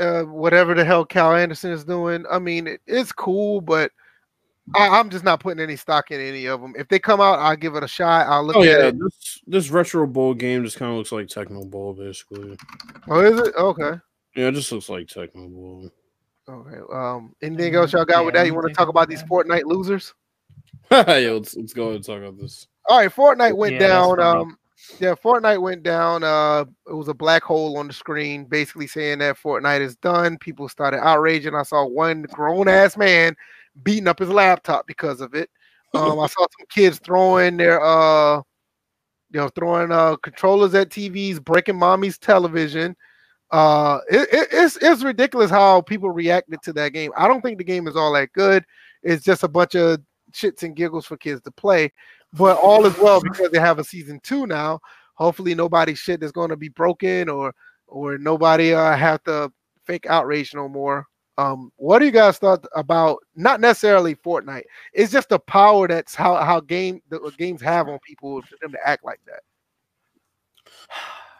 uh, 0.00 0.24
whatever 0.24 0.74
the 0.74 0.84
hell 0.84 1.04
Cal 1.04 1.34
Anderson 1.34 1.70
is 1.70 1.84
doing. 1.84 2.24
I 2.30 2.38
mean, 2.38 2.66
it, 2.66 2.80
it's 2.86 3.12
cool, 3.12 3.60
but 3.60 3.92
I, 4.74 4.88
I'm 4.88 5.10
just 5.10 5.24
not 5.24 5.40
putting 5.40 5.62
any 5.62 5.76
stock 5.76 6.10
in 6.10 6.20
any 6.20 6.46
of 6.46 6.60
them. 6.60 6.74
If 6.78 6.88
they 6.88 6.98
come 6.98 7.20
out, 7.20 7.38
I'll 7.38 7.56
give 7.56 7.74
it 7.76 7.82
a 7.82 7.88
shot. 7.88 8.26
I'll 8.28 8.44
look 8.44 8.56
Oh 8.56 8.62
at 8.62 8.66
yeah, 8.66 8.86
it. 8.86 8.98
this 8.98 9.40
this 9.46 9.70
retro 9.70 10.06
bowl 10.06 10.34
game 10.34 10.64
just 10.64 10.76
kind 10.78 10.90
of 10.90 10.98
looks 10.98 11.12
like 11.12 11.26
Tecmo 11.26 11.68
Bowl, 11.68 11.92
basically. 11.94 12.56
Oh, 13.08 13.20
is 13.20 13.40
it 13.40 13.54
okay? 13.56 14.00
Yeah, 14.36 14.48
it 14.48 14.52
just 14.52 14.70
looks 14.72 14.88
like 14.88 15.06
Tecmo 15.06 15.50
Bowl. 15.50 15.90
Okay. 16.48 16.78
Um, 16.92 17.34
anything 17.42 17.74
else 17.74 17.92
y'all 17.92 18.04
got 18.04 18.24
with 18.24 18.34
that? 18.34 18.46
You 18.46 18.54
want 18.54 18.68
to 18.68 18.74
talk 18.74 18.88
about 18.88 19.08
these? 19.08 19.22
Fortnite 19.24 19.64
losers? 19.64 20.14
yeah, 20.90 21.02
let's 21.04 21.54
let's 21.56 21.72
go 21.72 21.84
ahead 21.84 21.96
and 21.96 22.04
talk 22.04 22.18
about 22.18 22.38
this. 22.38 22.66
All 22.88 22.98
right, 22.98 23.10
Fortnite 23.10 23.56
went 23.56 23.74
Yeah, 23.74 23.86
down. 23.86 24.20
Um, 24.20 24.58
yeah, 24.98 25.14
Fortnite 25.14 25.60
went 25.60 25.82
down. 25.82 26.24
Uh, 26.24 26.64
it 26.88 26.94
was 26.94 27.08
a 27.08 27.14
black 27.14 27.42
hole 27.42 27.78
on 27.78 27.86
the 27.86 27.92
screen, 27.92 28.44
basically 28.44 28.86
saying 28.86 29.18
that 29.18 29.38
Fortnite 29.38 29.80
is 29.80 29.96
done. 29.96 30.38
People 30.38 30.68
started 30.68 31.04
outraging. 31.04 31.54
I 31.54 31.62
saw 31.62 31.86
one 31.86 32.22
grown 32.22 32.68
ass 32.68 32.96
man 32.96 33.34
beating 33.82 34.08
up 34.08 34.18
his 34.18 34.28
laptop 34.28 34.86
because 34.86 35.20
of 35.20 35.34
it. 35.34 35.50
Um, 35.94 36.20
I 36.20 36.26
saw 36.26 36.42
some 36.42 36.66
kids 36.70 37.00
throwing 37.00 37.56
their 37.56 37.82
uh, 37.82 38.36
you 39.32 39.40
know, 39.40 39.48
throwing 39.50 39.92
uh 39.92 40.16
controllers 40.16 40.74
at 40.74 40.90
TVs, 40.90 41.42
breaking 41.42 41.78
mommy's 41.78 42.18
television. 42.18 42.96
Uh, 43.50 43.98
it, 44.08 44.28
it, 44.32 44.48
it's 44.52 44.76
it's 44.80 45.02
ridiculous 45.02 45.50
how 45.50 45.80
people 45.80 46.10
reacted 46.10 46.62
to 46.62 46.72
that 46.72 46.92
game. 46.92 47.10
I 47.16 47.26
don't 47.26 47.40
think 47.40 47.58
the 47.58 47.64
game 47.64 47.88
is 47.88 47.96
all 47.96 48.12
that 48.12 48.32
good. 48.32 48.64
It's 49.02 49.24
just 49.24 49.42
a 49.42 49.48
bunch 49.48 49.74
of 49.74 50.00
shits 50.32 50.62
and 50.62 50.76
giggles 50.76 51.06
for 51.06 51.16
kids 51.16 51.42
to 51.42 51.50
play 51.50 51.92
but 52.32 52.58
all 52.58 52.86
is 52.86 52.96
well 52.98 53.20
because 53.20 53.50
they 53.50 53.58
have 53.58 53.78
a 53.78 53.84
season 53.84 54.20
two 54.22 54.46
now. 54.46 54.80
Hopefully, 55.14 55.54
nobody 55.54 55.94
shit 55.94 56.22
is 56.22 56.32
going 56.32 56.50
to 56.50 56.56
be 56.56 56.68
broken 56.68 57.28
or 57.28 57.52
or 57.86 58.18
nobody 58.18 58.72
uh, 58.72 58.96
have 58.96 59.22
to 59.24 59.52
fake 59.84 60.06
outrage 60.06 60.54
no 60.54 60.68
more. 60.68 61.06
Um, 61.38 61.72
what 61.76 62.00
do 62.00 62.04
you 62.04 62.10
guys 62.10 62.38
thought 62.38 62.64
about 62.76 63.18
not 63.34 63.60
necessarily 63.60 64.14
Fortnite? 64.14 64.64
It's 64.92 65.12
just 65.12 65.30
the 65.30 65.38
power 65.38 65.88
that's 65.88 66.14
how 66.14 66.36
how 66.36 66.60
game 66.60 67.00
the 67.08 67.32
games 67.38 67.62
have 67.62 67.88
on 67.88 67.98
people 68.06 68.42
for 68.42 68.56
them 68.60 68.72
to 68.72 68.88
act 68.88 69.04
like 69.04 69.20
that. 69.26 69.40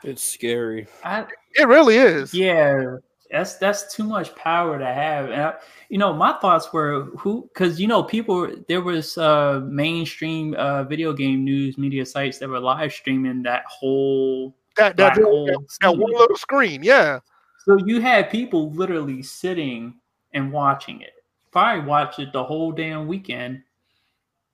It's 0.03 0.23
scary. 0.23 0.87
I, 1.05 1.27
It 1.57 1.69
really 1.69 1.97
is. 1.97 2.33
yeah, 2.33 2.97
that's 3.31 3.57
that's 3.57 3.95
too 3.95 4.05
much 4.05 4.35
power 4.35 4.79
to 4.79 4.87
have. 4.87 5.31
And 5.31 5.41
I, 5.43 5.55
you 5.89 5.99
know, 5.99 6.13
my 6.13 6.33
thoughts 6.41 6.73
were 6.73 7.05
who 7.19 7.49
because 7.53 7.81
you 7.81 7.87
know 7.87 8.03
people 8.03 8.53
there 8.69 8.81
was 8.83 9.17
uh 9.19 9.61
mainstream 9.65 10.55
uh 10.55 10.85
video 10.85 11.13
game 11.13 11.45
news 11.45 11.79
media 11.79 12.05
sites 12.05 12.39
that 12.39 12.49
were 12.49 12.61
live 12.61 12.93
streaming 12.93 13.43
that 13.45 13.65
whole 13.69 14.57
that 14.77 14.97
that, 14.97 15.15
black 15.15 15.25
hole. 15.27 15.47
that, 15.47 15.59
that 15.81 15.97
one 15.97 16.13
little 16.13 16.37
screen. 16.37 16.83
Yeah, 16.83 17.21
So 17.67 17.77
you 17.85 18.01
had 18.01 18.31
people 18.31 18.71
literally 18.73 19.23
sitting 19.23 19.95
and 20.33 20.53
watching 20.53 21.01
it. 21.03 21.13
Probably 21.53 21.85
watched 21.85 22.19
it 22.19 22.33
the 22.33 22.43
whole 22.45 22.73
damn 22.73 23.07
weekend, 23.07 23.63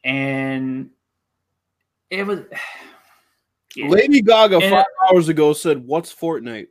and 0.04 0.90
it 2.10 2.26
was. 2.26 2.40
Lady 3.76 4.22
Gaga 4.22 4.56
And- 4.56 4.70
five 4.74 4.86
hours 5.10 5.28
ago 5.28 5.52
said, 5.52 5.86
"What's 5.86 6.14
Fortnite?" 6.14 6.68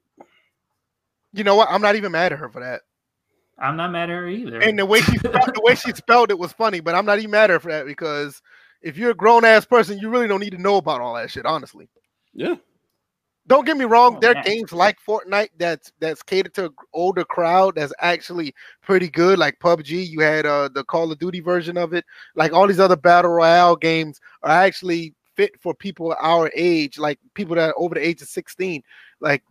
You 1.36 1.44
know 1.44 1.56
what? 1.56 1.70
I'm 1.70 1.82
not 1.82 1.96
even 1.96 2.12
mad 2.12 2.32
at 2.34 2.40
her 2.40 2.50
for 2.50 2.62
that. 2.62 2.82
I'm 3.58 3.78
not 3.78 3.92
mad 3.92 4.10
at 4.10 4.16
her 4.16 4.28
either. 4.28 4.62
And 4.62 4.78
the 4.78 4.86
way 4.86 5.02
she 5.02 5.18
spelled, 5.18 5.54
the 5.54 5.62
way 5.64 5.76
she 5.76 5.92
spelled 5.92 6.32
it 6.32 6.40
was 6.40 6.54
funny, 6.54 6.80
but 6.80 6.96
I'm 6.96 7.06
not 7.06 7.20
even 7.20 7.32
mad 7.32 7.46
at 7.46 7.50
her 7.52 7.60
for 7.60 7.72
that 7.72 7.86
because 7.86 8.42
if 8.82 8.98
you're 8.98 9.12
a 9.12 9.16
grown 9.16 9.46
ass 9.46 9.66
person, 9.66 9.98
you 10.00 10.10
really 10.10 10.28
don't 10.28 10.40
need 10.40 10.52
to 10.52 10.62
know 10.62 10.78
about 10.78 11.02
all 11.02 11.16
that 11.16 11.32
shit. 11.32 11.46
Honestly, 11.46 11.90
Yeah, 12.34 12.56
don't 13.48 13.66
get 13.66 13.78
me 13.78 13.86
wrong. 13.86 14.16
Oh, 14.16 14.20
there 14.20 14.36
are 14.36 14.44
games 14.44 14.74
like 14.74 14.98
Fortnite 15.08 15.50
that's 15.58 15.92
that's 16.00 16.24
catered 16.24 16.54
to 16.56 16.66
an 16.66 16.76
older 16.94 17.24
crowd 17.24 17.76
that's 17.76 17.94
actually 18.00 18.54
pretty 18.82 19.10
good. 19.10 19.38
Like 19.38 19.60
PUBG, 19.60 20.08
you 20.10 20.22
had 20.22 20.46
uh, 20.46 20.70
the 20.74 20.84
Call 20.84 21.12
of 21.12 21.20
Duty 21.20 21.42
version 21.42 21.78
of 21.78 21.94
it. 21.94 22.06
Like 22.36 22.54
all 22.54 22.68
these 22.68 22.80
other 22.80 22.96
battle 22.96 23.32
royale 23.32 23.76
games 23.76 24.20
are 24.42 24.52
actually 24.52 25.14
fit 25.36 25.52
for 25.62 25.76
people 25.76 26.16
our 26.20 26.50
age, 26.56 26.98
like 26.98 27.20
people 27.36 27.56
that 27.56 27.70
are 27.70 27.76
over 27.78 27.96
the 27.96 28.06
age 28.06 28.22
of 28.22 28.28
16. 28.30 28.82
Like 29.20 29.44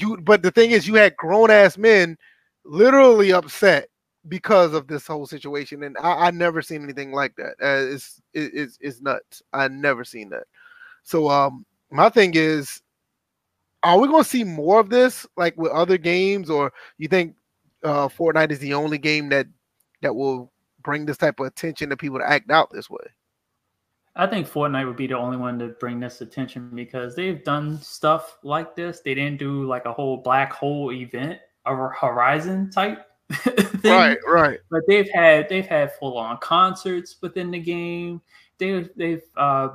you, 0.00 0.16
but 0.18 0.42
the 0.42 0.50
thing 0.50 0.70
is, 0.70 0.86
you 0.86 0.94
had 0.94 1.16
grown 1.16 1.50
ass 1.50 1.78
men 1.78 2.16
literally 2.64 3.32
upset 3.32 3.88
because 4.28 4.74
of 4.74 4.86
this 4.86 5.06
whole 5.06 5.26
situation, 5.26 5.82
and 5.82 5.96
I, 5.98 6.26
I 6.26 6.30
never 6.30 6.62
seen 6.62 6.82
anything 6.82 7.12
like 7.12 7.34
that. 7.36 7.54
Uh, 7.62 7.94
it's 7.94 8.20
it, 8.34 8.50
it's 8.54 8.78
it's 8.80 9.00
nuts. 9.00 9.42
I 9.52 9.68
never 9.68 10.04
seen 10.04 10.30
that. 10.30 10.44
So 11.02 11.30
um, 11.30 11.64
my 11.90 12.08
thing 12.08 12.32
is, 12.34 12.82
are 13.82 13.98
we 13.98 14.08
going 14.08 14.22
to 14.22 14.28
see 14.28 14.44
more 14.44 14.80
of 14.80 14.90
this, 14.90 15.26
like 15.36 15.56
with 15.56 15.72
other 15.72 15.98
games, 15.98 16.50
or 16.50 16.72
you 16.98 17.08
think 17.08 17.34
uh, 17.82 18.08
Fortnite 18.08 18.50
is 18.50 18.58
the 18.58 18.74
only 18.74 18.98
game 18.98 19.28
that 19.30 19.46
that 20.02 20.14
will 20.14 20.52
bring 20.82 21.06
this 21.06 21.16
type 21.16 21.40
of 21.40 21.46
attention 21.46 21.90
to 21.90 21.96
people 21.96 22.18
to 22.18 22.28
act 22.28 22.50
out 22.50 22.70
this 22.72 22.90
way? 22.90 23.04
I 24.16 24.26
think 24.26 24.48
Fortnite 24.48 24.86
would 24.86 24.96
be 24.96 25.06
the 25.06 25.16
only 25.16 25.36
one 25.36 25.58
to 25.60 25.68
bring 25.68 26.00
this 26.00 26.20
attention 26.20 26.70
because 26.74 27.14
they've 27.14 27.42
done 27.44 27.80
stuff 27.80 28.38
like 28.42 28.74
this. 28.74 29.00
They 29.00 29.14
didn't 29.14 29.38
do 29.38 29.64
like 29.64 29.84
a 29.84 29.92
whole 29.92 30.16
black 30.16 30.52
hole 30.52 30.92
event 30.92 31.38
or 31.64 31.90
Horizon 31.90 32.70
type 32.70 33.06
thing. 33.32 33.92
Right, 33.92 34.18
right. 34.26 34.58
But 34.70 34.82
they've 34.88 35.08
had 35.14 35.48
they've 35.48 35.66
had 35.66 35.92
full 35.92 36.18
on 36.18 36.38
concerts 36.38 37.16
within 37.20 37.50
the 37.50 37.60
game. 37.60 38.20
They've 38.58 38.90
they've 38.96 39.22
uh, 39.36 39.68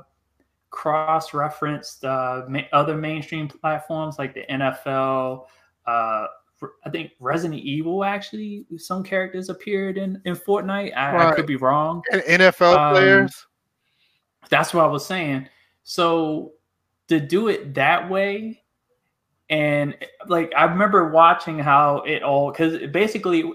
cross 0.71 1.33
referenced 1.33 2.03
uh, 2.03 2.43
ma- 2.49 2.61
other 2.73 2.97
mainstream 2.97 3.47
platforms 3.47 4.17
like 4.19 4.33
the 4.33 4.43
NFL. 4.49 5.45
Uh, 5.85 6.27
I 6.85 6.89
think 6.89 7.11
Resident 7.19 7.61
Evil 7.61 8.03
actually 8.03 8.65
some 8.77 9.03
characters 9.03 9.49
appeared 9.49 9.97
in 9.97 10.21
in 10.25 10.35
Fortnite. 10.35 10.95
I, 10.95 11.29
I 11.29 11.35
could 11.35 11.45
be 11.45 11.55
wrong 11.57 12.01
And 12.11 12.21
NFL 12.23 12.75
Um, 12.77 12.93
players. 12.93 13.45
That's 14.49 14.73
what 14.73 14.85
I 14.85 14.87
was 14.87 15.05
saying. 15.05 15.49
So 15.83 16.53
to 17.07 17.19
do 17.19 17.47
it 17.47 17.73
that 17.75 18.09
way, 18.09 18.61
and 19.49 19.95
like 20.27 20.53
I 20.55 20.65
remember 20.65 21.09
watching 21.09 21.59
how 21.59 21.97
it 22.07 22.23
all 22.23 22.51
because 22.51 22.89
basically 22.91 23.51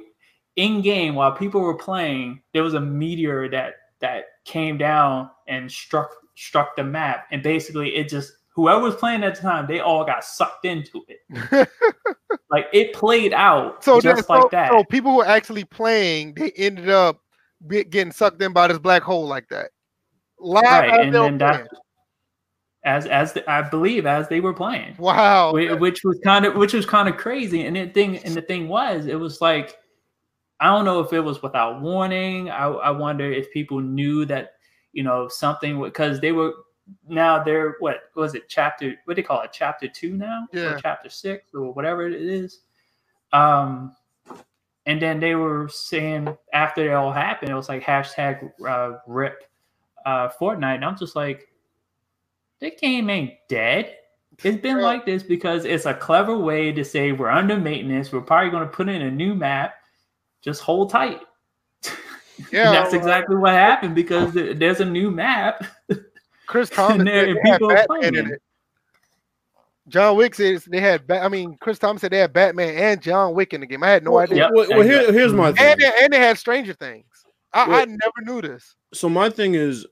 in 0.57 0.82
game 0.82 1.14
while 1.14 1.32
people 1.32 1.61
were 1.61 1.76
playing, 1.76 2.43
there 2.53 2.62
was 2.62 2.74
a 2.74 2.80
meteor 2.80 3.49
that 3.51 3.74
that 4.01 4.24
came 4.45 4.78
down 4.78 5.30
and 5.47 5.70
struck 5.70 6.11
struck 6.34 6.76
the 6.76 6.84
map, 6.84 7.26
and 7.30 7.43
basically 7.43 7.97
it 7.97 8.09
just 8.09 8.32
whoever 8.59 8.80
was 8.80 8.97
playing 8.97 9.22
at 9.22 9.36
the 9.36 9.41
time, 9.41 9.66
they 9.68 9.78
all 9.78 10.05
got 10.05 10.24
sucked 10.24 10.64
into 10.64 11.05
it. 11.07 11.68
like 12.51 12.66
it 12.72 12.93
played 12.93 13.32
out 13.32 13.84
so 13.84 14.01
just 14.01 14.26
that, 14.26 14.32
like 14.32 14.43
so, 14.43 14.49
that. 14.51 14.70
so 14.70 14.82
people 14.84 15.12
who 15.12 15.18
were 15.18 15.26
actually 15.26 15.64
playing, 15.64 16.34
they 16.34 16.51
ended 16.57 16.91
up 16.91 17.20
getting 17.68 18.11
sucked 18.11 18.43
in 18.43 18.53
by 18.53 18.66
this 18.66 18.78
black 18.78 19.03
hole 19.03 19.26
like 19.26 19.49
that. 19.49 19.70
Live 20.41 20.62
right, 20.64 20.91
as 20.91 21.07
and 21.07 21.14
then 21.14 21.39
that 21.39 21.68
as 22.84 23.07
as 23.07 23.32
the, 23.32 23.49
I 23.51 23.62
believe 23.68 24.07
as 24.07 24.28
they 24.28 24.41
were 24.41 24.55
playing. 24.55 24.95
Wow. 24.99 25.53
Whi- 25.53 25.72
which 25.74 26.05
was 26.05 26.18
kind 26.24 26.45
of 26.47 26.55
which 26.55 26.72
was 26.72 26.86
kind 26.86 27.09
of 27.09 27.16
crazy 27.16 27.66
and 27.66 27.74
the 27.76 27.89
thing 27.89 28.18
and 28.18 28.34
the 28.34 28.43
thing 28.43 28.68
was 28.68 29.07
it 29.07 29.18
was 29.18 29.41
like 29.41 29.76
i 30.61 30.66
don't 30.66 30.84
know 30.84 31.01
if 31.01 31.12
it 31.12 31.20
was 31.20 31.43
without 31.43 31.80
warning 31.80 32.51
i, 32.51 32.66
I 32.66 32.91
wonder 32.91 33.30
if 33.30 33.51
people 33.53 33.80
knew 33.80 34.24
that 34.26 34.53
you 34.93 35.03
know 35.05 35.28
something 35.28 35.80
because 35.82 36.20
they 36.20 36.32
were 36.32 36.53
now 37.07 37.43
they're 37.43 37.76
what 37.80 37.97
was 38.16 38.34
it 38.34 38.49
chapter 38.49 38.95
what 39.05 39.14
do 39.14 39.22
they 39.22 39.26
call 39.26 39.43
it 39.43 39.51
chapter 39.53 39.86
two 39.89 40.14
now 40.16 40.47
Yeah. 40.53 40.74
or 40.74 40.78
chapter 40.80 41.11
six 41.11 41.51
or 41.55 41.72
whatever 41.72 42.07
it 42.09 42.14
is 42.14 42.61
um 43.32 43.95
and 44.86 45.01
then 45.03 45.20
they 45.20 45.34
were 45.34 45.68
saying 45.68 46.36
after 46.53 46.91
it 46.91 46.95
all 46.95 47.12
happened 47.12 47.51
it 47.51 47.55
was 47.55 47.68
like 47.68 47.82
hashtag 47.82 48.51
uh, 48.66 48.99
rip 49.07 49.45
uh 50.09 50.28
fortnite 50.40 50.76
and 50.76 50.84
i'm 50.84 50.96
just 50.96 51.14
like 51.16 51.48
the 52.61 52.70
game 52.70 53.09
ain't 53.11 53.34
dead 53.48 53.94
it's 54.44 54.61
been 54.62 54.76
Yeah. 54.78 54.84
like 54.84 55.04
this 55.04 55.22
because 55.22 55.64
it's 55.64 55.86
a 55.86 55.94
clever 55.94 56.36
way 56.38 56.70
to 56.70 56.84
say 56.84 57.11
we're 57.11 57.28
under 57.30 57.56
maintenance. 57.59 58.12
We're 58.12 58.20
probably 58.20 58.50
going 58.50 58.62
to 58.62 58.70
put 58.70 58.88
in 58.88 59.02
a 59.02 59.11
new 59.11 59.34
map. 59.34 59.74
Just 60.42 60.62
hold 60.62 60.90
tight. 60.90 61.20
Yeah, 62.52 62.66
and 62.66 62.74
that's 62.76 62.92
well, 62.92 63.00
exactly 63.00 63.34
what 63.34 63.50
happened 63.52 63.96
because 63.96 64.32
there's 64.32 64.78
a 64.78 64.84
new 64.84 65.11
map. 65.11 65.66
Chris 66.46 66.70
Thomas 66.70 67.04
there- 67.04 67.30
and 67.30 67.38
people 67.42 67.72
are 67.72 67.84
playing. 67.88 68.14
it. 68.14 68.40
John 69.88 70.16
Wick 70.16 70.36
says 70.36 70.64
they 70.64 70.78
had. 70.80 71.04
Ba- 71.09 71.20
I 71.24 71.28
mean, 71.28 71.56
Chris 71.61 71.80
Thomas 71.80 72.00
said 72.00 72.12
they 72.12 72.18
had 72.18 72.32
Batman 72.32 72.76
and 72.76 73.02
John 73.02 73.34
Wick 73.34 73.54
in 73.54 73.61
the 73.62 73.66
game. 73.66 73.82
I 73.82 73.90
had 73.90 74.04
no 74.04 74.12
well, 74.12 74.20
idea. 74.22 74.44
Yep, 74.44 74.50
well, 74.54 74.68
well, 74.70 74.82
here, 74.82 75.12
here's 75.12 75.32
my 75.32 75.50
thing. 75.50 75.64
And 75.66 75.80
they, 75.80 75.92
and 76.02 76.12
they 76.12 76.18
had 76.18 76.38
Stranger 76.38 76.74
Things. 76.74 77.06
I, 77.52 77.62
I 77.80 77.84
never 77.86 78.20
knew 78.22 78.40
this. 78.40 78.76
so 78.94 79.09
my 79.09 79.28
thing 79.30 79.54
is 79.56 79.84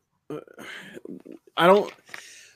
i 1.56 1.66
don't 1.66 1.92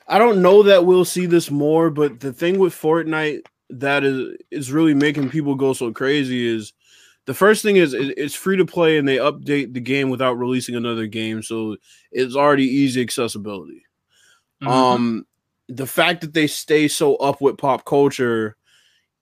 i 0.07 0.17
don't 0.17 0.41
know 0.41 0.63
that 0.63 0.85
we'll 0.85 1.05
see 1.05 1.25
this 1.25 1.49
more 1.49 1.89
but 1.89 2.19
the 2.19 2.33
thing 2.33 2.59
with 2.59 2.73
fortnite 2.73 3.41
that 3.69 4.03
is 4.03 4.35
is 4.51 4.71
really 4.71 4.93
making 4.93 5.29
people 5.29 5.55
go 5.55 5.73
so 5.73 5.91
crazy 5.91 6.45
is 6.47 6.73
the 7.25 7.33
first 7.33 7.61
thing 7.63 7.77
is 7.77 7.93
it's 7.93 8.35
free 8.35 8.57
to 8.57 8.65
play 8.65 8.97
and 8.97 9.07
they 9.07 9.17
update 9.17 9.73
the 9.73 9.79
game 9.79 10.09
without 10.09 10.37
releasing 10.37 10.75
another 10.75 11.07
game 11.07 11.41
so 11.41 11.77
it's 12.11 12.35
already 12.35 12.65
easy 12.65 13.01
accessibility 13.01 13.83
Mhm. 14.61 14.67
um 14.67 15.25
the 15.69 15.87
fact 15.87 16.21
that 16.21 16.33
they 16.33 16.47
stay 16.47 16.87
so 16.87 17.15
up 17.17 17.39
with 17.39 17.57
pop 17.57 17.85
culture 17.85 18.57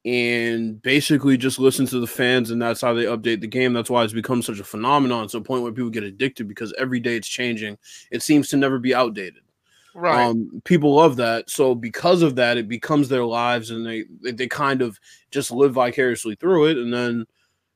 and 0.05 0.81
basically 0.81 1.37
just 1.37 1.59
listen 1.59 1.85
to 1.87 1.99
the 1.99 2.07
fans 2.07 2.51
and 2.51 2.61
that's 2.61 2.81
how 2.81 2.93
they 2.93 3.03
update 3.03 3.41
the 3.41 3.47
game. 3.47 3.73
That's 3.73 3.89
why 3.89 4.03
it's 4.03 4.13
become 4.13 4.41
such 4.41 4.59
a 4.59 4.63
phenomenon 4.63 5.27
to 5.29 5.37
a 5.37 5.41
point 5.41 5.63
where 5.63 5.73
people 5.73 5.89
get 5.89 6.03
addicted 6.03 6.47
because 6.47 6.73
every 6.77 6.99
day 6.99 7.17
it's 7.17 7.27
changing. 7.27 7.77
It 8.09 8.23
seems 8.23 8.49
to 8.49 8.57
never 8.57 8.79
be 8.79 8.95
outdated. 8.95 9.43
Right. 9.95 10.27
um 10.27 10.61
people 10.63 10.95
love 10.95 11.17
that. 11.17 11.49
So 11.49 11.75
because 11.75 12.21
of 12.21 12.35
that 12.35 12.57
it 12.57 12.69
becomes 12.69 13.09
their 13.09 13.25
lives 13.25 13.71
and 13.71 13.85
they 13.85 14.05
they, 14.21 14.31
they 14.31 14.47
kind 14.47 14.81
of 14.81 14.99
just 15.31 15.51
live 15.51 15.73
vicariously 15.73 16.35
through 16.35 16.67
it. 16.67 16.77
And 16.77 16.93
then 16.93 17.25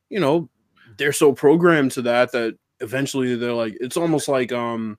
you 0.08 0.20
know 0.20 0.48
they're 0.96 1.12
so 1.12 1.32
programmed 1.32 1.92
to 1.92 2.02
that 2.02 2.32
that 2.32 2.56
eventually 2.80 3.34
they're 3.36 3.52
like 3.52 3.76
it's 3.80 3.96
almost 3.96 4.28
like 4.28 4.52
um 4.52 4.96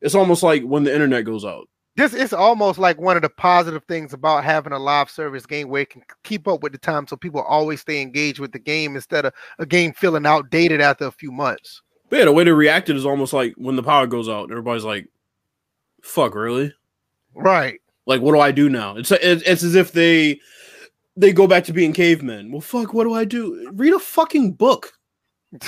it's 0.00 0.14
almost 0.14 0.42
like 0.42 0.62
when 0.62 0.84
the 0.84 0.92
internet 0.92 1.24
goes 1.24 1.44
out 1.44 1.68
this 1.96 2.12
is 2.14 2.32
almost 2.32 2.78
like 2.78 3.00
one 3.00 3.16
of 3.16 3.22
the 3.22 3.28
positive 3.28 3.84
things 3.84 4.12
about 4.12 4.42
having 4.44 4.72
a 4.72 4.78
live 4.78 5.08
service 5.08 5.46
game 5.46 5.68
where 5.68 5.82
it 5.82 5.90
can 5.90 6.02
keep 6.24 6.48
up 6.48 6.62
with 6.62 6.72
the 6.72 6.78
time 6.78 7.06
so 7.06 7.16
people 7.16 7.40
always 7.42 7.80
stay 7.80 8.02
engaged 8.02 8.40
with 8.40 8.52
the 8.52 8.58
game 8.58 8.96
instead 8.96 9.24
of 9.26 9.32
a 9.58 9.66
game 9.66 9.92
feeling 9.92 10.26
outdated 10.26 10.80
after 10.80 11.06
a 11.06 11.12
few 11.12 11.30
months. 11.30 11.82
But 12.10 12.18
yeah, 12.18 12.24
the 12.26 12.32
way 12.32 12.44
they 12.44 12.52
reacted 12.52 12.96
is 12.96 13.06
almost 13.06 13.32
like 13.32 13.54
when 13.56 13.76
the 13.76 13.82
power 13.82 14.06
goes 14.06 14.28
out, 14.28 14.50
everybody's 14.50 14.84
like, 14.84 15.08
"Fuck, 16.02 16.34
really? 16.34 16.72
Right. 17.34 17.80
Like, 18.06 18.20
what 18.20 18.32
do 18.32 18.40
I 18.40 18.50
do 18.50 18.68
now?" 18.68 18.96
It's 18.96 19.10
it's, 19.10 19.42
it's 19.42 19.62
as 19.62 19.74
if 19.74 19.92
they 19.92 20.40
they 21.16 21.32
go 21.32 21.46
back 21.46 21.64
to 21.64 21.72
being 21.72 21.92
cavemen. 21.92 22.50
Well, 22.52 22.60
fuck, 22.60 22.92
what 22.92 23.04
do 23.04 23.14
I 23.14 23.24
do? 23.24 23.70
Read 23.74 23.92
a 23.94 23.98
fucking 23.98 24.52
book. 24.52 24.92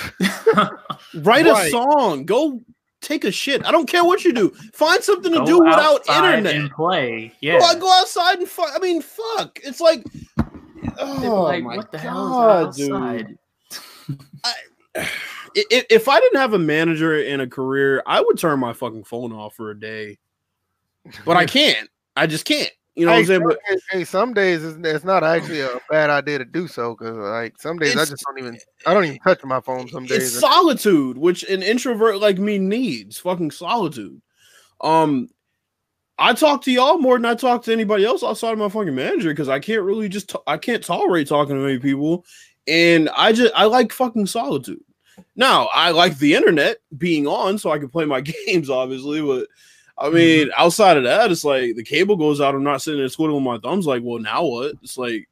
Write 1.15 1.47
Right. 1.47 1.69
a 1.69 1.71
song. 1.71 2.25
Go 2.25 2.61
take 3.07 3.25
a 3.25 3.31
shit. 3.33 3.65
I 3.65 3.71
don't 3.71 3.89
care 3.89 4.05
what 4.05 4.25
you 4.25 4.33
do. 4.33 4.51
Find 4.73 5.03
something 5.03 5.33
to 5.33 5.39
Go 5.39 5.47
do 5.47 5.59
without 5.61 6.01
outside 6.01 6.39
internet. 6.39 6.57
and 6.57 6.71
play. 6.71 7.29
Go, 7.29 7.35
Yeah. 7.41 7.75
go 7.79 7.91
outside 8.01 8.39
and 8.39 8.49
fuck. 8.49 8.71
I 8.75 8.79
mean, 8.79 9.01
fuck. 9.03 9.59
It's 9.63 9.81
like, 9.81 10.05
oh 10.99 11.43
like, 11.45 11.63
my 11.65 11.77
what 11.77 11.91
the 11.93 11.99
god, 11.99 12.03
hell 12.03 12.69
is 12.69 12.77
dude. 12.77 12.93
outside? 12.93 13.39
I- 14.45 15.09
if, 15.55 15.87
if 15.91 16.09
I 16.09 16.21
didn't 16.21 16.39
have 16.41 16.53
a 16.55 16.59
manager 16.59 17.19
and 17.23 17.41
a 17.43 17.47
career, 17.47 18.03
I 18.07 18.21
would 18.21 18.39
turn 18.39 18.59
my 18.61 18.73
fucking 18.75 19.05
phone 19.05 19.33
off 19.33 19.55
for 19.57 19.71
a 19.71 19.79
day. 19.79 20.19
But 21.25 21.37
I 21.37 21.47
can't. 21.47 21.89
I 22.15 22.27
just 22.27 22.45
can't. 22.45 22.71
You 22.97 23.05
know 23.05 23.13
what 23.13 23.17
hey, 23.17 23.21
I'm 23.21 23.27
saying? 23.27 23.41
some, 23.41 23.49
But 23.49 23.59
hey, 23.69 23.77
hey, 23.91 24.05
some 24.05 24.33
days 24.33 24.65
it's, 24.65 24.79
it's 24.83 25.05
not 25.05 25.23
actually 25.23 25.61
a 25.61 25.79
bad 25.91 26.09
idea 26.09 26.39
to 26.39 26.47
do 26.47 26.67
so 26.67 26.97
because 26.97 27.15
like 27.15 27.61
some 27.61 27.79
days 27.79 27.95
I 27.95 28.07
just 28.07 28.25
don't 28.27 28.39
even 28.39 28.59
I 28.87 28.95
don't 28.95 29.05
even 29.05 29.19
touch 29.19 29.45
my 29.45 29.61
phone 29.61 29.87
some 29.89 30.07
days 30.07 30.23
it's 30.23 30.41
solitude, 30.41 31.19
which 31.19 31.43
an 31.45 31.63
introvert 31.63 32.21
like 32.21 32.39
me 32.39 32.59
needs. 32.59 33.19
Fucking 33.19 33.51
solitude. 33.51 34.23
Um, 34.81 35.29
I 36.19 36.33
talk 36.33 36.63
to 36.63 36.73
y'all 36.73 36.97
more 36.97 37.19
than 37.19 37.27
I 37.27 37.35
talk 37.35 37.65
to 37.65 37.73
anybody 37.73 38.07
else 38.07 38.25
outside 38.25 38.53
of 38.53 38.59
my 38.59 38.71
fucking 38.71 38.95
manager 38.95 39.29
because 39.29 39.51
I 39.51 39.59
can't 39.59 39.83
really 39.83 40.09
just 40.09 40.31
t- 40.31 40.39
I 40.47 40.57
can't 40.57 40.83
tolerate 40.83 41.29
talking 41.29 41.55
to 41.55 41.61
many 41.61 41.79
people, 41.79 42.25
and 42.67 43.11
I 43.11 43.33
just 43.33 43.53
I 43.55 43.67
like 43.67 43.93
fucking 43.93 44.27
solitude. 44.27 44.83
Now 45.35 45.69
I 45.75 45.91
like 45.91 46.17
the 46.17 46.35
internet 46.35 46.79
being 46.97 47.27
on 47.27 47.59
so 47.59 47.71
I 47.71 47.79
can 47.79 47.91
play 47.91 48.07
my 48.07 48.21
games, 48.47 48.71
obviously, 48.71 49.21
but 49.21 49.49
I 49.99 50.11
mean 50.11 50.49
mm-hmm. 50.49 50.63
outside 50.63 50.97
of 50.97 51.05
that, 51.05 51.31
it's 51.31 51.45
like 51.45 51.77
the 51.77 51.83
cable 51.83 52.17
goes 52.17 52.41
out. 52.41 52.55
I'm 52.55 52.63
not 52.63 52.83
sitting 52.83 53.01
there 53.01 53.09
twiddling 53.09 53.43
my 53.43 53.59
thumbs 53.59 53.87
like, 53.87 54.03
well, 54.05 54.21
now 54.21 54.45
what? 54.45 54.75
It's 54.83 54.99
like, 54.99 55.29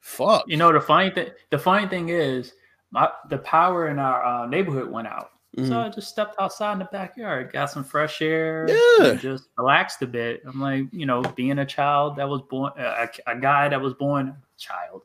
fuck. 0.00 0.44
You 0.46 0.56
know 0.56 0.72
the 0.72 0.80
funny 0.80 1.10
thing. 1.10 1.28
The 1.50 1.58
funny 1.58 1.86
thing 1.88 2.08
is, 2.08 2.52
my 2.90 3.10
the 3.28 3.38
power 3.38 3.88
in 3.88 3.98
our 3.98 4.24
uh, 4.24 4.46
neighborhood 4.46 4.90
went 4.90 5.08
out 5.08 5.30
Mm-hmm. 5.56 5.68
So 5.70 5.80
I 5.80 5.88
just 5.88 6.08
stepped 6.08 6.36
outside 6.38 6.74
in 6.74 6.80
the 6.80 6.84
backyard, 6.86 7.50
got 7.50 7.70
some 7.70 7.82
fresh 7.82 8.20
air, 8.20 8.66
yeah, 8.68 9.14
just 9.14 9.48
relaxed 9.56 10.02
a 10.02 10.06
bit. 10.06 10.42
I'm 10.46 10.60
like, 10.60 10.84
you 10.92 11.06
know, 11.06 11.22
being 11.34 11.58
a 11.60 11.64
child 11.66 12.16
that 12.16 12.28
was 12.28 12.42
born, 12.42 12.72
a, 12.76 13.08
a 13.26 13.36
guy 13.40 13.68
that 13.70 13.80
was 13.80 13.94
born 13.94 14.36
child. 14.58 15.02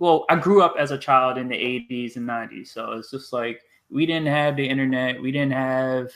Well, 0.00 0.24
I 0.28 0.34
grew 0.36 0.62
up 0.62 0.74
as 0.76 0.90
a 0.90 0.98
child 0.98 1.38
in 1.38 1.46
the 1.46 1.54
80s 1.54 2.16
and 2.16 2.28
90s, 2.28 2.68
so 2.68 2.92
it's 2.92 3.12
just 3.12 3.32
like 3.32 3.60
we 3.90 4.06
didn't 4.06 4.26
have 4.26 4.56
the 4.56 4.68
internet, 4.68 5.22
we 5.22 5.30
didn't 5.30 5.52
have, 5.52 6.10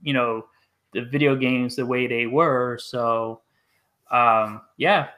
you 0.00 0.12
know, 0.12 0.46
the 0.92 1.02
video 1.02 1.36
games 1.36 1.76
the 1.76 1.86
way 1.86 2.06
they 2.06 2.26
were. 2.26 2.78
So, 2.78 3.40
um, 4.10 4.62
yeah, 4.76 5.08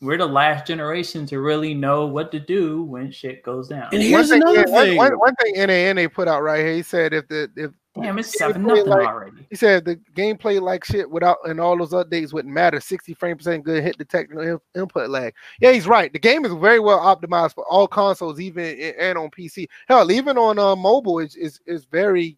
we're 0.00 0.18
the 0.18 0.26
last 0.26 0.66
generation 0.66 1.26
to 1.26 1.40
really 1.40 1.74
know 1.74 2.06
what 2.06 2.30
to 2.32 2.40
do 2.40 2.82
when 2.82 3.10
shit 3.10 3.42
goes 3.42 3.68
down. 3.68 3.88
And 3.92 4.02
here's 4.02 4.30
one 4.30 4.42
another 4.42 4.64
thing, 4.64 4.74
thing. 4.74 4.96
One, 4.96 5.12
one 5.14 5.34
thing 5.36 5.54
NANA 5.56 6.08
put 6.10 6.28
out 6.28 6.42
right 6.42 6.64
here. 6.64 6.74
He 6.74 6.82
said 6.82 7.12
if 7.12 7.26
the 7.28 7.50
if 7.56 7.72
damn 8.00 8.18
it's 8.18 8.38
seven 8.38 8.64
nothing 8.64 8.86
like, 8.86 9.06
already. 9.06 9.46
He 9.50 9.56
said 9.56 9.84
the 9.84 9.96
gameplay 10.14 10.60
like 10.60 10.84
shit 10.84 11.10
without 11.10 11.38
and 11.44 11.60
all 11.60 11.76
those 11.76 11.92
updates 11.92 12.32
wouldn't 12.32 12.52
matter. 12.52 12.80
Sixty 12.80 13.14
frame 13.14 13.36
percent 13.36 13.64
good 13.64 13.82
hit 13.82 13.98
detecting 13.98 14.58
input 14.74 15.10
lag. 15.10 15.34
Yeah, 15.60 15.72
he's 15.72 15.86
right. 15.86 16.12
The 16.12 16.18
game 16.18 16.44
is 16.44 16.52
very 16.52 16.80
well 16.80 17.00
optimized 17.00 17.54
for 17.54 17.66
all 17.66 17.88
consoles, 17.88 18.40
even 18.40 18.94
and 18.98 19.18
on 19.18 19.30
PC. 19.30 19.68
Hell, 19.88 20.10
even 20.10 20.38
on 20.38 20.58
uh, 20.58 20.76
mobile 20.76 21.18
is 21.18 21.34
is 21.34 21.60
is 21.66 21.84
very 21.86 22.36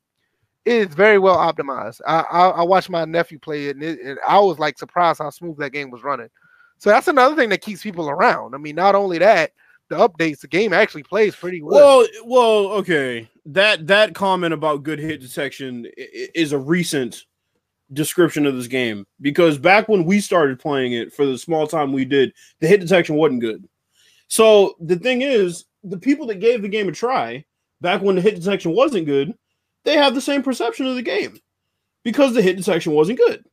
it's 0.64 0.94
very 0.94 1.18
well 1.18 1.36
optimized. 1.36 2.00
I, 2.06 2.20
I, 2.20 2.48
I 2.48 2.62
watched 2.62 2.90
my 2.90 3.04
nephew 3.04 3.38
play 3.38 3.66
it 3.66 3.76
and, 3.76 3.84
it, 3.84 4.00
and 4.00 4.18
I 4.26 4.38
was 4.38 4.58
like 4.58 4.78
surprised 4.78 5.18
how 5.18 5.30
smooth 5.30 5.58
that 5.58 5.72
game 5.72 5.90
was 5.90 6.02
running. 6.02 6.28
So 6.78 6.90
that's 6.90 7.08
another 7.08 7.36
thing 7.36 7.50
that 7.50 7.60
keeps 7.60 7.82
people 7.82 8.08
around. 8.08 8.54
I 8.54 8.58
mean, 8.58 8.74
not 8.74 8.94
only 8.94 9.18
that, 9.18 9.52
the 9.88 9.96
updates, 9.96 10.40
the 10.40 10.48
game 10.48 10.72
actually 10.72 11.02
plays 11.02 11.36
pretty 11.36 11.60
well. 11.62 11.74
Well, 11.98 12.08
well, 12.24 12.72
okay. 12.78 13.28
That 13.46 13.88
that 13.88 14.14
comment 14.14 14.54
about 14.54 14.84
good 14.84 14.98
hit 14.98 15.20
detection 15.20 15.86
is 15.96 16.52
a 16.52 16.58
recent 16.58 17.24
description 17.92 18.46
of 18.46 18.54
this 18.54 18.68
game 18.68 19.04
because 19.20 19.58
back 19.58 19.88
when 19.88 20.04
we 20.04 20.20
started 20.20 20.60
playing 20.60 20.92
it 20.92 21.12
for 21.12 21.26
the 21.26 21.36
small 21.36 21.66
time 21.66 21.92
we 21.92 22.04
did, 22.04 22.32
the 22.60 22.68
hit 22.68 22.80
detection 22.80 23.16
wasn't 23.16 23.40
good. 23.40 23.68
So 24.28 24.76
the 24.80 24.96
thing 24.96 25.22
is, 25.22 25.64
the 25.82 25.98
people 25.98 26.26
that 26.28 26.36
gave 26.36 26.62
the 26.62 26.68
game 26.68 26.88
a 26.88 26.92
try 26.92 27.44
back 27.80 28.00
when 28.00 28.14
the 28.14 28.22
hit 28.22 28.36
detection 28.36 28.72
wasn't 28.72 29.06
good, 29.06 29.34
they 29.84 29.96
have 29.96 30.14
the 30.14 30.20
same 30.20 30.42
perception 30.42 30.86
of 30.86 30.96
the 30.96 31.02
game 31.02 31.38
because 32.04 32.34
the 32.34 32.42
hit 32.42 32.56
detection 32.56 32.92
wasn't 32.92 33.18
good. 33.18 33.44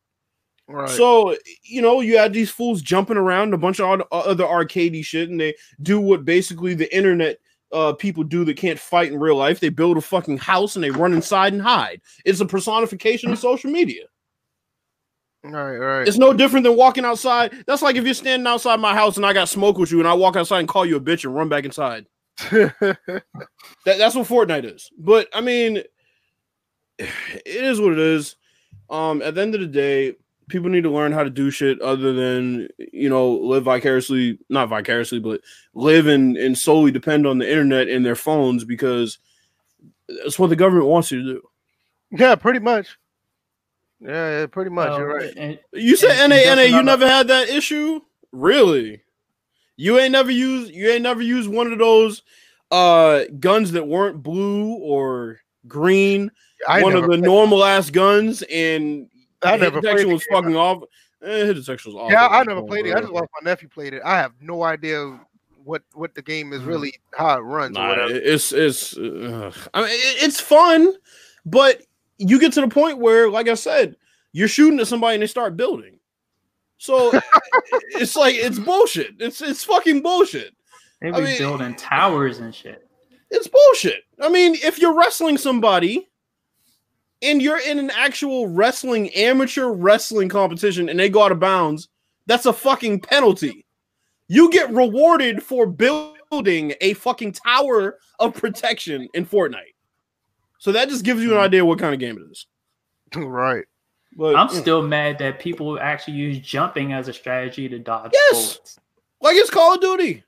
Right. 0.69 0.89
So 0.89 1.35
you 1.63 1.81
know, 1.81 2.01
you 2.01 2.17
had 2.17 2.33
these 2.33 2.51
fools 2.51 2.81
jumping 2.81 3.17
around 3.17 3.53
a 3.53 3.57
bunch 3.57 3.79
of 3.79 4.01
other 4.11 4.43
arcadey 4.43 5.03
shit, 5.03 5.29
and 5.29 5.39
they 5.39 5.55
do 5.81 5.99
what 5.99 6.25
basically 6.25 6.73
the 6.73 6.93
internet 6.95 7.37
uh, 7.71 7.93
people 7.93 8.23
do 8.23 8.43
that 8.45 8.57
can't 8.57 8.79
fight 8.79 9.11
in 9.11 9.19
real 9.19 9.35
life. 9.35 9.59
They 9.59 9.69
build 9.69 9.97
a 9.97 10.01
fucking 10.01 10.37
house 10.37 10.75
and 10.75 10.83
they 10.83 10.91
run 10.91 11.13
inside 11.13 11.53
and 11.53 11.61
hide. 11.61 12.01
It's 12.25 12.39
a 12.39 12.45
personification 12.45 13.31
of 13.31 13.39
social 13.39 13.71
media. 13.71 14.03
Right, 15.43 15.77
right. 15.77 16.07
It's 16.07 16.17
no 16.17 16.33
different 16.33 16.63
than 16.63 16.75
walking 16.75 17.05
outside. 17.05 17.53
That's 17.67 17.81
like 17.81 17.95
if 17.95 18.03
you're 18.03 18.13
standing 18.13 18.47
outside 18.47 18.79
my 18.79 18.93
house 18.93 19.17
and 19.17 19.25
I 19.25 19.33
got 19.33 19.49
smoke 19.49 19.77
with 19.77 19.91
you, 19.91 19.99
and 19.99 20.07
I 20.07 20.13
walk 20.13 20.35
outside 20.35 20.59
and 20.59 20.67
call 20.67 20.85
you 20.85 20.97
a 20.97 21.01
bitch 21.01 21.23
and 21.23 21.35
run 21.35 21.49
back 21.49 21.65
inside. 21.65 22.05
that, 22.51 22.99
that's 23.85 24.15
what 24.15 24.27
Fortnite 24.27 24.75
is. 24.75 24.89
But 24.97 25.27
I 25.33 25.41
mean, 25.41 25.83
it 26.99 27.63
is 27.63 27.79
what 27.79 27.93
it 27.93 27.99
is. 27.99 28.35
Um, 28.89 29.21
at 29.21 29.35
the 29.35 29.41
end 29.41 29.55
of 29.55 29.61
the 29.61 29.67
day, 29.67 30.15
people 30.47 30.69
need 30.69 30.83
to 30.83 30.89
learn 30.89 31.11
how 31.11 31.23
to 31.23 31.29
do 31.29 31.51
shit 31.51 31.81
other 31.81 32.13
than 32.13 32.67
you 32.77 33.09
know 33.09 33.31
live 33.31 33.63
vicariously 33.63 34.39
not 34.49 34.69
vicariously 34.69 35.19
but 35.19 35.41
live 35.73 36.07
and, 36.07 36.37
and 36.37 36.57
solely 36.57 36.91
depend 36.91 37.27
on 37.27 37.37
the 37.37 37.49
internet 37.49 37.87
and 37.87 38.05
their 38.05 38.15
phones 38.15 38.63
because 38.63 39.19
that's 40.07 40.39
what 40.39 40.49
the 40.49 40.55
government 40.55 40.87
wants 40.87 41.11
you 41.11 41.21
to 41.21 41.33
do. 41.33 41.41
Yeah 42.11 42.35
pretty 42.35 42.59
much. 42.59 42.97
Yeah 43.99 44.45
pretty 44.47 44.71
much. 44.71 44.89
Well, 44.89 44.99
you're 44.99 45.15
right. 45.15 45.33
and, 45.35 45.59
you 45.73 45.95
said 45.95 46.27
na 46.27 46.55
na 46.55 46.61
you 46.61 46.83
never 46.83 47.07
had 47.07 47.27
that 47.27 47.49
issue? 47.49 47.99
Really? 48.31 49.01
You 49.75 49.99
ain't 49.99 50.13
never 50.13 50.31
used 50.31 50.73
you 50.73 50.89
ain't 50.89 51.03
never 51.03 51.21
used 51.21 51.49
one 51.49 51.71
of 51.71 51.77
those 51.77 52.23
uh 52.71 53.23
guns 53.39 53.73
that 53.73 53.87
weren't 53.87 54.23
blue 54.23 54.75
or 54.75 55.39
green 55.67 56.31
I 56.67 56.81
one 56.81 56.95
of 56.95 57.07
the 57.07 57.17
normal 57.17 57.63
ass 57.63 57.89
guns 57.89 58.43
and 58.43 59.09
I 59.43 59.57
never 59.57 59.81
detection 59.81 60.11
was 60.11 60.25
fucking 60.31 60.55
off. 60.55 60.83
Eh, 61.23 61.45
hit 61.45 61.55
detection 61.55 61.93
was 61.93 62.01
awful. 62.01 62.11
Yeah, 62.11 62.27
I 62.27 62.43
never 62.43 62.63
played 62.63 62.85
it. 62.85 62.95
I 62.95 63.01
just 63.01 63.11
watched 63.11 63.29
my 63.41 63.49
nephew 63.49 63.69
played 63.69 63.93
it. 63.93 64.01
I 64.03 64.17
have 64.17 64.33
no 64.41 64.63
idea 64.63 65.19
what 65.63 65.83
what 65.93 66.15
the 66.15 66.21
game 66.21 66.53
is 66.53 66.61
mm. 66.61 66.67
really 66.67 66.93
how 67.15 67.37
it 67.37 67.41
runs. 67.41 67.75
Nah, 67.75 67.95
it's 67.97 68.51
it's. 68.51 68.97
Uh, 68.97 69.51
I 69.73 69.81
mean, 69.81 69.89
it's 69.91 70.39
fun, 70.39 70.93
but 71.45 71.81
you 72.17 72.39
get 72.39 72.53
to 72.53 72.61
the 72.61 72.67
point 72.67 72.99
where, 72.99 73.29
like 73.29 73.47
I 73.47 73.55
said, 73.55 73.95
you're 74.31 74.47
shooting 74.47 74.79
at 74.79 74.87
somebody 74.87 75.15
and 75.15 75.23
they 75.23 75.27
start 75.27 75.57
building. 75.57 75.99
So 76.77 77.11
it's 77.91 78.15
like 78.15 78.35
it's 78.35 78.59
bullshit. 78.59 79.15
It's 79.19 79.41
it's 79.41 79.63
fucking 79.63 80.01
bullshit. 80.01 80.53
They 81.01 81.11
be 81.11 81.17
I 81.17 81.21
mean, 81.21 81.37
building 81.37 81.75
towers 81.75 82.39
and 82.39 82.53
shit. 82.53 82.87
It's 83.29 83.47
bullshit. 83.47 84.03
I 84.21 84.29
mean, 84.29 84.55
if 84.55 84.79
you're 84.79 84.95
wrestling 84.95 85.37
somebody 85.37 86.07
and 87.21 87.41
you're 87.41 87.59
in 87.59 87.79
an 87.79 87.89
actual 87.91 88.47
wrestling 88.47 89.09
amateur 89.09 89.67
wrestling 89.67 90.29
competition 90.29 90.89
and 90.89 90.99
they 90.99 91.09
go 91.09 91.23
out 91.23 91.31
of 91.31 91.39
bounds, 91.39 91.89
that's 92.25 92.45
a 92.45 92.53
fucking 92.53 93.01
penalty. 93.01 93.65
You 94.27 94.51
get 94.51 94.69
rewarded 94.71 95.41
for 95.41 95.65
building 95.65 96.73
a 96.81 96.93
fucking 96.93 97.33
tower 97.33 97.97
of 98.19 98.33
protection 98.33 99.07
in 99.13 99.25
Fortnite. 99.25 99.73
So 100.59 100.71
that 100.71 100.89
just 100.89 101.05
gives 101.05 101.21
you 101.21 101.31
an 101.33 101.37
idea 101.37 101.65
what 101.65 101.79
kind 101.79 101.93
of 101.93 101.99
game 101.99 102.17
it 102.17 102.31
is. 102.31 102.47
Right. 103.15 103.63
But, 104.17 104.35
I'm 104.35 104.49
still 104.49 104.81
mad 104.81 105.19
that 105.19 105.37
people 105.37 105.79
actually 105.79 106.15
use 106.15 106.39
jumping 106.39 106.91
as 106.91 107.07
a 107.07 107.13
strategy 107.13 107.69
to 107.69 107.77
dodge 107.77 108.09
yes! 108.11 108.31
bullets. 108.31 108.79
Like 109.21 109.35
it's 109.35 109.51
Call 109.51 109.75
of 109.75 109.81
Duty. 109.81 110.23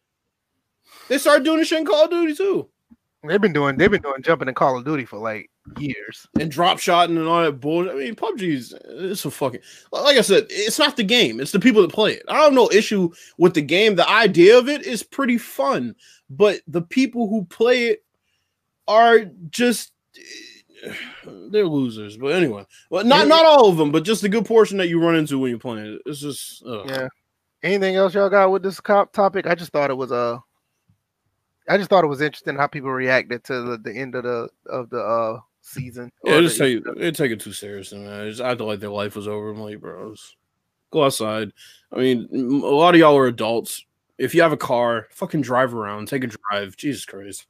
They 1.07 1.17
started 1.17 1.43
doing 1.43 1.57
the 1.57 1.65
shit 1.65 1.79
in 1.79 1.85
Call 1.85 2.03
of 2.05 2.11
Duty 2.11 2.35
too. 2.35 2.69
They've 3.27 3.41
been 3.41 3.51
doing 3.51 3.77
they've 3.77 3.89
been 3.89 4.03
doing 4.03 4.21
jumping 4.21 4.47
in 4.47 4.53
Call 4.53 4.77
of 4.77 4.85
Duty 4.85 5.05
for 5.05 5.17
like 5.17 5.48
years 5.77 6.27
and 6.39 6.51
drop 6.51 6.79
shotting 6.79 7.17
and 7.17 7.27
all 7.27 7.43
that 7.43 7.59
bullshit. 7.59 7.93
I 7.93 7.95
mean, 7.95 8.15
PUBG's 8.15 8.73
it's 8.85 9.25
a 9.25 9.31
fucking 9.31 9.61
like 9.91 10.17
I 10.17 10.21
said, 10.21 10.47
it's 10.49 10.79
not 10.79 10.97
the 10.97 11.03
game, 11.03 11.39
it's 11.39 11.51
the 11.51 11.59
people 11.59 11.81
that 11.81 11.91
play 11.91 12.13
it. 12.13 12.23
I 12.27 12.43
have 12.43 12.53
no 12.53 12.69
issue 12.71 13.11
with 13.37 13.53
the 13.53 13.61
game. 13.61 13.95
The 13.95 14.09
idea 14.09 14.57
of 14.57 14.69
it 14.69 14.85
is 14.85 15.03
pretty 15.03 15.37
fun, 15.37 15.95
but 16.29 16.61
the 16.67 16.81
people 16.81 17.27
who 17.27 17.45
play 17.45 17.87
it 17.87 18.03
are 18.87 19.25
just 19.49 19.91
they're 21.25 21.67
losers. 21.67 22.17
But 22.17 22.33
anyway, 22.33 22.65
well, 22.89 23.03
not 23.03 23.27
not 23.27 23.45
all 23.45 23.69
of 23.69 23.77
them, 23.77 23.91
but 23.91 24.03
just 24.03 24.21
the 24.21 24.29
good 24.29 24.45
portion 24.45 24.77
that 24.77 24.87
you 24.87 25.01
run 25.01 25.15
into 25.15 25.39
when 25.39 25.49
you're 25.49 25.59
playing 25.59 25.85
it. 25.85 26.01
It's 26.05 26.19
just 26.19 26.63
ugh. 26.65 26.85
yeah. 26.87 27.07
Anything 27.61 27.95
else 27.95 28.13
y'all 28.13 28.29
got 28.29 28.51
with 28.51 28.63
this 28.63 28.79
cop 28.79 29.11
topic? 29.11 29.45
I 29.45 29.53
just 29.53 29.71
thought 29.71 29.89
it 29.89 29.97
was 29.97 30.11
a 30.11 30.15
uh, 30.15 30.39
I 31.67 31.77
just 31.77 31.89
thought 31.89 32.03
it 32.03 32.07
was 32.07 32.21
interesting 32.21 32.55
how 32.55 32.67
people 32.67 32.89
reacted 32.89 33.43
to 33.45 33.61
the, 33.61 33.77
the 33.77 33.93
end 33.93 34.15
of 34.15 34.23
the 34.23 34.49
of 34.65 34.89
the 34.89 34.99
uh 34.99 35.39
season. 35.69 36.11
Yeah, 36.23 36.41
just 36.41 36.57
take 36.57 36.83
it 36.85 37.15
take 37.15 37.31
it 37.31 37.39
too 37.39 37.53
seriously, 37.53 37.99
man. 37.99 38.21
I 38.21 38.29
just 38.29 38.41
I 38.41 38.55
felt 38.55 38.69
like 38.69 38.79
their 38.79 38.89
life 38.89 39.15
was 39.15 39.27
over. 39.27 39.49
I'm 39.49 39.59
like, 39.59 39.79
bros, 39.79 40.35
go 40.91 41.05
outside. 41.05 41.51
I 41.91 41.97
mean, 41.97 42.27
a 42.33 42.67
lot 42.67 42.95
of 42.95 42.99
y'all 42.99 43.17
are 43.17 43.27
adults. 43.27 43.85
If 44.17 44.35
you 44.35 44.41
have 44.41 44.51
a 44.51 44.57
car, 44.57 45.07
fucking 45.11 45.41
drive 45.41 45.73
around, 45.73 46.07
take 46.07 46.23
a 46.23 46.27
drive. 46.27 46.75
Jesus 46.75 47.05
Christ. 47.05 47.45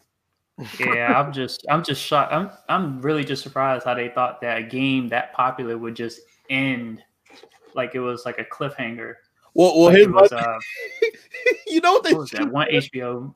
yeah, 0.80 1.20
I'm 1.20 1.34
just 1.34 1.66
I'm 1.70 1.84
just 1.84 2.02
shocked. 2.02 2.34
I'm 2.34 2.52
I'm 2.68 3.02
really 3.02 3.24
just 3.24 3.44
surprised 3.44 3.86
how 3.86 3.94
they 3.94 4.10
thought 4.10 4.42
that 4.42 4.58
a 4.58 4.64
game 4.64 5.10
that 5.10 5.34
popular 5.34 5.78
would 5.78 5.96
just 5.96 6.22
end 6.50 7.02
like 7.76 7.96
it 7.96 8.00
was 8.00 8.26
like 8.26 8.40
a 8.40 8.46
cliffhanger. 8.46 9.16
Well, 9.56 9.80
well, 9.80 9.92
like 9.92 10.10
was, 10.10 10.32
uh, 10.32 10.60
you 11.68 11.82
know 11.82 11.94
what 11.94 12.04
they 12.04 12.14
what 12.14 12.20
was 12.20 12.32
that 12.32 12.52
one 12.52 12.68
HBO 12.68 13.34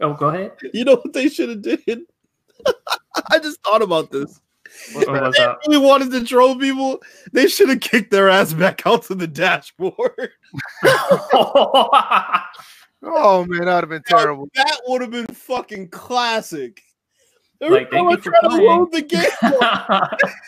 Oh, 0.00 0.12
go 0.12 0.28
ahead. 0.28 0.52
You 0.74 0.84
know 0.84 0.96
what 0.96 1.12
they 1.12 1.28
should 1.28 1.48
have 1.48 1.62
did? 1.62 2.02
I 3.30 3.38
just 3.38 3.62
thought 3.62 3.82
about 3.82 4.10
this. 4.10 4.40
What, 4.92 5.08
what 5.08 5.36
they 5.36 5.46
really 5.68 5.84
wanted 5.84 6.10
to 6.12 6.24
troll 6.24 6.56
people. 6.56 7.02
They 7.32 7.48
should 7.48 7.68
have 7.68 7.80
kicked 7.80 8.10
their 8.10 8.28
ass 8.28 8.52
back 8.52 8.86
out 8.86 9.04
to 9.04 9.14
the 9.14 9.26
dashboard. 9.26 10.32
oh 10.84 11.88
man, 13.48 13.64
that 13.64 13.74
would 13.74 13.84
have 13.84 13.88
been 13.88 14.02
terrible. 14.06 14.48
That 14.54 14.80
would 14.86 15.02
have 15.02 15.10
been 15.10 15.26
fucking 15.26 15.88
classic. 15.88 16.82
Like 17.60 17.90
they 17.90 17.98
trying 17.98 18.16
to 18.16 18.48
load 18.48 18.92
the 18.92 19.02
game. 19.02 19.28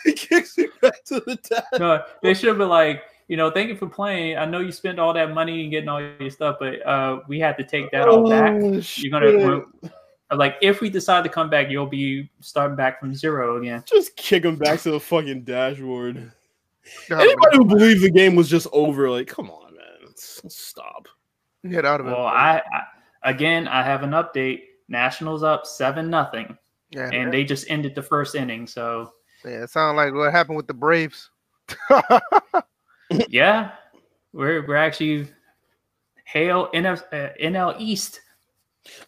he 0.03 0.13
kicks 0.13 0.57
me 0.57 0.67
back 0.81 1.03
to 1.05 1.19
the 1.21 1.35
dash. 1.37 1.63
No, 1.79 2.03
they 2.21 2.35
should 2.35 2.49
have 2.49 2.59
been 2.59 2.69
like, 2.69 3.01
you 3.27 3.37
know, 3.37 3.49
thank 3.49 3.69
you 3.69 3.75
for 3.75 3.87
playing. 3.87 4.37
I 4.37 4.45
know 4.45 4.59
you 4.59 4.71
spent 4.71 4.99
all 4.99 5.13
that 5.13 5.33
money 5.33 5.61
and 5.61 5.71
getting 5.71 5.89
all 5.89 5.99
your 6.01 6.29
stuff, 6.29 6.57
but 6.59 6.85
uh, 6.85 7.21
we 7.27 7.39
had 7.39 7.57
to 7.57 7.63
take 7.63 7.89
that 7.91 8.07
all 8.07 8.29
back. 8.29 8.61
Oh, 8.61 8.79
You're 8.97 9.11
gonna 9.11 9.63
like 10.37 10.55
if 10.61 10.81
we 10.81 10.89
decide 10.89 11.23
to 11.23 11.29
come 11.29 11.49
back, 11.49 11.69
you'll 11.69 11.87
be 11.87 12.29
starting 12.39 12.75
back 12.75 12.99
from 12.99 13.15
zero 13.15 13.57
again. 13.57 13.83
just 13.85 14.15
kick 14.15 14.45
him 14.45 14.55
back 14.57 14.79
to 14.81 14.91
the 14.91 14.99
fucking 14.99 15.43
dashboard. 15.43 16.31
Get 17.07 17.19
Anybody 17.19 17.57
who 17.57 17.65
believes 17.65 18.01
the 18.01 18.09
game 18.11 18.35
was 18.35 18.49
just 18.49 18.67
over, 18.71 19.09
like, 19.09 19.27
come 19.27 19.49
on, 19.49 19.75
man, 19.75 19.83
Let's- 20.05 20.41
let's 20.43 20.57
stop. 20.57 21.07
Get 21.67 21.85
out 21.85 21.99
of 21.99 22.07
it. 22.07 22.11
Well, 22.11 22.25
I, 22.25 22.61
I 22.71 23.29
again, 23.31 23.67
I 23.67 23.83
have 23.83 24.03
an 24.03 24.11
update. 24.11 24.61
Nationals 24.87 25.43
up 25.43 25.67
seven 25.67 26.09
nothing, 26.09 26.57
yeah, 26.89 27.09
and 27.13 27.31
they 27.31 27.43
just 27.43 27.69
ended 27.69 27.93
the 27.93 28.01
first 28.01 28.33
inning. 28.33 28.65
So 28.65 29.13
yeah, 29.45 29.63
it 29.63 29.69
sounds 29.69 29.97
like 29.97 30.13
what 30.13 30.31
happened 30.31 30.57
with 30.57 30.65
the 30.67 30.73
Braves. 30.73 31.29
yeah, 33.29 33.71
we're 34.33 34.65
we're 34.65 34.75
actually 34.75 35.27
hail 36.23 36.69
NF, 36.73 37.03
uh, 37.11 37.33
NL 37.41 37.75
East. 37.77 38.21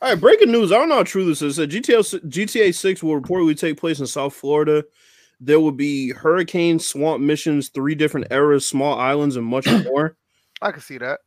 All 0.01 0.09
right, 0.09 0.19
breaking 0.19 0.51
news. 0.51 0.71
I 0.71 0.75
don't 0.75 0.89
know 0.89 0.95
how 0.95 1.03
true 1.03 1.25
this 1.25 1.41
is. 1.41 1.57
GTA 1.57 2.27
GTA 2.29 2.73
Six 2.75 3.01
will 3.01 3.19
reportedly 3.19 3.57
take 3.57 3.79
place 3.79 3.99
in 3.99 4.07
South 4.07 4.33
Florida. 4.33 4.83
There 5.39 5.59
will 5.59 5.71
be 5.71 6.11
hurricane, 6.11 6.77
swamp 6.79 7.21
missions, 7.21 7.69
three 7.69 7.95
different 7.95 8.27
eras, 8.31 8.65
small 8.65 8.99
islands, 8.99 9.35
and 9.35 9.45
much 9.45 9.67
more. 9.85 10.17
I 10.61 10.71
can 10.71 10.81
see 10.81 10.97
that. 10.99 11.21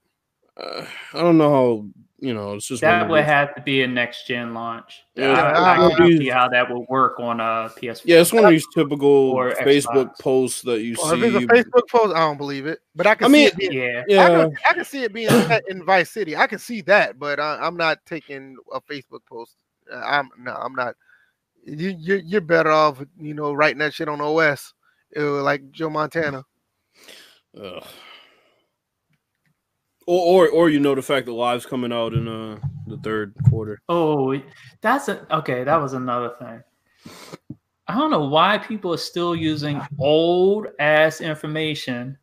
Uh, 0.57 0.87
I 1.13 1.21
don't 1.21 1.39
know 1.39 1.51
how 1.51 1.87
you 2.25 2.35
know. 2.35 2.55
It's 2.55 2.67
just 2.67 2.81
That 2.81 3.09
would 3.09 3.19
those- 3.21 3.27
have 3.27 3.55
to 3.55 3.61
be 3.61 3.83
a 3.83 3.87
next 3.87 4.27
gen 4.27 4.55
launch. 4.55 5.05
Yeah, 5.15 5.33
I, 5.33 5.75
I 5.75 5.87
it's- 5.87 5.99
can't 5.99 6.19
see 6.19 6.29
how 6.29 6.49
that 6.49 6.71
would 6.73 6.87
work 6.89 7.21
on 7.21 7.41
a 7.41 7.71
PS4. 7.77 8.03
Yeah, 8.05 8.21
it's 8.21 8.33
one 8.33 8.45
of 8.45 8.51
these 8.51 8.67
typical 8.75 9.07
Or 9.09 9.51
Facebook 9.53 10.07
Xbox. 10.11 10.19
posts 10.21 10.63
that 10.63 10.81
you 10.83 10.97
Well, 11.01 11.13
if 11.13 11.23
it's 11.23 11.37
a 11.37 11.41
see. 11.41 11.47
Facebook 11.47 11.89
post, 11.89 12.15
I 12.17 12.21
don't 12.21 12.37
believe 12.39 12.67
it. 12.67 12.81
But 12.97 13.07
I 13.07 13.15
can 13.15 13.27
I 13.27 13.29
see 13.29 13.33
mean, 13.33 13.47
it 13.49 13.57
being, 13.57 13.73
yeah. 14.09 14.25
I, 14.25 14.29
can, 14.29 14.57
I 14.71 14.73
can 14.75 14.85
see 14.85 15.03
it 15.05 15.13
being 15.13 15.29
set 15.29 15.63
in 15.69 15.85
Vice 15.85 16.11
City. 16.11 16.37
I 16.37 16.47
can 16.47 16.59
see 16.59 16.81
that, 16.83 17.19
but 17.19 17.39
I, 17.39 17.59
I'm 17.61 17.77
not 17.77 17.99
taking 18.07 18.57
a 18.73 18.81
Facebook 18.81 19.21
post. 19.29 19.57
Uh, 19.93 19.97
I'm 19.99 20.31
no, 20.39 20.53
I'm 20.53 20.75
not. 20.75 20.97
You, 21.67 21.95
you're 21.99 22.19
you're 22.19 22.41
better 22.41 22.71
off, 22.71 23.03
you 23.21 23.35
know, 23.35 23.53
writing 23.53 23.79
that 23.79 23.95
shit 23.95 24.09
on 24.09 24.21
OS, 24.21 24.73
uh, 25.17 25.43
like 25.43 25.71
Joe 25.71 25.91
Montana. 25.91 26.45
Ugh. 27.61 27.85
Or, 30.07 30.47
or 30.47 30.49
or 30.49 30.71
you 30.71 30.81
know 30.81 30.95
the 30.95 31.03
fact 31.03 31.27
that 31.27 31.33
live's 31.33 31.67
coming 31.67 31.93
out 31.93 32.13
in 32.13 32.29
uh 32.29 32.59
the 32.87 32.99
third 32.99 33.35
quarter. 33.49 33.81
Oh, 33.89 34.39
that's 34.81 35.09
a 35.09 35.27
okay. 35.35 35.65
That 35.65 35.81
was 35.81 35.95
another 35.95 36.33
thing. 36.39 36.63
I 37.87 37.95
don't 37.95 38.11
know 38.11 38.27
why 38.27 38.59
people 38.59 38.95
are 38.95 38.99
still 38.99 39.37
using 39.37 39.81
old 39.99 40.69
ass 40.79 41.21
information 41.21 42.17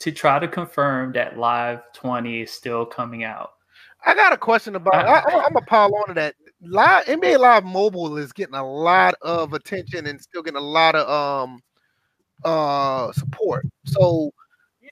to 0.00 0.10
try 0.10 0.38
to 0.38 0.48
confirm 0.48 1.12
that 1.12 1.38
Live 1.38 1.80
20 1.94 2.42
is 2.42 2.50
still 2.50 2.84
coming 2.84 3.22
out. 3.24 3.52
I 4.04 4.14
got 4.14 4.32
a 4.32 4.36
question 4.36 4.76
about. 4.76 4.94
I, 4.94 5.20
I, 5.20 5.44
I'm 5.44 5.52
gonna 5.54 5.66
pile 5.66 5.94
on 5.94 6.08
to 6.08 6.14
that. 6.14 6.34
Live 6.60 7.06
NBA 7.06 7.38
Live 7.38 7.64
Mobile 7.64 8.16
is 8.18 8.32
getting 8.32 8.54
a 8.54 8.66
lot 8.66 9.14
of 9.22 9.52
attention 9.54 10.06
and 10.06 10.20
still 10.20 10.42
getting 10.42 10.58
a 10.58 10.60
lot 10.60 10.94
of 10.94 11.08
um 11.08 11.60
uh 12.44 13.12
support. 13.12 13.66
So, 13.86 14.30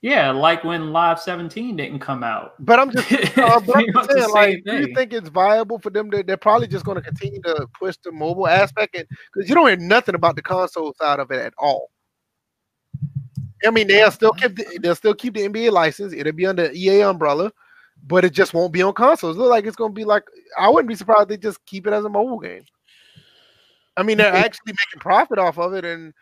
Yeah, 0.03 0.32
like 0.32 0.64
when 0.64 0.92
Live 0.92 1.20
17 1.20 1.76
didn't 1.76 2.00
come 2.00 2.24
out. 2.24 2.55
but 2.59 2.80
I'm 2.80 2.90
just 2.90 3.09
Uh, 3.38 3.61
but 3.61 3.76
I'm 3.76 3.92
just 3.92 4.11
saying, 4.11 4.30
like, 4.30 4.64
do 4.64 4.78
you 4.78 4.94
think 4.94 5.12
it's 5.12 5.28
viable 5.28 5.78
for 5.78 5.90
them 5.90 6.11
to? 6.11 6.24
They're 6.24 6.36
probably 6.36 6.66
just 6.66 6.84
going 6.84 6.96
to 6.96 7.03
continue 7.03 7.40
to 7.42 7.68
push 7.78 7.96
the 8.03 8.11
mobile 8.11 8.48
aspect, 8.48 8.96
and 8.96 9.07
because 9.32 9.48
you 9.48 9.55
don't 9.55 9.68
hear 9.68 9.76
nothing 9.76 10.16
about 10.16 10.34
the 10.34 10.42
console 10.42 10.92
side 11.00 11.20
of 11.20 11.30
it 11.30 11.38
at 11.38 11.55
all. 11.57 11.90
I 13.64 13.70
mean, 13.70 13.86
they'll 13.86 14.11
still 14.11 14.32
keep 14.32 14.57
the, 14.57 14.80
they'll 14.82 14.96
still 14.96 15.14
keep 15.14 15.34
the 15.34 15.48
NBA 15.48 15.70
license. 15.70 16.12
It'll 16.12 16.32
be 16.32 16.46
under 16.46 16.72
EA 16.72 17.03
umbrella, 17.03 17.53
but 18.05 18.24
it 18.24 18.32
just 18.32 18.55
won't 18.55 18.72
be 18.72 18.82
on 18.82 18.94
consoles. 18.94 19.36
Look 19.36 19.50
like 19.50 19.66
it's 19.66 19.76
going 19.76 19.92
to 19.92 19.94
be 19.94 20.05
like 20.05 20.24
I 20.59 20.68
wouldn't 20.68 20.88
be 20.88 20.96
surprised 20.96 21.28
they 21.28 21.36
just 21.36 21.64
keep 21.64 21.86
it 21.86 21.92
as 21.92 22.05
a 22.05 22.09
mobile 22.09 22.40
game. 22.40 22.64
I 23.96 24.03
mean, 24.03 24.18
they're 24.18 24.34
actually 24.34 24.72
making 24.72 25.00
profit 25.00 25.38
off 25.38 25.59
of 25.59 25.74
it, 25.74 25.84
and 25.84 26.12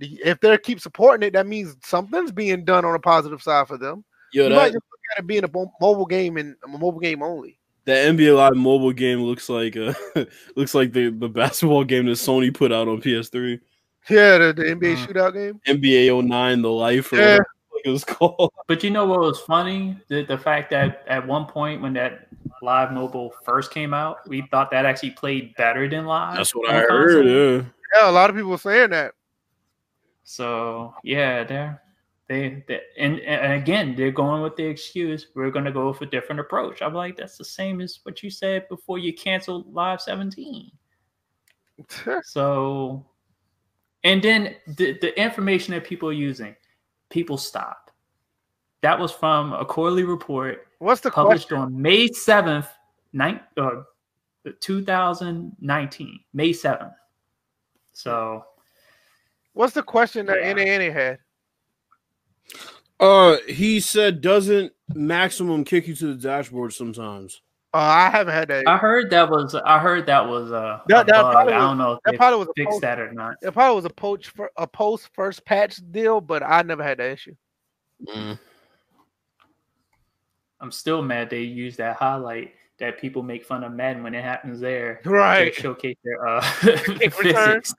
if 0.00 0.40
they 0.40 0.56
keep 0.58 0.80
supporting 0.80 1.26
it, 1.26 1.32
that 1.32 1.46
means 1.46 1.76
something's 1.84 2.32
being 2.32 2.64
done 2.64 2.84
on 2.84 2.94
a 2.94 2.98
positive 2.98 3.42
side 3.42 3.66
for 3.68 3.78
them. 3.78 4.04
Yo, 4.32 4.44
you 4.44 4.50
might 4.50 4.56
that 4.66 4.72
just 4.74 4.84
look 4.90 5.00
at 5.16 5.24
it 5.24 5.26
being 5.26 5.44
a 5.44 5.50
mobile 5.80 6.06
game 6.06 6.36
and 6.36 6.54
a 6.64 6.68
mobile 6.68 7.00
game 7.00 7.22
only. 7.22 7.58
that 7.86 8.14
NBA 8.14 8.36
Live 8.36 8.54
mobile 8.56 8.92
game 8.92 9.20
looks 9.22 9.48
like 9.48 9.76
uh 9.76 9.94
looks 10.56 10.74
like 10.74 10.92
the 10.92 11.08
the 11.10 11.28
basketball 11.28 11.84
game 11.84 12.06
that 12.06 12.12
Sony 12.12 12.52
put 12.52 12.72
out 12.72 12.88
on 12.88 13.00
PS3. 13.00 13.58
Yeah, 14.10 14.38
the, 14.38 14.52
the 14.52 14.64
NBA 14.64 14.94
Uh. 14.94 15.06
shootout 15.06 15.32
game. 15.34 15.60
NBA 15.66 16.10
09, 16.24 16.62
the 16.62 16.70
life 16.70 17.10
Yeah. 17.12 17.18
whatever 17.18 17.46
it 17.84 17.90
was 17.90 18.04
called. 18.16 18.52
But 18.66 18.82
you 18.84 18.90
know 18.90 19.06
what 19.06 19.20
was 19.20 19.40
funny? 19.40 19.96
The, 20.08 20.24
the 20.24 20.36
fact 20.38 20.70
that 20.70 21.04
at 21.08 21.26
one 21.26 21.46
point 21.46 21.80
when 21.82 21.92
that 21.94 22.26
Live 22.62 22.92
Mobile 22.92 23.32
first 23.44 23.70
came 23.70 23.94
out, 23.94 24.26
we 24.28 24.42
thought 24.50 24.70
that 24.72 24.84
actually 24.84 25.10
played 25.12 25.54
better 25.56 25.88
than 25.88 26.04
Live. 26.06 26.36
That's 26.36 26.54
what 26.54 26.68
I 26.70 26.80
console. 26.86 26.96
heard. 26.98 27.26
Yeah. 27.26 27.62
Yeah, 27.94 28.10
a 28.10 28.12
lot 28.12 28.28
of 28.28 28.36
people 28.36 28.50
were 28.50 28.58
saying 28.58 28.90
that. 28.90 29.12
So 30.28 30.94
yeah, 31.02 31.42
they're 31.42 31.82
they, 32.28 32.62
they 32.68 32.82
and, 32.98 33.18
and 33.20 33.54
again 33.54 33.94
they're 33.96 34.10
going 34.10 34.42
with 34.42 34.56
the 34.56 34.64
excuse 34.66 35.28
we're 35.34 35.50
going 35.50 35.64
to 35.64 35.72
go 35.72 35.88
with 35.88 36.02
a 36.02 36.06
different 36.06 36.38
approach. 36.38 36.82
I'm 36.82 36.92
like 36.92 37.16
that's 37.16 37.38
the 37.38 37.46
same 37.46 37.80
as 37.80 37.98
what 38.02 38.22
you 38.22 38.28
said 38.28 38.68
before 38.68 38.98
you 38.98 39.14
canceled 39.14 39.72
Live 39.72 40.02
17. 40.02 40.70
So, 42.24 43.06
and 44.04 44.20
then 44.20 44.56
the 44.66 44.98
the 45.00 45.18
information 45.18 45.72
that 45.72 45.84
people 45.84 46.10
are 46.10 46.20
using, 46.28 46.54
people 47.08 47.38
stopped. 47.38 47.92
That 48.82 48.98
was 48.98 49.12
from 49.12 49.54
a 49.54 49.64
quarterly 49.64 50.04
report 50.04 50.66
What's 50.78 51.00
the 51.00 51.10
published 51.10 51.48
question? 51.48 51.62
on 51.62 51.80
May 51.80 52.08
7th, 52.08 52.68
nine, 53.14 53.40
uh, 53.56 53.82
2019, 54.60 56.20
May 56.34 56.50
7th. 56.50 56.94
So, 57.92 58.44
What's 59.58 59.74
the 59.74 59.82
question 59.82 60.26
that 60.26 60.38
Yeah. 60.40 60.52
NANA 60.52 60.92
had? 60.92 61.18
Uh, 63.00 63.38
he 63.48 63.80
said 63.80 64.20
doesn't 64.20 64.72
maximum 64.94 65.64
kick 65.64 65.88
you 65.88 65.96
to 65.96 66.14
the 66.14 66.14
dashboard 66.14 66.72
sometimes. 66.72 67.42
Uh, 67.74 67.78
I 67.78 68.08
haven't 68.10 68.34
had 68.34 68.46
that. 68.50 68.68
I 68.68 68.76
heard 68.76 69.10
that 69.10 69.28
was 69.28 69.56
I 69.56 69.80
heard 69.80 70.06
that 70.06 70.28
was 70.28 70.52
uh, 70.52 70.54
a 70.54 70.82
That- 70.86 71.06
that 71.08 71.22
bug. 71.22 71.32
probably 71.32 71.54
I 71.54 71.58
don't 71.58 71.76
know 71.76 71.94
if 71.94 71.98
that 72.04 72.12
they 72.12 72.16
probably 72.16 72.38
was 72.38 72.48
a 72.50 72.52
fixed 72.56 72.70
post, 72.70 72.82
that 72.82 73.00
or 73.00 73.12
not. 73.12 73.34
It 73.42 73.52
probably 73.52 73.74
was 73.74 73.84
a 73.84 73.90
poach 73.90 74.28
for 74.28 74.48
a 74.56 74.66
post 74.68 75.08
first 75.12 75.44
patch 75.44 75.80
deal, 75.90 76.20
but 76.20 76.44
I 76.44 76.62
never 76.62 76.84
had 76.84 76.98
that 76.98 77.10
issue. 77.10 77.34
Mm. 78.06 78.38
I'm 80.60 80.70
still 80.70 81.02
mad 81.02 81.30
they 81.30 81.42
use 81.42 81.76
that 81.78 81.96
highlight 81.96 82.54
that 82.78 83.00
people 83.00 83.24
make 83.24 83.44
fun 83.44 83.64
of 83.64 83.72
Madden 83.72 84.04
when 84.04 84.14
it 84.14 84.22
happens 84.22 84.60
there 84.60 85.00
Right. 85.04 85.52
to 85.52 85.60
showcase 85.60 85.96
their 86.04 86.24
uh 86.28 86.40
physics. 87.10 87.74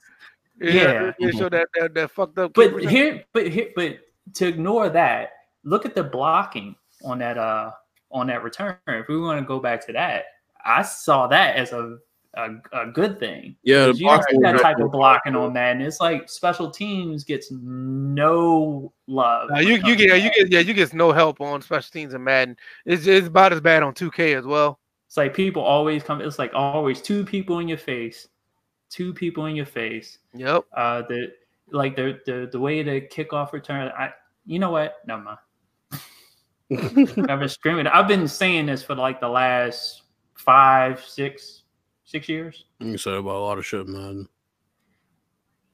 Yeah, 0.59 0.71
Yeah. 0.73 1.11
they 1.19 1.31
show 1.31 1.49
that 1.49 1.67
that, 1.75 1.93
that 1.93 2.11
fucked 2.11 2.37
up. 2.37 2.53
But 2.53 2.83
here, 2.83 3.23
but 3.33 3.47
here, 3.47 3.69
but 3.75 3.99
to 4.35 4.47
ignore 4.47 4.89
that, 4.89 5.31
look 5.63 5.85
at 5.85 5.95
the 5.95 6.03
blocking 6.03 6.75
on 7.03 7.19
that 7.19 7.37
uh 7.37 7.71
on 8.11 8.27
that 8.27 8.43
return. 8.43 8.77
If 8.87 9.07
we 9.07 9.19
want 9.19 9.39
to 9.39 9.45
go 9.45 9.59
back 9.59 9.85
to 9.87 9.93
that, 9.93 10.25
I 10.65 10.81
saw 10.81 11.27
that 11.27 11.55
as 11.55 11.71
a 11.71 11.97
a, 12.35 12.49
a 12.73 12.85
good 12.91 13.19
thing. 13.19 13.55
Yeah, 13.63 13.87
the 13.87 13.91
'Cause 13.93 13.99
you 13.99 14.21
see 14.29 14.37
that 14.43 14.59
type 14.61 14.77
of 14.79 14.91
blocking 14.91 15.35
on 15.35 15.53
Madden. 15.53 15.81
It's 15.81 15.99
like 15.99 16.29
special 16.29 16.69
teams 16.69 17.23
gets 17.23 17.51
no 17.51 18.93
love. 19.07 19.49
Nah, 19.49 19.55
when 19.57 19.67
you 19.67 19.73
you 19.85 19.95
get 19.95 20.09
to 20.11 20.19
you 20.19 20.31
get 20.31 20.51
yeah 20.51 20.59
you 20.59 20.73
get 20.73 20.93
no 20.93 21.11
help 21.11 21.41
on 21.41 21.61
special 21.61 21.89
teams 21.91 22.13
in 22.13 22.23
Madden. 22.23 22.55
It's 22.85 23.07
it's 23.07 23.27
about 23.27 23.53
as 23.53 23.61
bad 23.61 23.81
on 23.83 23.93
2K 23.93 24.35
as 24.37 24.45
well. 24.45 24.79
It's 25.07 25.17
like 25.17 25.33
people 25.33 25.63
always 25.63 26.03
come. 26.03 26.21
It's 26.21 26.37
like 26.37 26.51
always 26.53 27.01
two 27.01 27.25
people 27.25 27.59
in 27.59 27.67
your 27.67 27.79
face, 27.79 28.27
two 28.89 29.13
people 29.13 29.45
in 29.45 29.55
your 29.55 29.65
face. 29.65 30.19
Yep. 30.33 30.65
Uh, 30.75 31.01
the 31.03 31.31
like 31.71 31.95
the 31.95 32.19
the 32.25 32.49
the 32.51 32.59
way 32.59 32.81
the 32.83 33.01
kickoff 33.01 33.51
return. 33.53 33.91
I 33.97 34.11
you 34.45 34.59
know 34.59 34.71
what? 34.71 34.95
Never 35.05 35.21
mind. 35.23 35.37
I've 37.29 37.39
been 37.39 37.49
screaming. 37.49 37.87
I've 37.87 38.07
been 38.07 38.27
saying 38.27 38.67
this 38.67 38.83
for 38.83 38.95
like 38.95 39.19
the 39.19 39.27
last 39.27 40.03
five, 40.35 41.03
six, 41.03 41.63
six 42.03 42.29
years. 42.29 42.65
You 42.79 42.97
said 42.97 43.13
about 43.15 43.35
a 43.35 43.39
lot 43.39 43.57
of 43.57 43.65
shit, 43.65 43.87
man. 43.87 44.27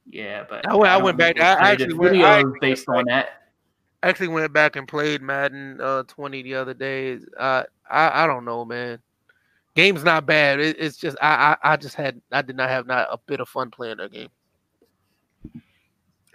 Yeah, 0.07 0.43
but 0.47 0.67
I 0.67 0.75
went- 0.75 0.89
I 0.91 0.95
don't 0.95 1.03
went 1.03 1.17
back- 1.17 1.39
I 1.39 1.71
actually 1.71 1.93
went- 1.95 2.11
video 2.13 2.27
I 2.27 2.37
actually 2.39 2.59
based 2.61 2.87
went 2.87 2.99
on 2.99 3.05
that. 3.07 3.29
Actually 4.03 4.27
went 4.29 4.53
back 4.53 4.75
and 4.75 4.87
played 4.87 5.21
Madden 5.21 5.79
uh 5.81 6.03
20 6.03 6.43
the 6.43 6.55
other 6.55 6.73
day. 6.73 7.17
Uh, 7.37 7.63
I 7.89 8.23
I 8.23 8.27
don't 8.27 8.45
know, 8.45 8.63
man. 8.63 8.99
Game's 9.75 10.03
not 10.03 10.25
bad. 10.25 10.59
It, 10.59 10.77
it's 10.79 10.97
just 10.97 11.17
I, 11.21 11.57
I 11.63 11.73
I 11.73 11.77
just 11.77 11.95
had 11.95 12.21
I 12.31 12.41
did 12.41 12.55
not 12.55 12.69
have 12.69 12.87
not 12.87 13.07
a 13.11 13.17
bit 13.27 13.39
of 13.41 13.49
fun 13.49 13.69
playing 13.69 13.97
that 13.97 14.11
game. 14.11 14.29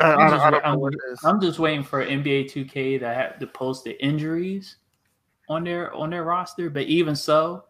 I, 0.01 0.05
I, 0.05 0.15
I'm 0.15 0.31
just- 0.31 0.45
I 0.45 0.51
don't 0.51 0.65
I'm- 0.65 0.79
what 0.81 0.93
it 0.95 1.01
is. 1.13 1.21
I'm 1.25 1.41
just 1.41 1.59
waiting 1.59 1.83
for 1.85 2.05
NBA 2.05 2.51
2K 2.51 2.99
to 3.01 3.07
have 3.07 3.39
to 3.39 3.47
post 3.47 3.85
the 3.85 4.03
injuries 4.05 4.77
on 5.49 5.65
their 5.65 5.93
on 5.95 6.11
their 6.11 6.25
roster. 6.25 6.69
But 6.71 6.83
even 6.85 7.17
so, 7.17 7.65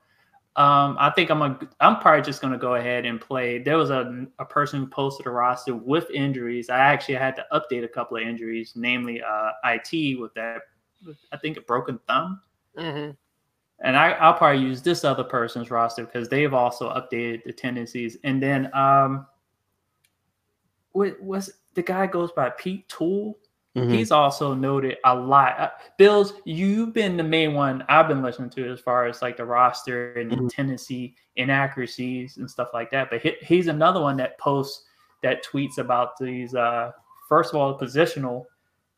um, 0.57 0.97
I 0.99 1.11
think 1.15 1.31
I'm 1.31 1.43
a, 1.43 1.59
I'm 1.81 1.99
probably 2.01 2.23
just 2.23 2.43
gonna 2.43 2.59
go 2.59 2.75
ahead 2.75 3.07
and 3.07 3.21
play. 3.21 3.59
There 3.59 3.79
was 3.79 3.91
a 3.91 4.27
a 4.41 4.45
person 4.45 4.81
who 4.81 4.87
posted 4.89 5.27
a 5.27 5.31
roster 5.31 5.75
with 5.75 6.11
injuries. 6.11 6.69
I 6.69 6.79
actually 6.79 7.15
had 7.15 7.37
to 7.37 7.47
update 7.53 7.85
a 7.85 7.89
couple 7.89 8.17
of 8.17 8.25
injuries, 8.25 8.73
namely 8.75 9.23
uh, 9.23 9.51
IT 9.65 10.19
with 10.21 10.35
that 10.35 10.63
I 11.33 11.37
think 11.37 11.57
a 11.57 11.61
broken 11.63 11.99
thumb. 12.09 12.41
Mhm. 12.77 13.17
And 13.83 13.97
I, 13.97 14.11
I'll 14.13 14.35
probably 14.35 14.63
use 14.63 14.83
this 14.83 15.05
other 15.05 15.25
person's 15.25 15.71
roster 15.71 16.05
because 16.05 16.29
they've 16.29 16.53
also 16.53 16.91
updated 16.91 17.45
the 17.45 17.53
tendencies. 17.53 18.19
And 18.25 18.43
then 18.43 18.71
um 18.75 19.27
what 20.93 21.21
was 21.23 21.53
the 21.75 21.83
guy 21.83 22.07
goes 22.07 22.33
by 22.33 22.51
Pete 22.51 22.89
Tool? 22.89 23.39
Mhm. 23.77 23.95
He's 23.95 24.11
also 24.11 24.53
noted 24.53 24.99
a 25.05 25.15
lot. 25.15 25.59
Uh, 25.61 25.71
Bills, 25.97 26.33
you've 26.45 26.93
been 26.93 27.17
the 27.17 27.23
main 27.23 27.55
one 27.55 27.85
I've 27.89 28.09
been 28.09 28.23
listening 28.23 28.51
to 28.51 28.69
as 28.71 28.81
far 28.81 29.07
as 29.07 29.23
like 29.23 29.37
the 29.37 29.45
roster 29.45 30.15
and 30.15 30.33
Mhm. 30.33 30.51
tendency 30.51 31.15
inaccuracies 31.37 32.37
and 32.39 32.51
stuff 32.51 32.71
like 32.75 32.91
that. 32.91 33.09
But 33.11 33.23
he, 33.23 33.37
he's 33.43 33.69
another 33.69 34.01
one 34.01 34.17
that 34.17 34.37
posts 34.39 34.87
that 35.23 35.45
tweets 35.45 35.79
about 35.79 36.17
these 36.19 36.55
uh 36.55 36.91
first 37.29 37.55
of 37.55 37.61
all 37.61 37.79
positional 37.79 38.47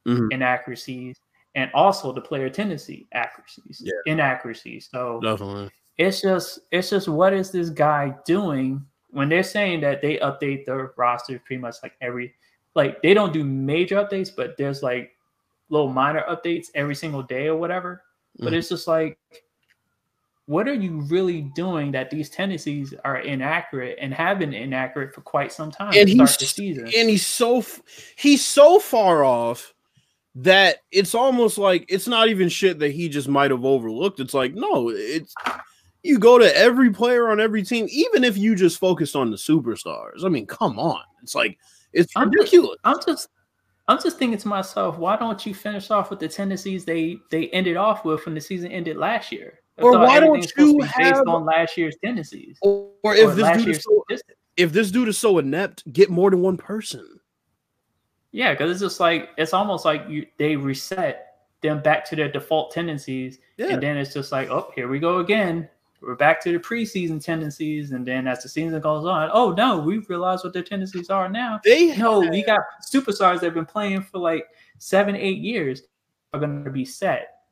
Mhm. 0.07 0.33
inaccuracies 0.33 1.21
and 1.55 1.70
also 1.74 2.12
the 2.12 2.20
player 2.20 2.49
tendency 2.49 3.07
accuracies 3.12 3.83
Yeah. 3.85 3.93
inaccuracies. 4.07 4.89
So 4.91 5.20
Definitely. 5.23 5.70
it's 5.99 6.20
just 6.23 6.61
it's 6.70 6.91
just 6.91 7.09
what 7.09 7.33
is 7.33 7.51
this 7.51 7.69
guy 7.70 8.15
doing 8.24 8.85
when 9.11 9.29
they're 9.29 9.43
saying 9.43 9.81
that 9.83 10.01
they 10.01 10.16
update 10.19 10.65
their 10.65 10.93
roster 10.97 11.39
pretty 11.45 11.61
much 11.61 11.77
like 11.83 11.93
every 12.01 12.35
like 12.74 13.03
they 13.03 13.12
don't 13.12 13.33
do 13.33 13.45
major 13.45 13.97
updates 13.97 14.31
but 14.35 14.57
there's 14.57 14.83
like 14.83 15.11
little 15.69 15.93
minor 15.93 16.24
updates 16.31 16.69
every 16.74 16.95
single 16.95 17.23
day 17.23 17.47
or 17.49 17.57
whatever 17.57 18.03
but 18.39 18.53
Mhm. 18.53 18.57
it's 18.57 18.70
just 18.70 18.89
like 18.89 19.19
what 20.47 20.66
are 20.66 20.74
you 20.74 21.01
really 21.03 21.43
doing 21.55 21.93
that 21.93 22.11
these 22.11 22.29
tendencies 22.29 22.93
are 23.05 23.19
inaccurate 23.19 23.97
and 24.01 24.12
have 24.12 24.39
been 24.39 24.53
inaccurate 24.55 25.15
for 25.15 25.20
quite 25.20 25.53
some 25.53 25.70
time 25.70 25.93
and 25.95 26.09
to 26.09 26.15
start 26.15 26.29
he's 26.31 26.39
the 26.39 26.47
season 26.47 26.87
and 26.97 27.11
he's 27.11 27.27
so 27.27 27.62
he's 28.16 28.45
so 28.45 28.79
far 28.81 29.24
off 29.24 29.72
that 30.35 30.79
it's 30.91 31.15
almost 31.15 31.59
like 31.59 31.85
it's 31.89 32.09
not 32.09 32.29
even 32.29 32.49
shit 32.49 32.79
that 32.79 32.93
he 32.93 33.09
just 33.09 33.29
might 33.29 33.51
have 33.51 33.65
overlooked. 33.65 34.21
It's 34.21 34.35
like 34.35 34.55
no, 34.55 34.89
it's 34.91 35.35
you 36.03 36.19
go 36.19 36.39
to 36.39 36.57
every 36.57 36.91
player 36.91 37.31
on 37.31 37.41
every 37.41 37.63
team, 37.63 37.87
even 37.91 38.25
if 38.25 38.37
you 38.37 38.55
just 38.55 38.79
focused 38.79 39.15
on 39.15 39.31
the 39.31 39.37
superstars. 39.37 40.25
I 40.25 40.29
mean, 40.29 40.47
come 40.47 40.79
on, 40.79 41.03
it's 41.23 41.35
like 41.35 41.59
it's 41.93 42.13
I'm 42.17 42.33
just- 42.33 42.55
I'm 42.85 42.97
just 43.07 43.29
I'm 43.89 44.01
just 44.01 44.17
thinking 44.19 44.39
to 44.39 44.49
myself, 44.49 44.97
why 44.97 45.17
don't 45.17 45.45
you 45.45 45.55
finish 45.55 45.91
off 45.91 46.09
with 46.11 46.21
the 46.21 46.29
tendencies 46.29 46.85
they 46.85 47.19
they 47.31 47.49
ended 47.51 47.77
off 47.77 48.05
with 48.05 48.25
when 48.25 48.35
the 48.35 48.41
season 48.41 48.73
ended 48.73 48.97
last 48.97 49.33
year? 49.33 49.59
I 49.79 49.83
Or 49.83 49.93
why 49.99 50.21
don't 50.21 50.29
everything's 50.29 50.51
supposed 50.51 50.69
to 50.69 50.73
you 50.73 50.79
be 50.79 50.85
based 50.85 51.17
have- 51.17 51.29
on 51.29 51.45
last 51.45 51.77
year's 51.77 51.97
tendencies 52.05 52.59
Or, 52.63 52.93
or 53.03 53.13
or 53.13 53.15
if 53.15 53.35
this 53.35 53.43
last 53.43 53.59
dude 53.65 53.69
is 53.77 53.83
so, 53.83 54.05
if 54.57 54.73
this 54.73 54.91
dude 54.91 55.09
is 55.09 55.19
so 55.19 55.39
inept, 55.39 55.91
get 55.93 56.11
more 56.11 56.31
than 56.31 56.41
one 56.43 56.57
person. 56.57 57.07
Yeah, 58.33 58.53
because 58.53 58.71
it's 58.71 58.81
just 58.81 58.99
like 58.99 59.31
it's 59.37 59.53
almost 59.53 59.85
like 59.85 60.09
you 60.09 60.27
they 60.39 60.57
reset 60.57 61.37
them 61.61 61.81
back 61.81 62.05
to 62.07 62.17
their 62.17 62.31
default 62.31 62.73
tendencies, 62.73 63.39
Yeah, 63.59 63.75
and 63.75 63.83
then 63.83 63.97
it's 63.97 64.13
just 64.13 64.33
like, 64.33 64.49
oh, 64.51 64.73
here 64.75 64.89
we 64.89 64.99
go 64.99 65.19
again. 65.19 65.69
We're 66.01 66.17
back 66.17 66.43
to 66.43 66.53
the 66.53 66.59
preseason 66.59 67.23
tendencies, 67.23 67.93
and 67.93 68.05
then 68.05 68.27
as 68.27 68.43
the 68.43 68.49
season 68.49 68.81
goes 68.81 69.05
on, 69.07 69.31
oh 69.33 69.53
no, 69.53 69.79
we've 69.79 70.09
realized 70.11 70.43
what 70.43 70.53
their 70.53 70.65
tendencies 70.65 71.11
are 71.11 71.29
now. 71.29 71.61
they 71.65 71.97
No, 71.97 72.21
we 72.21 72.43
got 72.43 72.61
superstars 72.93 73.41
that 73.41 73.45
have 73.45 73.55
been 73.55 73.67
playing 73.67 74.03
for 74.03 74.19
like 74.19 74.47
seven, 74.79 75.15
eight 75.15 75.39
years 75.39 75.83
are 76.33 76.41
going 76.41 76.65
to 76.65 76.71
be 76.71 76.85
set 76.85 77.43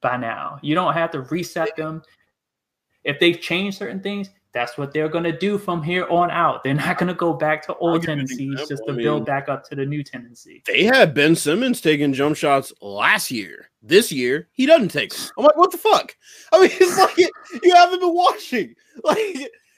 by 0.00 0.16
now. 0.16 0.58
You 0.62 0.74
don't 0.74 0.92
have 0.92 1.10
to 1.12 1.22
reset 1.22 1.74
them. 1.76 2.02
If 3.02 3.18
they've 3.18 3.40
changed 3.40 3.78
certain 3.78 4.00
things, 4.00 4.30
that's 4.56 4.78
what 4.78 4.90
they're 4.90 5.10
going 5.10 5.24
to 5.24 5.36
do 5.36 5.58
from 5.58 5.82
here 5.82 6.06
on 6.08 6.30
out. 6.30 6.64
They're 6.64 6.72
not 6.72 6.96
going 6.96 7.08
to 7.08 7.14
go 7.14 7.34
back 7.34 7.66
to 7.66 7.74
old 7.74 8.00
give 8.00 8.08
you 8.08 8.12
an 8.12 8.26
tendencies 8.26 8.68
just 8.68 8.82
to 8.86 8.94
I 8.94 8.96
build 8.96 9.26
back 9.26 9.50
up 9.50 9.68
to 9.68 9.74
the 9.74 9.84
new 9.84 10.02
tendency. 10.02 10.62
they 10.64 10.84
had 10.84 11.12
Ben 11.12 11.36
Simmons 11.36 11.82
taking 11.82 12.14
jump 12.14 12.38
shots 12.38 12.72
last 12.80 13.30
year. 13.30 13.68
This 13.82 14.10
year, 14.10 14.48
he 14.52 14.64
doesn't 14.64 14.88
take 14.88 15.14
them. 15.14 15.28
I'm 15.36 15.44
like, 15.44 15.58
what 15.58 15.72
the 15.72 15.76
fuck? 15.76 16.16
I 16.54 16.60
mean, 16.62 16.70
it's 16.72 16.98
like 16.98 17.18
you 17.62 17.74
haven't 17.74 18.00
been 18.00 18.14
watching. 18.14 18.74
Like 19.04 19.18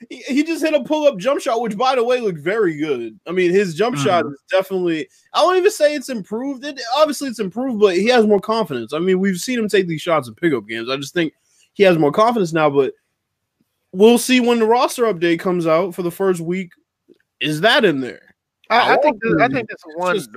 he, 0.09 0.19
he 0.29 0.45
just 0.45 0.63
hit 0.63 0.75
a 0.75 0.85
pull 0.85 1.09
up 1.09 1.19
jump 1.19 1.41
shot, 1.41 1.61
which 1.61 1.77
by 1.77 1.97
the 1.97 2.05
way 2.05 2.21
looked 2.21 2.39
very 2.39 2.77
good. 2.77 3.19
I 3.27 3.33
mean, 3.33 3.51
his 3.51 3.75
jump 3.75 3.97
hmm. 3.97 4.05
shot 4.05 4.27
is 4.27 4.41
definitely. 4.49 5.09
I 5.35 5.41
don't 5.41 5.57
even 5.57 5.73
say 5.73 5.97
it's 5.97 6.09
improved. 6.09 6.65
It 6.65 6.81
obviously 6.95 7.29
it's 7.29 7.41
improved, 7.41 7.81
but 7.81 7.97
he 7.97 8.07
has 8.07 8.29
more 8.29 8.39
confidence. 8.39 8.93
I 8.93 9.01
mean, 9.01 9.19
we've 9.19 9.39
seen 9.39 9.59
him 9.59 9.69
take 9.69 9.89
these 9.89 10.01
shots 10.01 10.29
in 10.29 10.37
pickup 10.37 10.69
games. 10.69 10.89
I 10.89 10.97
just 10.99 11.15
think 11.15 11.33
he 11.73 11.83
has 11.83 11.99
more 11.99 12.13
confidence 12.13 12.53
now. 12.53 12.71
But 12.71 12.93
we'll 13.93 14.19
see 14.19 14.40
when 14.40 14.59
the 14.59 14.66
roster 14.66 15.05
update 15.05 15.40
comes 15.40 15.66
out 15.66 15.94
for 15.94 16.02
the 16.02 16.10
first 16.10 16.40
week. 16.40 16.70
Is 17.40 17.60
that 17.62 17.85
in 17.85 18.01
there? 18.01 18.35
I, 18.70 18.77
I 18.90 18.93
I 18.94 18.97
think 18.98 19.05
want 19.05 19.20
this, 19.23 19.43
I 19.43 19.48
think 19.48 19.69
this 19.69 19.78
is 19.78 19.97
one. 19.97 20.16
just- 20.16 20.31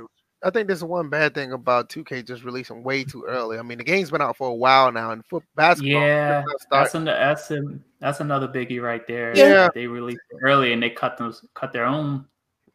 I 0.44 0.50
think 0.50 0.66
this 0.66 0.78
is 0.78 0.84
one 0.84 1.08
bad 1.08 1.34
thing 1.36 1.52
about 1.52 1.88
2K 1.88 2.26
just 2.26 2.42
releasing 2.42 2.82
way 2.82 3.04
too 3.04 3.24
early. 3.28 3.60
I 3.60 3.62
mean, 3.62 3.78
the 3.78 3.84
game's 3.84 4.10
been 4.10 4.20
out 4.20 4.36
for 4.36 4.48
a 4.48 4.54
while 4.54 4.90
now, 4.90 5.12
and 5.12 5.24
foot 5.26 5.44
basketball. 5.54 6.02
Yeah, 6.02 6.42
just 6.50 6.66
not 6.68 6.78
that's 6.82 6.94
an, 6.96 7.04
that's 7.04 7.50
an, 7.52 7.84
that's 8.00 8.18
another 8.18 8.48
biggie 8.48 8.82
right 8.82 9.06
there. 9.06 9.36
Yeah. 9.36 9.68
they 9.72 9.86
released 9.86 10.18
it 10.32 10.38
early 10.42 10.72
and 10.72 10.82
they 10.82 10.90
cut 10.90 11.16
those 11.16 11.44
cut 11.54 11.72
their 11.72 11.84
own. 11.84 12.24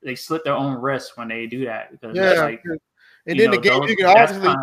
They 0.02 0.16
slit 0.16 0.46
their 0.46 0.54
own 0.54 0.80
wrists 0.82 1.18
when 1.18 1.28
they 1.28 1.46
do 1.46 1.66
that 1.66 1.92
because 1.92 2.16
yeah, 2.16 2.42
like, 2.44 2.64
and 3.26 3.36
you 3.36 3.42
then 3.42 3.52
the 3.52 3.58
game 3.58 3.82
those- 3.82 3.90
you 3.90 3.98
can 3.98 4.06
obviously 4.06 4.56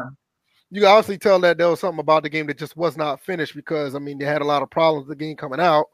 you 0.70 0.80
can 0.80 0.88
obviously 0.88 1.18
tell 1.18 1.38
that 1.40 1.58
there 1.58 1.68
was 1.68 1.80
something 1.80 2.00
about 2.00 2.22
the 2.22 2.30
game 2.30 2.46
that 2.46 2.56
just 2.56 2.74
was 2.74 2.96
not 2.96 3.20
finished 3.20 3.54
because 3.54 3.94
I 3.94 3.98
mean 3.98 4.16
they 4.16 4.24
had 4.24 4.40
a 4.40 4.46
lot 4.46 4.62
of 4.62 4.70
problems 4.70 5.06
with 5.06 5.18
the 5.18 5.24
game 5.26 5.36
coming 5.36 5.60
out. 5.60 5.88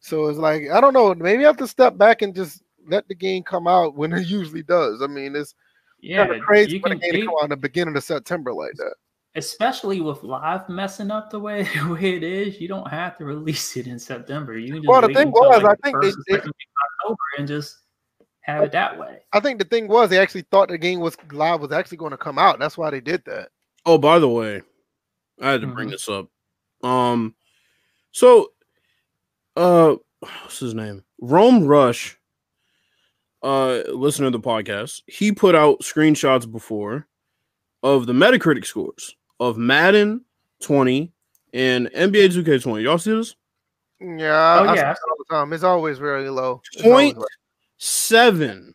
So 0.00 0.26
it's 0.26 0.38
like 0.38 0.64
I 0.72 0.80
don't 0.80 0.92
know, 0.94 1.14
maybe 1.14 1.44
I 1.44 1.48
have 1.48 1.56
to 1.58 1.66
step 1.66 1.96
back 1.98 2.22
and 2.22 2.34
just 2.34 2.62
let 2.88 3.08
the 3.08 3.14
game 3.14 3.42
come 3.42 3.66
out 3.66 3.96
when 3.96 4.12
it 4.12 4.26
usually 4.28 4.62
does. 4.62 5.02
I 5.02 5.06
mean, 5.06 5.34
it's 5.36 5.54
Yeah, 6.00 6.26
kind 6.26 6.36
of 6.38 6.42
crazy 6.42 6.72
you 6.72 6.80
for 6.80 6.88
the 6.90 6.94
can, 6.96 7.00
game 7.00 7.12
they- 7.12 7.20
to 7.20 7.26
come 7.26 7.34
out 7.40 7.44
in 7.44 7.50
the 7.50 7.56
beginning 7.56 7.96
of 7.96 8.04
September 8.04 8.52
like 8.54 8.72
that. 8.76 8.94
especially 9.34 10.00
with 10.00 10.22
live 10.22 10.66
messing 10.68 11.10
up 11.10 11.30
the 11.30 11.38
way 11.40 11.62
the 11.74 11.88
way 11.92 12.16
it 12.16 12.22
is. 12.22 12.60
You 12.60 12.68
don't 12.68 12.88
have 12.88 13.16
to 13.18 13.24
release 13.24 13.76
it 13.76 13.86
in 13.86 13.98
September. 13.98 14.56
You 14.58 14.68
can 14.72 14.82
just 14.82 14.88
Well, 14.88 15.00
the 15.02 15.08
thing 15.12 15.30
was, 15.30 15.62
like, 15.62 15.72
I 15.72 15.74
the 15.74 15.82
think 15.82 16.02
they- 16.02 16.08
they- 16.32 16.38
second 16.38 16.52
week 16.58 16.68
of 16.76 17.10
October 17.10 17.18
and 17.38 17.48
just 17.48 17.78
have 18.42 18.62
it 18.62 18.72
that 18.72 18.96
way. 18.98 19.18
I 19.32 19.40
think 19.40 19.58
the 19.58 19.64
thing 19.64 19.88
was 19.88 20.08
they 20.08 20.18
actually 20.20 20.42
thought 20.52 20.68
the 20.68 20.78
game 20.78 21.00
was 21.00 21.16
live 21.32 21.60
was 21.60 21.72
actually 21.72 21.96
going 21.98 22.12
to 22.12 22.16
come 22.16 22.38
out. 22.38 22.58
That's 22.60 22.78
why 22.78 22.90
they 22.90 23.00
did 23.00 23.24
that. 23.26 23.48
Oh, 23.84 23.98
by 23.98 24.18
the 24.20 24.28
way, 24.28 24.62
I 25.42 25.50
had 25.50 25.60
to 25.62 25.66
bring 25.66 25.88
Mhm. 25.88 25.92
this 25.92 26.08
up. 26.08 26.28
Um, 26.82 27.34
so, 28.12 28.52
uh, 29.56 29.96
what's 30.20 30.58
his 30.58 30.74
name? 30.74 31.04
Rome 31.20 31.64
Rush. 31.66 32.18
Uh, 33.42 33.82
listener 33.92 34.26
to 34.26 34.38
the 34.38 34.40
podcast, 34.40 35.02
he 35.06 35.30
put 35.30 35.54
out 35.54 35.80
screenshots 35.80 36.50
before 36.50 37.06
of 37.82 38.06
the 38.06 38.12
Metacritic 38.12 38.64
scores 38.66 39.14
of 39.38 39.56
Madden 39.56 40.24
20 40.62 41.12
and 41.52 41.86
NBA 41.94 42.30
2K20. 42.32 42.82
Y'all 42.82 42.98
see 42.98 43.14
this? 43.14 43.36
Yeah, 44.00 44.32
I, 44.32 44.58
Oh, 44.58 44.64
I 44.64 44.74
yeah, 44.74 44.94
see 44.94 44.98
it 44.98 45.10
all 45.10 45.16
the 45.28 45.34
time. 45.36 45.52
It's 45.52 45.62
always 45.62 46.00
really 46.00 46.28
low. 46.28 46.60
It's 46.72 46.82
Point 46.82 47.18
like- 47.18 47.28
seven 47.76 48.74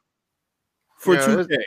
for 0.98 1.16
Yeah, 1.16 1.26
2K. 1.28 1.58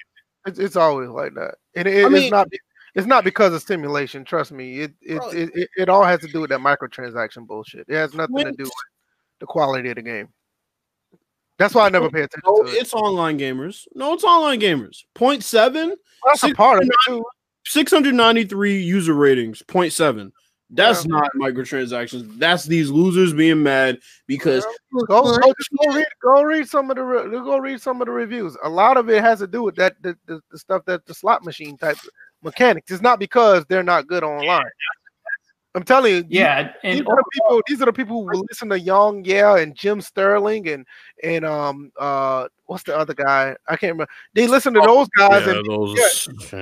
It's, 0.46 0.58
it's 0.58 0.76
always 0.76 1.10
like 1.10 1.34
that, 1.34 1.56
and 1.74 1.86
it, 1.88 2.06
I 2.06 2.08
mean- 2.08 2.22
it's 2.22 2.30
not. 2.30 2.48
It's 2.94 3.08
not 3.08 3.24
because 3.24 3.52
of 3.52 3.60
simulation. 3.62 4.24
Trust 4.24 4.52
me. 4.52 4.78
It 4.82 4.92
it, 5.02 5.16
Bro. 5.16 5.30
it 5.30 5.50
it 5.54 5.68
it 5.76 5.88
all 5.88 6.04
has 6.04 6.20
to 6.20 6.28
do 6.28 6.40
with 6.40 6.50
that 6.50 6.60
microtransaction 6.60 7.44
bullshit. 7.46 7.86
It 7.88 7.94
has 7.96 8.14
nothing 8.14 8.36
to 8.44 8.52
do 8.52 8.62
with 8.62 8.72
the 9.44 9.52
quality 9.52 9.90
of 9.90 9.96
the 9.96 10.02
game. 10.02 10.28
That's 11.58 11.74
why 11.74 11.86
I 11.86 11.88
never 11.90 12.10
pay 12.10 12.22
attention 12.22 12.42
No, 12.46 12.62
to 12.64 12.68
it. 12.70 12.80
it's 12.80 12.94
online 12.94 13.38
gamers. 13.38 13.86
No, 13.94 14.14
it's 14.14 14.24
online 14.24 14.58
gamers. 14.60 15.04
Point 15.14 15.44
seven. 15.44 15.94
That's 16.26 16.42
a 16.42 16.54
part 16.54 16.82
of 16.82 16.88
it 16.88 16.94
too. 17.06 17.24
693 17.66 18.80
user 18.82 19.14
ratings, 19.14 19.62
0.7. 19.68 20.32
That's 20.70 21.04
Yeah. 21.04 21.08
not 21.18 21.30
microtransactions. 21.36 22.38
That's 22.38 22.64
these 22.64 22.90
losers 22.90 23.32
being 23.32 23.62
mad 23.62 23.98
because 24.26 24.64
Go, 25.06 25.22
go, 25.22 25.38
go 25.38 25.52
read 25.94 26.06
go 26.22 26.42
read 26.42 26.68
some 26.68 26.90
of 26.90 26.96
the 26.96 27.02
re- 27.04 27.30
go 27.30 27.58
read 27.58 27.80
some 27.80 28.00
of 28.00 28.06
the 28.06 28.12
reviews. 28.12 28.56
A 28.64 28.68
lot 28.68 28.96
of 28.96 29.08
it 29.08 29.22
has 29.22 29.38
to 29.40 29.46
do 29.46 29.62
with 29.62 29.76
that 29.76 29.94
the, 30.02 30.16
the, 30.26 30.40
the 30.50 30.58
stuff 30.58 30.82
that 30.86 31.06
the 31.06 31.14
slot 31.14 31.44
machine 31.44 31.76
type 31.76 31.98
mechanics. 32.42 32.90
It's 32.90 33.02
not 33.02 33.18
because 33.20 33.64
they're 33.66 33.82
not 33.84 34.06
good 34.08 34.24
online. 34.24 34.64
I'm 35.74 35.82
telling 35.82 36.12
you, 36.14 36.18
you- 36.28 36.40
Yeah, 36.40 36.72
these 36.82 37.00
are 37.00 37.16
the 37.16 37.24
people. 37.32 37.62
These 37.66 37.82
are 37.82 37.86
the 37.86 37.92
people 37.92 38.28
who 38.28 38.44
listen 38.48 38.68
to 38.68 38.78
YongYea 38.78 39.62
and 39.62 39.74
Jim 39.74 40.00
Sterling 40.00 40.68
and 40.68 40.86
and 41.22 41.44
um 41.44 41.90
uh 41.98 42.46
what's 42.66 42.84
the 42.84 42.96
other 42.96 43.14
guy? 43.14 43.56
I 43.68 43.76
can't 43.76 43.92
remember. 43.94 44.06
They 44.34 44.46
listen 44.46 44.72
to 44.74 44.80
those 44.80 45.08
guys 45.16 45.46
and, 45.46 45.66
those, 45.68 45.94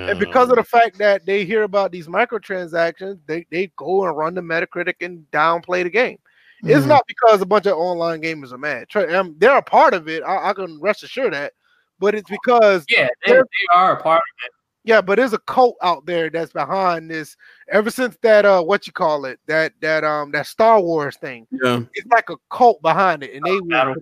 and 0.09 0.19
because 0.19 0.49
of 0.49 0.55
the 0.57 0.63
fact 0.63 0.97
that 0.97 1.25
they 1.25 1.45
hear 1.45 1.63
about 1.63 1.91
these 1.91 2.07
microtransactions, 2.07 3.19
they 3.27 3.45
they 3.51 3.71
go 3.75 4.05
and 4.05 4.17
run 4.17 4.33
the 4.33 4.41
Metacritic 4.41 4.95
and 5.01 5.25
downplay 5.31 5.83
the 5.83 5.89
game. 5.89 6.17
It's 6.63 6.85
Mhm. 6.85 6.89
not 6.89 7.03
because 7.07 7.41
a 7.41 7.45
bunch 7.45 7.65
of 7.67 7.77
online 7.77 8.21
gamers 8.21 8.53
are 8.53 8.57
mad. 8.57 8.87
Um, 9.13 9.35
they're 9.37 9.57
a 9.57 9.61
part 9.61 9.93
of 9.93 10.07
it. 10.07 10.23
I, 10.23 10.49
I 10.49 10.53
can 10.53 10.79
rest 10.81 11.03
assured 11.03 11.33
that. 11.33 11.53
But 11.99 12.15
it's 12.15 12.29
because 12.29 12.85
yeah, 12.89 13.07
they, 13.25 13.33
they 13.33 13.39
are 13.75 13.97
a 13.97 14.01
part 14.01 14.17
of 14.21 14.45
it. 14.45 14.51
Yeah, 14.83 15.01
but 15.01 15.15
there's 15.17 15.33
a 15.33 15.39
cult 15.39 15.75
out 15.81 16.05
there 16.05 16.29
that's 16.29 16.51
behind 16.53 17.09
this. 17.09 17.35
Ever 17.69 17.89
since 17.89 18.17
that 18.21 18.45
uh 18.45 18.61
what 18.61 18.85
you 18.87 18.93
call 18.93 19.25
it 19.25 19.39
that 19.47 19.73
that 19.81 20.03
um 20.03 20.31
that 20.31 20.47
Star 20.47 20.81
Wars 20.81 21.17
thing, 21.17 21.47
yeah, 21.51 21.81
it's 21.93 22.07
like 22.11 22.29
a 22.29 22.35
cult 22.49 22.81
behind 22.81 23.23
it, 23.23 23.33
and 23.33 23.43
they 23.45 23.59
will, 23.59 23.95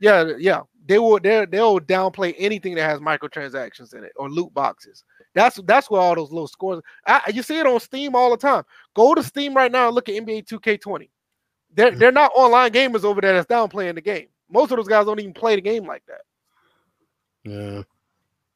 yeah 0.00 0.32
yeah 0.38 0.60
they 0.86 0.98
will 0.98 1.18
they 1.20 1.46
they'll 1.46 1.80
downplay 1.80 2.34
anything 2.38 2.74
that 2.74 2.88
has 2.88 3.00
microtransactions 3.00 3.94
in 3.94 4.04
it 4.04 4.12
or 4.16 4.28
loot 4.30 4.52
boxes. 4.52 5.04
That's 5.34 5.56
that's 5.64 5.90
where 5.90 6.00
all 6.00 6.14
those 6.14 6.30
little 6.30 6.48
scores. 6.48 6.82
I, 7.06 7.30
you 7.32 7.42
see 7.42 7.58
it 7.58 7.66
on 7.66 7.80
Steam 7.80 8.14
all 8.14 8.30
the 8.30 8.36
time. 8.36 8.64
Go 8.94 9.14
to 9.14 9.22
Steam 9.22 9.54
right 9.54 9.72
now 9.72 9.86
and 9.86 9.94
look 9.94 10.08
at 10.08 10.14
NBA 10.14 10.46
2K20. 10.46 11.08
They're 11.74 11.92
Mm. 11.92 11.98
they're 11.98 12.12
not 12.12 12.32
online 12.34 12.70
gamers 12.72 13.04
over 13.04 13.20
there 13.20 13.32
that's 13.32 13.46
downplaying 13.46 13.94
the 13.94 14.02
game. 14.02 14.26
Most 14.50 14.70
of 14.72 14.76
those 14.76 14.88
guys 14.88 15.06
don't 15.06 15.20
even 15.20 15.32
play 15.32 15.54
the 15.54 15.62
game 15.62 15.86
like 15.86 16.02
that. 16.06 16.20
Yeah. 17.44 17.82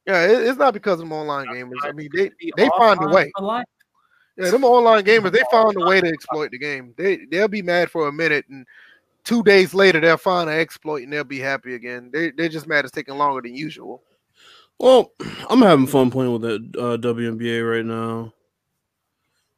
Yeah, 0.06 0.24
it, 0.24 0.46
it's 0.46 0.58
not 0.58 0.72
because 0.74 0.94
of 0.94 0.98
them 1.00 1.12
online 1.12 1.46
gamers. 1.48 1.72
I 1.82 1.92
mean, 1.92 2.08
they 2.14 2.30
they 2.56 2.68
find 2.78 3.02
a 3.02 3.08
way. 3.08 3.32
Yeah, 4.36 4.50
them 4.50 4.64
online 4.64 5.02
gamers, 5.04 5.32
they 5.32 5.42
found 5.50 5.76
a 5.80 5.84
way 5.86 6.00
to 6.00 6.06
exploit 6.08 6.50
the 6.50 6.58
game. 6.58 6.94
They 6.96 7.24
they'll 7.30 7.48
be 7.48 7.62
mad 7.62 7.90
for 7.90 8.06
a 8.08 8.12
minute, 8.12 8.44
and 8.48 8.66
two 9.24 9.42
days 9.42 9.74
later 9.74 9.98
they'll 9.98 10.16
find 10.16 10.48
an 10.48 10.58
exploit 10.58 11.02
and 11.02 11.12
they'll 11.12 11.24
be 11.24 11.40
happy 11.40 11.74
again. 11.74 12.10
They 12.12 12.30
they're 12.30 12.48
just 12.48 12.66
mad 12.68 12.84
it's 12.84 12.92
taking 12.92 13.16
longer 13.16 13.40
than 13.42 13.54
usual. 13.56 14.02
Well, 14.78 15.10
I'm 15.50 15.62
having 15.62 15.86
fun 15.86 16.10
playing 16.10 16.32
with 16.32 16.42
that 16.42 16.60
uh, 16.78 16.96
WNBA 16.98 17.68
right 17.76 17.84
now. 17.84 18.32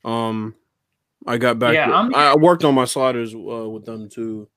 Um, 0.05 0.55
I 1.27 1.37
got 1.39 1.59
back. 1.59 1.75
Yeah, 1.75 1.87
to- 1.87 1.93
I'm- 1.93 2.15
I 2.15 2.37
worked 2.37 2.65
on 2.65 2.75
my 2.75 2.85
sliders 2.85 3.35
uh, 3.35 3.69
with 3.69 3.85
them 3.85 4.09
too. 4.09 4.49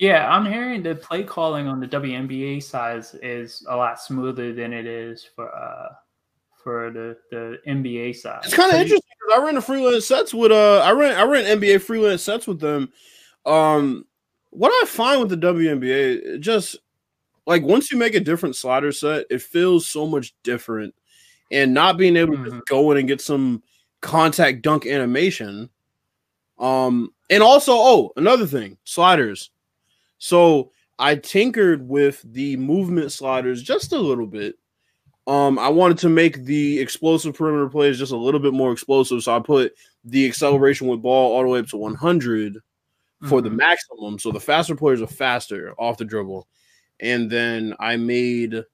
Yeah, 0.00 0.34
I'm 0.34 0.46
hearing 0.46 0.82
the 0.82 0.94
play 0.94 1.22
calling 1.22 1.66
on 1.68 1.78
the 1.78 1.86
WNBA 1.86 2.62
side 2.62 2.98
is, 3.00 3.14
is 3.22 3.66
a 3.68 3.76
lot 3.76 4.00
smoother 4.00 4.54
than 4.54 4.72
it 4.72 4.86
is 4.86 5.28
for 5.36 5.54
uh 5.54 5.88
for 6.64 6.90
the 6.90 7.18
the 7.30 7.58
NBA 7.68 8.16
side. 8.16 8.40
It's 8.44 8.54
kind 8.54 8.70
of 8.72 8.78
you- 8.78 8.82
interesting 8.84 9.10
because 9.20 9.38
I 9.38 9.44
ran 9.44 9.54
the 9.56 9.60
freelance 9.60 10.06
sets 10.06 10.32
with 10.32 10.52
uh, 10.52 10.78
I 10.78 10.92
ran 10.92 11.16
I 11.16 11.22
ran 11.24 11.44
NBA 11.60 11.82
freelance 11.82 12.22
sets 12.22 12.46
with 12.46 12.60
them. 12.60 12.90
Um, 13.44 14.06
what 14.48 14.70
I 14.82 14.86
find 14.86 15.20
with 15.20 15.28
the 15.28 15.36
WNBA, 15.36 16.34
it 16.36 16.38
just 16.40 16.76
like 17.46 17.62
once 17.62 17.92
you 17.92 17.98
make 17.98 18.14
a 18.14 18.20
different 18.20 18.56
slider 18.56 18.92
set, 18.92 19.26
it 19.28 19.42
feels 19.42 19.86
so 19.86 20.06
much 20.06 20.32
different, 20.42 20.94
and 21.52 21.74
not 21.74 21.98
being 21.98 22.16
able 22.16 22.34
to 22.36 22.38
Mhm. 22.38 22.50
just 22.52 22.66
go 22.66 22.90
in 22.90 22.96
and 22.98 23.08
get 23.08 23.20
some 23.20 23.62
contact 24.00 24.62
dunk 24.62 24.86
animation. 24.86 25.68
Um, 26.58 27.12
and 27.28 27.42
also, 27.42 27.72
oh, 27.74 28.12
another 28.16 28.46
thing, 28.46 28.78
sliders. 28.84 29.50
So 30.20 30.70
I 31.00 31.16
tinkered 31.16 31.88
with 31.88 32.22
the 32.32 32.56
movement 32.58 33.10
sliders 33.10 33.62
just 33.62 33.92
a 33.92 33.98
little 33.98 34.26
bit. 34.28 34.56
Um, 35.26 35.58
I 35.58 35.68
wanted 35.68 35.98
to 35.98 36.08
make 36.08 36.44
the 36.44 36.78
explosive 36.80 37.34
perimeter 37.36 37.68
plays 37.68 37.98
just 37.98 38.12
a 38.12 38.16
little 38.16 38.40
bit 38.40 38.52
more 38.54 38.72
explosive, 38.72 39.22
so 39.22 39.36
I 39.36 39.40
put 39.40 39.74
the 40.04 40.26
acceleration 40.26 40.88
with 40.88 41.02
ball 41.02 41.34
all 41.36 41.42
the 41.42 41.48
way 41.48 41.60
up 41.60 41.68
to 41.68 41.76
100 41.78 42.58
for 43.28 43.40
the 43.42 43.50
Mhm. 43.50 43.56
maximum. 43.56 44.18
So 44.18 44.32
the 44.32 44.40
faster 44.40 44.76
players 44.76 45.02
are 45.02 45.06
faster 45.06 45.74
off 45.78 45.98
the 45.98 46.04
dribble, 46.06 46.48
and 47.00 47.30
then 47.30 47.74
I 47.80 47.96
made 47.96 48.64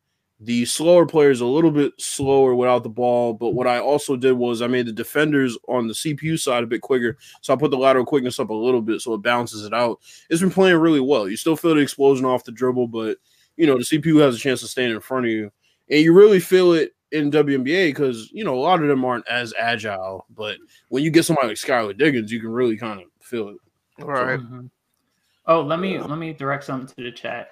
the 0.40 0.64
slower 0.66 1.06
players 1.06 1.40
a 1.40 1.46
little 1.46 1.70
bit 1.70 1.94
slower 1.98 2.54
without 2.54 2.82
the 2.82 2.88
ball. 2.88 3.32
But 3.32 3.50
what 3.50 3.66
I 3.66 3.78
also 3.78 4.16
did 4.16 4.32
was 4.32 4.60
I 4.60 4.66
made 4.66 4.86
the 4.86 4.92
defenders 4.92 5.56
on 5.68 5.88
the 5.88 5.94
CPU 5.94 6.38
side 6.38 6.62
a 6.62 6.66
bit 6.66 6.82
quicker, 6.82 7.16
so 7.40 7.52
I 7.52 7.56
put 7.56 7.70
the 7.70 7.78
lateral 7.78 8.04
quickness 8.04 8.38
up 8.38 8.50
a 8.50 8.54
little 8.54 8.82
bit, 8.82 9.00
so 9.00 9.14
it 9.14 9.22
balances 9.22 9.64
it 9.64 9.72
out. 9.72 10.00
It's 10.28 10.40
been 10.40 10.50
playing 10.50 10.76
really 10.76 11.00
well. 11.00 11.28
You 11.28 11.36
still 11.36 11.56
feel 11.56 11.74
the 11.74 11.80
explosion 11.80 12.26
off 12.26 12.44
the 12.44 12.52
dribble, 12.52 12.88
but 12.88 13.18
you 13.56 13.66
know 13.66 13.78
the 13.78 13.84
CPU 13.84 14.20
has 14.20 14.36
a 14.36 14.38
chance 14.38 14.60
to 14.60 14.68
stand 14.68 14.92
in 14.92 15.00
front 15.00 15.26
of 15.26 15.32
you, 15.32 15.50
and 15.90 16.00
you 16.00 16.12
really 16.12 16.40
feel 16.40 16.72
it 16.72 16.92
in 17.12 17.30
WNBA 17.30 17.88
because 17.88 18.30
you 18.32 18.44
know 18.44 18.54
a 18.54 18.60
lot 18.60 18.82
of 18.82 18.88
them 18.88 19.04
aren't 19.04 19.26
as 19.28 19.54
agile. 19.58 20.26
But 20.30 20.58
when 20.88 21.02
you 21.02 21.10
get 21.10 21.24
somebody 21.24 21.48
like 21.48 21.56
Skylar 21.56 21.96
Diggins, 21.96 22.30
you 22.30 22.40
can 22.40 22.50
really 22.50 22.76
kind 22.76 23.00
of 23.00 23.06
feel 23.20 23.48
it. 23.48 23.56
Right. 24.04 24.38
Mhm. 24.38 24.68
Oh, 25.46 25.62
let 25.62 25.78
me 25.78 25.98
let 25.98 26.18
me 26.18 26.34
direct 26.34 26.64
something 26.64 26.94
to 26.96 27.04
the 27.04 27.12
chat. 27.12 27.50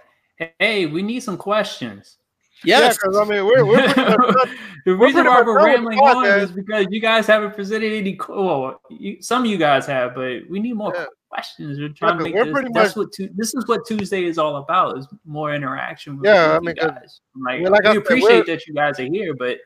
Hey, 0.58 0.86
we 0.86 1.00
need 1.00 1.20
some 1.20 1.38
questions. 1.38 2.18
Yeah, 2.64 2.88
because 2.90 3.16
I 3.16 3.24
mean 3.24 3.44
we're 3.46 3.64
we're 3.64 3.82
pretty 3.92 4.10
much 4.10 4.48
the 4.86 4.96
we're 4.96 5.06
reason 5.06 5.24
why 5.26 5.42
we're 5.42 5.64
rambling 5.64 5.98
on 5.98 6.24
podcast. 6.24 6.42
is 6.42 6.50
because 6.52 6.86
you 6.90 7.00
guys 7.00 7.26
haven't 7.26 7.54
presented 7.54 7.92
any. 7.92 8.14
qu- 8.16 8.34
Well, 8.44 8.80
you, 8.90 9.20
some 9.22 9.42
of 9.44 9.50
you 9.50 9.56
guys 9.58 9.86
have, 9.86 10.14
but 10.14 10.42
we 10.48 10.60
need 10.60 10.74
more 10.74 10.92
Yeah. 10.94 11.06
questions. 11.28 11.78
We're 11.78 11.88
trying 11.90 12.18
to 12.18 12.24
make 12.24 12.34
we're 12.34 12.44
this. 12.44 12.52
pretty 12.52 12.70
That's 12.72 12.96
what 12.96 13.12
tu- 13.12 13.30
this 13.34 13.54
is 13.54 13.66
what 13.66 13.86
Tuesday 13.86 14.24
is 14.24 14.38
all 14.38 14.56
about. 14.56 14.98
Is 14.98 15.06
more 15.24 15.54
interaction. 15.54 16.16
With, 16.18 16.26
Yeah, 16.26 16.56
I 16.56 16.60
mean, 16.60 16.74
you 16.76 16.82
'cause- 16.82 16.90
guys. 16.90 17.20
Like, 17.44 17.62
well, 17.62 17.72
like 17.72 17.82
we 17.82 17.88
said, 17.88 17.96
appreciate 17.98 18.28
we're- 18.46 18.56
that 18.56 18.66
you 18.66 18.74
guys 18.74 18.98
are 19.00 19.04
here, 19.04 19.34
but 19.34 19.58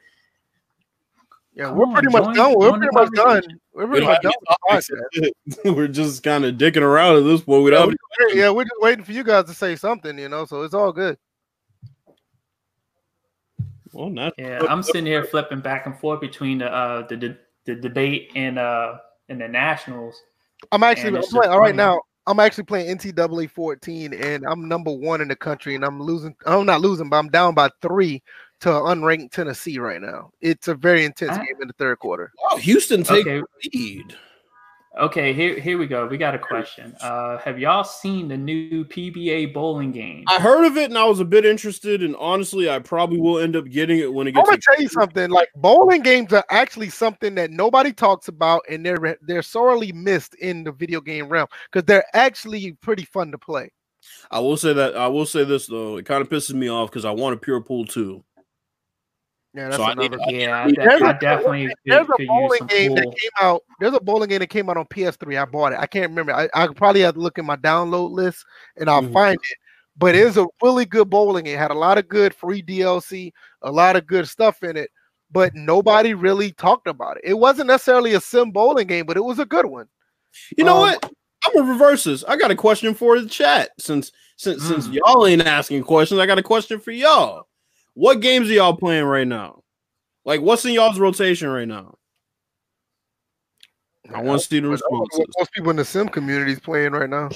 yeah, 1.55 1.73
we're 1.73 1.87
on, 1.87 1.93
pretty 1.95 2.09
much 2.11 2.25
join- 2.25 2.35
done. 2.37 2.55
We're 2.59 2.71
pretty 2.73 2.89
much 2.93 3.11
done. 3.15 3.43
We're 3.73 3.87
pretty 3.89 4.07
much 4.07 4.23
done 4.23 4.33
with 4.71 5.33
the 5.65 5.73
We're 5.73 5.89
just 5.89 6.23
kind 6.23 6.45
of 6.45 6.55
dicking 6.57 6.83
around 6.83 7.17
at 7.17 7.25
this 7.25 7.41
point. 7.43 7.65
We 7.65 7.73
Yeah, 7.73 7.79
don't. 7.79 7.97
yeah, 8.35 8.51
we're 8.51 8.65
just 8.65 8.81
waiting 8.81 9.05
for 9.05 9.13
you 9.13 9.25
guys 9.25 9.45
to 9.47 9.55
say 9.55 9.75
something, 9.77 10.19
you 10.19 10.29
know. 10.29 10.45
So 10.45 10.63
it's 10.63 10.75
all 10.75 10.93
good. 10.93 11.17
Well, 13.99 14.11
not. 14.11 14.33
yeah, 14.39 14.61
I'm 14.69 14.85
sitting 14.85 15.07
here 15.07 15.25
flipping 15.25 15.59
back 15.59 15.87
and 15.87 15.99
forth 15.99 16.21
between 16.21 16.59
the 16.59 16.73
uh 16.73 17.05
the 17.09 17.17
the, 17.17 17.39
the 17.67 17.75
debate 17.75 18.31
and 18.37 18.57
uh 18.57 18.99
and 19.29 19.41
the 19.41 19.49
nationals. 19.49 20.23
I'm 20.71 20.85
actually 20.85 21.09
And 21.09 21.17
I'm 21.19 21.23
playing, 21.25 21.51
all 21.51 21.59
right 21.59 21.75
now. 21.75 22.03
I'm 22.29 22.39
actually 22.41 22.65
playing 22.65 22.97
NCAA 22.97 23.51
14, 23.51 24.13
and 24.13 24.45
I'm 24.47 24.69
number 24.69 24.93
one 24.93 25.21
in 25.23 25.29
the 25.29 25.35
country, 25.35 25.75
and 25.75 25.85
I'm 25.85 26.01
losing. 26.01 26.37
I'm 26.47 26.67
not 26.67 26.81
losing, 26.81 27.09
but 27.09 27.17
I'm 27.17 27.29
down 27.29 27.55
by 27.55 27.71
three 27.83 28.23
to 28.61 28.69
unranked 28.69 29.33
Tennessee 29.33 29.79
right 29.81 30.01
now. 30.01 30.31
It's 30.41 30.69
a 30.69 30.75
very 30.75 31.05
intense 31.05 31.33
Ah. 31.33 31.39
game 31.39 31.57
in 31.61 31.67
the 31.67 31.75
third 31.75 31.99
quarter. 31.99 32.31
Oh, 32.51 32.57
Houston 32.59 33.03
take 33.03 33.27
Okay, 33.27 33.43
lead. 33.75 34.15
Okay. 34.99 35.33
Here 35.33 35.59
here 35.59 35.79
we 35.79 35.87
go. 35.87 36.07
We 36.07 36.19
got 36.19 36.35
a 36.35 36.39
question. 36.39 36.95
Uh, 37.01 37.39
have 37.39 37.59
y'all 37.59 37.85
seen 37.85 38.29
the 38.29 38.37
new 38.37 38.85
PBA 38.85 39.55
bowling 39.55 39.93
game? 39.93 40.25
I 40.29 40.41
heard 40.41 40.65
of 40.65 40.77
it 40.77 40.91
and 40.91 40.99
I 40.99 41.05
was 41.05 41.21
a 41.21 41.25
bit 41.25 41.45
interested, 41.45 42.03
and 42.03 42.17
honestly, 42.17 42.71
I 42.71 42.79
probably 42.79 43.21
will 43.21 43.39
end 43.39 43.57
up 43.57 43.67
getting 43.67 43.99
it 43.99 44.13
when 44.13 44.27
it 44.27 44.33
gets. 44.33 44.49
I'm 44.49 44.55
gets. 44.55 44.67
gonna 44.67 44.77
tell 44.77 44.83
you 44.83 44.89
something. 44.89 45.31
Like 45.31 45.49
bowling 45.57 46.03
games 46.03 46.33
are 46.33 46.45
actually 46.51 46.91
something 46.91 47.35
that 47.37 47.51
nobody 47.51 47.93
talks 47.93 48.29
about, 48.29 48.63
and 48.69 48.85
they're 48.85 49.19
they're 49.23 49.43
sorely 49.43 49.93
missed 49.93 50.35
in 50.37 50.65
the 50.65 50.73
video 50.73 51.01
game 51.01 51.29
realm 51.29 51.49
because 51.73 51.87
they're 51.87 52.07
actually 52.15 52.73
pretty 52.81 53.05
fun 53.05 53.31
to 53.33 53.39
play. 53.39 53.71
I 54.31 54.41
will 54.41 54.57
say 54.57 54.73
that 54.73 54.97
I 54.97 55.09
will 55.09 55.27
say 55.27 55.45
this 55.45 55.67
though, 55.67 55.97
it 55.97 56.07
kind 56.07 56.23
of 56.23 56.29
pisses 56.29 56.55
me 56.55 56.69
off 56.69 56.91
because 56.91 57.05
I 57.05 57.11
want 57.11 57.35
a 57.35 57.39
pure 57.39 57.61
pool 57.61 57.85
too. 57.85 58.25
Yeah, 59.59 59.65
that's 59.65 59.77
So 59.77 59.83
I 59.83 59.95
need- 59.95 60.13
another. 60.15 60.31
yeah, 60.33 60.65
I, 60.65 60.69
de- 60.69 60.75
There's 60.77 61.03
I 61.03 61.11
a- 61.11 61.19
definitely 61.19 61.67
could, 61.67 61.75
There's 61.85 62.03
a 62.09 62.13
could 62.13 62.21
use 62.21 62.29
bowling 62.29 62.59
some 62.59 62.67
game 62.69 62.95
that 62.95 63.05
came 63.05 63.31
out. 63.41 63.63
There's 63.81 63.95
a 63.95 64.01
bowling 64.01 64.29
game 64.29 64.39
that 64.39 64.47
came 64.51 64.71
out 64.71 64.77
on 64.77 64.87
PS3. 64.87 65.37
I 65.43 65.45
bought 65.45 65.73
it. 65.73 65.79
I 65.81 65.87
can't 65.87 66.11
remember. 66.11 66.33
I, 66.33 66.49
I 66.55 66.69
probably 66.69 67.01
have 67.01 67.15
to 67.15 67.21
look 67.21 67.39
in 67.39 67.45
my 67.45 67.57
download 67.57 68.11
list 68.13 68.45
and 68.77 68.89
I'll 68.89 69.03
Mhm. 69.03 69.13
find 69.13 69.35
it. 69.35 69.59
But 69.97 70.15
it 70.15 70.25
was 70.25 70.37
a 70.37 70.47
really 70.63 70.85
good 70.85 71.11
bowling. 71.11 71.45
Game. 71.47 71.57
It 71.57 71.59
had 71.59 71.73
a 71.73 71.75
lot 71.75 71.99
of 71.99 72.09
good 72.09 72.33
free 72.35 72.63
DLC, 72.63 73.33
a 73.63 73.73
lot 73.73 73.97
of 73.97 74.07
good 74.07 74.29
stuff 74.29 74.63
in 74.63 74.77
it. 74.77 74.91
But 75.33 75.55
nobody 75.57 76.15
really 76.15 76.53
talked 76.53 76.87
about 76.87 77.17
it. 77.17 77.25
It 77.25 77.35
wasn't 77.35 77.67
necessarily 77.67 78.15
a 78.15 78.21
sim 78.21 78.53
bowling 78.53 78.87
game, 78.87 79.07
but 79.07 79.17
it 79.17 79.25
was 79.25 79.41
a 79.41 79.45
good 79.45 79.67
one. 79.67 79.89
You 80.57 80.63
know 80.65 80.75
Um, 80.77 80.81
what? 80.83 81.13
I'm 81.45 81.53
gonna 81.55 81.73
reverse 81.73 82.05
this. 82.05 82.23
I 82.25 82.37
got 82.37 82.51
a 82.53 82.55
question 82.57 82.95
for 82.95 83.19
the 83.21 83.29
chat. 83.29 83.71
Since 83.79 84.13
since 84.37 84.63
since 84.63 84.87
Mm. 84.87 84.95
y'all 84.95 85.27
ain't 85.27 85.43
asking 85.43 85.83
questions, 85.83 86.21
I 86.21 86.27
got 86.27 86.39
a 86.39 86.43
question 86.45 86.79
for 86.79 86.93
y'all. 86.93 87.49
What 87.99 88.21
games 88.21 88.49
are 88.49 88.53
y'all 88.53 88.77
playing 88.77 89.07
right 89.07 89.27
now? 89.27 89.65
Like, 90.25 90.41
what's 90.41 90.65
in 90.65 90.73
y'all's 90.73 91.01
rotation 91.01 91.49
right 91.49 91.67
now? 91.67 91.97
I 94.15 94.23
want 94.23 94.41
to 94.41 94.47
see 94.47 94.61
the 94.61 94.69
I 94.69 94.71
responses. 94.71 95.19
what 95.19 95.29
most 95.37 95.53
people 95.53 95.71
in 95.71 95.77
the 95.77 95.85
sim 95.85 96.09
community 96.09 96.53
is 96.53 96.61
playing 96.61 96.93
right 96.93 97.11
now. 97.11 97.29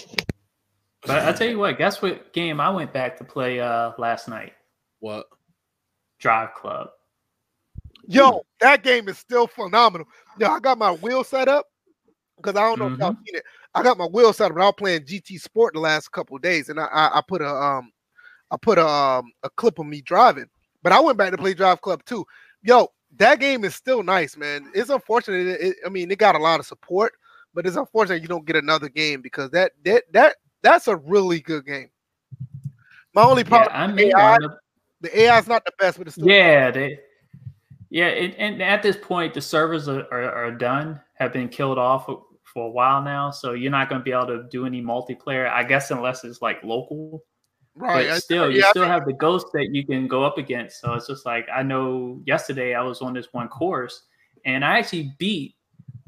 But 1.04 1.26
I 1.26 1.32
tell 1.32 1.48
you 1.48 1.58
what, 1.58 1.78
guess 1.78 2.00
what 2.00 2.32
game 2.32 2.60
I 2.60 2.70
went 2.70 2.92
back 2.92 3.16
to 3.16 3.24
play 3.24 3.58
uh 3.58 3.90
last 3.98 4.28
night? 4.28 4.52
What? 5.00 5.26
Drive 6.20 6.54
Club. 6.54 6.90
Yo, 8.06 8.42
that 8.60 8.84
game 8.84 9.08
is 9.08 9.18
still 9.18 9.48
phenomenal. 9.48 10.06
Yo, 10.38 10.46
I 10.46 10.60
got 10.60 10.78
my 10.78 10.92
wheel 10.92 11.24
set 11.24 11.48
up 11.48 11.66
because 12.36 12.54
I 12.54 12.60
don't 12.60 12.78
know 12.78 12.86
if 12.86 12.96
y'all 13.00 13.10
Mm-hmm. 13.10 13.22
seen 13.26 13.34
it. 13.34 13.44
I 13.74 13.82
got 13.82 13.98
my 13.98 14.06
wheel 14.06 14.32
set 14.32 14.52
up, 14.52 14.56
but 14.58 14.62
I 14.62 14.66
was 14.66 14.74
playing 14.78 15.06
GT 15.06 15.40
Sport 15.40 15.74
the 15.74 15.80
last 15.80 16.12
couple 16.12 16.36
of 16.36 16.42
days, 16.42 16.68
and 16.68 16.78
I, 16.78 16.84
I, 16.84 17.18
I 17.18 17.22
put 17.26 17.42
a 17.42 17.48
um 17.48 17.90
I 18.52 18.56
put 18.58 18.78
a 18.78 18.86
um 18.86 19.32
a 19.42 19.50
clip 19.50 19.78
of 19.80 19.86
me 19.86 20.02
driving. 20.02 20.46
But 20.82 20.92
I 20.92 21.00
went 21.00 21.18
back 21.18 21.30
to 21.32 21.38
play 21.38 21.54
Drive 21.54 21.80
Club 21.80 22.04
too. 22.04 22.24
Yo, 22.62 22.88
that 23.16 23.40
game 23.40 23.64
is 23.64 23.74
still 23.74 24.02
nice, 24.02 24.36
man. 24.36 24.70
It's 24.74 24.90
unfortunate. 24.90 25.46
It, 25.46 25.60
it- 25.60 25.76
I 25.84 25.88
mean, 25.88 26.10
it 26.10 26.18
got 26.18 26.34
a 26.36 26.38
lot 26.38 26.60
of 26.60 26.66
support, 26.66 27.14
but 27.54 27.66
it's 27.66 27.76
unfortunate 27.76 28.22
you 28.22 28.28
don't 28.28 28.46
get 28.46 28.56
another 28.56 28.88
game 28.88 29.22
because 29.22 29.50
that 29.50 29.72
that 29.84 30.04
that 30.12 30.36
that's 30.62 30.86
a 30.86 30.96
really 30.96 31.40
good 31.40 31.66
game. 31.66 31.88
My 33.14 33.22
only 33.22 33.42
Yeah, 33.42 33.48
problem, 33.48 33.72
I 33.74 33.86
may 33.88 34.12
AI 34.12 34.32
wind 34.32 34.52
the 35.00 35.20
AI 35.20 35.38
is 35.38 35.48
not 35.48 35.64
the 35.64 35.72
best, 35.78 35.98
but 35.98 36.06
it's 36.06 36.16
still 36.16 36.28
Yeah, 36.28 36.70
they, 36.70 36.98
yeah, 37.90 38.06
and, 38.06 38.34
and 38.36 38.62
at 38.62 38.82
this 38.82 38.96
point, 38.96 39.34
the 39.34 39.40
servers 39.40 39.88
are, 39.88 40.06
are, 40.12 40.32
are 40.32 40.50
done, 40.52 41.00
have 41.14 41.32
been 41.32 41.48
killed 41.48 41.78
off 41.78 42.06
for 42.06 42.66
a 42.66 42.70
while 42.70 43.02
now. 43.02 43.30
So 43.30 43.52
you're 43.52 43.70
not 43.70 43.88
going 43.88 44.00
to 44.00 44.04
be 44.04 44.12
able 44.12 44.26
to 44.28 44.44
do 44.50 44.64
any 44.66 44.80
multiplayer, 44.82 45.50
I 45.50 45.64
guess, 45.64 45.90
unless 45.90 46.24
it's 46.24 46.40
like 46.40 46.62
local. 46.62 47.24
Right. 47.76 48.08
But 48.08 48.10
I- 48.10 48.18
still, 48.18 48.50
you 48.50 48.60
yeah, 48.60 48.70
still 48.70 48.84
have 48.86 49.06
the 49.06 49.12
ghost 49.14 49.46
that 49.54 49.70
you 49.72 49.84
can 49.86 50.08
go 50.08 50.24
up 50.24 50.38
against. 50.38 50.80
So 50.80 50.94
it's 50.94 51.06
just 51.06 51.26
like 51.26 51.46
I 51.54 51.62
know 51.62 52.20
yesterday 52.26 52.74
I 52.74 52.82
was 52.82 53.02
on 53.02 53.14
this 53.14 53.32
one 53.32 53.48
course, 53.48 54.02
and 54.44 54.64
I 54.64 54.78
actually 54.78 55.14
beat 55.18 55.56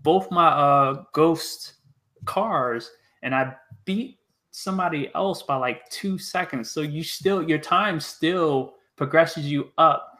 both 0.01 0.31
my 0.31 0.49
uh 0.49 1.05
ghost 1.13 1.75
cars, 2.25 2.91
and 3.23 3.35
I 3.35 3.55
beat 3.85 4.19
somebody 4.51 5.11
else 5.15 5.43
by 5.43 5.57
like 5.57 5.89
two 5.91 6.19
seconds. 6.19 6.71
So 6.71 6.81
you 6.83 7.03
still 7.03 7.43
your 7.49 7.59
time 7.59 8.01
still 8.01 8.75
progresses 8.97 9.47
you 9.47 9.73
up 9.79 10.19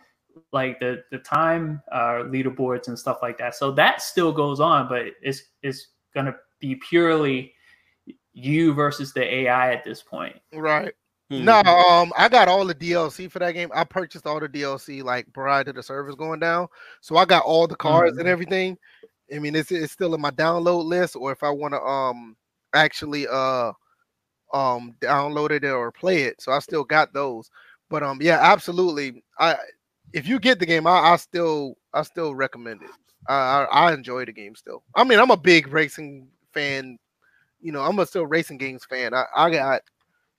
like 0.53 0.81
the 0.81 1.05
the 1.11 1.19
time 1.19 1.83
uh, 1.93 2.25
leaderboards 2.27 2.89
and 2.89 2.99
stuff 2.99 3.19
like 3.23 3.39
that. 3.39 3.55
So 3.55 3.71
that 3.73 4.03
still 4.03 4.33
goes 4.33 4.61
on, 4.61 4.89
but 4.89 5.07
it's 5.23 5.43
it's 5.63 5.89
gonna 6.15 6.35
be 6.61 6.77
purely 6.77 7.55
you 8.33 8.73
versus 8.75 9.13
the 9.13 9.23
AI 9.23 9.73
at 9.73 9.85
this 9.85 10.03
point. 10.03 10.37
Right. 10.53 10.95
Mm-hmm. 11.35 11.45
No, 11.45 11.59
um, 11.59 12.13
I 12.17 12.29
got 12.29 12.49
all 12.49 12.65
the 12.65 12.75
DLC 12.75 13.31
for 13.31 13.39
that 13.41 13.53
game. 13.53 13.71
I 13.75 13.85
purchased 13.85 14.27
all 14.27 14.41
the 14.41 14.49
DLC 14.49 15.03
like 15.03 15.33
prior 15.33 15.65
to 15.65 15.73
the 15.73 15.83
servers 15.83 16.15
going 16.15 16.41
down, 16.41 16.69
so 17.01 17.17
I 17.17 17.25
got 17.25 17.45
all 17.45 17.67
the 17.67 17.77
cards 17.77 18.13
mm-hmm. 18.13 18.21
and 18.21 18.29
everything. 18.29 18.79
I 19.35 19.39
mean, 19.39 19.55
it's 19.55 19.71
it's 19.73 19.93
still 19.93 20.15
in 20.15 20.21
my 20.21 20.31
download 20.31 20.85
list, 20.85 21.17
or 21.17 21.33
if 21.33 21.43
I 21.43 21.51
want 21.51 21.75
to 21.75 21.81
um 21.81 22.37
actually 22.75 23.27
uh 23.27 23.73
um 24.53 24.95
download 25.01 25.51
it 25.51 25.65
or 25.65 25.91
play 25.91 26.23
it, 26.23 26.41
so 26.41 26.53
I 26.53 26.59
still 26.61 26.85
got 26.85 27.13
those. 27.13 27.51
But 27.91 28.03
um, 28.03 28.19
yeah, 28.21 28.39
absolutely. 28.41 29.23
I 29.39 29.57
if 30.13 30.29
you 30.29 30.39
get 30.39 30.59
the 30.59 30.67
game, 30.67 30.87
I, 30.87 31.13
I 31.13 31.17
still 31.17 31.77
I 31.93 32.03
still 32.03 32.35
recommend 32.35 32.83
it. 32.83 32.91
I, 33.29 33.35
I, 33.35 33.65
I 33.65 33.93
enjoy 33.95 34.25
the 34.25 34.33
game 34.33 34.55
still. 34.55 34.83
I 34.95 35.05
mean, 35.05 35.19
I'm 35.19 35.31
a 35.31 35.37
big 35.37 35.69
racing 35.69 36.29
fan. 36.53 36.99
You 37.61 37.73
know, 37.73 37.83
I'm 37.83 37.99
a 37.99 38.07
still 38.07 38.27
racing 38.27 38.59
games 38.59 38.85
fan. 38.85 39.15
I, 39.15 39.25
I 39.35 39.51
got 39.51 39.83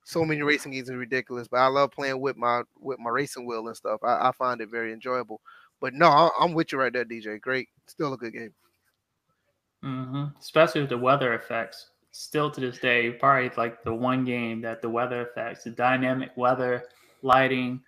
so 0.05 0.23
many 0.23 0.43
racing 0.43 0.71
games 0.71 0.87
is 0.87 0.95
ridiculous, 0.95 1.47
but 1.47 1.57
I 1.57 1.67
love 1.67 1.91
playing 1.91 2.21
with 2.21 2.37
my 2.37 2.61
with 2.79 2.99
my 2.99 3.09
racing 3.09 3.47
wheel 3.47 3.67
and 3.67 3.75
stuff. 3.75 3.99
I, 4.03 4.29
I 4.29 4.31
find 4.31 4.61
it 4.61 4.69
very 4.69 4.93
enjoyable. 4.93 5.41
But 5.81 5.93
no, 5.93 6.07
I, 6.07 6.29
am 6.41 6.53
with 6.53 6.71
you 6.71 6.77
right 6.77 6.93
there, 6.93 7.03
DJ. 7.03 7.41
Great, 7.41 7.69
still 7.87 8.13
a 8.13 8.17
good 8.17 8.33
game. 8.33 8.53
Mm-hmm. 9.83 10.25
Especially 10.39 10.81
with 10.81 10.91
the 10.91 10.97
weather 10.97 11.33
effects. 11.33 11.89
Still 12.11 12.49
to 12.51 12.61
this 12.61 12.77
day, 12.77 13.11
probably 13.11 13.51
like 13.57 13.83
the 13.83 13.93
one 13.93 14.23
game 14.23 14.61
that 14.61 14.81
the 14.81 14.87
weather 14.87 15.23
effects, 15.23 15.63
the 15.63 15.71
dynamic 15.71 16.31
weather, 16.37 16.83
lighting, 17.23 17.81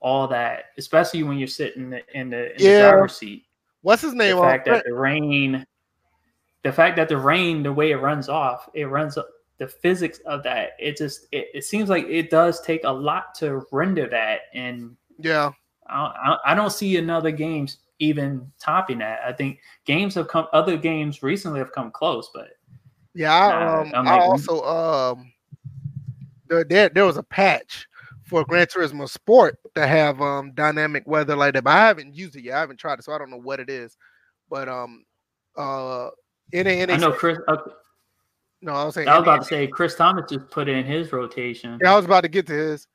all 0.00 0.28
that. 0.28 0.66
Especially 0.78 1.24
when 1.24 1.38
you're 1.38 1.48
sitting 1.48 1.82
in 1.82 1.90
the 1.90 2.02
in 2.14 2.30
the, 2.30 2.54
in 2.54 2.62
yeah. 2.62 2.82
the 2.82 2.90
driver's 2.90 3.16
seat. 3.16 3.46
What's 3.82 4.02
his 4.02 4.14
name? 4.14 4.36
The 4.36 4.42
fact 4.42 4.66
that 4.66 4.84
the 4.84 4.94
rain, 4.94 5.66
the 6.62 6.72
fact 6.72 6.96
that 6.96 7.08
the 7.08 7.18
rain, 7.18 7.64
the 7.64 7.72
way 7.72 7.90
it 7.90 7.96
runs 7.96 8.28
off, 8.28 8.68
it 8.74 8.84
runs 8.84 9.18
the 9.58 9.68
physics 9.68 10.20
of 10.26 10.42
that 10.42 10.70
it 10.78 10.96
just 10.96 11.26
it, 11.32 11.48
it 11.54 11.64
seems 11.64 11.88
like 11.88 12.06
it 12.06 12.30
does 12.30 12.60
take 12.60 12.84
a 12.84 12.90
lot 12.90 13.34
to 13.34 13.64
render 13.72 14.08
that 14.08 14.42
and 14.54 14.96
yeah 15.18 15.50
I, 15.88 16.36
I 16.44 16.54
don't 16.54 16.70
see 16.72 16.96
another 16.96 17.30
games 17.30 17.78
even 17.98 18.50
topping 18.60 18.98
that 18.98 19.20
i 19.26 19.32
think 19.32 19.58
games 19.84 20.14
have 20.14 20.28
come 20.28 20.46
other 20.52 20.76
games 20.76 21.22
recently 21.22 21.58
have 21.58 21.72
come 21.72 21.90
close 21.90 22.30
but 22.32 22.50
yeah 23.14 23.34
i, 23.34 23.80
um, 23.80 24.08
I 24.08 24.18
also 24.20 24.62
um 24.62 25.32
there, 26.48 26.88
there 26.88 27.04
was 27.04 27.16
a 27.16 27.22
patch 27.22 27.86
for 28.28 28.44
Gran 28.44 28.66
Turismo 28.66 29.08
Sport 29.08 29.58
to 29.74 29.86
have 29.86 30.20
um 30.20 30.52
dynamic 30.52 31.06
weather 31.06 31.34
like 31.34 31.54
that, 31.54 31.64
but 31.64 31.70
I 31.70 31.86
haven't 31.86 32.14
used 32.14 32.36
it 32.36 32.44
yet. 32.44 32.56
I 32.56 32.60
haven't 32.60 32.78
tried 32.78 32.98
it, 32.98 33.04
so 33.04 33.12
I 33.12 33.18
don't 33.18 33.30
know 33.30 33.40
what 33.40 33.60
it 33.60 33.70
is. 33.70 33.96
But 34.50 34.68
um, 34.68 35.04
uh, 35.56 36.10
NA, 36.52 36.70
I 36.70 36.96
know 36.96 37.12
Chris. 37.12 37.38
Uh, 37.48 37.56
no, 38.60 38.72
I 38.72 38.84
was 38.84 38.94
saying. 38.94 39.08
I 39.08 39.14
was 39.18 39.22
about 39.22 39.42
to 39.42 39.48
say 39.48 39.66
Chris 39.66 39.94
Thomas 39.94 40.24
just 40.30 40.50
put 40.50 40.68
in 40.68 40.84
his 40.84 41.12
rotation. 41.12 41.78
Yeah, 41.82 41.92
I 41.92 41.96
was 41.96 42.04
about 42.04 42.22
to 42.22 42.28
get 42.28 42.46
to 42.46 42.52
his. 42.52 42.86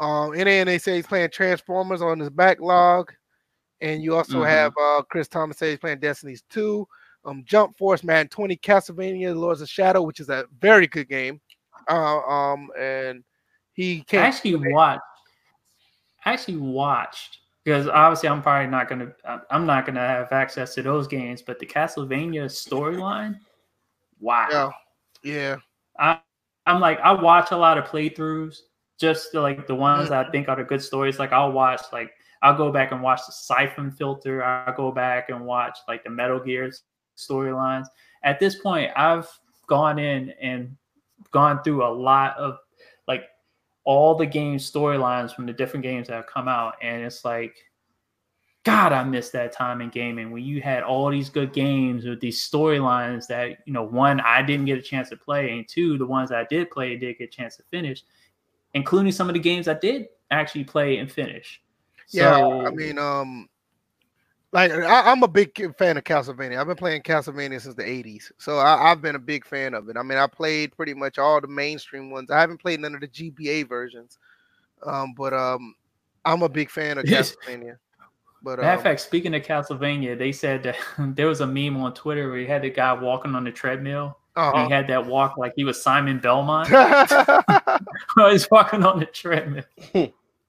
Um, 0.00 0.32
NA 0.32 0.78
say 0.78 0.96
he's 0.96 1.06
playing 1.06 1.30
Transformers 1.30 2.02
on 2.02 2.18
his 2.18 2.30
backlog, 2.30 3.12
and 3.80 4.02
you 4.02 4.16
also 4.16 4.38
mm-hmm. 4.38 4.48
have 4.48 4.72
uh 4.80 5.02
Chris 5.02 5.28
Thomas 5.28 5.58
say 5.58 5.70
he's 5.70 5.78
playing 5.78 6.00
Destiny's 6.00 6.42
Two. 6.50 6.88
Um, 7.24 7.44
Jump 7.46 7.78
Force 7.78 8.02
Man 8.02 8.26
20 8.26 8.56
Castlevania 8.56 9.36
Lords 9.36 9.60
of 9.60 9.68
Shadow, 9.68 10.02
which 10.02 10.18
is 10.18 10.28
a 10.28 10.46
very 10.60 10.88
good 10.88 11.08
game. 11.08 11.40
Uh, 11.88 12.18
um, 12.18 12.68
and 12.76 13.22
he 13.74 14.02
can't 14.02 14.24
actually 14.24 14.56
watched. 14.72 15.02
Actually 16.24 16.56
watched 16.56 17.38
because 17.64 17.86
obviously 17.86 18.28
I'm 18.28 18.42
probably 18.42 18.70
not 18.70 18.88
gonna. 18.88 19.12
I'm 19.50 19.66
not 19.66 19.86
gonna 19.86 20.00
have 20.00 20.32
access 20.32 20.74
to 20.74 20.82
those 20.82 21.06
games, 21.06 21.42
but 21.42 21.60
the 21.60 21.66
Castlevania 21.66 22.46
storyline. 22.46 23.38
Wow. 24.20 24.48
Yeah. 24.50 24.70
Yeah. 25.22 25.56
I 25.98 26.18
I'm 26.66 26.80
like 26.80 27.00
I 27.00 27.12
watch 27.12 27.50
a 27.50 27.56
lot 27.56 27.78
of 27.78 27.84
playthroughs, 27.84 28.58
just 28.98 29.34
like 29.34 29.66
the 29.66 29.74
ones 29.74 30.08
that 30.08 30.18
I 30.18 30.22
mm-hmm. 30.22 30.32
think 30.32 30.48
are 30.48 30.56
the 30.56 30.64
good 30.64 30.82
stories. 30.82 31.18
Like 31.18 31.32
I'll 31.32 31.52
watch 31.52 31.82
like 31.92 32.12
I'll 32.42 32.56
go 32.56 32.72
back 32.72 32.92
and 32.92 33.02
watch 33.02 33.20
the 33.26 33.32
Siphon 33.32 33.90
Filter. 33.90 34.42
I'll 34.42 34.74
go 34.74 34.90
back 34.90 35.28
and 35.28 35.44
watch 35.44 35.78
like 35.88 36.04
the 36.04 36.10
Metal 36.10 36.40
Gears 36.40 36.82
storylines. 37.16 37.86
At 38.24 38.40
this 38.40 38.56
point, 38.56 38.90
I've 38.96 39.28
gone 39.68 39.98
in 39.98 40.30
and 40.40 40.76
gone 41.30 41.62
through 41.62 41.84
a 41.84 41.92
lot 41.92 42.36
of 42.36 42.58
like 43.06 43.24
all 43.84 44.14
the 44.14 44.26
game 44.26 44.58
storylines 44.58 45.34
from 45.34 45.46
the 45.46 45.52
different 45.52 45.82
games 45.82 46.08
that 46.08 46.14
have 46.14 46.26
come 46.26 46.48
out, 46.48 46.74
and 46.82 47.02
it's 47.02 47.24
like 47.24 47.56
God, 48.64 48.92
I 48.92 49.02
miss 49.02 49.30
that 49.30 49.52
time 49.52 49.80
in 49.80 49.88
gaming 49.88 50.30
when 50.30 50.44
you 50.44 50.62
had 50.62 50.84
all 50.84 51.10
these 51.10 51.28
good 51.28 51.52
games 51.52 52.04
with 52.04 52.20
these 52.20 52.48
storylines 52.48 53.26
that, 53.26 53.58
you 53.66 53.72
know, 53.72 53.82
one, 53.82 54.20
I 54.20 54.40
didn't 54.42 54.66
get 54.66 54.78
a 54.78 54.82
chance 54.82 55.08
to 55.08 55.16
play, 55.16 55.50
and 55.50 55.66
two, 55.68 55.98
the 55.98 56.06
ones 56.06 56.30
I 56.30 56.44
did 56.44 56.70
play 56.70 56.96
did 56.96 57.18
get 57.18 57.24
a 57.24 57.32
chance 57.32 57.56
to 57.56 57.64
finish, 57.64 58.04
including 58.74 59.10
some 59.10 59.28
of 59.28 59.34
the 59.34 59.40
games 59.40 59.66
I 59.66 59.74
did 59.74 60.06
actually 60.30 60.64
play 60.64 60.98
and 60.98 61.10
finish. 61.10 61.60
Yeah, 62.10 62.38
so, 62.38 62.66
I 62.66 62.70
mean, 62.70 62.98
um, 62.98 63.48
like 64.52 64.70
I, 64.70 65.10
am 65.10 65.22
a 65.22 65.28
big 65.28 65.76
fan 65.76 65.96
of 65.96 66.04
Castlevania. 66.04 66.60
I've 66.60 66.66
been 66.66 66.76
playing 66.76 67.02
Castlevania 67.02 67.60
since 67.60 67.74
the 67.74 67.82
80s, 67.82 68.30
so 68.38 68.58
I, 68.58 68.90
have 68.90 69.02
been 69.02 69.16
a 69.16 69.20
big 69.20 69.44
fan 69.44 69.74
of 69.74 69.88
it. 69.88 69.96
I 69.96 70.02
mean, 70.02 70.18
I 70.18 70.26
played 70.26 70.76
pretty 70.76 70.94
much 70.94 71.18
all 71.18 71.40
the 71.40 71.48
mainstream 71.48 72.10
ones. 72.10 72.30
I 72.30 72.40
haven't 72.40 72.60
played 72.60 72.78
none 72.78 72.94
of 72.94 73.00
the 73.00 73.08
GBA 73.08 73.68
versions, 73.68 74.18
um, 74.86 75.14
but 75.16 75.32
um, 75.32 75.74
I'm 76.24 76.42
a 76.42 76.48
big 76.48 76.70
fan 76.70 76.98
of 76.98 77.04
Castlevania. 77.06 77.78
But 78.42 78.58
matter 78.58 78.72
of 78.72 78.78
um, 78.78 78.84
fact, 78.84 79.00
speaking 79.00 79.34
of 79.34 79.42
Castlevania, 79.42 80.18
they 80.18 80.32
said 80.32 80.62
that 80.64 80.76
there 81.14 81.26
was 81.26 81.40
a 81.40 81.46
meme 81.46 81.76
on 81.76 81.94
Twitter 81.94 82.28
where 82.28 82.38
he 82.38 82.46
had 82.46 82.62
the 82.62 82.70
guy 82.70 82.92
walking 82.92 83.34
on 83.34 83.44
the 83.44 83.52
treadmill. 83.52 84.18
Uh-huh. 84.34 84.64
He 84.64 84.72
had 84.72 84.88
that 84.88 85.06
walk 85.06 85.36
like 85.36 85.52
he 85.56 85.64
was 85.64 85.80
Simon 85.80 86.18
Belmont. 86.18 86.68
He's 88.30 88.50
walking 88.50 88.82
on 88.82 88.98
the 88.98 89.06
treadmill. 89.06 89.64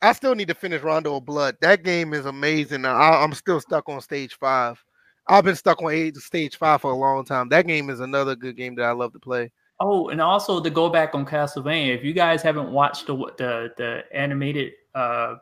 I 0.02 0.14
still 0.14 0.36
need 0.36 0.48
to 0.48 0.56
finish 0.56 0.82
Rondo 0.82 1.18
of 1.18 1.26
Blood. 1.26 1.58
That 1.62 1.84
game 1.84 2.14
is 2.14 2.26
amazing. 2.26 2.86
I, 2.86 3.24
am 3.24 3.34
still 3.34 3.60
stuck 3.60 3.90
on 3.90 4.02
stage 4.02 4.36
five. 4.36 4.84
I've 5.28 5.44
been 5.44 5.56
stuck 5.56 5.82
on 5.82 5.92
eight, 5.92 6.16
stage 6.18 6.58
five 6.58 6.82
for 6.82 6.92
a 6.92 6.96
long 6.96 7.26
time. 7.26 7.50
That 7.50 7.68
game 7.68 7.90
is 7.90 8.00
another 8.00 8.36
good 8.36 8.58
game 8.58 8.76
that 8.76 8.84
I 8.84 8.92
love 8.92 9.14
to 9.14 9.20
play. 9.20 9.52
Oh, 9.80 10.10
and 10.10 10.22
also 10.22 10.62
to 10.62 10.70
go 10.70 10.90
back 10.90 11.14
on 11.14 11.26
Castlevania, 11.26 11.96
if 11.96 12.04
you 12.04 12.14
guys 12.14 12.42
haven't 12.42 12.72
watched 12.72 13.08
the 13.08 13.16
the, 13.38 13.74
the 13.78 14.04
animated 14.14 14.74
uh, 14.96 15.36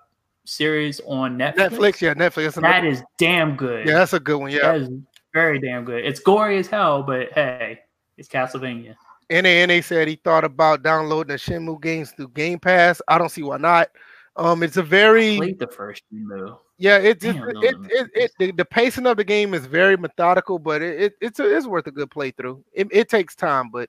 series 0.45 1.01
on 1.05 1.37
Netflix. 1.37 1.55
Netflix, 1.55 2.01
yeah, 2.01 2.13
Netflix. 2.13 2.61
That 2.61 2.85
is 2.85 3.03
damn 3.17 3.55
good. 3.55 3.87
Yeah, 3.87 3.95
that's 3.95 4.13
a 4.13 4.19
good 4.19 4.37
one. 4.37 4.51
Yeah, 4.51 4.73
that 4.73 4.81
is 4.81 4.89
very 5.33 5.59
damn 5.59 5.85
good. 5.85 6.05
It's 6.05 6.19
gory 6.19 6.57
as 6.57 6.67
hell, 6.67 7.03
but 7.03 7.31
hey, 7.33 7.79
it's 8.17 8.27
Castlevania. 8.27 8.95
NA 9.31 9.81
said 9.81 10.07
he 10.07 10.15
thought 10.15 10.43
about 10.43 10.83
downloading 10.83 11.31
the 11.31 11.35
Shenmue 11.35 11.81
games 11.81 12.11
through 12.11 12.29
Game 12.29 12.59
Pass. 12.59 13.01
I 13.07 13.17
don't 13.17 13.29
see 13.29 13.43
why 13.43 13.57
not. 13.57 13.89
Um, 14.35 14.63
it's 14.63 14.77
a 14.77 14.83
very 14.83 15.35
I 15.35 15.37
played 15.37 15.59
the 15.59 15.67
first 15.67 16.03
Shenmue. 16.13 16.57
Yeah, 16.77 16.97
it's 16.97 17.23
it, 17.23 17.35
it, 17.35 17.75
it, 17.91 18.09
it, 18.15 18.31
the, 18.39 18.51
the 18.51 18.65
pacing 18.65 19.05
of 19.05 19.17
the 19.17 19.23
game 19.23 19.53
is 19.53 19.67
very 19.67 19.95
methodical, 19.97 20.57
but 20.57 20.81
it, 20.81 20.99
it 20.99 21.13
it's 21.21 21.39
a, 21.39 21.55
it's 21.55 21.67
worth 21.67 21.85
a 21.85 21.91
good 21.91 22.09
playthrough. 22.09 22.63
It, 22.73 22.87
it 22.91 23.07
takes 23.07 23.35
time, 23.35 23.69
but 23.71 23.87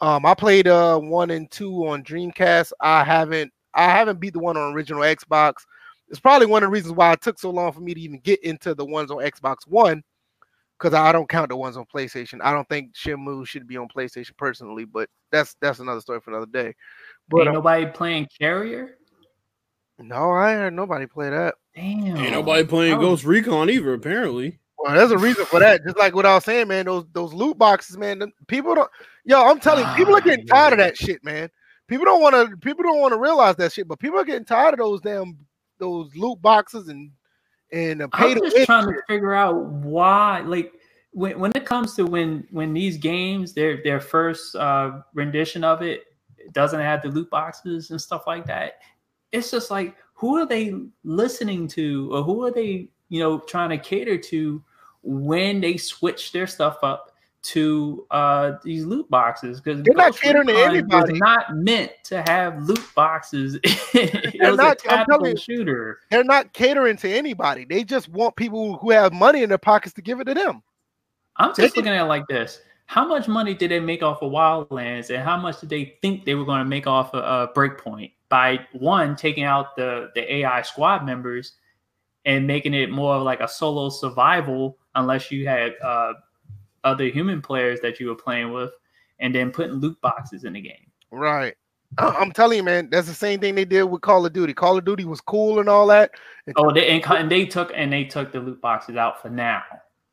um, 0.00 0.26
I 0.26 0.34
played 0.34 0.66
uh 0.66 0.98
one 0.98 1.30
and 1.30 1.50
two 1.50 1.86
on 1.86 2.02
Dreamcast. 2.02 2.72
I 2.80 3.04
haven't 3.04 3.52
I 3.74 3.84
haven't 3.84 4.20
beat 4.20 4.32
the 4.32 4.40
one 4.40 4.56
on 4.56 4.72
original 4.72 5.02
Xbox. 5.02 5.54
It's 6.08 6.20
probably 6.20 6.46
one 6.46 6.62
of 6.62 6.68
the 6.68 6.72
reasons 6.72 6.94
why 6.94 7.12
it 7.12 7.20
took 7.20 7.38
so 7.38 7.50
long 7.50 7.72
for 7.72 7.80
me 7.80 7.94
to 7.94 8.00
even 8.00 8.18
get 8.18 8.42
into 8.42 8.74
the 8.74 8.84
ones 8.84 9.10
on 9.10 9.18
Xbox 9.18 9.66
One, 9.66 10.02
because 10.78 10.92
I 10.92 11.12
don't 11.12 11.28
count 11.28 11.50
the 11.50 11.56
ones 11.56 11.76
on 11.76 11.86
PlayStation. 11.86 12.40
I 12.42 12.52
don't 12.52 12.68
think 12.68 12.94
Shenmue 12.94 13.46
should 13.46 13.66
be 13.66 13.76
on 13.76 13.88
PlayStation 13.88 14.36
personally, 14.36 14.84
but 14.84 15.08
that's 15.30 15.54
that's 15.60 15.78
another 15.78 16.00
story 16.00 16.20
for 16.20 16.30
another 16.30 16.50
day. 16.50 16.74
But 17.28 17.40
Ain't 17.40 17.48
uh, 17.50 17.52
nobody 17.52 17.86
playing 17.86 18.28
Carrier. 18.38 18.96
No, 19.98 20.32
I 20.32 20.54
heard 20.54 20.72
nobody 20.72 21.06
play 21.06 21.30
that. 21.30 21.54
Damn. 21.76 22.16
Ain't 22.16 22.32
nobody 22.32 22.64
playing 22.64 22.94
oh. 22.94 23.00
Ghost 23.00 23.24
Recon 23.24 23.70
either, 23.70 23.92
apparently. 23.94 24.58
Well, 24.78 24.96
there's 24.96 25.10
a 25.12 25.18
reason 25.18 25.44
for 25.44 25.60
that. 25.60 25.84
Just 25.84 25.98
like 25.98 26.14
what 26.14 26.26
I 26.26 26.34
was 26.34 26.44
saying, 26.44 26.66
man. 26.66 26.86
Those 26.86 27.04
those 27.12 27.32
loot 27.32 27.56
boxes, 27.56 27.96
man. 27.96 28.32
People 28.48 28.74
don't. 28.74 28.90
Yo, 29.24 29.44
I'm 29.44 29.60
telling 29.60 29.86
you, 29.86 29.94
people 29.94 30.16
are 30.16 30.22
getting 30.22 30.46
ah, 30.50 30.54
tired 30.54 30.72
of 30.72 30.78
that 30.78 30.96
shit, 30.96 31.22
man 31.22 31.50
people 31.90 32.06
don't 32.06 32.22
want 32.22 32.50
to 32.50 32.56
people 32.56 32.84
don't 32.84 33.00
want 33.00 33.12
to 33.12 33.18
realize 33.18 33.56
that 33.56 33.72
shit, 33.72 33.88
but 33.88 33.98
people 33.98 34.18
are 34.18 34.24
getting 34.24 34.44
tired 34.44 34.74
of 34.74 34.78
those 34.78 35.00
damn 35.00 35.36
those 35.78 36.14
loot 36.16 36.40
boxes 36.40 36.88
and 36.88 37.10
and 37.72 38.02
I'm 38.12 38.34
just 38.34 38.64
trying 38.64 38.86
shit. 38.86 38.94
to 38.94 39.02
figure 39.08 39.34
out 39.34 39.56
why 39.66 40.40
like 40.40 40.72
when, 41.12 41.38
when 41.40 41.52
it 41.54 41.66
comes 41.66 41.94
to 41.96 42.04
when 42.06 42.46
when 42.50 42.72
these 42.72 42.96
games 42.96 43.52
their 43.52 43.82
their 43.82 44.00
first 44.00 44.54
uh 44.54 45.00
rendition 45.14 45.64
of 45.64 45.82
it 45.82 46.04
doesn't 46.52 46.80
have 46.80 47.02
the 47.02 47.08
loot 47.08 47.28
boxes 47.28 47.90
and 47.90 48.00
stuff 48.00 48.26
like 48.26 48.46
that 48.46 48.78
it's 49.32 49.50
just 49.50 49.70
like 49.70 49.96
who 50.14 50.36
are 50.36 50.46
they 50.46 50.74
listening 51.04 51.66
to 51.68 52.12
or 52.14 52.22
who 52.22 52.44
are 52.44 52.50
they 52.50 52.88
you 53.08 53.20
know 53.20 53.38
trying 53.38 53.70
to 53.70 53.78
cater 53.78 54.18
to 54.18 54.62
when 55.02 55.60
they 55.60 55.76
switch 55.76 56.32
their 56.32 56.46
stuff 56.46 56.78
up 56.82 57.09
to 57.42 58.06
uh 58.10 58.52
these 58.62 58.84
loot 58.84 59.08
boxes 59.08 59.60
because 59.60 59.82
They're 59.82 59.94
not 59.94 60.14
catering 60.16 60.46
to 60.48 60.54
anybody. 60.62 61.18
Not 61.18 61.56
meant 61.56 61.90
to 62.04 62.22
have 62.28 62.62
loot 62.62 62.84
boxes. 62.94 63.58
They're 63.94 64.54
not- 64.56 64.84
a 64.84 64.92
I'm 64.92 65.06
telling 65.06 65.30
you. 65.32 65.36
shooter. 65.38 66.00
They're 66.10 66.22
not 66.24 66.52
catering 66.52 66.98
to 66.98 67.10
anybody. 67.10 67.64
They 67.64 67.82
just 67.84 68.08
want 68.10 68.36
people 68.36 68.76
who 68.76 68.90
have 68.90 69.12
money 69.14 69.42
in 69.42 69.48
their 69.48 69.58
pockets 69.58 69.94
to 69.94 70.02
give 70.02 70.20
it 70.20 70.24
to 70.24 70.34
them. 70.34 70.62
I'm 71.36 71.52
They 71.56 71.62
just 71.64 71.74
can- 71.74 71.84
looking 71.84 71.96
at 71.98 72.04
it 72.04 72.08
like 72.08 72.26
this. 72.28 72.60
How 72.86 73.06
much 73.06 73.28
money 73.28 73.54
did 73.54 73.70
they 73.70 73.78
make 73.80 74.02
off 74.02 74.20
of 74.20 74.32
Wildlands, 74.32 75.14
and 75.14 75.22
how 75.22 75.36
much 75.36 75.60
did 75.60 75.70
they 75.70 75.96
think 76.02 76.24
they 76.24 76.34
were 76.34 76.44
going 76.44 76.58
to 76.58 76.64
make 76.64 76.88
off 76.88 77.14
of 77.14 77.22
uh, 77.24 77.52
Breakpoint 77.54 78.10
by 78.28 78.58
one 78.72 79.14
taking 79.16 79.44
out 79.44 79.76
the 79.76 80.10
the 80.16 80.34
AI 80.36 80.60
squad 80.62 81.06
members 81.06 81.52
and 82.24 82.46
making 82.48 82.74
it 82.74 82.90
more 82.90 83.14
of 83.14 83.22
like 83.22 83.40
a 83.40 83.46
solo 83.48 83.88
survival, 83.90 84.76
unless 84.96 85.30
you 85.30 85.46
had 85.46 85.74
uh, 85.82 86.14
other 86.84 87.06
human 87.06 87.42
players 87.42 87.80
that 87.80 88.00
you 88.00 88.08
were 88.08 88.14
playing 88.14 88.52
with, 88.52 88.70
and 89.18 89.34
then 89.34 89.50
putting 89.50 89.74
loot 89.74 90.00
boxes 90.00 90.44
in 90.44 90.54
the 90.54 90.60
game. 90.60 90.86
Right. 91.10 91.54
I- 91.98 92.06
I'm 92.08 92.30
telling 92.32 92.58
you, 92.58 92.62
man, 92.62 92.88
that's 92.90 93.08
the 93.08 93.14
same 93.14 93.40
thing 93.40 93.54
they 93.54 93.64
did 93.64 93.82
with 93.84 94.00
Call 94.00 94.24
of 94.24 94.32
Duty. 94.32 94.54
Call 94.54 94.78
of 94.78 94.84
Duty 94.84 95.04
was 95.04 95.20
cool 95.20 95.58
and 95.60 95.68
all 95.68 95.86
that. 95.88 96.12
Oh, 96.56 96.72
they 96.72 96.88
and, 96.88 97.04
and 97.04 97.30
they 97.30 97.46
took 97.46 97.72
and 97.74 97.92
they 97.92 98.04
took 98.04 98.32
the 98.32 98.40
loot 98.40 98.60
boxes 98.60 98.96
out 98.96 99.20
for 99.20 99.28
now. 99.28 99.62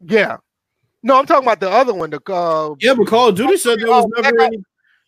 Yeah. 0.01 0.37
No, 1.03 1.17
I'm 1.19 1.25
talking 1.27 1.45
about 1.47 1.59
the 1.59 1.69
other 1.69 1.93
one. 1.93 2.09
The 2.09 2.19
uh, 2.33 2.73
Yeah, 2.79 2.95
but 2.95 3.07
Call 3.07 3.29
of 3.29 3.35
Duty 3.35 3.57
said 3.57 3.79
there 3.79 3.87
was 3.87 4.05
Oh, 4.17 4.21
never 4.21 4.41
any. 4.41 4.57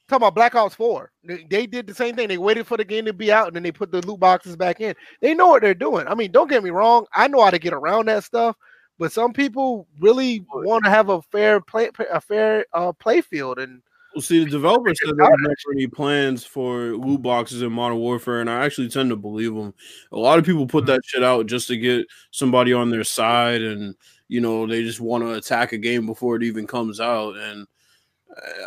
talking 0.07 0.18
about 0.23 0.36
Black 0.36 0.53
Ops 0.56 0.76
4. 0.76 1.11
They, 1.23 1.45
they 1.49 1.65
did 1.68 1.88
the 1.88 1.95
same 1.95 2.15
thing. 2.15 2.27
They 2.27 2.38
waited 2.38 2.68
for 2.68 2.77
the 2.77 2.86
game 2.86 3.06
to 3.06 3.14
be 3.14 3.31
out 3.31 3.48
and 3.48 3.56
then 3.56 3.64
they 3.64 3.72
put 3.72 3.91
the 3.91 4.06
loot 4.06 4.19
boxes 4.19 4.56
back 4.56 4.80
in. 4.80 4.94
They 5.22 5.34
know 5.34 5.48
what 5.49 5.64
they're 5.64 5.73
doing. 5.73 6.07
I 6.07 6.14
mean, 6.14 6.31
don't 6.31 6.49
get 6.49 6.64
me 6.64 6.69
wrong. 6.69 7.06
I 7.15 7.27
know 7.27 7.44
how 7.44 7.49
to 7.49 7.60
get 7.60 7.73
around 7.73 8.07
that 8.07 8.23
stuff, 8.23 8.56
but 9.00 9.12
some 9.14 9.32
people 9.34 9.88
really 10.00 10.46
want 10.54 10.84
to 10.84 10.90
have 10.90 11.10
a 11.10 11.22
fair 11.22 11.62
play, 11.62 11.90
a 12.12 12.22
fair 12.22 12.66
uh, 12.74 12.92
play 12.92 13.22
field. 13.22 13.58
And 13.58 13.82
Well, 14.14 14.22
see, 14.22 14.44
the 14.44 14.50
developer 14.50 14.94
said 14.94 15.16
there 15.16 15.26
was 15.26 15.40
never 15.42 15.74
any 15.74 15.88
plans 15.88 16.44
for 16.44 16.96
loot 16.98 17.22
boxes 17.22 17.62
in 17.62 17.72
Modern 17.72 17.98
Warfare, 17.98 18.42
and 18.42 18.50
I 18.50 18.66
actually 18.66 18.90
tend 18.90 19.10
to 19.10 19.16
believe 19.16 19.56
them. 19.56 19.74
A 20.12 20.18
lot 20.18 20.38
of 20.38 20.46
people 20.46 20.68
put 20.68 20.86
that 20.88 21.02
shit 21.06 21.24
out 21.24 21.48
just 21.48 21.70
to 21.70 21.78
get 21.78 22.06
somebody 22.32 22.74
on 22.74 22.90
their 22.90 23.06
side, 23.06 23.62
and 23.62 23.96
you 24.28 24.42
know 24.42 24.68
they 24.68 24.84
just 24.84 25.00
want 25.00 25.24
to 25.24 25.34
attack 25.34 25.72
a 25.72 25.78
game 25.78 26.06
before 26.06 26.36
it 26.36 26.44
even 26.44 26.68
comes 26.68 27.00
out. 27.00 27.38
And 27.38 27.66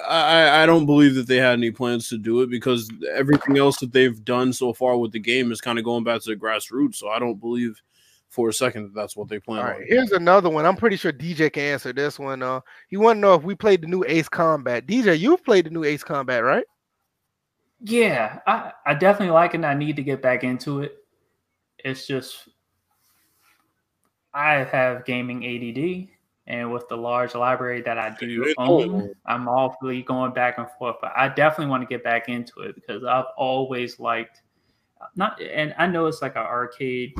I- 0.08 0.62
I 0.62 0.66
don't 0.66 0.86
believe 0.86 1.14
that 1.14 1.26
they 1.26 1.36
had 1.36 1.52
any 1.52 1.70
plans 1.70 2.08
to 2.08 2.18
do 2.18 2.42
it 2.42 2.50
because 2.50 2.90
everything 3.14 3.58
else 3.58 3.78
that 3.78 3.92
they've 3.92 4.24
done 4.24 4.52
so 4.52 4.72
far 4.72 4.98
with 4.98 5.12
the 5.12 5.20
game 5.20 5.52
is 5.52 5.60
kind 5.60 5.78
of 5.78 5.84
going 5.84 6.04
back 6.04 6.20
to 6.22 6.30
the 6.30 6.36
grassroots. 6.36 6.96
So 6.96 7.08
I 7.08 7.18
don't 7.18 7.38
believe 7.40 7.80
for 8.32 8.48
a 8.48 8.52
second 8.52 8.84
that 8.84 8.94
that's 8.94 9.14
what 9.14 9.28
they 9.28 9.38
plan 9.38 9.60
all 9.60 9.74
on. 9.74 9.84
here's 9.86 10.10
another 10.12 10.48
one. 10.48 10.64
I'm 10.64 10.74
pretty 10.74 10.96
sure 10.96 11.12
DJ 11.12 11.52
can 11.52 11.64
answer 11.64 11.92
this 11.92 12.18
one. 12.18 12.42
Uh, 12.42 12.62
he 12.88 12.96
want 12.96 13.18
to 13.18 13.20
know 13.20 13.34
if 13.34 13.42
we 13.42 13.54
played 13.54 13.82
the 13.82 13.86
new 13.86 14.02
Ace 14.08 14.28
Combat. 14.28 14.86
DJ, 14.86 15.18
you've 15.18 15.44
played 15.44 15.66
the 15.66 15.70
new 15.70 15.84
Ace 15.84 16.02
Combat, 16.02 16.42
right? 16.42 16.64
Yeah, 17.82 18.38
I, 18.46 18.72
I 18.86 18.94
definitely 18.94 19.34
like 19.34 19.50
it. 19.50 19.56
and 19.56 19.66
I 19.66 19.74
need 19.74 19.96
to 19.96 20.02
get 20.02 20.22
back 20.22 20.44
into 20.44 20.80
it. 20.80 20.96
It's 21.84 22.06
just 22.06 22.48
I 24.32 24.64
have 24.64 25.04
gaming 25.04 25.44
ADD, 25.44 26.08
and 26.46 26.72
with 26.72 26.88
the 26.88 26.96
large 26.96 27.34
library 27.34 27.82
that 27.82 27.98
I 27.98 28.16
do 28.18 28.54
own. 28.56 29.12
I'm 29.26 29.46
awfully 29.46 30.00
going 30.00 30.32
back 30.32 30.56
and 30.56 30.68
forth. 30.78 30.96
But 31.02 31.12
I 31.14 31.28
definitely 31.28 31.70
want 31.70 31.82
to 31.82 31.86
get 31.86 32.02
back 32.02 32.30
into 32.30 32.60
it 32.60 32.76
because 32.76 33.04
I've 33.04 33.26
always 33.36 34.00
liked 34.00 34.40
not, 35.16 35.38
and 35.42 35.74
I 35.76 35.86
know 35.86 36.06
it's 36.06 36.22
like 36.22 36.36
an 36.36 36.42
arcade 36.42 37.14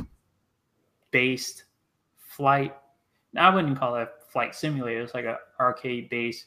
based 1.13 1.65
flight. 2.19 2.77
Now, 3.33 3.51
I 3.51 3.55
wouldn't 3.55 3.79
call 3.79 3.95
it 3.97 4.03
a 4.03 4.31
flight 4.31 4.55
simulator. 4.55 5.01
It's 5.01 5.15
like 5.15 5.25
an 5.25 5.37
arcade 5.61 6.11
based 6.11 6.47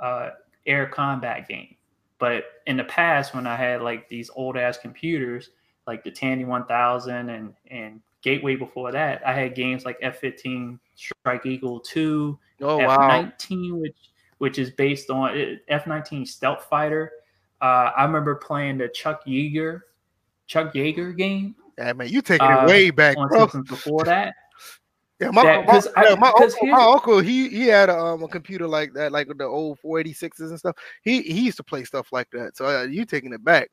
uh, 0.00 0.30
air 0.66 0.86
combat 0.86 1.48
game. 1.48 1.76
But 2.18 2.44
in 2.66 2.76
the 2.76 2.84
past, 2.84 3.34
when 3.34 3.46
I 3.46 3.54
had 3.54 3.80
like 3.82 4.08
these 4.08 4.30
old 4.34 4.56
ass 4.56 4.76
computers, 4.76 5.50
like 5.86 6.02
the 6.02 6.10
Tandy 6.10 6.44
1000 6.44 7.28
and 7.28 7.54
and 7.70 8.00
Gateway 8.20 8.56
before 8.56 8.90
that, 8.90 9.24
I 9.24 9.32
had 9.32 9.54
games 9.54 9.84
like 9.84 10.00
F15 10.00 10.80
Strike 10.96 11.46
Eagle 11.46 11.78
2, 11.78 12.36
Oh. 12.62 12.78
F19, 12.78 13.80
which 13.80 13.96
which 14.38 14.58
is 14.58 14.70
based 14.70 15.08
on 15.10 15.58
F19 15.70 16.26
Stealth 16.26 16.64
Fighter. 16.64 17.12
Uh, 17.60 17.90
I 17.96 18.04
remember 18.04 18.34
playing 18.34 18.78
the 18.78 18.88
Chuck 18.88 19.24
Yeager 19.24 19.82
Chuck 20.48 20.74
Yeager 20.74 21.16
game 21.16 21.54
Yeah, 21.78 21.92
man, 21.92 22.08
you 22.08 22.20
taking 22.22 22.46
uh, 22.46 22.64
it 22.64 22.68
way 22.68 22.90
back, 22.90 23.16
bro. 23.16 23.46
before 23.46 24.04
that. 24.04 24.34
Yeah, 25.20 25.32
my, 25.32 25.42
that- 25.42 25.66
my, 25.66 25.82
I- 25.96 26.08
yeah, 26.10 26.14
my, 26.14 26.28
uncle, 26.28 26.66
my 26.68 26.84
uncle, 26.84 27.18
he 27.18 27.48
he 27.48 27.66
had 27.66 27.88
a, 27.88 27.98
um, 27.98 28.22
a 28.22 28.28
computer 28.28 28.68
like 28.68 28.92
that, 28.92 29.10
like 29.10 29.26
the 29.26 29.44
old 29.44 29.78
486s 29.84 30.38
and 30.38 30.56
stuff. 30.56 30.76
He 31.02 31.22
he 31.22 31.40
used 31.40 31.56
to 31.56 31.64
play 31.64 31.82
stuff 31.82 32.12
like 32.12 32.28
that. 32.30 32.56
So 32.56 32.66
uh, 32.66 32.82
you 32.84 33.04
taking 33.04 33.32
it 33.32 33.42
back? 33.44 33.68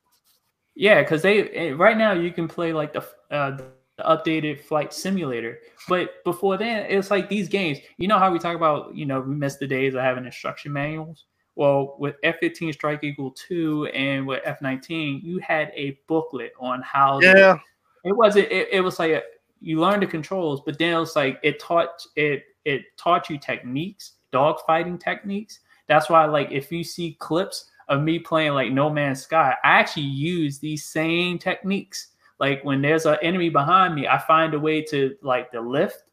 Yeah, 0.74 1.02
because 1.02 1.22
they 1.22 1.48
eh, 1.50 1.70
right 1.70 1.96
now 1.96 2.12
you 2.14 2.32
can 2.32 2.48
play 2.48 2.72
like 2.72 2.92
the 2.92 3.06
uh, 3.30 3.58
the 3.58 4.02
updated 4.02 4.60
flight 4.60 4.92
simulator, 4.92 5.60
but 5.88 6.24
before 6.24 6.56
then 6.58 6.86
it's 6.90 7.12
like 7.12 7.28
these 7.28 7.48
games. 7.48 7.78
You 7.96 8.08
know 8.08 8.18
how 8.18 8.32
we 8.32 8.40
talk 8.40 8.56
about 8.56 8.96
you 8.96 9.06
know 9.06 9.20
we 9.20 9.32
miss 9.36 9.54
the 9.54 9.68
days 9.68 9.94
of 9.94 10.00
having 10.00 10.24
instruction 10.24 10.72
manuals. 10.72 11.26
Well, 11.54 11.94
with 12.00 12.16
F-15 12.24 12.72
Strike 12.74 13.04
Eagle 13.04 13.30
two 13.30 13.86
and 13.94 14.26
with 14.26 14.42
F-19, 14.44 15.22
you 15.22 15.38
had 15.38 15.70
a 15.76 15.96
booklet 16.08 16.52
on 16.58 16.82
how. 16.82 17.20
to- 17.20 17.26
Yeah, 17.26 17.58
it 18.06 18.16
wasn't. 18.16 18.50
It, 18.52 18.68
it 18.70 18.80
was 18.80 18.98
like 18.98 19.10
a, 19.10 19.22
you 19.60 19.80
learned 19.80 20.02
the 20.02 20.06
controls, 20.06 20.62
but 20.64 20.78
then 20.78 20.94
it 20.94 20.98
was 20.98 21.16
like 21.16 21.40
it 21.42 21.58
taught 21.58 22.06
it 22.14 22.44
it 22.64 22.82
taught 22.96 23.28
you 23.28 23.36
techniques, 23.36 24.12
dog 24.30 24.60
fighting 24.66 24.96
techniques. 24.96 25.60
That's 25.88 26.08
why, 26.08 26.24
like, 26.26 26.50
if 26.50 26.70
you 26.70 26.82
see 26.82 27.16
clips 27.20 27.70
of 27.88 28.02
me 28.02 28.18
playing 28.18 28.52
like 28.52 28.72
No 28.72 28.90
Man's 28.90 29.22
Sky, 29.22 29.54
I 29.64 29.78
actually 29.78 30.04
use 30.04 30.58
these 30.58 30.84
same 30.84 31.38
techniques. 31.38 32.08
Like 32.38 32.62
when 32.64 32.82
there's 32.82 33.06
an 33.06 33.16
enemy 33.22 33.48
behind 33.48 33.94
me, 33.94 34.06
I 34.06 34.18
find 34.18 34.54
a 34.54 34.58
way 34.58 34.82
to 34.82 35.16
like 35.22 35.50
the 35.50 35.60
lift, 35.60 36.04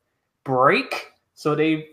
break, 0.44 1.12
so 1.34 1.54
they 1.54 1.88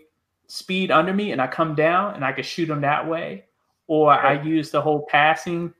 speed 0.47 0.89
under 0.89 1.13
me, 1.13 1.31
and 1.31 1.41
I 1.41 1.47
come 1.47 1.75
down 1.75 2.15
and 2.15 2.25
I 2.25 2.31
can 2.31 2.43
shoot 2.43 2.67
them 2.67 2.81
that 2.81 3.07
way. 3.07 3.45
Or 3.87 4.11
I 4.11 4.41
use 4.41 4.71
the 4.71 4.81
whole 4.81 5.05
passing 5.09 5.73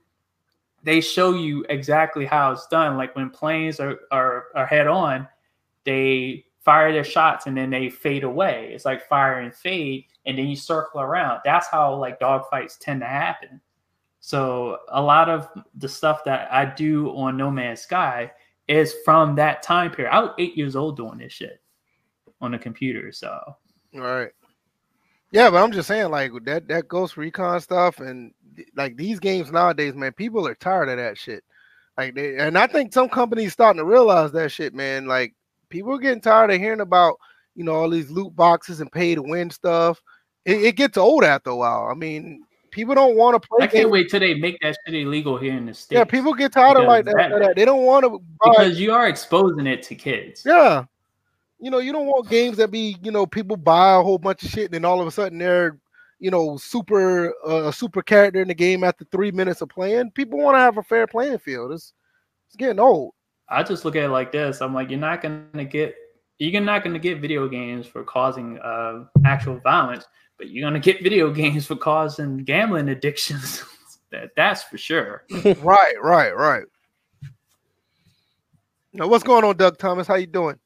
they 0.83 1.01
show 1.01 1.33
you 1.33 1.65
exactly 1.69 2.25
how 2.25 2.51
it's 2.51 2.67
done. 2.67 2.97
Like 2.97 3.15
when 3.15 3.29
planes 3.29 3.79
are, 3.79 3.99
are, 4.11 4.45
are 4.55 4.65
head 4.65 4.87
on, 4.87 5.27
they 5.83 6.45
fire 6.59 6.91
their 6.91 7.03
shots 7.03 7.47
and 7.47 7.57
then 7.57 7.69
they 7.69 7.89
fade 7.89 8.23
away. 8.23 8.71
It's 8.73 8.85
like 8.85 9.07
fire 9.07 9.39
and 9.39 9.53
fade, 9.53 10.05
and 10.25 10.37
then 10.37 10.47
you 10.47 10.55
circle 10.55 11.01
around. 11.01 11.41
That's 11.43 11.67
how 11.67 11.95
like 11.95 12.19
dogfights 12.19 12.77
tend 12.79 13.01
to 13.01 13.07
happen. 13.07 13.61
So 14.19 14.77
a 14.89 15.01
lot 15.01 15.29
of 15.29 15.49
the 15.75 15.89
stuff 15.89 16.23
that 16.25 16.51
I 16.51 16.65
do 16.65 17.09
on 17.09 17.37
No 17.37 17.49
Man's 17.49 17.81
Sky 17.81 18.31
is 18.67 18.95
from 19.03 19.35
that 19.35 19.63
time 19.63 19.91
period. 19.91 20.13
I 20.13 20.19
was 20.19 20.33
eight 20.37 20.55
years 20.55 20.75
old 20.75 20.95
doing 20.95 21.17
this 21.17 21.33
shit 21.33 21.59
on 22.39 22.51
the 22.51 22.59
computer. 22.59 23.11
So 23.11 23.39
all 23.95 24.01
right. 24.01 24.31
Yeah, 25.31 25.49
but 25.49 25.63
I'm 25.63 25.71
just 25.71 25.87
saying, 25.87 26.11
like 26.11 26.31
that 26.43 26.67
that 26.67 26.87
Ghost 26.87 27.15
Recon 27.15 27.61
stuff, 27.61 27.99
and 27.99 28.33
like 28.75 28.97
these 28.97 29.19
games 29.19 29.51
nowadays, 29.51 29.95
man, 29.95 30.11
people 30.11 30.45
are 30.45 30.55
tired 30.55 30.89
of 30.89 30.97
that 30.97 31.17
shit. 31.17 31.43
Like, 31.97 32.15
they, 32.15 32.37
and 32.37 32.57
I 32.57 32.67
think 32.67 32.93
some 32.93 33.09
companies 33.09 33.53
starting 33.53 33.79
to 33.79 33.85
realize 33.85 34.31
that 34.33 34.51
shit, 34.51 34.73
man. 34.73 35.07
Like, 35.07 35.33
people 35.69 35.93
are 35.93 35.99
getting 35.99 36.21
tired 36.21 36.51
of 36.51 36.59
hearing 36.59 36.81
about 36.81 37.15
you 37.55 37.63
know 37.63 37.73
all 37.73 37.89
these 37.89 38.11
loot 38.11 38.35
boxes 38.35 38.81
and 38.81 38.91
pay 38.91 39.15
to 39.15 39.21
win 39.21 39.49
stuff. 39.49 40.01
It, 40.45 40.63
it 40.63 40.75
gets 40.75 40.97
old 40.97 41.23
after 41.23 41.51
a 41.51 41.55
while. 41.55 41.87
I 41.89 41.93
mean, 41.93 42.43
people 42.71 42.95
don't 42.95 43.15
want 43.15 43.41
to 43.41 43.47
play. 43.47 43.63
I 43.63 43.67
can't 43.67 43.83
games- 43.83 43.91
wait 43.91 44.09
till 44.09 44.19
they 44.19 44.33
make 44.33 44.57
that 44.61 44.75
shit 44.85 44.95
illegal 44.95 45.37
here 45.37 45.53
in 45.53 45.65
the 45.65 45.73
states. 45.73 45.97
Yeah, 45.97 46.03
people 46.03 46.33
get 46.33 46.51
tired 46.51 46.77
of 46.77 46.87
like 46.87 47.05
that, 47.05 47.31
that-. 47.39 47.55
They 47.55 47.63
don't 47.63 47.83
want 47.83 48.03
to 48.05 48.21
because 48.43 48.79
you 48.79 48.91
are 48.91 49.07
exposing 49.07 49.67
it 49.67 49.81
to 49.83 49.95
kids. 49.95 50.43
Yeah. 50.45 50.85
You 51.61 51.69
know, 51.69 51.77
you 51.77 51.93
don't 51.93 52.07
want 52.07 52.29
games 52.29 52.57
that 52.57 52.71
be, 52.71 52.97
you 53.03 53.11
know, 53.11 53.25
people 53.25 53.55
buy 53.55 53.95
a 53.95 54.01
whole 54.01 54.17
bunch 54.17 54.43
of 54.43 54.49
shit 54.49 54.65
and 54.65 54.73
then 54.73 54.85
all 54.85 54.99
of 54.99 55.07
a 55.07 55.11
sudden 55.11 55.38
they're, 55.38 55.77
you 56.19 56.31
know, 56.31 56.57
super 56.57 57.33
uh, 57.47 57.67
a 57.67 57.73
super 57.73 58.01
character 58.01 58.41
in 58.41 58.47
the 58.47 58.53
game 58.53 58.83
after 58.83 59.05
three 59.11 59.31
minutes 59.31 59.61
of 59.61 59.69
playing. 59.69 60.11
People 60.11 60.39
want 60.39 60.55
to 60.55 60.59
have 60.59 60.77
a 60.77 60.83
fair 60.83 61.07
playing 61.07 61.38
field. 61.38 61.71
It's 61.71 61.93
it's 62.47 62.55
getting 62.55 62.79
old. 62.79 63.13
I 63.47 63.63
just 63.63 63.85
look 63.85 63.95
at 63.95 64.03
it 64.03 64.09
like 64.09 64.31
this. 64.31 64.61
I'm 64.61 64.73
like, 64.73 64.89
you're 64.89 64.99
not 64.99 65.21
gonna 65.21 65.65
get 65.65 65.95
you're 66.39 66.61
not 66.61 66.83
gonna 66.83 66.99
get 66.99 67.21
video 67.21 67.47
games 67.47 67.85
for 67.85 68.03
causing 68.03 68.57
uh, 68.59 69.03
actual 69.25 69.59
violence, 69.59 70.05
but 70.38 70.49
you're 70.49 70.67
gonna 70.67 70.79
get 70.79 71.03
video 71.03 71.31
games 71.33 71.67
for 71.67 71.75
causing 71.75 72.38
gambling 72.39 72.89
addictions. 72.89 73.63
that 74.11 74.31
that's 74.35 74.63
for 74.63 74.77
sure. 74.77 75.25
right, 75.61 75.95
right, 76.01 76.35
right. 76.35 76.63
Now 78.93 79.07
what's 79.07 79.23
going 79.23 79.43
on, 79.43 79.57
Doug 79.57 79.77
Thomas? 79.77 80.07
How 80.07 80.15
you 80.15 80.27
doing? 80.27 80.57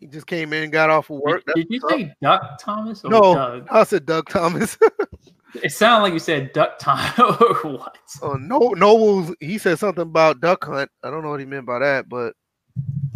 He 0.00 0.06
just 0.06 0.26
came 0.26 0.52
in 0.54 0.64
and 0.64 0.72
got 0.72 0.88
off 0.90 1.10
of 1.10 1.18
work. 1.20 1.44
Did, 1.46 1.54
did 1.54 1.66
you 1.70 1.80
That's 1.80 1.94
say 1.94 2.14
Duck 2.22 2.58
Thomas 2.58 3.04
or 3.04 3.10
No. 3.10 3.34
Doug? 3.34 3.68
I 3.70 3.84
said 3.84 4.06
Doug 4.06 4.28
Thomas. 4.28 4.76
It 5.64 5.72
sounded 5.72 6.04
like 6.04 6.12
you 6.12 6.20
said 6.20 6.52
Duck 6.52 6.78
Thomas 6.78 7.18
or 7.18 7.54
what? 7.72 7.98
oh 8.22 8.34
no, 8.34 8.68
Nobles. 8.68 9.34
He 9.40 9.58
said 9.58 9.80
something 9.80 10.02
about 10.02 10.40
duck 10.40 10.64
hunt. 10.64 10.88
I 11.02 11.10
don't 11.10 11.24
know 11.24 11.30
what 11.30 11.40
he 11.40 11.46
meant 11.46 11.66
by 11.66 11.80
that, 11.80 12.08
but 12.08 12.34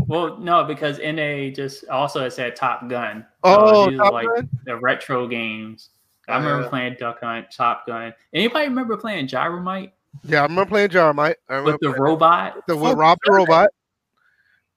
Well, 0.08 0.38
no, 0.38 0.64
because 0.64 0.98
NA 0.98 1.50
just 1.54 1.88
also 1.88 2.24
it 2.24 2.32
said 2.32 2.56
Top 2.56 2.88
Gun. 2.88 3.24
So 3.44 3.50
oh, 3.56 3.88
these 3.88 3.98
Top 4.00 4.12
like 4.12 4.26
Gun? 4.34 4.48
the 4.66 4.76
retro 4.80 5.28
games. 5.28 5.90
I 6.28 6.34
oh, 6.34 6.38
remember 6.40 6.62
Yeah. 6.64 6.68
playing 6.70 6.96
Duck 6.98 7.20
Hunt, 7.20 7.46
Top 7.56 7.86
Gun. 7.86 8.12
Anybody 8.32 8.66
remember 8.66 8.96
playing 8.96 9.28
Gyromite 9.28 9.92
Yeah, 10.24 10.40
I 10.40 10.42
remember 10.42 10.66
playing 10.66 10.88
Gyromite. 10.88 11.36
I 11.48 11.54
remember 11.54 11.72
with 11.72 11.80
the 11.82 12.02
robot? 12.02 12.66
the, 12.66 12.76
with 12.76 12.96
Rob 12.96 13.16
the 13.24 13.32
robot. 13.32 13.68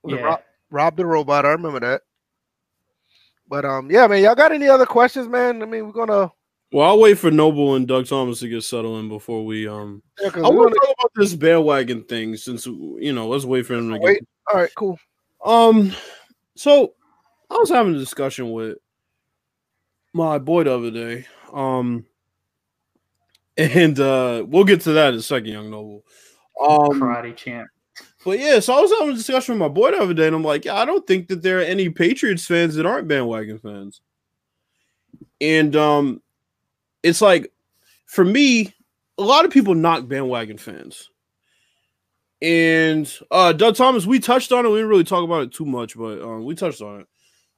With 0.04 0.16
Yeah. 0.20 0.22
Rob, 0.22 0.40
Rob 0.70 0.96
the 0.98 1.06
robot. 1.06 1.46
I 1.46 1.50
remember 1.52 1.80
that. 1.80 2.02
But 3.48 3.66
um, 3.66 3.90
yeah, 3.90 4.08
man. 4.08 4.22
Y'all 4.24 4.36
got 4.36 4.52
any 4.52 4.68
other 4.68 4.86
questions, 4.86 5.28
man? 5.28 5.62
I 5.62 5.66
mean, 5.66 5.86
we're 5.86 6.06
gonna. 6.06 6.32
Well, 6.72 6.86
I'll 6.86 7.00
wait 7.00 7.18
for 7.18 7.32
Noble 7.32 7.76
and 7.76 7.88
Doug 7.88 8.08
Thomas 8.08 8.42
to 8.42 8.50
get 8.50 8.62
settled 8.64 9.00
in 9.00 9.08
before 9.08 9.46
we 9.46 9.68
um. 9.68 10.04
Yeah, 10.22 10.30
'cause 10.30 10.44
I 10.44 10.50
we're 10.50 10.56
want 10.58 10.74
gonna 10.74 10.76
to 10.76 10.86
talk 10.88 10.96
about 11.00 11.12
this 11.16 11.34
bandwagon 11.34 12.04
thing 12.04 12.36
since 12.36 12.66
you 12.66 13.14
know. 13.14 13.30
Let's 13.30 13.46
wait 13.46 13.66
for 13.66 13.76
him 13.76 13.90
to 13.94 13.98
wait. 14.00 14.16
get. 14.16 14.28
All 14.52 14.60
right, 14.60 14.72
cool. 14.76 15.00
Um, 15.46 15.94
so 16.56 16.94
I 17.50 17.56
was 17.56 17.70
having 17.70 17.96
a 17.96 18.00
discussion 18.00 18.52
with 18.52 18.78
my 20.14 20.40
boy 20.40 20.64
the 20.66 20.74
other 20.74 20.92
day. 20.92 21.26
Um, 21.54 22.06
and 23.58 23.98
uh, 24.00 24.44
we'll 24.46 24.66
get 24.66 24.82
to 24.82 24.92
that 24.94 25.14
in 25.14 25.20
a 25.20 25.22
second, 25.22 25.48
young 25.48 25.72
Noble. 25.72 26.04
Um, 26.62 27.00
Karate 27.00 27.36
champ. 27.36 27.68
But 28.28 28.40
yeah, 28.40 28.60
so 28.60 28.78
I 28.78 28.82
was 28.82 28.92
having 28.92 29.12
a 29.14 29.18
discussion 29.18 29.54
with 29.54 29.60
my 29.62 29.70
boy 29.70 29.92
the 29.92 30.00
other 30.02 30.14
day, 30.14 30.28
and 30.28 30.36
I'm 30.36 30.44
like, 30.44 30.66
yeah, 30.66 30.76
I 30.76 30.84
don't 30.84 31.08
think 31.08 31.30
that 31.30 31.42
there 31.42 31.60
are 31.60 31.62
any 31.62 31.88
Patriots 31.88 32.46
fans 32.46 32.76
that 32.76 32.86
aren't 32.86 33.08
bandwagon 33.08 33.58
fans. 33.58 34.02
And 35.40 35.74
um, 35.78 36.22
it's 37.04 37.22
like, 37.22 37.54
for 38.06 38.26
me, 38.26 38.74
a 39.18 39.24
lot 39.24 39.46
of 39.46 39.52
people 39.52 39.76
knock 39.76 40.10
bandwagon 40.10 40.58
fans. 40.58 41.10
And 42.42 43.10
uh, 43.32 43.54
Doug 43.54 43.78
Thomas, 43.78 44.06
we 44.06 44.20
touched 44.20 44.52
on 44.52 44.66
it. 44.66 44.70
We 44.72 44.76
didn't 44.76 44.90
really 44.90 45.06
talk 45.06 45.24
about 45.24 45.44
it 45.44 45.54
too 45.54 45.66
much, 45.66 45.98
but 45.98 46.22
um, 46.22 46.44
we 46.44 46.54
touched 46.54 46.82
on 46.82 47.00
it. 47.00 47.08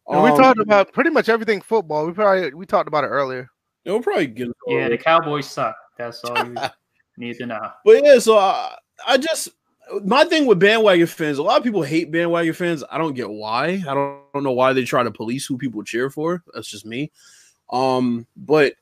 And 0.07 0.21
we 0.21 0.29
Um, 0.29 0.37
talked 0.37 0.59
about 0.59 0.93
pretty 0.93 1.09
much 1.09 1.29
everything 1.29 1.61
football. 1.61 2.05
We 2.05 2.13
probably 2.13 2.53
we 2.53 2.67
talked 2.67 2.87
about 2.87 3.05
it 3.05 3.07
earlier. 3.07 3.49
yeah, 3.85 3.93
We'll 3.93 4.03
probably 4.03 4.27
get. 4.27 4.43
into 4.43 4.55
Yeah, 4.67 4.87
the 4.87 4.99
Cowboys 4.99 5.49
suck. 5.49 5.75
That's 5.97 6.23
all 6.25 6.45
you 6.45 6.53
need 7.17 7.37
to 7.37 7.47
know. 7.47 7.71
But 7.83 8.05
yeah, 8.05 8.19
so 8.19 8.37
I, 8.37 8.75
I 9.07 9.17
just 9.17 9.49
my 10.03 10.23
thing 10.25 10.45
with 10.45 10.59
bandwagon 10.59 11.07
fans, 11.07 11.37
a 11.37 11.43
lot 11.43 11.57
of 11.57 11.63
people 11.63 11.81
hate 11.81 12.11
bandwagon 12.11 12.53
fans. 12.53 12.83
I 12.89 12.97
don't 12.97 13.13
get 13.13 13.29
why. 13.29 13.83
I 13.87 13.93
don't, 13.93 14.21
don't 14.33 14.43
know 14.43 14.51
why 14.51 14.73
they 14.73 14.83
try 14.83 15.03
to 15.03 15.11
police 15.11 15.45
who 15.45 15.57
people 15.57 15.83
cheer 15.83 16.09
for. 16.09 16.43
That's 16.53 16.67
just 16.67 16.85
me. 16.85 17.11
Um, 17.71 18.25
but 18.35 18.73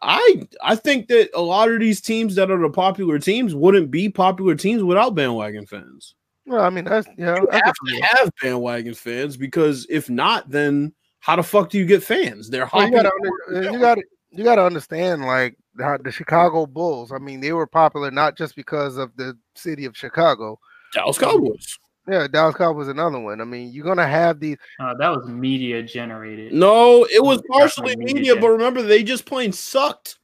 I 0.00 0.48
I 0.62 0.74
think 0.76 1.08
that 1.08 1.30
a 1.34 1.40
lot 1.40 1.70
of 1.70 1.80
these 1.80 2.00
teams 2.00 2.34
that 2.34 2.50
are 2.50 2.58
the 2.58 2.70
popular 2.70 3.18
teams 3.18 3.54
wouldn't 3.54 3.90
be 3.90 4.08
popular 4.08 4.54
teams 4.54 4.82
without 4.82 5.14
bandwagon 5.14 5.66
fans. 5.66 6.14
Well, 6.46 6.62
I 6.62 6.70
mean, 6.70 6.84
that's 6.84 7.06
yeah. 7.16 7.36
You 7.36 7.48
I 7.52 7.60
have 7.64 7.74
to 7.74 8.00
have 8.02 8.30
bandwagon 8.42 8.94
fans 8.94 9.36
because 9.36 9.86
if 9.88 10.10
not, 10.10 10.50
then 10.50 10.92
how 11.20 11.36
the 11.36 11.42
fuck 11.42 11.70
do 11.70 11.78
you 11.78 11.86
get 11.86 12.02
fans? 12.02 12.50
They're 12.50 12.68
Well, 12.72 12.86
you 12.86 12.92
gotta 12.92 13.10
you 13.50 13.78
gotta 13.78 14.02
you 14.32 14.44
gotta 14.44 14.64
understand 14.64 15.24
like 15.24 15.56
the, 15.76 15.98
the 16.02 16.10
Chicago 16.10 16.66
Bulls. 16.66 17.12
I 17.12 17.18
mean, 17.18 17.40
they 17.40 17.52
were 17.52 17.66
popular 17.66 18.10
not 18.10 18.36
just 18.36 18.56
because 18.56 18.96
of 18.96 19.16
the 19.16 19.38
city 19.54 19.84
of 19.84 19.96
Chicago. 19.96 20.58
Dallas 20.94 21.18
Cowboys. 21.18 21.78
Yeah, 22.08 22.26
Dallas 22.26 22.56
Cowboys 22.56 22.88
another 22.88 23.20
one. 23.20 23.40
I 23.40 23.44
mean, 23.44 23.72
you're 23.72 23.84
gonna 23.84 24.06
have 24.06 24.40
these. 24.40 24.56
Uh, 24.80 24.92
that 24.98 25.08
was 25.08 25.28
media 25.28 25.82
generated. 25.82 26.52
No, 26.52 27.04
it 27.04 27.22
was 27.22 27.40
partially 27.48 27.94
media. 27.96 28.14
media, 28.14 28.36
but 28.36 28.48
remember 28.50 28.82
they 28.82 29.02
just 29.04 29.24
plain 29.24 29.52
sucked, 29.52 30.18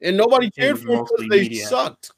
and 0.00 0.16
nobody 0.16 0.50
cared 0.50 0.78
for 0.78 0.86
them 0.96 1.04
because 1.04 1.26
they 1.30 1.40
media. 1.42 1.66
sucked. 1.66 2.12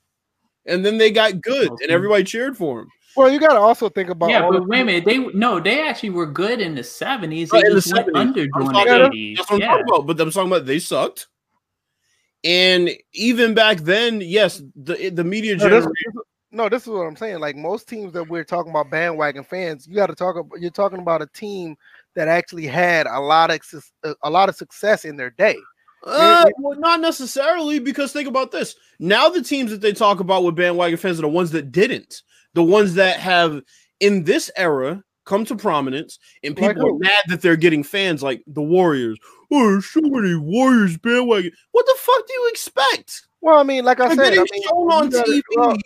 And 0.67 0.85
then 0.85 0.99
they 0.99 1.11
got 1.11 1.41
good, 1.41 1.71
Mostly. 1.71 1.85
and 1.85 1.93
everybody 1.93 2.25
cheered 2.25 2.57
for 2.57 2.81
them. 2.81 2.89
Well, 3.17 3.31
you 3.33 3.41
gotta 3.41 3.59
also 3.59 3.89
think 3.89 4.11
about. 4.11 4.29
Yeah, 4.29 4.43
all 4.43 4.53
but 4.53 4.61
the- 4.63 4.67
wait 4.69 4.81
a 4.81 4.85
minute. 4.85 5.05
They 5.07 5.17
no, 5.19 5.59
they 5.61 5.81
actually 5.89 6.11
were 6.11 6.27
good 6.27 6.61
in 6.61 6.75
the 6.75 6.85
seventies. 6.85 7.51
Right, 7.51 7.63
They 7.63 7.69
in 7.71 7.75
the 7.75 7.81
just 7.81 7.95
went 7.95 8.09
70s. 8.09 8.21
under 8.21 8.43
I'm 8.43 8.49
during 8.51 8.73
talking- 8.73 8.93
the 8.93 9.07
eighties. 9.07 9.37
That's 9.39 9.51
what 9.51 9.55
I'm 9.57 9.61
Yeah, 9.63 9.67
talking 9.69 9.85
about. 9.89 10.07
But 10.07 10.21
I'm 10.21 10.31
talking 10.31 10.53
about 10.53 10.67
they 10.67 10.79
sucked. 10.79 11.29
And 12.45 12.91
even 13.13 13.55
back 13.55 13.79
then, 13.79 14.21
yes, 14.21 14.63
the 14.75 15.09
the 15.09 15.25
media 15.25 15.57
No, 15.57 15.65
this, 15.65 15.71
generation. 15.85 16.13
this- 16.15 16.23
no, 16.57 16.69
this 16.69 16.83
is 16.83 16.89
what 16.89 17.07
I'm 17.07 17.17
saying. 17.17 17.39
Like 17.41 17.55
most 17.57 17.89
teams 17.89 18.13
that 18.15 18.29
we're 18.29 18.45
talking 18.45 18.71
about 18.71 18.91
bandwagon 18.91 19.45
fans, 19.45 19.87
you 19.87 19.95
got 19.95 20.07
to 20.07 20.15
talk 20.15 20.37
about. 20.37 20.61
You're 20.61 20.71
talking 20.71 20.99
about 21.01 21.23
a 21.23 21.27
team 21.27 21.77
that 22.15 22.29
actually 22.29 22.67
had 22.67 23.07
a 23.07 23.21
lot 23.21 23.51
of 23.51 23.61
a 24.23 24.31
lot 24.31 24.49
of 24.49 24.57
success 24.57 25.05
in 25.05 25.17
their 25.17 25.31
day. 25.31 25.57
Uh, 26.05 26.45
well, 26.59 26.79
not 26.79 27.01
necessarily, 27.01 27.79
because 27.79 28.13
think 28.13 28.29
about 28.29 28.53
this. 28.53 28.75
Now 29.01 29.29
the 29.29 29.43
teams 29.43 29.71
that 29.71 29.81
they 29.81 29.93
talk 29.93 30.21
about 30.21 30.45
with 30.45 30.55
bandwagon 30.57 30.99
fans 30.99 31.19
are 31.19 31.23
the 31.23 31.29
ones 31.29 31.51
that 31.51 31.73
didn't. 31.73 32.23
The 32.55 32.63
ones 32.63 32.95
that 32.95 33.19
have 33.19 33.61
in 34.01 34.25
this 34.25 34.51
era 34.57 35.03
come 35.25 35.45
to 35.47 35.57
prominence, 35.57 36.19
and 36.45 36.57
Like 36.59 36.77
people 36.77 36.91
are 36.91 36.99
mad 36.99 37.25
that 37.29 37.43
they're 37.43 37.57
getting 37.57 37.83
fans 37.83 38.23
like 38.23 38.43
the 38.47 38.63
Warriors. 38.63 39.19
Oh, 39.51 39.81
so 39.81 40.01
many 40.01 40.35
Warriors 40.37 40.97
bandwagon. 40.97 41.51
What 41.73 41.85
the 41.87 41.97
fuck 41.99 42.27
do 42.27 42.33
you 42.33 42.49
expect? 42.51 43.27
Well, 43.41 43.59
I 43.59 43.63
mean, 43.63 43.85
like 43.85 44.01
I 44.01 44.15
They're 44.15 44.17
said, 44.17 44.33
I 44.33 44.37
getting 44.37 44.47
mean, 44.53 44.63
shown 44.63 44.93
on 44.93 45.09
gotta- 45.11 45.31
TV. 45.31 45.43
well, 45.57 45.77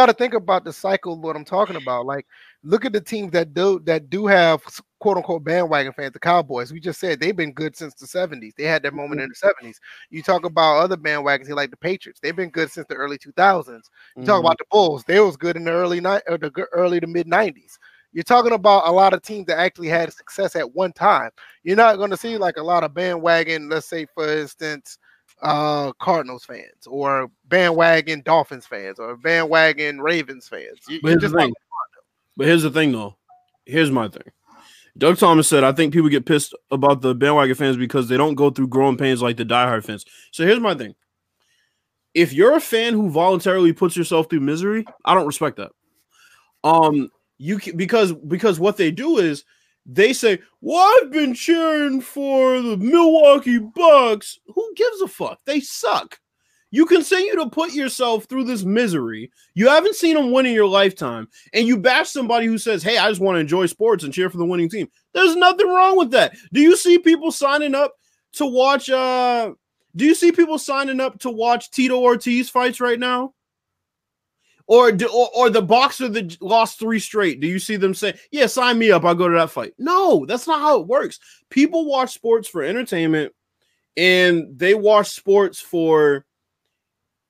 got 0.00 0.06
to 0.06 0.14
think 0.14 0.34
about 0.34 0.64
the 0.64 0.72
cycle. 0.72 1.20
What 1.20 1.36
I'm 1.36 1.44
talking 1.44 1.76
about, 1.76 2.06
like, 2.06 2.26
look 2.62 2.84
at 2.84 2.92
the 2.92 3.00
teams 3.00 3.32
that 3.32 3.52
do 3.54 3.80
that 3.84 4.08
do 4.10 4.26
have 4.26 4.62
quote 4.98 5.16
unquote 5.18 5.44
bandwagon 5.44 5.92
fans. 5.92 6.12
The 6.12 6.18
Cowboys. 6.18 6.72
We 6.72 6.80
just 6.80 7.00
said 7.00 7.20
they've 7.20 7.36
been 7.36 7.52
good 7.52 7.76
since 7.76 7.94
the 7.94 8.06
70s. 8.06 8.54
They 8.56 8.64
had 8.64 8.82
their 8.82 8.92
moment 8.92 9.20
in 9.20 9.28
the 9.28 9.34
70s. 9.34 9.78
You 10.10 10.22
talk 10.22 10.44
about 10.44 10.78
other 10.78 10.96
bandwagons, 10.96 11.48
like 11.50 11.70
the 11.70 11.76
Patriots. 11.76 12.20
They've 12.20 12.36
been 12.36 12.50
good 12.50 12.70
since 12.70 12.86
the 12.88 12.94
early 12.94 13.18
2000s. 13.18 13.90
You 14.18 14.24
Mm-hmm. 14.24 14.26
talk 14.26 14.40
about 14.40 14.58
the 14.58 14.64
Bulls. 14.70 15.04
They 15.04 15.20
was 15.20 15.36
good 15.36 15.56
in 15.56 15.64
the 15.64 15.72
early 15.72 16.00
night 16.00 16.22
or 16.28 16.38
the 16.38 16.50
early 16.72 17.00
to 17.00 17.06
mid 17.06 17.26
90s. 17.26 17.78
You're 18.12 18.24
talking 18.24 18.52
about 18.52 18.88
a 18.88 18.92
lot 18.92 19.12
of 19.14 19.22
teams 19.22 19.46
that 19.46 19.58
actually 19.58 19.88
had 19.88 20.12
success 20.12 20.56
at 20.56 20.74
one 20.74 20.92
time. 20.92 21.30
You're 21.62 21.76
not 21.76 21.96
going 21.96 22.10
to 22.10 22.16
see 22.16 22.38
like 22.38 22.56
a 22.56 22.62
lot 22.62 22.82
of 22.84 22.94
bandwagon. 22.94 23.68
Let's 23.68 23.86
say, 23.86 24.06
for 24.14 24.28
instance, 24.28 24.98
uh 25.42 25.92
Cardinals 25.94 26.44
fans 26.44 26.86
or 26.86 27.30
bandwagon 27.46 28.22
Dolphins 28.22 28.66
fans 28.66 28.98
or 28.98 29.16
bandwagon 29.16 30.00
Ravens 30.00 30.48
fans. 30.48 30.78
You, 30.88 31.00
But 31.02 31.08
here's 31.10 31.22
just 31.22 31.34
the 31.34 31.40
thing. 31.40 31.54
But 32.36 32.46
here's 32.46 32.62
the 32.62 32.70
thing, 32.70 32.92
though. 32.92 33.16
Here's 33.66 33.90
my 33.90 34.08
thing. 34.08 34.32
Doug 34.98 35.18
Thomas 35.18 35.48
said, 35.48 35.64
I 35.64 35.72
think 35.72 35.92
people 35.92 36.08
get 36.08 36.26
pissed 36.26 36.54
about 36.70 37.00
the 37.00 37.14
bandwagon 37.14 37.54
fans 37.54 37.76
because 37.76 38.08
they 38.08 38.16
don't 38.16 38.34
go 38.34 38.50
through 38.50 38.68
growing 38.68 38.96
pains 38.96 39.22
like 39.22 39.36
the 39.36 39.44
diehard 39.44 39.84
fans. 39.84 40.04
So 40.30 40.44
here's 40.44 40.60
my 40.60 40.74
thing. 40.74 40.94
If 42.12 42.32
you're 42.32 42.56
a 42.56 42.60
fan 42.60 42.94
who 42.94 43.08
voluntarily 43.08 43.72
puts 43.72 43.96
yourself 43.96 44.28
through 44.28 44.40
misery, 44.40 44.84
I 45.04 45.14
don't 45.14 45.26
respect 45.26 45.58
that. 45.58 45.70
Um, 46.64 47.10
you 47.38 47.58
can, 47.58 47.76
because 47.76 48.12
because 48.12 48.58
what 48.58 48.76
they 48.76 48.90
do 48.90 49.18
is 49.18 49.44
they 49.86 50.12
say, 50.12 50.40
"Well, 50.60 50.84
I've 51.02 51.10
been 51.10 51.34
cheering 51.34 52.00
for 52.00 52.60
the 52.60 52.76
Milwaukee 52.76 53.58
Bucks." 53.58 54.40
Gives 54.76 55.00
a 55.00 55.08
fuck? 55.08 55.40
They 55.44 55.60
suck. 55.60 56.18
You 56.72 56.86
continue 56.86 57.34
to 57.34 57.50
put 57.50 57.72
yourself 57.72 58.26
through 58.26 58.44
this 58.44 58.62
misery. 58.62 59.32
You 59.54 59.68
haven't 59.68 59.96
seen 59.96 60.14
them 60.14 60.30
win 60.30 60.46
in 60.46 60.54
your 60.54 60.68
lifetime, 60.68 61.26
and 61.52 61.66
you 61.66 61.76
bash 61.76 62.10
somebody 62.10 62.46
who 62.46 62.58
says, 62.58 62.82
"Hey, 62.82 62.96
I 62.96 63.08
just 63.08 63.20
want 63.20 63.36
to 63.36 63.40
enjoy 63.40 63.66
sports 63.66 64.04
and 64.04 64.14
cheer 64.14 64.30
for 64.30 64.38
the 64.38 64.44
winning 64.44 64.68
team." 64.68 64.88
There's 65.12 65.34
nothing 65.34 65.66
wrong 65.66 65.96
with 65.96 66.12
that. 66.12 66.36
Do 66.52 66.60
you 66.60 66.76
see 66.76 66.98
people 66.98 67.32
signing 67.32 67.74
up 67.74 67.94
to 68.34 68.46
watch? 68.46 68.88
uh 68.88 69.52
Do 69.96 70.04
you 70.04 70.14
see 70.14 70.30
people 70.30 70.58
signing 70.58 71.00
up 71.00 71.18
to 71.20 71.30
watch 71.30 71.72
Tito 71.72 71.98
Ortiz 71.98 72.48
fights 72.48 72.80
right 72.80 72.98
now? 73.00 73.34
Or, 74.68 74.92
do, 74.92 75.08
or 75.08 75.28
or 75.34 75.50
the 75.50 75.62
boxer 75.62 76.08
that 76.10 76.40
lost 76.40 76.78
three 76.78 77.00
straight? 77.00 77.40
Do 77.40 77.48
you 77.48 77.58
see 77.58 77.74
them 77.74 77.94
say, 77.94 78.14
"Yeah, 78.30 78.46
sign 78.46 78.78
me 78.78 78.92
up. 78.92 79.04
I'll 79.04 79.16
go 79.16 79.28
to 79.28 79.34
that 79.34 79.50
fight"? 79.50 79.74
No, 79.78 80.24
that's 80.24 80.46
not 80.46 80.60
how 80.60 80.80
it 80.80 80.86
works. 80.86 81.18
People 81.50 81.86
watch 81.86 82.14
sports 82.14 82.46
for 82.46 82.62
entertainment, 82.62 83.32
and 84.00 84.58
they 84.58 84.72
watch 84.72 85.08
sports 85.08 85.60
for 85.60 86.24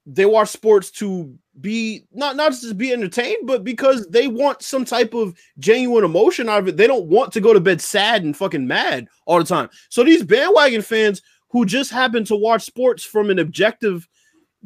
they 0.07 0.25
watch 0.25 0.51
sports 0.51 0.93
to 0.93 1.37
be 1.61 2.05
not 2.13 2.37
not 2.37 2.53
just 2.53 2.79
be 2.79 2.93
entertained, 2.93 3.45
but 3.45 3.65
because 3.65 4.07
they 4.07 4.29
want 4.29 4.63
some 4.63 4.85
type 4.85 5.13
of 5.13 5.35
genuine 5.59 6.05
emotion 6.05 6.49
out 6.49 6.61
of 6.61 6.69
it. 6.69 6.77
They 6.77 6.87
don't 6.87 7.07
want 7.07 7.33
to 7.33 7.41
go 7.41 7.53
to 7.53 7.59
bed 7.59 7.81
sad 7.81 8.23
and 8.23 8.37
fucking 8.37 8.69
mad 8.69 9.09
all 9.27 9.39
the 9.39 9.45
time. 9.45 9.69
So 9.89 10.05
these 10.05 10.23
bandwagon 10.23 10.83
fans 10.83 11.23
who 11.49 11.67
just 11.67 11.91
happen 11.91 12.25
to 12.27 12.37
watch 12.37 12.63
sports 12.63 13.03
from 13.03 13.31
an 13.31 13.41
objective 13.41 14.09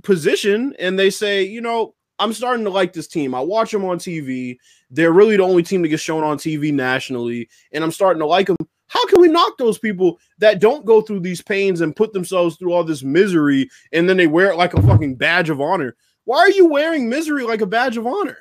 position 0.03 0.75
and 0.79 0.99
they 0.99 1.09
say, 1.09 1.43
you 1.43 1.63
know, 1.63 1.95
I'm 2.19 2.35
starting 2.35 2.65
to 2.65 2.71
like 2.71 2.93
this 2.93 3.09
team. 3.09 3.35
I 3.35 3.41
watch 3.41 3.71
them 3.71 3.85
on 3.87 3.99
TV. 3.99 4.59
They're 4.91 5.13
really 5.13 5.39
the 5.39 5.43
only 5.43 5.63
team 5.63 5.81
that 5.83 5.89
gets 5.89 6.03
shown 6.03 6.23
on 6.23 6.37
TV 6.37 6.71
nationally, 6.71 7.49
and 7.73 7.83
I'm 7.83 7.91
starting 7.93 8.21
to 8.21 8.27
like 8.27 8.49
them. 8.49 8.57
How 8.89 9.07
can 9.07 9.21
we 9.21 9.29
knock 9.29 9.57
those 9.59 9.79
people 9.79 10.19
that 10.39 10.61
don't 10.61 10.85
go 10.85 11.01
through 11.01 11.21
these 11.21 11.43
pains 11.43 11.81
and 11.81 11.97
put 11.97 12.13
themselves 12.13 12.57
through 12.57 12.73
all 12.73 12.85
this 12.85 13.03
misery 13.03 13.69
and 13.93 14.09
then 14.09 14.17
they 14.17 14.27
wear 14.27 14.51
it 14.51 14.57
like 14.57 14.75
a 14.75 14.83
fucking 14.83 15.17
badge 15.17 15.51
of 15.51 15.61
honor? 15.61 15.97
Why 16.25 16.39
are 16.39 16.51
you 16.51 16.67
wearing 16.67 17.09
misery 17.09 17.45
like 17.45 17.61
a 17.61 17.67
badge 17.67 17.97
of 17.97 18.07
honor? 18.07 18.39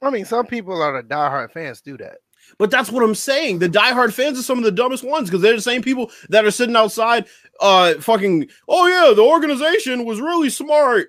I 0.00 0.10
mean, 0.10 0.24
some 0.24 0.46
people 0.46 0.82
are 0.82 1.00
the 1.00 1.08
diehard 1.08 1.52
fans 1.52 1.80
do 1.80 1.96
that. 1.98 2.18
But 2.58 2.70
that's 2.70 2.90
what 2.90 3.04
I'm 3.04 3.14
saying. 3.14 3.60
The 3.60 3.68
diehard 3.68 4.12
fans 4.12 4.38
are 4.38 4.42
some 4.42 4.58
of 4.58 4.64
the 4.64 4.72
dumbest 4.72 5.04
ones 5.04 5.28
because 5.28 5.42
they're 5.42 5.54
the 5.54 5.62
same 5.62 5.82
people 5.82 6.10
that 6.28 6.44
are 6.44 6.50
sitting 6.50 6.76
outside, 6.76 7.26
uh, 7.60 7.94
fucking. 7.94 8.48
Oh 8.68 8.86
yeah, 8.88 9.14
the 9.14 9.22
organization 9.22 10.04
was 10.04 10.20
really 10.20 10.50
smart, 10.50 11.08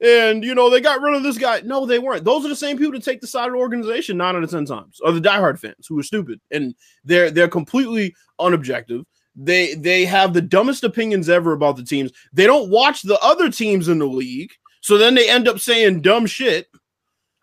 and 0.00 0.44
you 0.44 0.54
know 0.54 0.70
they 0.70 0.80
got 0.80 1.00
rid 1.00 1.14
of 1.14 1.22
this 1.22 1.38
guy. 1.38 1.60
No, 1.64 1.86
they 1.86 1.98
weren't. 1.98 2.24
Those 2.24 2.44
are 2.44 2.48
the 2.48 2.56
same 2.56 2.76
people 2.76 2.92
that 2.92 3.04
take 3.04 3.20
the 3.20 3.26
side 3.26 3.46
of 3.46 3.52
the 3.52 3.58
organization 3.58 4.16
nine 4.16 4.36
out 4.36 4.42
of 4.42 4.50
ten 4.50 4.64
times. 4.64 5.00
Are 5.04 5.12
the 5.12 5.20
diehard 5.20 5.58
fans 5.58 5.86
who 5.88 5.98
are 5.98 6.02
stupid 6.02 6.40
and 6.50 6.74
they're 7.04 7.30
they're 7.30 7.48
completely 7.48 8.14
unobjective. 8.40 9.04
They 9.36 9.74
they 9.74 10.04
have 10.04 10.32
the 10.32 10.42
dumbest 10.42 10.84
opinions 10.84 11.28
ever 11.28 11.52
about 11.52 11.76
the 11.76 11.84
teams. 11.84 12.12
They 12.32 12.46
don't 12.46 12.70
watch 12.70 13.02
the 13.02 13.18
other 13.20 13.50
teams 13.50 13.88
in 13.88 13.98
the 13.98 14.06
league, 14.06 14.52
so 14.80 14.98
then 14.98 15.14
they 15.14 15.28
end 15.28 15.48
up 15.48 15.58
saying 15.58 16.02
dumb 16.02 16.26
shit 16.26 16.68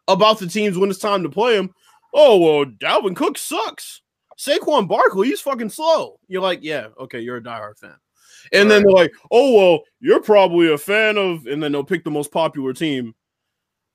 about 0.08 0.40
the 0.40 0.48
teams 0.48 0.78
when 0.78 0.90
it's 0.90 1.00
time 1.00 1.24
to 1.24 1.30
play 1.30 1.56
them. 1.56 1.74
Oh 2.14 2.38
well, 2.38 2.66
Dalvin 2.66 3.16
Cook 3.16 3.38
sucks. 3.38 4.02
Saquon 4.38 4.88
Barkley, 4.88 5.28
he's 5.28 5.42
fucking 5.42 5.70
slow. 5.70 6.20
You're 6.28 6.42
like, 6.42 6.60
yeah, 6.64 6.88
okay, 7.00 7.20
you're 7.20 7.38
a 7.38 7.42
diehard 7.42 7.78
fan. 7.78 7.96
And 8.54 8.70
then 8.70 8.84
they're 8.84 8.92
like, 8.92 9.14
oh 9.32 9.54
well, 9.56 9.80
you're 10.00 10.22
probably 10.22 10.72
a 10.72 10.78
fan 10.78 11.18
of, 11.18 11.46
and 11.46 11.64
then 11.64 11.72
they'll 11.72 11.84
pick 11.84 12.04
the 12.04 12.12
most 12.12 12.32
popular 12.32 12.74
team. 12.74 13.16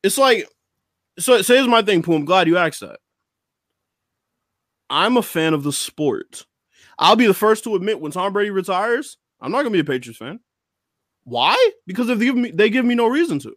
It's 0.03 0.19
like, 0.19 0.49
so, 1.19 1.43
so 1.43 1.55
here's 1.55 1.69
my 1.69 1.83
thing, 1.83 2.03
Pooh. 2.03 2.15
I'm 2.15 2.25
glad 2.25 2.47
you 2.47 2.57
asked 2.57 2.81
that. 2.81 2.99
I'm 4.89 5.17
a 5.17 5.23
fan 5.23 5.53
of 5.53 5.63
the 5.63 5.73
sport. 5.73 6.47
I'll 6.99 7.17
be 7.17 7.27
the 7.27 7.35
first 7.35 7.65
to 7.65 7.75
admit 7.75 8.01
when 8.01 8.13
Tom 8.13 8.33
Brady 8.33 8.51
retires, 8.51 9.19
I'm 9.41 9.53
not 9.53 9.59
gonna 9.59 9.71
be 9.71 9.81
a 9.81 9.85
Patriots 9.85 10.19
fan. 10.19 10.41
Why? 11.25 11.71
Because 11.87 12.09
if 12.09 12.19
they 12.19 12.25
give 12.25 12.37
me 12.37 12.51
they 12.51 12.71
give 12.71 12.85
me 12.85 12.95
no 12.95 13.07
reason 13.09 13.39
to. 13.41 13.55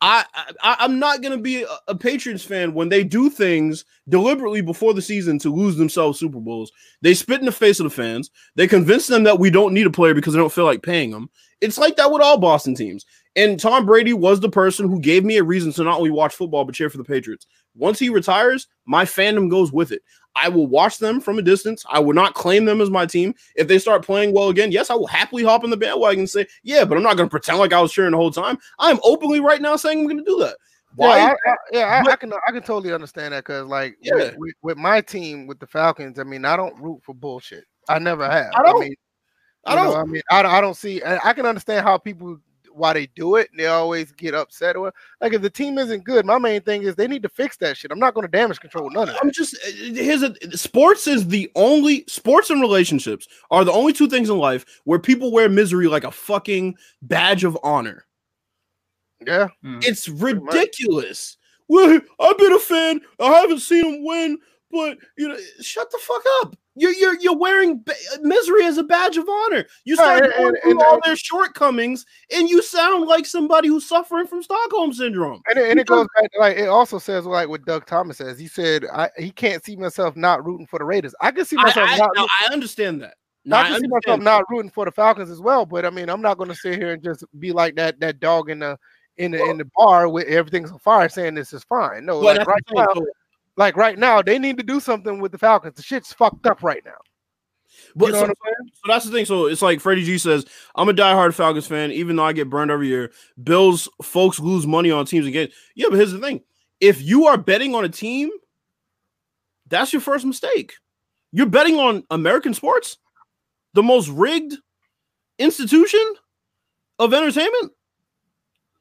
I, 0.00 0.24
I 0.62 0.76
I'm 0.80 0.98
not 0.98 1.22
gonna 1.22 1.38
be 1.38 1.62
a, 1.62 1.68
a, 1.88 1.94
Patriots 1.94 2.44
fan 2.44 2.74
when 2.74 2.88
they 2.88 3.02
do 3.02 3.30
things 3.30 3.84
deliberately 4.08 4.60
before 4.60 4.92
the 4.92 5.00
season 5.00 5.38
to 5.38 5.54
lose 5.54 5.76
themselves 5.76 6.18
Super 6.18 6.40
Bowls. 6.40 6.70
They 7.00 7.14
spit 7.14 7.40
in 7.40 7.46
the 7.46 7.52
face 7.52 7.80
of 7.80 7.84
the 7.84 7.90
fans. 7.90 8.30
They 8.56 8.66
convince 8.66 9.06
them 9.06 9.24
that 9.24 9.38
we 9.38 9.50
don't 9.50 9.72
need 9.72 9.86
a 9.86 9.90
player 9.90 10.12
because 10.12 10.34
they 10.34 10.38
don't 10.38 10.52
feel 10.52 10.64
like 10.66 10.82
paying 10.82 11.10
them. 11.10 11.30
It's 11.62 11.78
like 11.78 11.96
that 11.96 12.12
with 12.12 12.20
all 12.20 12.36
Boston 12.36 12.74
teams. 12.74 13.06
And 13.36 13.58
Tom 13.58 13.86
Brady 13.86 14.12
was 14.12 14.40
the 14.40 14.50
person 14.50 14.88
who 14.88 15.00
gave 15.00 15.24
me 15.24 15.36
a 15.36 15.44
reason 15.44 15.72
to 15.72 15.84
not 15.84 15.98
only 15.98 16.10
watch 16.10 16.34
football 16.34 16.64
but 16.64 16.74
cheer 16.74 16.90
for 16.90 16.98
the 16.98 17.04
Patriots. 17.04 17.46
Once 17.74 17.98
he 17.98 18.08
retires, 18.08 18.68
my 18.86 19.04
fandom 19.04 19.50
goes 19.50 19.72
with 19.72 19.92
it. 19.92 20.02
I 20.36 20.50
will 20.50 20.66
watch 20.66 20.98
them 20.98 21.20
from 21.20 21.38
a 21.38 21.42
distance. 21.42 21.84
I 21.88 21.98
will 21.98 22.12
not 22.12 22.34
claim 22.34 22.66
them 22.66 22.82
as 22.82 22.90
my 22.90 23.06
team. 23.06 23.34
If 23.56 23.68
they 23.68 23.78
start 23.78 24.04
playing 24.04 24.34
well 24.34 24.50
again, 24.50 24.70
yes, 24.70 24.90
I 24.90 24.94
will 24.94 25.06
happily 25.06 25.42
hop 25.42 25.64
on 25.64 25.70
the 25.70 25.76
bandwagon 25.78 26.20
and 26.20 26.30
say, 26.30 26.46
yeah, 26.62 26.84
but 26.84 26.96
I'm 26.96 27.02
not 27.02 27.16
going 27.16 27.28
to 27.28 27.30
pretend 27.30 27.58
like 27.58 27.72
I 27.72 27.80
was 27.80 27.92
cheering 27.92 28.10
the 28.10 28.18
whole 28.18 28.30
time. 28.30 28.58
I'm 28.78 29.00
openly 29.02 29.40
right 29.40 29.62
now 29.62 29.76
saying 29.76 29.98
I'm 29.98 30.04
going 30.04 30.18
to 30.18 30.24
do 30.24 30.38
that. 30.40 30.56
Why? 30.94 31.16
Yeah, 31.16 31.24
I, 31.24 31.50
I, 31.50 31.54
yeah, 31.72 32.02
I, 32.06 32.12
I, 32.12 32.16
can 32.16 32.32
I 32.32 32.52
can 32.52 32.62
totally 32.62 32.92
understand 32.92 33.32
that 33.32 33.44
because 33.44 33.66
like 33.66 33.96
yeah. 34.00 34.14
with, 34.14 34.34
with, 34.36 34.54
with, 34.62 34.76
my 34.78 35.00
team 35.00 35.46
with 35.46 35.58
the 35.58 35.66
Falcons, 35.66 36.18
I 36.18 36.24
mean, 36.24 36.44
I 36.44 36.56
don't 36.56 36.78
root 36.80 37.00
for 37.02 37.14
bullshit. 37.14 37.64
I 37.88 37.98
never 37.98 38.28
have. 38.28 38.52
I 38.54 38.62
don't. 38.62 38.82
I 38.82 38.84
mean, 38.84 38.94
I 39.66 39.74
don't. 39.74 39.90
Know, 39.90 39.96
I 39.96 40.04
mean, 40.04 40.22
I, 40.30 40.42
I 40.42 40.60
don't 40.60 40.76
see. 40.76 41.02
I 41.04 41.32
can 41.32 41.46
understand 41.46 41.84
how 41.84 41.98
people 41.98 42.38
why 42.76 42.92
they 42.92 43.06
do 43.14 43.36
it. 43.36 43.48
they 43.56 43.66
always 43.66 44.12
get 44.12 44.34
upset. 44.34 44.76
Or 44.76 44.92
like 45.20 45.32
if 45.32 45.42
the 45.42 45.50
team 45.50 45.78
isn't 45.78 46.04
good, 46.04 46.26
my 46.26 46.38
main 46.38 46.60
thing 46.60 46.82
is 46.82 46.94
they 46.94 47.08
need 47.08 47.22
to 47.22 47.28
fix 47.28 47.56
that 47.58 47.76
shit. 47.76 47.90
I'm 47.90 47.98
not 47.98 48.14
going 48.14 48.26
to 48.26 48.30
damage 48.30 48.60
control 48.60 48.90
none 48.90 49.08
of 49.08 49.14
that. 49.14 49.22
I'm 49.22 49.32
just 49.32 49.54
uh, 49.66 49.70
here's 49.94 50.22
a 50.22 50.34
sports 50.56 51.06
is 51.06 51.28
the 51.28 51.50
only 51.54 52.04
sports 52.06 52.50
and 52.50 52.60
relationships 52.60 53.26
are 53.50 53.64
the 53.64 53.72
only 53.72 53.92
two 53.92 54.08
things 54.08 54.30
in 54.30 54.38
life 54.38 54.64
where 54.84 54.98
people 54.98 55.32
wear 55.32 55.48
misery 55.48 55.88
like 55.88 56.04
a 56.04 56.10
fucking 56.10 56.76
badge 57.02 57.44
of 57.44 57.58
honor. 57.62 58.04
Yeah, 59.26 59.48
hmm. 59.62 59.78
it's 59.82 60.08
ridiculous. 60.08 61.38
Well, 61.68 62.00
I've 62.20 62.38
been 62.38 62.52
a 62.52 62.58
fan. 62.58 63.00
I 63.18 63.40
haven't 63.40 63.60
seen 63.60 63.84
him 63.84 64.04
win, 64.04 64.38
but 64.70 64.98
you 65.16 65.28
know, 65.28 65.36
shut 65.60 65.90
the 65.90 65.98
fuck 65.98 66.22
up. 66.42 66.56
You're 66.76 66.92
you're 66.92 67.18
you're 67.20 67.36
wearing 67.36 67.80
ba- 67.80 67.94
misery 68.20 68.64
as 68.64 68.76
a 68.76 68.82
badge 68.82 69.16
of 69.16 69.28
honor. 69.28 69.66
You 69.84 69.96
start 69.96 70.20
right, 70.20 70.36
going 70.36 70.48
and, 70.48 70.56
through 70.62 70.70
and, 70.72 70.82
all 70.82 71.00
their 71.02 71.16
shortcomings, 71.16 72.04
and 72.34 72.48
you 72.48 72.62
sound 72.62 73.06
like 73.06 73.24
somebody 73.24 73.68
who's 73.68 73.88
suffering 73.88 74.26
from 74.26 74.42
Stockholm 74.42 74.92
syndrome. 74.92 75.40
And, 75.48 75.58
and 75.58 75.80
it 75.80 75.86
goes 75.86 76.06
back 76.14 76.30
like 76.38 76.58
it 76.58 76.68
also 76.68 76.98
says 76.98 77.24
like 77.24 77.48
what 77.48 77.64
Doug 77.64 77.86
Thomas 77.86 78.18
says. 78.18 78.38
He 78.38 78.46
said 78.46 78.84
I, 78.92 79.10
he 79.16 79.30
can't 79.30 79.64
see 79.64 79.74
myself 79.76 80.16
not 80.16 80.44
rooting 80.44 80.66
for 80.66 80.78
the 80.78 80.84
Raiders. 80.84 81.14
I 81.20 81.30
can 81.30 81.46
see 81.46 81.56
myself 81.56 81.88
I, 81.88 81.94
I, 81.94 81.98
not. 81.98 82.10
No, 82.14 82.28
I 82.42 82.52
understand 82.52 83.02
that. 83.02 83.14
No, 83.46 83.56
I 83.56 83.68
can 83.68 83.80
see 83.80 83.88
myself 83.88 84.20
not 84.20 84.44
rooting 84.50 84.70
for 84.70 84.84
the 84.84 84.92
Falcons 84.92 85.30
as 85.30 85.40
well. 85.40 85.64
But 85.64 85.86
I 85.86 85.90
mean, 85.90 86.10
I'm 86.10 86.20
not 86.20 86.36
going 86.36 86.50
to 86.50 86.56
sit 86.56 86.78
here 86.78 86.92
and 86.92 87.02
just 87.02 87.24
be 87.38 87.52
like 87.52 87.76
that 87.76 88.00
that 88.00 88.20
dog 88.20 88.50
in 88.50 88.58
the 88.58 88.76
in 89.16 89.30
the 89.30 89.42
in 89.44 89.58
the 89.58 89.68
bar 89.76 90.08
with 90.08 90.26
everything's 90.26 90.70
on 90.70 90.78
fire, 90.80 91.08
saying 91.08 91.34
this 91.34 91.52
is 91.52 91.64
fine. 91.64 92.04
No, 92.04 92.18
like 92.18 92.46
right 92.46 92.62
now. 92.74 92.86
Like 93.56 93.76
right 93.76 93.98
now, 93.98 94.22
they 94.22 94.38
need 94.38 94.58
to 94.58 94.62
do 94.62 94.80
something 94.80 95.20
with 95.20 95.32
the 95.32 95.38
Falcons. 95.38 95.76
The 95.76 95.82
shit's 95.82 96.12
fucked 96.12 96.46
up 96.46 96.62
right 96.62 96.82
now. 96.84 96.98
But 97.94 98.12
so, 98.12 98.26
so, 98.26 98.34
that's 98.86 99.04
the 99.04 99.10
thing. 99.12 99.24
So 99.24 99.46
it's 99.46 99.62
like 99.62 99.80
Freddie 99.80 100.04
G 100.04 100.18
says, 100.18 100.44
I'm 100.74 100.88
a 100.88 100.92
diehard 100.92 101.34
Falcons 101.34 101.66
fan, 101.66 101.90
even 101.92 102.16
though 102.16 102.24
I 102.24 102.32
get 102.32 102.50
burned 102.50 102.70
every 102.70 102.88
year. 102.88 103.12
Bills 103.42 103.88
folks 104.02 104.38
lose 104.38 104.66
money 104.66 104.90
on 104.90 105.06
teams 105.06 105.26
again. 105.26 105.48
Yeah, 105.74 105.86
but 105.90 105.96
here's 105.96 106.12
the 106.12 106.18
thing: 106.18 106.42
if 106.80 107.02
you 107.02 107.26
are 107.26 107.38
betting 107.38 107.74
on 107.74 107.84
a 107.84 107.88
team, 107.88 108.30
that's 109.66 109.92
your 109.92 110.02
first 110.02 110.24
mistake. 110.24 110.74
You're 111.32 111.46
betting 111.46 111.78
on 111.78 112.04
American 112.10 112.54
sports, 112.54 112.98
the 113.74 113.82
most 113.82 114.08
rigged 114.08 114.56
institution 115.38 116.14
of 116.98 117.12
entertainment. 117.12 117.72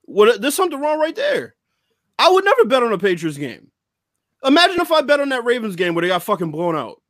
What 0.03 0.41
there's 0.41 0.56
something 0.56 0.80
wrong 0.80 0.99
right 0.99 1.15
there. 1.15 1.56
I 2.18 2.30
would 2.30 2.45
never 2.45 2.65
bet 2.65 2.84
on 2.84 2.93
a 2.93 2.97
Patriots 2.97 3.38
game. 3.38 3.72
Imagine 4.45 4.81
if 4.81 4.91
I 4.91 5.01
bet 5.01 5.19
on 5.19 5.30
that 5.30 5.45
Ravens 5.45 5.76
game 5.76 5.95
where 5.95 6.01
they 6.01 6.07
got 6.07 6.23
fucking 6.23 6.51
blown 6.51 6.76
out. 6.76 7.01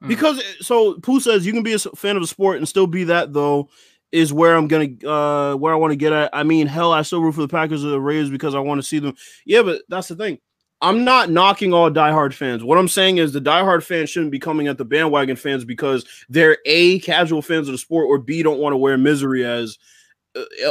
Hmm. 0.00 0.08
Because 0.08 0.42
so 0.60 0.94
Pooh 1.00 1.20
says 1.20 1.46
you 1.46 1.52
can 1.52 1.62
be 1.62 1.74
a 1.74 1.78
fan 1.78 2.16
of 2.16 2.22
the 2.22 2.28
sport 2.28 2.58
and 2.58 2.68
still 2.68 2.86
be 2.86 3.04
that 3.04 3.32
though 3.32 3.68
is 4.12 4.32
where 4.32 4.54
I'm 4.54 4.68
gonna 4.68 4.90
uh 5.04 5.56
where 5.56 5.72
I 5.72 5.76
want 5.76 5.92
to 5.92 5.96
get 5.96 6.12
at. 6.12 6.30
I 6.32 6.44
mean, 6.44 6.66
hell, 6.66 6.92
I 6.92 7.02
still 7.02 7.20
root 7.20 7.34
for 7.34 7.40
the 7.40 7.48
Packers 7.48 7.84
or 7.84 7.88
the 7.88 8.00
Rays 8.00 8.30
because 8.30 8.54
I 8.54 8.60
want 8.60 8.78
to 8.78 8.86
see 8.86 8.98
them. 8.98 9.16
Yeah, 9.44 9.62
but 9.62 9.82
that's 9.88 10.08
the 10.08 10.16
thing. 10.16 10.38
I'm 10.80 11.02
not 11.02 11.30
knocking 11.30 11.72
all 11.72 11.90
diehard 11.90 12.34
fans. 12.34 12.62
What 12.62 12.78
I'm 12.78 12.88
saying 12.88 13.16
is 13.16 13.32
the 13.32 13.40
diehard 13.40 13.82
fans 13.82 14.10
shouldn't 14.10 14.32
be 14.32 14.38
coming 14.38 14.68
at 14.68 14.76
the 14.76 14.84
bandwagon 14.84 15.36
fans 15.36 15.64
because 15.64 16.04
they're 16.28 16.58
a 16.66 16.98
casual 17.00 17.42
fans 17.42 17.68
of 17.68 17.72
the 17.72 17.78
sport 17.78 18.06
or 18.06 18.18
b 18.18 18.42
don't 18.42 18.58
want 18.60 18.72
to 18.72 18.76
wear 18.76 18.98
misery 18.98 19.44
as 19.44 19.78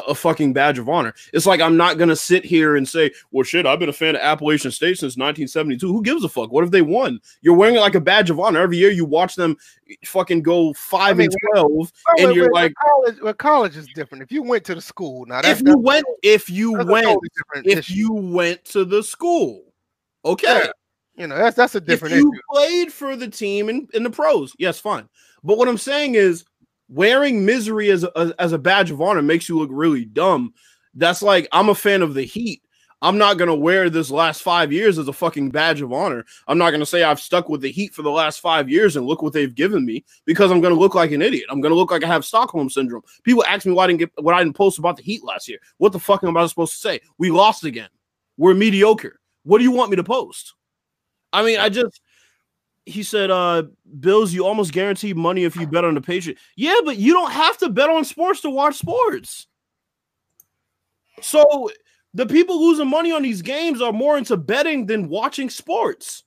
a 0.08 0.16
fucking 0.16 0.54
badge 0.54 0.80
of 0.80 0.90
honor. 0.90 1.14
It's 1.32 1.46
like 1.46 1.62
I'm 1.62 1.78
not 1.78 1.98
gonna 1.98 2.16
sit 2.16 2.44
here 2.44 2.76
and 2.76 2.88
say, 2.88 3.12
"Well, 3.32 3.44
shit, 3.44 3.66
I've 3.66 3.80
been 3.80 3.90
a 3.90 3.94
fan 3.94 4.16
of 4.16 4.22
Appalachian 4.22 4.72
State 4.72 4.98
since 4.98 5.18
1972." 5.18 5.92
Who 5.92 6.02
gives 6.02 6.24
a 6.24 6.30
fuck? 6.30 6.52
What 6.52 6.64
if 6.64 6.72
they 6.72 6.82
won? 6.82 7.20
You're 7.42 7.56
wearing 7.56 7.76
it 7.76 7.80
like 7.80 7.96
a 7.96 8.02
badge 8.02 8.30
of 8.30 8.40
honor 8.40 8.60
every 8.60 8.78
year. 8.78 8.92
You 8.92 9.06
watch 9.06 9.36
them 9.36 9.58
fucking 10.06 10.42
go 10.42 10.74
five 10.74 11.16
I 11.16 11.20
mean, 11.20 11.30
and 11.30 11.38
twelve, 11.54 11.92
and 12.18 12.36
you're 12.36 12.52
like, 12.52 12.74
college. 12.76 13.22
Well, 13.22 13.34
college 13.34 13.78
is 13.78 13.88
different. 13.96 14.24
If 14.24 14.32
you 14.32 14.44
went 14.44 14.64
to 14.66 14.76
the 14.76 14.82
school 14.82 15.26
now, 15.26 15.42
if 15.44 15.62
you 15.62 15.78
went, 15.78 16.06
if 16.22 16.50
you 16.50 16.74
went, 16.74 17.06
totally 17.06 17.72
if 17.72 17.80
issue. 17.80 17.94
you 17.94 18.14
went 18.14 18.66
to 18.66 18.86
the 18.86 19.04
school, 19.04 19.64
okay. 20.26 20.62
Yeah. 20.66 20.72
You 21.16 21.28
know, 21.28 21.38
that's 21.38 21.56
that's 21.56 21.76
a 21.76 21.82
different 21.82 22.16
if 22.16 22.22
you 22.22 22.32
issue. 22.34 22.42
played 22.52 22.92
for 22.92 23.16
the 23.16 23.28
team 23.28 23.70
in, 23.70 23.88
in 23.94 24.02
the 24.02 24.10
pros, 24.10 24.56
yes, 24.58 24.80
fine. 24.80 25.08
But 25.44 25.58
what 25.60 25.68
I'm 25.68 25.78
saying 25.78 26.16
is 26.16 26.44
wearing 26.94 27.46
misery 27.46 27.90
as 27.90 28.04
a, 28.04 28.34
as 28.40 28.54
a 28.54 28.58
badge 28.58 28.92
of 28.92 29.02
honor 29.02 29.22
makes 29.22 29.50
you 29.50 29.58
look 29.58 29.70
really 29.72 30.06
dumb. 30.06 30.54
That's 30.94 31.22
like 31.22 31.48
I'm 31.52 31.70
a 31.70 31.76
fan 31.76 32.02
of 32.02 32.14
the 32.14 32.24
Heat. 32.24 32.62
I'm 33.02 33.18
not 33.18 33.38
gonna 33.38 33.56
wear 33.56 33.90
this 33.90 34.10
last 34.10 34.44
five 34.44 34.72
years 34.72 34.98
as 34.98 35.10
a 35.10 35.14
fucking 35.14 35.50
badge 35.52 35.82
of 35.82 35.92
honor. 35.92 36.24
I'm 36.48 36.58
not 36.58 36.72
gonna 36.72 36.86
say 36.86 37.04
I've 37.04 37.20
stuck 37.20 37.50
with 37.50 37.60
the 37.62 37.72
Heat 37.72 37.94
for 37.94 38.02
the 38.02 38.12
last 38.12 38.40
five 38.40 38.70
years 38.70 38.96
and 38.96 39.06
look 39.06 39.22
what 39.22 39.34
they've 39.34 39.54
given 39.54 39.86
me 39.86 40.06
because 40.26 40.52
I'm 40.52 40.62
gonna 40.62 40.76
look 40.76 40.96
like 40.96 41.12
an 41.12 41.22
idiot. 41.22 41.48
I'm 41.50 41.60
gonna 41.60 41.76
look 41.76 41.92
like 41.92 42.04
I 42.04 42.08
have 42.08 42.24
Stockholm 42.24 42.70
syndrome. 42.70 43.04
People 43.24 43.44
ask 43.44 43.66
me 43.66 43.74
why 43.74 43.86
I 43.86 43.88
didn't 43.88 44.00
get 44.00 44.12
what 44.22 44.36
I 44.36 44.44
didn't 44.44 44.56
post 44.56 44.80
about 44.80 44.96
the 44.96 45.04
Heat 45.04 45.24
last 45.24 45.50
year. 45.50 45.60
What 45.80 45.92
the 45.92 46.00
fuck 46.00 46.24
am 46.24 46.38
I 46.38 46.46
supposed 46.46 46.74
to 46.74 46.80
say? 46.80 47.02
We 47.18 47.32
lost 47.32 47.66
again. 47.66 47.90
We're 48.38 48.54
mediocre. 48.54 49.20
What 49.44 49.58
do 49.58 49.66
you 49.66 49.72
want 49.72 49.90
me 49.90 49.98
to 49.98 50.04
post? 50.04 50.54
I 51.34 51.44
mean, 51.44 51.60
I 51.60 51.68
just 51.68 52.00
he 52.86 53.04
said, 53.04 53.32
uh, 53.32 53.64
Bills, 54.00 54.34
you 54.34 54.46
almost 54.46 54.74
guarantee 54.74 55.14
money 55.14 55.44
if 55.44 55.56
you 55.56 55.68
bet 55.68 55.86
on 55.86 55.96
the 55.96 56.02
Patriot. 56.02 56.38
Yeah, 56.56 56.76
but 56.84 56.98
you 56.98 57.14
don't 57.14 57.32
have 57.32 57.58
to 57.60 57.70
bet 57.70 57.90
on 57.90 58.04
sports 58.04 58.42
to 58.42 58.50
watch 58.50 58.76
sports. 58.76 59.48
So 61.22 61.70
the 62.14 62.26
people 62.26 62.62
losing 62.62 62.90
money 62.90 63.12
on 63.12 63.24
these 63.24 63.42
games 63.42 63.82
are 63.82 63.94
more 63.94 64.18
into 64.18 64.38
betting 64.38 64.86
than 64.86 65.10
watching 65.10 65.50
sports. 65.50 66.24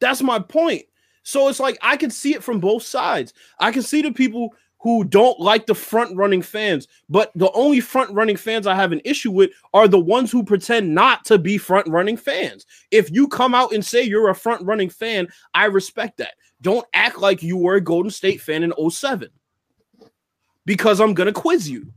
That's 0.00 0.22
my 0.22 0.38
point. 0.38 0.84
So 1.22 1.48
it's 1.48 1.60
like 1.60 1.78
I 1.80 1.96
can 1.96 2.10
see 2.10 2.34
it 2.34 2.42
from 2.42 2.60
both 2.60 2.82
sides. 2.82 3.32
I 3.58 3.72
can 3.72 3.82
see 3.82 4.02
the 4.02 4.12
people 4.12 4.54
who 4.84 5.02
don't 5.02 5.40
like 5.40 5.64
the 5.64 5.74
front 5.74 6.14
running 6.14 6.42
fans. 6.42 6.86
But 7.08 7.32
the 7.34 7.50
only 7.52 7.80
front 7.80 8.10
running 8.12 8.36
fans 8.36 8.66
I 8.66 8.74
have 8.74 8.92
an 8.92 9.00
issue 9.02 9.30
with 9.30 9.50
are 9.72 9.88
the 9.88 9.98
ones 9.98 10.30
who 10.30 10.44
pretend 10.44 10.94
not 10.94 11.24
to 11.24 11.38
be 11.38 11.56
front 11.56 11.88
running 11.88 12.18
fans. 12.18 12.66
If 12.90 13.10
you 13.10 13.26
come 13.26 13.54
out 13.54 13.72
and 13.72 13.82
say 13.82 14.02
you're 14.02 14.28
a 14.28 14.34
front 14.34 14.62
running 14.62 14.90
fan, 14.90 15.26
I 15.54 15.64
respect 15.64 16.18
that. 16.18 16.34
Don't 16.60 16.86
act 16.92 17.18
like 17.18 17.42
you 17.42 17.56
were 17.56 17.76
a 17.76 17.80
Golden 17.80 18.10
State 18.10 18.42
fan 18.42 18.62
in 18.62 18.74
07 18.90 19.30
because 20.66 21.00
I'm 21.00 21.14
going 21.14 21.28
to 21.28 21.32
quiz 21.32 21.66
you. 21.66 21.90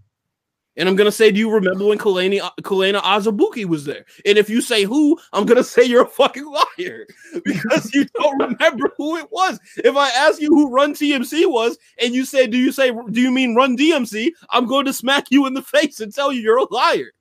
And 0.78 0.88
I'm 0.88 0.95
gonna 0.95 1.12
say, 1.12 1.32
do 1.32 1.40
you 1.40 1.52
remember 1.52 1.86
when 1.86 1.98
Kelenna, 1.98 2.41
uh, 2.41 2.52
Kelenna 2.62 3.02
Azubuike 3.02 3.66
was 3.66 3.84
there? 3.84 4.06
And 4.26 4.38
if 4.38 4.49
you 4.49 4.62
say 4.62 4.84
who, 4.84 5.20
I'm 5.34 5.45
gonna 5.45 5.64
say 5.64 5.84
you're 5.84 6.04
a 6.04 6.08
fucking 6.08 6.45
liar 6.45 7.08
because 7.44 7.94
you 7.94 8.06
don't 8.16 8.40
remember 8.40 8.94
who 8.95 9.18
it 9.18 9.32
was. 9.32 9.60
If 9.78 9.95
I 9.95 10.10
ask 10.10 10.40
you 10.40 10.49
who 10.49 10.72
Run 10.72 10.94
TMC 10.94 11.49
was, 11.49 11.78
and 11.99 12.14
you 12.14 12.26
say, 12.26 12.48
do 12.48 12.58
you 12.58 12.72
say, 12.72 12.91
do 13.12 13.22
you 13.22 13.32
mean 13.32 13.56
Run 13.56 13.76
DMC? 13.76 14.32
I'm 14.52 14.68
going 14.68 14.86
to 14.86 14.94
smack 14.94 15.26
you 15.30 15.48
in 15.48 15.54
the 15.54 15.62
face 15.64 15.99
and 15.99 16.14
tell 16.14 16.32
you 16.32 16.41
you're 16.41 16.58
a 16.58 16.74
liar 16.74 17.12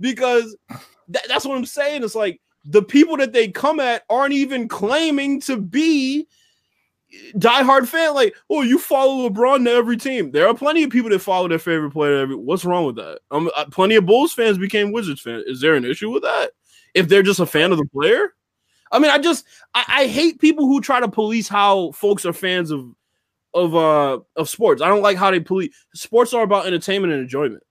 because 0.00 0.56
th- 1.12 1.24
that's 1.28 1.44
what 1.44 1.56
I'm 1.56 1.66
saying. 1.66 2.02
It's 2.02 2.14
like 2.14 2.40
the 2.64 2.82
people 2.82 3.16
that 3.18 3.32
they 3.32 3.48
come 3.48 3.80
at 3.80 4.02
aren't 4.10 4.34
even 4.34 4.68
claiming 4.68 5.40
to 5.42 5.56
be 5.56 6.26
diehard 7.34 7.86
fan, 7.86 8.14
like, 8.14 8.34
oh, 8.50 8.62
you 8.62 8.78
follow 8.78 9.28
LeBron 9.28 9.64
to 9.64 9.70
every 9.70 9.96
team. 9.96 10.30
There 10.30 10.48
are 10.48 10.54
plenty 10.54 10.82
of 10.82 10.90
people 10.90 11.10
that 11.10 11.20
follow 11.20 11.48
their 11.48 11.58
favorite 11.58 11.92
player. 11.92 12.18
Every, 12.18 12.36
what's 12.36 12.64
wrong 12.64 12.86
with 12.86 12.96
that? 12.96 13.20
Um, 13.30 13.50
uh, 13.56 13.66
plenty 13.66 13.96
of 13.96 14.06
Bulls 14.06 14.32
fans 14.32 14.58
became 14.58 14.92
Wizards 14.92 15.20
fans. 15.20 15.44
Is 15.46 15.60
there 15.60 15.74
an 15.74 15.84
issue 15.84 16.10
with 16.10 16.22
that? 16.22 16.50
If 16.94 17.08
they're 17.08 17.22
just 17.22 17.40
a 17.40 17.46
fan 17.46 17.72
of 17.72 17.78
the 17.78 17.86
player, 17.86 18.34
I 18.92 18.98
mean, 18.98 19.10
I 19.10 19.18
just 19.18 19.44
I, 19.74 19.84
I 19.88 20.06
hate 20.06 20.40
people 20.40 20.66
who 20.66 20.80
try 20.80 21.00
to 21.00 21.08
police 21.08 21.48
how 21.48 21.92
folks 21.92 22.24
are 22.24 22.32
fans 22.32 22.70
of 22.70 22.86
of 23.52 23.74
uh 23.74 24.20
of 24.36 24.48
sports. 24.48 24.82
I 24.82 24.88
don't 24.88 25.02
like 25.02 25.16
how 25.16 25.30
they 25.30 25.40
police. 25.40 25.74
Sports 25.94 26.32
are 26.34 26.42
about 26.42 26.66
entertainment 26.66 27.12
and 27.12 27.22
enjoyment. 27.22 27.62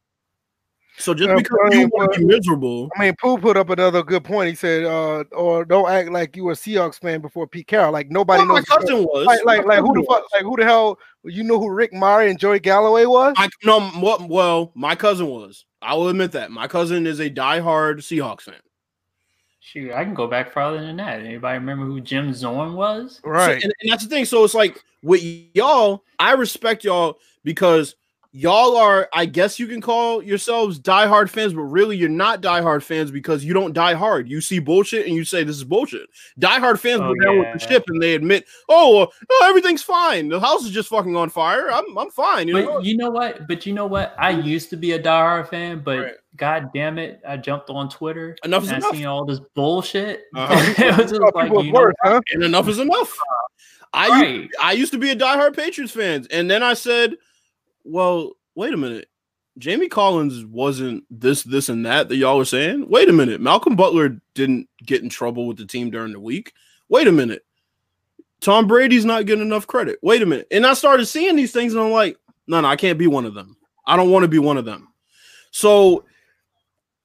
So 0.97 1.13
just 1.13 1.27
Yeah, 1.29 1.35
because 1.35 1.57
you 1.73 1.79
mean, 1.79 1.89
want 1.89 2.13
to 2.13 2.19
be 2.19 2.25
miserable, 2.25 2.89
I 2.97 3.01
mean, 3.01 3.15
Pooh 3.21 3.37
put 3.37 3.57
up 3.57 3.69
another 3.69 4.01
good 4.01 4.23
point. 4.23 4.49
He 4.49 4.55
said, 4.55 4.85
uh, 4.85 5.23
"Or 5.33 5.65
don't 5.65 5.89
act 5.89 6.09
like 6.09 6.35
you 6.37 6.45
were 6.45 6.53
a 6.53 6.55
Seahawks 6.55 6.99
fan 7.01 7.19
before 7.21 7.47
Pete 7.47 7.67
Carroll. 7.67 7.91
Like 7.91 8.09
nobody 8.09 8.39
well, 8.39 8.47
my 8.47 8.55
knows. 8.55 8.65
cousin 8.65 9.03
was 9.03 9.25
Like, 9.25 9.43
like, 9.45 9.65
like 9.65 9.79
who 9.79 9.93
the 9.93 10.01
fuck? 10.07 10.21
was. 10.21 10.29
Like 10.33 10.43
who 10.43 10.55
the 10.55 10.63
hell? 10.63 10.97
You 11.25 11.43
know 11.43 11.59
who 11.59 11.69
Rick 11.69 11.91
Mirer 11.91 12.29
and 12.29 12.39
Joey 12.39 12.59
Galloway 12.59 13.05
was? 13.05 13.33
I, 13.37 13.49
no, 13.63 13.81
what? 13.81 14.29
Well, 14.29 14.71
my 14.73 14.95
cousin 14.95 15.27
was. 15.27 15.65
I 15.81 15.95
will 15.95 16.07
admit 16.07 16.31
that 16.31 16.49
my 16.51 16.67
cousin 16.67 17.05
is 17.05 17.19
a 17.19 17.29
diehard 17.29 17.97
Seahawks 17.97 18.41
fan. 18.41 18.55
Shoot, 19.59 19.91
I 19.91 20.03
can 20.05 20.13
go 20.13 20.27
back 20.27 20.53
farther 20.53 20.79
than 20.79 20.97
that. 20.97 21.19
Anybody 21.21 21.57
remember 21.57 21.85
who 21.85 21.99
Jim 21.99 22.33
Zorn 22.33 22.73
was? 22.75 23.19
So- 23.23 23.29
right. 23.29 23.61
and, 23.61 23.73
and 23.81 23.91
that's 23.91 24.03
the 24.03 24.09
thing. 24.09 24.25
So 24.25 24.43
it's 24.43 24.53
like 24.53 24.81
with 25.03 25.23
y'all, 25.53 26.03
I 26.19 26.33
respect 26.33 26.83
y'all 26.83 27.17
because 27.43 27.95
y'all 28.35 28.75
are, 28.75 29.07
I 29.13 29.25
guess 29.25 29.57
you 29.59 29.65
can 29.65 29.79
call 29.79 30.21
yourselves 30.21 30.77
diehard 30.77 31.29
fans, 31.29 31.53
but 31.53 31.61
really 31.61 31.95
you're 31.95 32.09
not 32.09 32.41
diehard 32.41 32.83
fans 32.83 33.09
because 33.09 33.45
you 33.45 33.53
don't 33.53 33.71
die 33.71 33.93
hard. 33.93 34.27
You 34.29 34.41
see 34.41 34.59
bullshit 34.59 35.05
and 35.07 35.15
you 35.15 35.23
say 35.23 35.45
this 35.45 35.55
is 35.55 35.63
bullshit. 35.63 36.09
Diehard 36.37 36.77
fans 36.79 36.99
Oh, 37.01 37.13
go 37.13 37.23
down 37.23 37.39
with 37.39 37.53
the 37.53 37.59
ship 37.59 37.85
and 37.87 38.01
they 38.01 38.13
admit, 38.13 38.45
oh, 38.67 39.07
oh, 39.29 39.45
everything's 39.47 39.81
fine. 39.81 40.27
The 40.27 40.39
house 40.41 40.65
is 40.65 40.71
just 40.71 40.89
fucking 40.89 41.15
on 41.15 41.29
fire. 41.29 41.71
I'm, 41.71 41.97
I'm 41.97 42.09
fine. 42.11 42.49
You 42.49 42.55
know. 42.55 42.75
But 42.79 42.83
you 42.85 42.97
know 42.97 43.09
what? 43.09 43.47
But 43.47 43.65
you 43.65 43.71
know 43.73 43.85
what? 43.87 44.13
I 44.17 44.31
used 44.31 44.69
to 44.71 44.75
be 44.75 44.91
a 44.91 45.01
diehard 45.01 45.47
fan, 45.49 45.79
but 45.79 45.99
Right. 45.99 46.13
god 46.35 46.71
damn 46.73 46.99
it, 46.99 47.21
I 47.25 47.37
jumped 47.37 47.69
on 47.69 47.87
Twitter 47.87 48.35
Enough 48.43 48.63
is 48.63 48.69
and 48.69 48.75
I 48.75 48.87
enough. 48.89 48.95
seen 48.97 49.05
all 49.05 49.23
this 49.23 49.39
bullshit. 49.39 50.23
Uh-huh. 50.35 50.73
it 50.83 50.97
was 50.97 51.09
just 51.09 51.21
Thought 51.21 51.35
like 51.35 51.51
people 51.51 51.63
was 51.63 51.67
know, 51.71 51.91
huh? 52.03 52.21
and 52.33 52.43
enough 52.43 52.67
is 52.67 52.79
enough. 52.79 53.17
I 53.93 54.09
right. 54.09 54.49
I 54.61 54.73
used 54.73 54.91
to 54.91 54.99
be 54.99 55.11
a 55.11 55.15
diehard 55.15 55.55
Patriots 55.55 55.93
fan, 55.93 56.27
and 56.31 56.51
then 56.51 56.61
I 56.63 56.73
said, 56.73 57.15
"Well, 57.85 58.33
wait 58.55 58.73
a 58.73 58.77
minute. 58.77 59.07
Jamie 59.57 59.87
Collins 59.87 60.43
wasn't 60.43 61.05
this, 61.09 61.43
this, 61.43 61.69
and 61.69 61.85
that 61.85 62.09
that 62.09 62.17
y'all 62.17 62.37
were 62.37 62.43
saying. 62.45 62.89
Wait 62.89 63.07
a 63.07 63.13
minute. 63.13 63.39
Malcolm 63.39 63.77
Butler 63.77 64.19
didn't 64.33 64.67
get 64.85 65.01
in 65.01 65.07
trouble 65.07 65.47
with 65.47 65.57
the 65.57 65.65
team 65.65 65.89
during 65.89 66.11
the 66.11 66.19
week. 66.19 66.51
Wait 66.89 67.07
a 67.07 67.11
minute. 67.11 67.45
Tom 68.41 68.67
Brady's 68.67 69.05
not 69.05 69.25
getting 69.25 69.45
enough 69.45 69.65
credit. 69.65 69.97
Wait 70.01 70.21
a 70.21 70.25
minute. 70.25 70.47
And 70.51 70.67
I 70.67 70.73
started 70.73 71.05
seeing 71.05 71.37
these 71.37 71.53
things, 71.53 71.73
and 71.73 71.81
I'm 71.81 71.91
like, 71.91 72.17
no, 72.47 72.59
no, 72.59 72.67
I 72.67 72.75
can't 72.75 72.99
be 72.99 73.07
one 73.07 73.25
of 73.25 73.33
them. 73.33 73.55
I 73.87 73.95
don't 73.95 74.11
want 74.11 74.23
to 74.23 74.27
be 74.27 74.39
one 74.39 74.57
of 74.57 74.65
them. 74.65 74.89
So 75.51 76.03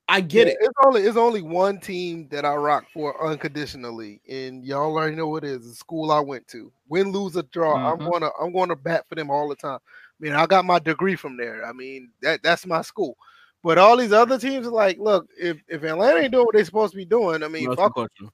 I 0.09 0.21
get 0.21 0.49
Yeah, 0.49 0.55
it. 0.55 0.59
It's 0.61 0.75
only 0.85 1.03
it's 1.03 1.17
only 1.17 1.41
one 1.41 1.79
team 1.79 2.27
that 2.33 2.45
I 2.45 2.57
rock 2.57 2.87
for 2.93 3.25
unconditionally, 3.25 4.21
and 4.29 4.65
y'all 4.65 4.97
already 4.97 5.15
know 5.15 5.29
what 5.29 5.45
it 5.45 5.51
is. 5.51 5.69
The 5.69 5.75
school 5.75 6.11
I 6.11 6.19
went 6.19 6.49
to. 6.49 6.73
Win, 6.89 7.13
lose, 7.13 7.37
or 7.37 7.43
draw. 7.45 7.77
I'm 7.77 7.99
Mhm. 8.01 8.11
gonna 8.11 8.31
I'm 8.41 8.53
gonna 8.53 8.75
bat 8.75 9.07
for 9.09 9.15
them 9.15 9.31
all 9.31 9.49
the 9.49 9.55
time. 9.55 9.79
I 10.21 10.25
mean, 10.25 10.33
I 10.35 10.47
got 10.47 10.65
my 10.65 10.79
degree 10.79 11.17
from 11.17 11.37
there. 11.37 11.65
I 11.65 11.73
mean, 11.73 12.11
that 12.23 12.43
that's 12.43 12.67
my 12.67 12.83
school. 12.83 13.17
But 13.63 13.79
all 13.79 13.97
these 13.97 14.13
other 14.13 14.39
teams 14.39 14.67
are 14.67 14.71
like, 14.73 14.99
look, 14.99 15.27
if 15.39 15.59
if 15.69 15.83
Atlanta 15.83 16.21
ain't 16.21 16.33
doing 16.33 16.45
what 16.47 16.55
they're 16.55 16.65
supposed 16.65 16.93
to 16.93 16.97
be 16.97 17.05
doing, 17.05 17.37
I 17.43 17.47
Let 17.47 17.53
mean, 17.53 17.65
me 17.65 17.73
ask 17.73 17.77
fuck. 17.79 17.93
question. 17.95 18.31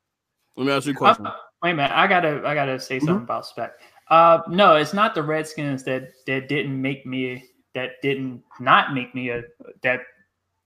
Let 0.57 0.67
me 0.67 0.73
ask 0.73 0.87
you 0.87 0.93
a 0.93 0.97
Uh, 0.97 0.99
question. 0.99 1.27
wait 1.63 1.71
a 1.73 1.75
minute, 1.75 1.93
I 1.93 2.07
gotta 2.07 2.43
I 2.45 2.55
gotta 2.55 2.79
say 2.81 2.97
Mm-hmm. 2.97 3.07
something 3.07 3.25
about 3.25 3.47
spec. 3.47 3.73
Uh, 4.09 4.41
no, 4.49 4.77
it's 4.77 4.95
not 4.95 5.15
the 5.15 5.23
Redskins 5.23 5.83
that 5.85 6.11
that 6.27 6.49
didn't 6.49 6.81
make 6.81 7.07
me 7.07 7.45
that 7.75 7.93
didn't 8.03 8.43
not 8.61 8.95
make 8.95 9.15
me 9.15 9.31
a 9.31 9.43
that 9.83 10.01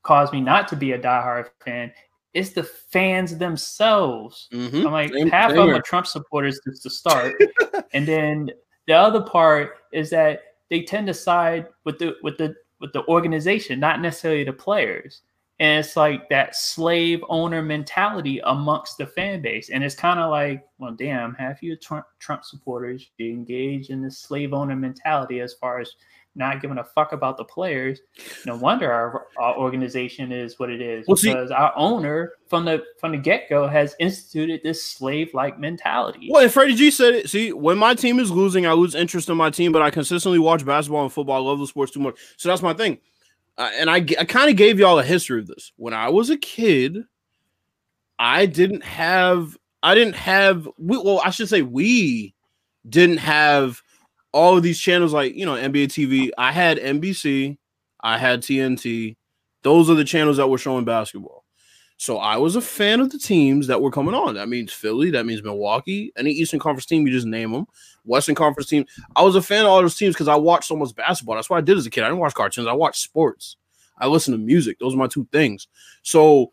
caused 0.02 0.32
me 0.32 0.40
not 0.40 0.68
to 0.68 0.76
be 0.76 0.92
a 0.92 0.98
diehard 0.98 1.48
fan. 1.64 1.92
It's 2.32 2.51
the 2.51 2.62
fans 2.62 3.36
themselves. 3.38 4.48
Mhm. 4.52 4.86
I'm 4.86 4.92
like 4.92 5.12
Same- 5.12 5.28
half 5.28 5.51
same 5.51 5.60
of 5.60 5.66
them 5.68 5.76
are 5.76 5.82
Trump 5.82 6.06
supporters 6.06 6.60
just 6.66 6.82
to 6.84 6.90
start, 6.90 7.34
and 7.92 8.06
then 8.06 8.51
the 8.86 8.94
other 8.94 9.22
part 9.22 9.78
is 9.92 10.10
that 10.10 10.42
they 10.70 10.82
tend 10.82 11.06
to 11.09 11.14
side 11.14 11.66
with 11.84 11.98
the 11.98 12.16
with 12.22 12.38
the 12.38 12.55
with 12.80 12.92
the 12.92 13.06
organization, 13.06 13.78
not 13.78 14.01
necessarily 14.01 14.44
the 14.44 14.52
players. 14.52 15.22
And 15.59 15.84
it's 15.84 15.94
like 15.94 16.30
that 16.30 16.56
slave 16.56 17.22
owner 17.28 17.60
mentality 17.60 18.40
amongst 18.44 18.97
the 18.97 19.06
fan 19.06 19.42
base, 19.42 19.68
and 19.68 19.84
it's 19.84 19.94
kind 19.94 20.18
of 20.18 20.30
like, 20.30 20.64
well, 20.78 20.92
damn, 20.92 21.34
half 21.34 21.62
you 21.62 21.76
Trump, 21.76 22.06
Trump 22.18 22.44
supporters 22.44 23.10
you 23.18 23.30
engage 23.30 23.90
in 23.90 24.01
this 24.01 24.20
slave 24.20 24.55
owner 24.55 24.74
mentality 24.74 25.40
as 25.40 25.52
far 25.60 25.78
as 25.78 25.92
not 26.36 26.62
giving 26.62 26.78
a 26.78 26.85
fuck 26.85 27.12
about 27.12 27.36
the 27.36 27.44
players. 27.44 28.01
No 28.47 28.57
wonder 28.57 28.90
our, 28.90 29.27
our 29.39 29.57
organization 29.57 30.31
is 30.31 30.59
what 30.59 30.70
it 30.70 30.81
is 30.81 31.07
Well, 31.09 31.16
see- 31.16 31.28
because 31.32 31.51
our 31.51 31.73
owner 31.77 32.35
from 32.48 32.65
the 32.65 32.85
from 32.98 33.12
the 33.12 33.19
get 33.19 33.48
go 33.48 33.66
has 33.66 33.97
instituted 33.98 34.61
this 34.62 34.85
slave 34.85 35.32
like 35.35 35.59
mentality. 35.59 36.28
Well, 36.31 36.43
and 36.43 36.52
Freddie 36.52 36.77
G 36.77 36.90
said 36.90 37.15
it. 37.15 37.31
See, 37.31 37.52
when 37.52 37.78
my 37.78 37.94
team 37.94 38.20
is 38.20 38.31
losing, 38.31 38.66
I 38.66 38.73
lose 38.73 38.94
interest 38.94 39.28
in 39.28 39.36
my 39.36 39.51
team, 39.51 39.73
but 39.73 39.82
I 39.82 39.90
consistently 39.90 40.39
watch 40.39 40.65
basketball 40.65 41.02
and 41.02 41.12
football. 41.12 41.36
I 41.36 41.51
love 41.51 41.59
the 41.59 41.66
sports 41.66 41.93
too 41.93 42.01
much. 42.01 42.16
So 42.36 42.48
that's 42.48 42.62
my 42.62 42.74
thing. 42.74 42.98
Uh, 43.59 43.70
and 43.74 43.90
I 43.90 44.01
kind 44.01 44.48
of 44.51 44.57
gave 44.57 44.78
y'all 44.78 44.98
a 44.98 45.05
history 45.05 45.40
of 45.40 45.47
this. 45.47 45.73
When 45.77 45.93
I 45.93 46.09
was 46.09 46.31
a 46.31 46.36
kid, 46.39 46.97
I 48.19 48.47
didn't 48.47 48.85
have, 48.85 49.59
I 49.82 49.94
didn't 49.94 50.15
have, 50.15 50.69
we, 50.78 50.97
well, 50.97 51.20
I 51.24 51.31
should 51.31 51.48
say 51.48 51.62
we 51.62 52.35
didn't 52.89 53.19
have 53.19 53.82
all 54.32 54.57
of 54.57 54.62
these 54.62 54.78
channels 54.78 55.12
like, 55.12 55.35
you 55.35 55.47
know, 55.47 55.55
NBA 55.55 55.86
TV. 55.86 56.31
I 56.39 56.52
had 56.52 56.78
NBC, 56.78 57.59
I 58.01 58.19
had 58.19 58.43
TNT. 58.43 59.16
Those 59.62 59.90
are 59.90 59.94
the 59.94 60.05
channels 60.05 60.39
that 60.39 60.48
were 60.48 60.59
showing 60.59 60.85
basketball. 60.85 61.44
So 61.97 62.16
I 62.16 62.39
was 62.39 62.57
a 62.57 62.62
fan 62.62 63.01
of 63.01 63.11
the 63.11 63.19
teams 63.19 63.66
that 63.66 63.82
were 63.82 63.90
coming 63.90 64.15
on. 64.15 64.35
That 64.35 64.48
means 64.48 64.73
Philly, 64.73 65.11
that 65.11 65.27
means 65.27 65.43
Milwaukee, 65.43 66.12
any 66.16 66.31
Eastern 66.31 66.59
Conference 66.59 66.86
team, 66.86 67.07
you 67.07 67.12
just 67.12 67.27
name 67.27 67.52
them. 67.52 67.66
Western 68.05 68.35
Conference 68.35 68.70
team. 68.70 68.86
I 69.15 69.23
was 69.23 69.36
a 69.36 69.43
fan 69.43 69.66
of 69.66 69.70
all 69.70 69.82
those 69.82 69.97
teams 69.97 70.15
because 70.15 70.28
I 70.28 70.36
watched 70.36 70.65
so 70.65 70.77
much 70.77 70.94
basketball. 70.94 71.35
That's 71.35 71.51
what 71.51 71.59
I 71.59 71.61
did 71.61 71.77
as 71.77 71.85
a 71.85 71.90
kid. 71.90 72.02
I 72.02 72.07
didn't 72.07 72.20
watch 72.20 72.32
cartoons. 72.32 72.66
I 72.66 72.73
watched 72.73 73.02
sports. 73.02 73.57
I 73.98 74.07
listened 74.07 74.35
to 74.35 74.39
music. 74.39 74.78
Those 74.78 74.94
are 74.94 74.97
my 74.97 75.09
two 75.09 75.28
things. 75.31 75.69
So 76.02 76.52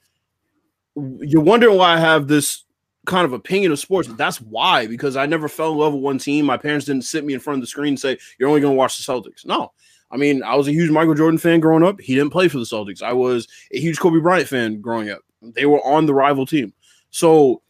you're 0.95 1.41
wondering 1.41 1.77
why 1.77 1.93
I 1.93 1.99
have 1.99 2.27
this 2.27 2.65
kind 3.07 3.25
of 3.25 3.33
opinion 3.33 3.71
of 3.71 3.79
sports. 3.79 4.07
That's 4.09 4.39
why, 4.39 4.85
because 4.85 5.15
I 5.15 5.25
never 5.25 5.47
fell 5.47 5.71
in 5.71 5.77
love 5.79 5.93
with 5.93 6.03
one 6.03 6.19
team. 6.19 6.45
My 6.45 6.57
parents 6.57 6.85
didn't 6.85 7.05
sit 7.05 7.25
me 7.25 7.33
in 7.33 7.39
front 7.39 7.57
of 7.57 7.61
the 7.61 7.67
screen 7.67 7.89
and 7.89 7.99
say, 7.99 8.17
You're 8.37 8.49
only 8.49 8.61
going 8.61 8.73
to 8.73 8.77
watch 8.77 8.97
the 8.97 9.11
Celtics. 9.11 9.45
No. 9.45 9.71
I 10.11 10.17
mean, 10.17 10.43
I 10.43 10.55
was 10.55 10.67
a 10.67 10.71
huge 10.71 10.91
Michael 10.91 11.15
Jordan 11.15 11.37
fan 11.37 11.59
growing 11.59 11.83
up. 11.83 11.99
He 11.99 12.15
didn't 12.15 12.29
play 12.29 12.47
for 12.47 12.59
the 12.59 12.63
Celtics. 12.63 13.01
I 13.01 13.13
was 13.13 13.47
a 13.73 13.79
huge 13.79 13.99
Kobe 13.99 14.19
Bryant 14.19 14.47
fan 14.47 14.79
growing 14.79 15.09
up. 15.09 15.19
They 15.41 15.65
were 15.65 15.85
on 15.85 16.05
the 16.05 16.13
rival 16.13 16.45
team. 16.45 16.73
So 17.09 17.61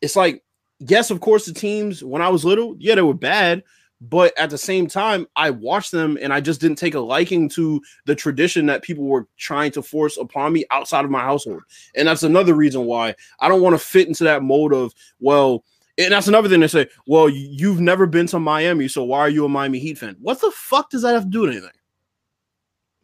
it's 0.00 0.16
like, 0.16 0.42
yes, 0.78 1.10
of 1.10 1.20
course, 1.20 1.44
the 1.44 1.52
teams 1.52 2.02
when 2.02 2.22
I 2.22 2.28
was 2.28 2.44
little, 2.44 2.76
yeah, 2.78 2.94
they 2.94 3.02
were 3.02 3.14
bad. 3.14 3.62
But 4.00 4.38
at 4.38 4.50
the 4.50 4.58
same 4.58 4.86
time, 4.88 5.26
I 5.36 5.50
watched 5.50 5.90
them 5.90 6.18
and 6.20 6.32
I 6.32 6.40
just 6.40 6.60
didn't 6.60 6.76
take 6.76 6.94
a 6.94 7.00
liking 7.00 7.48
to 7.50 7.80
the 8.04 8.14
tradition 8.14 8.66
that 8.66 8.82
people 8.82 9.04
were 9.04 9.26
trying 9.38 9.72
to 9.72 9.82
force 9.82 10.18
upon 10.18 10.52
me 10.52 10.64
outside 10.70 11.04
of 11.04 11.10
my 11.10 11.22
household. 11.22 11.62
And 11.94 12.06
that's 12.06 12.22
another 12.22 12.54
reason 12.54 12.84
why 12.84 13.14
I 13.40 13.48
don't 13.48 13.62
want 13.62 13.74
to 13.74 13.78
fit 13.78 14.06
into 14.06 14.24
that 14.24 14.42
mode 14.42 14.74
of, 14.74 14.92
well, 15.18 15.64
and 15.98 16.12
that's 16.12 16.28
another 16.28 16.48
thing 16.48 16.60
they 16.60 16.68
say, 16.68 16.88
well, 17.06 17.28
you've 17.28 17.80
never 17.80 18.06
been 18.06 18.26
to 18.26 18.38
Miami, 18.38 18.86
so 18.86 19.02
why 19.02 19.20
are 19.20 19.30
you 19.30 19.46
a 19.46 19.48
Miami 19.48 19.78
Heat 19.78 19.96
fan? 19.96 20.16
What 20.20 20.42
the 20.42 20.50
fuck 20.54 20.90
does 20.90 21.00
that 21.00 21.14
have 21.14 21.24
to 21.24 21.30
do 21.30 21.40
with 21.42 21.52
anything? 21.52 21.70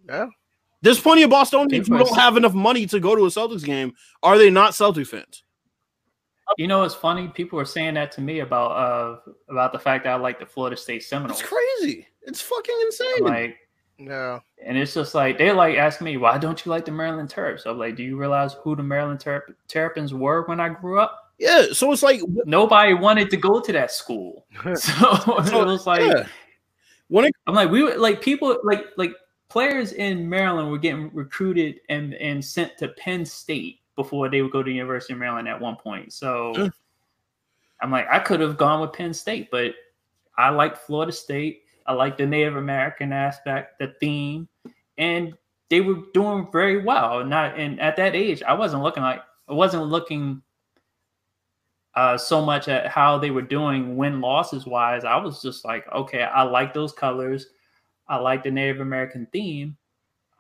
Yeah. 0.07 0.27
There's 0.83 1.01
plenty 1.01 1.23
of 1.23 1.31
Bostonians 1.31 1.89
who 1.89 1.97
don't 1.97 2.19
have 2.19 2.37
enough 2.37 2.55
money 2.55 2.87
to 2.87 3.01
go 3.01 3.15
to 3.17 3.25
a 3.25 3.29
Celtics 3.29 3.65
game. 3.65 3.95
Are 4.23 4.37
they 4.37 4.51
not 4.51 4.73
Celtics 4.73 5.07
fans? 5.07 5.43
You 6.59 6.67
know, 6.67 6.83
it's 6.83 6.95
funny. 6.95 7.29
People 7.29 7.57
were 7.57 7.65
saying 7.65 7.95
that 7.95 8.13
to 8.13 8.21
me 8.21 8.41
about 8.41 8.71
uh 8.73 9.31
about 9.49 9.73
the 9.73 9.79
fact 9.79 10.05
that 10.05 10.11
I 10.13 10.17
like 10.17 10.39
the 10.39 10.47
Florida 10.47 10.77
State 10.77 11.03
Seminoles. 11.05 11.41
It's 11.41 11.49
crazy. 11.49 12.07
It's 12.23 12.41
fucking 12.41 12.75
I'm 12.81 12.87
insane. 12.87 13.25
like, 13.25 13.57
Yeah. 13.99 14.39
and 14.65 14.77
it's 14.77 14.95
just 14.95 15.15
like 15.15 15.39
they're 15.39 15.55
like 15.55 15.77
ask 15.77 16.01
me, 16.01 16.17
why 16.17 16.39
don't 16.39 16.65
you 16.65 16.71
like 16.71 16.85
the 16.85 16.91
Maryland 16.93 17.29
Terps? 17.29 17.67
I'm 17.67 17.79
like, 17.79 17.97
do 17.97 18.03
you 18.03 18.17
realize 18.17 18.55
who 18.55 18.77
the 18.77 18.83
Maryland 18.83 19.21
Terp- 19.21 19.55
Terrapins 19.69 20.13
were 20.13 20.43
when 20.47 20.61
I 20.61 20.69
grew 20.69 20.99
up? 21.01 21.19
yeah, 21.39 21.67
so 21.73 21.91
it's 21.93 22.03
like 22.03 22.21
Nobody 22.45 22.95
wanted 22.95 23.29
to 23.31 23.37
go 23.37 23.59
to 23.61 23.73
that 23.73 23.91
school, 23.91 24.47
so 24.75 24.93
it 25.39 25.67
was 25.67 25.87
like 25.87 26.03
yeah. 26.03 26.27
When 27.09 27.25
it 27.27 27.35
I'm 27.47 27.55
like 27.55 27.71
we 27.71 27.83
were 27.83 27.97
like 27.97 28.21
people 28.23 28.57
like 28.65 28.85
like 28.97 29.13
players 29.49 29.93
in 29.93 30.29
Maryland 30.29 30.71
were 30.71 30.79
getting 30.79 31.11
recruited 31.13 31.81
and 31.89 32.15
and 32.15 32.45
sent 32.45 32.79
to 32.79 32.89
Penn 32.89 33.25
State 33.27 33.81
before 33.97 34.29
they 34.29 34.43
would 34.43 34.53
go 34.53 34.63
to 34.63 34.69
the 34.69 34.75
University 34.75 35.13
of 35.13 35.19
Maryland 35.19 35.49
at 35.49 35.61
one 35.61 35.77
point. 35.77 36.13
So 36.13 36.53
Yeah. 36.57 36.69
I'm 37.81 37.91
like 37.91 38.07
I 38.11 38.19
could 38.19 38.41
have 38.41 38.57
gone 38.57 38.81
with 38.81 38.93
Penn 38.93 39.13
State, 39.13 39.51
but 39.51 39.75
I 40.39 40.51
like 40.51 40.77
Florida 40.77 41.13
State. 41.13 41.63
I 41.87 41.93
like 41.93 42.17
the 42.17 42.27
Native 42.27 42.57
American 42.57 43.13
aspect, 43.13 43.79
the 43.79 43.95
theme, 44.01 44.49
and 44.99 45.35
they 45.69 45.81
were 45.81 46.03
doing 46.15 46.49
very 46.53 46.83
well. 46.83 47.25
Not 47.25 47.59
and 47.59 47.81
at 47.81 47.97
that 47.97 48.15
age, 48.15 48.43
I 48.43 48.55
wasn't 48.55 48.83
looking 48.83 49.03
like 49.03 49.21
I 49.49 49.55
wasn't 49.55 49.85
looking 49.85 50.43
uh, 51.95 52.17
so 52.17 52.45
much 52.45 52.69
at 52.69 52.87
how 52.87 53.19
they 53.19 53.31
were 53.31 53.43
doing 53.43 53.97
win 53.97 54.21
losses 54.21 54.67
wise. 54.67 55.05
I 55.05 55.17
was 55.17 55.43
just 55.43 55.65
like, 55.65 55.91
okay, 55.93 56.23
I 56.23 56.43
like 56.43 56.73
those 56.73 56.93
colors. 56.93 57.47
I 58.09 58.17
like 58.17 58.43
the 58.43 58.51
Native 58.51 58.81
American 58.81 59.27
theme. 59.33 59.77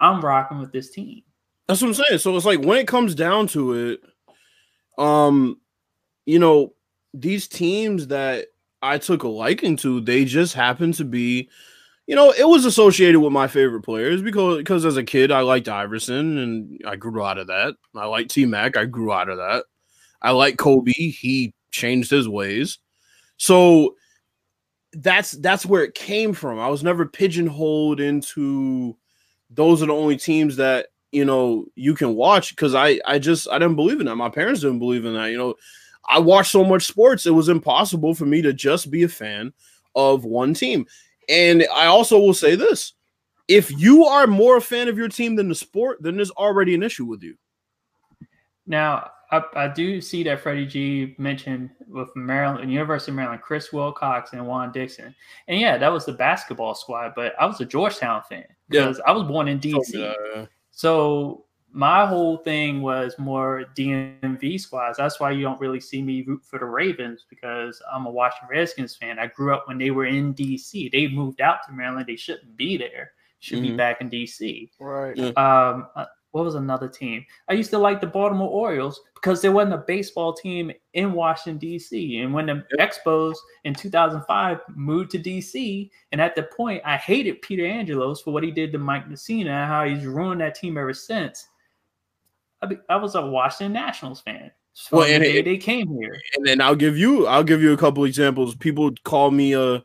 I'm 0.00 0.20
rocking 0.20 0.58
with 0.58 0.72
this 0.72 0.90
team. 0.90 1.22
That's 1.68 1.80
what 1.80 1.88
I'm 1.88 1.94
saying. 1.94 2.18
So 2.18 2.36
it's 2.36 2.46
like 2.46 2.60
when 2.60 2.78
it 2.78 2.88
comes 2.88 3.14
down 3.14 3.46
to 3.48 3.72
it, 3.74 4.00
um, 4.98 5.60
you 6.26 6.38
know, 6.38 6.74
these 7.14 7.48
teams 7.48 8.08
that 8.08 8.46
I 8.82 8.98
took 8.98 9.22
a 9.22 9.28
liking 9.28 9.76
to, 9.78 10.00
they 10.00 10.24
just 10.24 10.54
happen 10.54 10.92
to 10.92 11.04
be, 11.04 11.48
you 12.06 12.16
know, 12.16 12.32
it 12.32 12.48
was 12.48 12.64
associated 12.64 13.20
with 13.20 13.32
my 13.32 13.46
favorite 13.46 13.82
players 13.82 14.22
because 14.22 14.58
because 14.58 14.84
as 14.84 14.96
a 14.96 15.04
kid 15.04 15.30
I 15.30 15.40
liked 15.40 15.68
Iverson 15.68 16.38
and 16.38 16.80
I 16.86 16.96
grew 16.96 17.22
out 17.22 17.38
of 17.38 17.46
that. 17.46 17.74
I 17.94 18.06
like 18.06 18.28
T 18.28 18.44
Mac, 18.44 18.76
I 18.76 18.84
grew 18.84 19.12
out 19.12 19.28
of 19.28 19.38
that. 19.38 19.64
I 20.20 20.32
like 20.32 20.56
Kobe, 20.56 20.92
he 20.92 21.54
changed 21.70 22.10
his 22.10 22.28
ways. 22.28 22.78
So 23.36 23.94
that's 24.92 25.32
that's 25.32 25.64
where 25.64 25.84
it 25.84 25.94
came 25.94 26.32
from. 26.32 26.58
I 26.58 26.68
was 26.68 26.82
never 26.82 27.06
pigeonholed 27.06 28.00
into 28.00 28.96
those 29.50 29.82
are 29.82 29.86
the 29.86 29.92
only 29.94 30.16
teams 30.16 30.56
that 30.56 30.88
you 31.12 31.24
know 31.24 31.66
you 31.76 31.94
can 31.94 32.14
watch 32.14 32.56
because 32.56 32.74
I 32.74 32.98
I 33.06 33.18
just 33.18 33.48
I 33.48 33.58
didn't 33.58 33.76
believe 33.76 34.00
in 34.00 34.06
that. 34.06 34.16
My 34.16 34.30
parents 34.30 34.62
didn't 34.62 34.80
believe 34.80 35.04
in 35.04 35.14
that. 35.14 35.30
You 35.30 35.38
know, 35.38 35.54
I 36.08 36.18
watched 36.18 36.50
so 36.50 36.64
much 36.64 36.86
sports, 36.86 37.26
it 37.26 37.30
was 37.30 37.48
impossible 37.48 38.14
for 38.14 38.26
me 38.26 38.42
to 38.42 38.52
just 38.52 38.90
be 38.90 39.02
a 39.04 39.08
fan 39.08 39.52
of 39.94 40.24
one 40.24 40.54
team. 40.54 40.86
And 41.28 41.64
I 41.72 41.86
also 41.86 42.18
will 42.18 42.34
say 42.34 42.56
this 42.56 42.94
if 43.48 43.70
you 43.70 44.04
are 44.04 44.26
more 44.26 44.56
a 44.56 44.60
fan 44.60 44.88
of 44.88 44.98
your 44.98 45.08
team 45.08 45.36
than 45.36 45.48
the 45.48 45.54
sport, 45.54 46.02
then 46.02 46.16
there's 46.16 46.30
already 46.32 46.74
an 46.74 46.82
issue 46.82 47.04
with 47.04 47.22
you. 47.22 47.36
Now, 48.66 49.10
I, 49.30 49.42
I 49.54 49.68
do 49.68 50.00
see 50.00 50.22
that 50.24 50.40
Freddie 50.40 50.66
G 50.66 51.14
mentioned 51.18 51.70
with 51.88 52.14
Maryland, 52.14 52.70
University 52.70 53.10
of 53.10 53.16
Maryland, 53.16 53.42
Chris 53.42 53.72
Wilcox 53.72 54.32
and 54.32 54.46
Juan 54.46 54.72
Dixon. 54.72 55.14
And 55.48 55.58
yeah, 55.58 55.78
that 55.78 55.90
was 55.90 56.04
the 56.04 56.12
basketball 56.12 56.74
squad, 56.74 57.14
but 57.16 57.34
I 57.40 57.46
was 57.46 57.60
a 57.60 57.64
Georgetown 57.64 58.22
fan 58.28 58.44
because 58.68 58.98
yeah. 58.98 59.10
I 59.10 59.12
was 59.14 59.24
born 59.24 59.48
in 59.48 59.58
DC. 59.58 60.14
Oh, 60.36 60.46
so 60.72 61.44
my 61.72 62.04
whole 62.04 62.36
thing 62.36 62.82
was 62.82 63.18
more 63.18 63.64
DMV 63.76 64.60
squads. 64.60 64.98
That's 64.98 65.18
why 65.18 65.30
you 65.30 65.42
don't 65.42 65.60
really 65.60 65.80
see 65.80 66.02
me 66.02 66.22
root 66.22 66.42
for 66.44 66.58
the 66.58 66.66
Ravens 66.66 67.24
because 67.30 67.80
I'm 67.90 68.06
a 68.06 68.10
Washington 68.10 68.48
Redskins 68.50 68.96
fan. 68.96 69.18
I 69.18 69.28
grew 69.28 69.54
up 69.54 69.66
when 69.66 69.78
they 69.78 69.90
were 69.90 70.04
in 70.04 70.34
DC. 70.34 70.90
They 70.92 71.08
moved 71.08 71.40
out 71.40 71.58
to 71.66 71.72
Maryland. 71.72 72.06
They 72.06 72.16
shouldn't 72.16 72.56
be 72.56 72.76
there. 72.76 73.12
Should 73.38 73.58
mm-hmm. 73.58 73.68
be 73.68 73.76
back 73.76 74.00
in 74.00 74.10
DC. 74.10 74.70
Right. 74.78 75.18
Um, 75.36 75.86
uh, 75.96 76.04
what 76.32 76.44
was 76.44 76.54
another 76.54 76.88
team? 76.88 77.24
I 77.48 77.52
used 77.52 77.70
to 77.70 77.78
like 77.78 78.00
the 78.00 78.06
Baltimore 78.06 78.48
Orioles 78.48 79.00
because 79.14 79.40
there 79.40 79.52
wasn't 79.52 79.74
a 79.74 79.84
baseball 79.86 80.32
team 80.32 80.72
in 80.94 81.12
Washington 81.12 81.58
D.C. 81.58 82.18
And 82.18 82.34
when 82.34 82.46
the. 82.46 82.64
Expos 82.80 83.36
in 83.64 83.74
2005 83.74 84.60
moved 84.74 85.10
to 85.12 85.18
D.C., 85.18 85.90
and 86.10 86.20
at 86.20 86.34
the 86.34 86.42
point 86.42 86.82
I 86.84 86.96
hated 86.96 87.42
Peter 87.42 87.66
Angelos 87.66 88.22
for 88.22 88.32
what 88.32 88.42
he 88.42 88.50
did 88.50 88.72
to 88.72 88.78
Mike 88.78 89.08
Mussina 89.08 89.50
and 89.50 89.68
how 89.68 89.84
he's 89.86 90.04
ruined 90.04 90.40
that 90.40 90.54
team 90.54 90.76
ever 90.76 90.94
since. 90.94 91.48
I, 92.62 92.66
be, 92.66 92.76
I 92.88 92.96
was 92.96 93.14
a 93.14 93.24
Washington 93.24 93.74
Nationals 93.74 94.20
fan. 94.20 94.50
well, 94.90 95.02
and 95.02 95.22
the 95.22 95.38
it, 95.38 95.44
they 95.44 95.58
came 95.58 95.88
here. 96.00 96.16
And 96.36 96.46
then 96.46 96.60
I'll 96.60 96.76
give 96.76 96.96
you 96.96 97.26
I'll 97.26 97.44
give 97.44 97.60
you 97.60 97.72
a 97.72 97.76
couple 97.76 98.04
examples. 98.04 98.54
People 98.54 98.92
call 99.04 99.30
me 99.30 99.52
a 99.52 99.84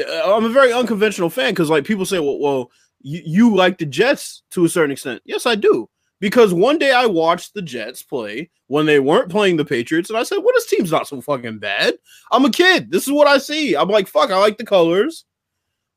I'm 0.00 0.44
a 0.44 0.50
very 0.50 0.72
unconventional 0.72 1.30
fan 1.30 1.52
because 1.52 1.70
like 1.70 1.84
people 1.84 2.06
say, 2.06 2.20
well, 2.20 2.38
well, 2.38 2.70
you, 3.00 3.22
you 3.24 3.56
like 3.56 3.78
the 3.78 3.86
Jets 3.86 4.42
to 4.50 4.64
a 4.64 4.68
certain 4.68 4.90
extent. 4.90 5.22
Yes, 5.24 5.46
I 5.46 5.54
do. 5.54 5.88
Because 6.20 6.52
one 6.52 6.78
day 6.78 6.90
I 6.90 7.06
watched 7.06 7.54
the 7.54 7.62
Jets 7.62 8.02
play 8.02 8.50
when 8.66 8.86
they 8.86 8.98
weren't 8.98 9.30
playing 9.30 9.56
the 9.56 9.64
Patriots, 9.64 10.10
and 10.10 10.18
I 10.18 10.24
said, 10.24 10.38
Well, 10.38 10.52
this 10.54 10.66
team's 10.66 10.90
not 10.90 11.06
so 11.06 11.20
fucking 11.20 11.58
bad. 11.58 11.94
I'm 12.32 12.44
a 12.44 12.50
kid. 12.50 12.90
This 12.90 13.06
is 13.06 13.12
what 13.12 13.28
I 13.28 13.38
see. 13.38 13.76
I'm 13.76 13.88
like, 13.88 14.08
fuck, 14.08 14.30
I 14.30 14.38
like 14.38 14.58
the 14.58 14.64
colors. 14.64 15.24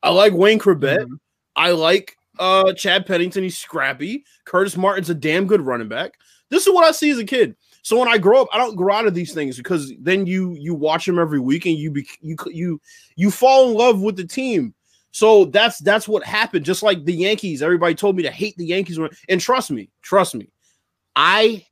I 0.03 0.09
like 0.11 0.33
Wayne 0.33 0.59
Chrebet. 0.59 0.99
Mm-hmm. 0.99 1.15
I 1.55 1.71
like 1.71 2.17
uh 2.39 2.73
Chad 2.73 3.05
Pennington. 3.05 3.43
He's 3.43 3.57
scrappy. 3.57 4.25
Curtis 4.45 4.77
Martin's 4.77 5.09
a 5.09 5.15
damn 5.15 5.47
good 5.47 5.61
running 5.61 5.89
back. 5.89 6.13
This 6.49 6.67
is 6.67 6.73
what 6.73 6.85
I 6.85 6.91
see 6.91 7.09
as 7.09 7.17
a 7.17 7.25
kid. 7.25 7.55
So 7.83 7.97
when 7.97 8.07
I 8.07 8.17
grow 8.17 8.41
up, 8.41 8.47
I 8.53 8.57
don't 8.57 8.75
grow 8.75 8.93
out 8.93 9.07
of 9.07 9.15
these 9.15 9.33
things 9.33 9.57
because 9.57 9.91
then 9.99 10.27
you 10.27 10.53
you 10.53 10.75
watch 10.75 11.05
them 11.05 11.17
every 11.17 11.39
week 11.39 11.65
and 11.65 11.77
you 11.77 11.89
be, 11.91 12.07
you 12.21 12.35
you 12.47 12.81
you 13.15 13.31
fall 13.31 13.69
in 13.69 13.75
love 13.75 14.01
with 14.01 14.17
the 14.17 14.25
team. 14.25 14.73
So 15.11 15.45
that's 15.45 15.79
that's 15.79 16.07
what 16.07 16.23
happened. 16.23 16.65
Just 16.65 16.83
like 16.83 17.03
the 17.03 17.13
Yankees, 17.13 17.61
everybody 17.61 17.95
told 17.95 18.15
me 18.15 18.23
to 18.23 18.31
hate 18.31 18.55
the 18.57 18.65
Yankees, 18.65 18.97
and 19.27 19.41
trust 19.41 19.69
me, 19.69 19.89
trust 20.01 20.35
me, 20.35 20.49
I 21.15 21.65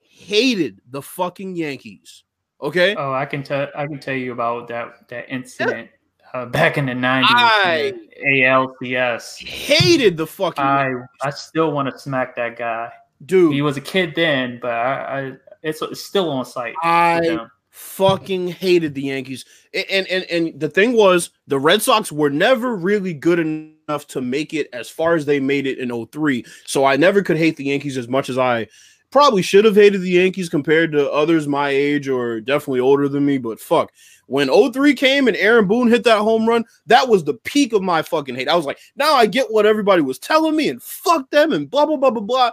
hated 0.00 0.80
the 0.88 1.02
fucking 1.02 1.54
Yankees. 1.54 2.24
Okay. 2.60 2.94
Oh, 2.96 3.12
I 3.12 3.26
can 3.26 3.42
tell. 3.42 3.68
I 3.76 3.86
can 3.86 4.00
tell 4.00 4.14
you 4.14 4.32
about 4.32 4.68
that 4.68 5.08
that 5.08 5.28
incident 5.28 5.90
yeah. 6.34 6.40
uh, 6.40 6.46
back 6.46 6.78
in 6.78 6.86
the 6.86 6.94
nineties. 6.94 7.30
I 7.30 7.92
ALCS 8.26 9.46
hated 9.46 10.16
the 10.16 10.26
fucking. 10.26 10.64
I 10.64 10.88
Yankees. 10.88 11.06
I 11.22 11.30
still 11.30 11.72
want 11.72 11.90
to 11.90 11.98
smack 11.98 12.34
that 12.36 12.56
guy, 12.56 12.90
dude. 13.26 13.52
He 13.52 13.62
was 13.62 13.76
a 13.76 13.82
kid 13.82 14.14
then, 14.16 14.58
but 14.60 14.72
I, 14.72 15.20
I 15.20 15.32
it's, 15.62 15.82
it's 15.82 16.02
still 16.02 16.30
on 16.30 16.44
site. 16.44 16.74
I 16.82 17.46
fucking 17.78 18.48
hated 18.48 18.92
the 18.94 19.02
Yankees. 19.02 19.44
And, 19.72 20.06
and 20.08 20.24
and 20.24 20.58
the 20.58 20.68
thing 20.68 20.94
was, 20.94 21.30
the 21.46 21.60
Red 21.60 21.80
Sox 21.80 22.10
were 22.10 22.28
never 22.28 22.74
really 22.74 23.14
good 23.14 23.38
enough 23.38 24.06
to 24.08 24.20
make 24.20 24.52
it 24.52 24.68
as 24.72 24.90
far 24.90 25.14
as 25.14 25.26
they 25.26 25.38
made 25.38 25.64
it 25.64 25.78
in 25.78 26.06
03. 26.06 26.44
So 26.66 26.84
I 26.84 26.96
never 26.96 27.22
could 27.22 27.36
hate 27.36 27.56
the 27.56 27.66
Yankees 27.66 27.96
as 27.96 28.08
much 28.08 28.28
as 28.28 28.36
I 28.36 28.66
probably 29.10 29.42
should 29.42 29.64
have 29.64 29.76
hated 29.76 30.00
the 30.00 30.10
Yankees 30.10 30.48
compared 30.48 30.90
to 30.92 31.10
others 31.10 31.46
my 31.46 31.68
age 31.68 32.08
or 32.08 32.40
definitely 32.40 32.80
older 32.80 33.08
than 33.08 33.24
me. 33.24 33.38
But 33.38 33.60
fuck, 33.60 33.92
when 34.26 34.48
03 34.48 34.92
came 34.94 35.28
and 35.28 35.36
Aaron 35.36 35.68
Boone 35.68 35.88
hit 35.88 36.02
that 36.02 36.18
home 36.18 36.48
run, 36.48 36.64
that 36.86 37.08
was 37.08 37.22
the 37.22 37.34
peak 37.34 37.72
of 37.72 37.82
my 37.82 38.02
fucking 38.02 38.34
hate. 38.34 38.48
I 38.48 38.56
was 38.56 38.66
like, 38.66 38.80
now 38.96 39.14
I 39.14 39.26
get 39.26 39.52
what 39.52 39.66
everybody 39.66 40.02
was 40.02 40.18
telling 40.18 40.56
me 40.56 40.68
and 40.68 40.82
fuck 40.82 41.30
them 41.30 41.52
and 41.52 41.70
blah, 41.70 41.86
blah, 41.86 41.96
blah, 41.96 42.10
blah, 42.10 42.22
blah. 42.22 42.50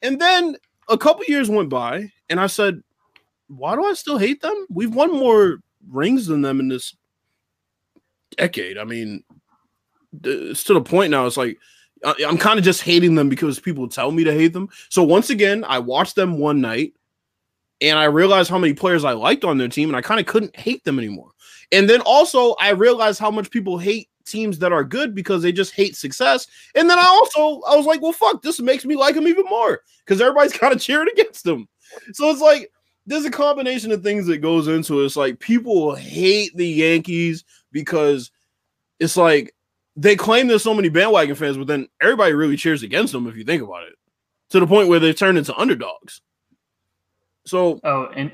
And 0.00 0.18
then 0.18 0.56
a 0.88 0.96
couple 0.96 1.24
years 1.28 1.50
went 1.50 1.68
by 1.68 2.10
and 2.30 2.40
I 2.40 2.46
said, 2.46 2.82
why 3.56 3.74
do 3.74 3.84
I 3.84 3.94
still 3.94 4.18
hate 4.18 4.40
them? 4.40 4.66
We've 4.70 4.94
won 4.94 5.10
more 5.10 5.58
rings 5.88 6.26
than 6.26 6.42
them 6.42 6.60
in 6.60 6.68
this 6.68 6.94
decade. 8.36 8.78
I 8.78 8.84
mean, 8.84 9.24
it's 10.24 10.64
to 10.64 10.74
the 10.74 10.80
point 10.80 11.10
now. 11.10 11.26
It's 11.26 11.36
like 11.36 11.58
I'm 12.04 12.38
kind 12.38 12.58
of 12.58 12.64
just 12.64 12.82
hating 12.82 13.14
them 13.14 13.28
because 13.28 13.60
people 13.60 13.88
tell 13.88 14.10
me 14.10 14.24
to 14.24 14.32
hate 14.32 14.52
them. 14.52 14.68
So 14.88 15.02
once 15.02 15.30
again, 15.30 15.64
I 15.64 15.78
watched 15.78 16.16
them 16.16 16.38
one 16.38 16.60
night 16.60 16.94
and 17.80 17.98
I 17.98 18.04
realized 18.04 18.50
how 18.50 18.58
many 18.58 18.74
players 18.74 19.04
I 19.04 19.12
liked 19.12 19.44
on 19.44 19.58
their 19.58 19.68
team 19.68 19.88
and 19.88 19.96
I 19.96 20.02
kind 20.02 20.20
of 20.20 20.26
couldn't 20.26 20.56
hate 20.56 20.84
them 20.84 20.98
anymore. 20.98 21.30
And 21.70 21.88
then 21.88 22.00
also 22.02 22.54
I 22.60 22.70
realized 22.70 23.20
how 23.20 23.30
much 23.30 23.50
people 23.50 23.78
hate 23.78 24.08
teams 24.24 24.58
that 24.60 24.72
are 24.72 24.84
good 24.84 25.14
because 25.14 25.42
they 25.42 25.52
just 25.52 25.74
hate 25.74 25.96
success. 25.96 26.46
And 26.74 26.88
then 26.88 26.98
I 26.98 27.04
also 27.04 27.60
I 27.62 27.76
was 27.76 27.86
like, 27.86 28.02
well, 28.02 28.12
fuck, 28.12 28.42
this 28.42 28.60
makes 28.60 28.84
me 28.84 28.96
like 28.96 29.14
them 29.14 29.28
even 29.28 29.44
more 29.44 29.80
because 30.04 30.20
everybody's 30.20 30.52
kind 30.58 30.72
of 30.72 30.80
cheering 30.80 31.08
against 31.12 31.44
them. 31.44 31.68
So 32.12 32.30
it's 32.30 32.40
like 32.40 32.70
there's 33.06 33.24
a 33.24 33.30
combination 33.30 33.90
of 33.92 34.02
things 34.02 34.26
that 34.26 34.38
goes 34.38 34.68
into 34.68 35.00
it. 35.00 35.06
It's 35.06 35.16
like 35.16 35.38
people 35.40 35.94
hate 35.94 36.56
the 36.56 36.68
Yankees 36.68 37.44
because 37.72 38.30
it's 39.00 39.16
like 39.16 39.54
they 39.96 40.16
claim 40.16 40.46
there's 40.46 40.62
so 40.62 40.74
many 40.74 40.88
bandwagon 40.88 41.34
fans, 41.34 41.56
but 41.56 41.66
then 41.66 41.88
everybody 42.00 42.32
really 42.32 42.56
cheers 42.56 42.82
against 42.82 43.12
them 43.12 43.26
if 43.26 43.36
you 43.36 43.44
think 43.44 43.62
about 43.62 43.84
it. 43.84 43.94
To 44.50 44.60
the 44.60 44.66
point 44.66 44.88
where 44.88 45.00
they 45.00 45.12
turn 45.12 45.36
into 45.36 45.56
underdogs. 45.56 46.20
So 47.46 47.80
Oh, 47.82 48.08
and 48.14 48.30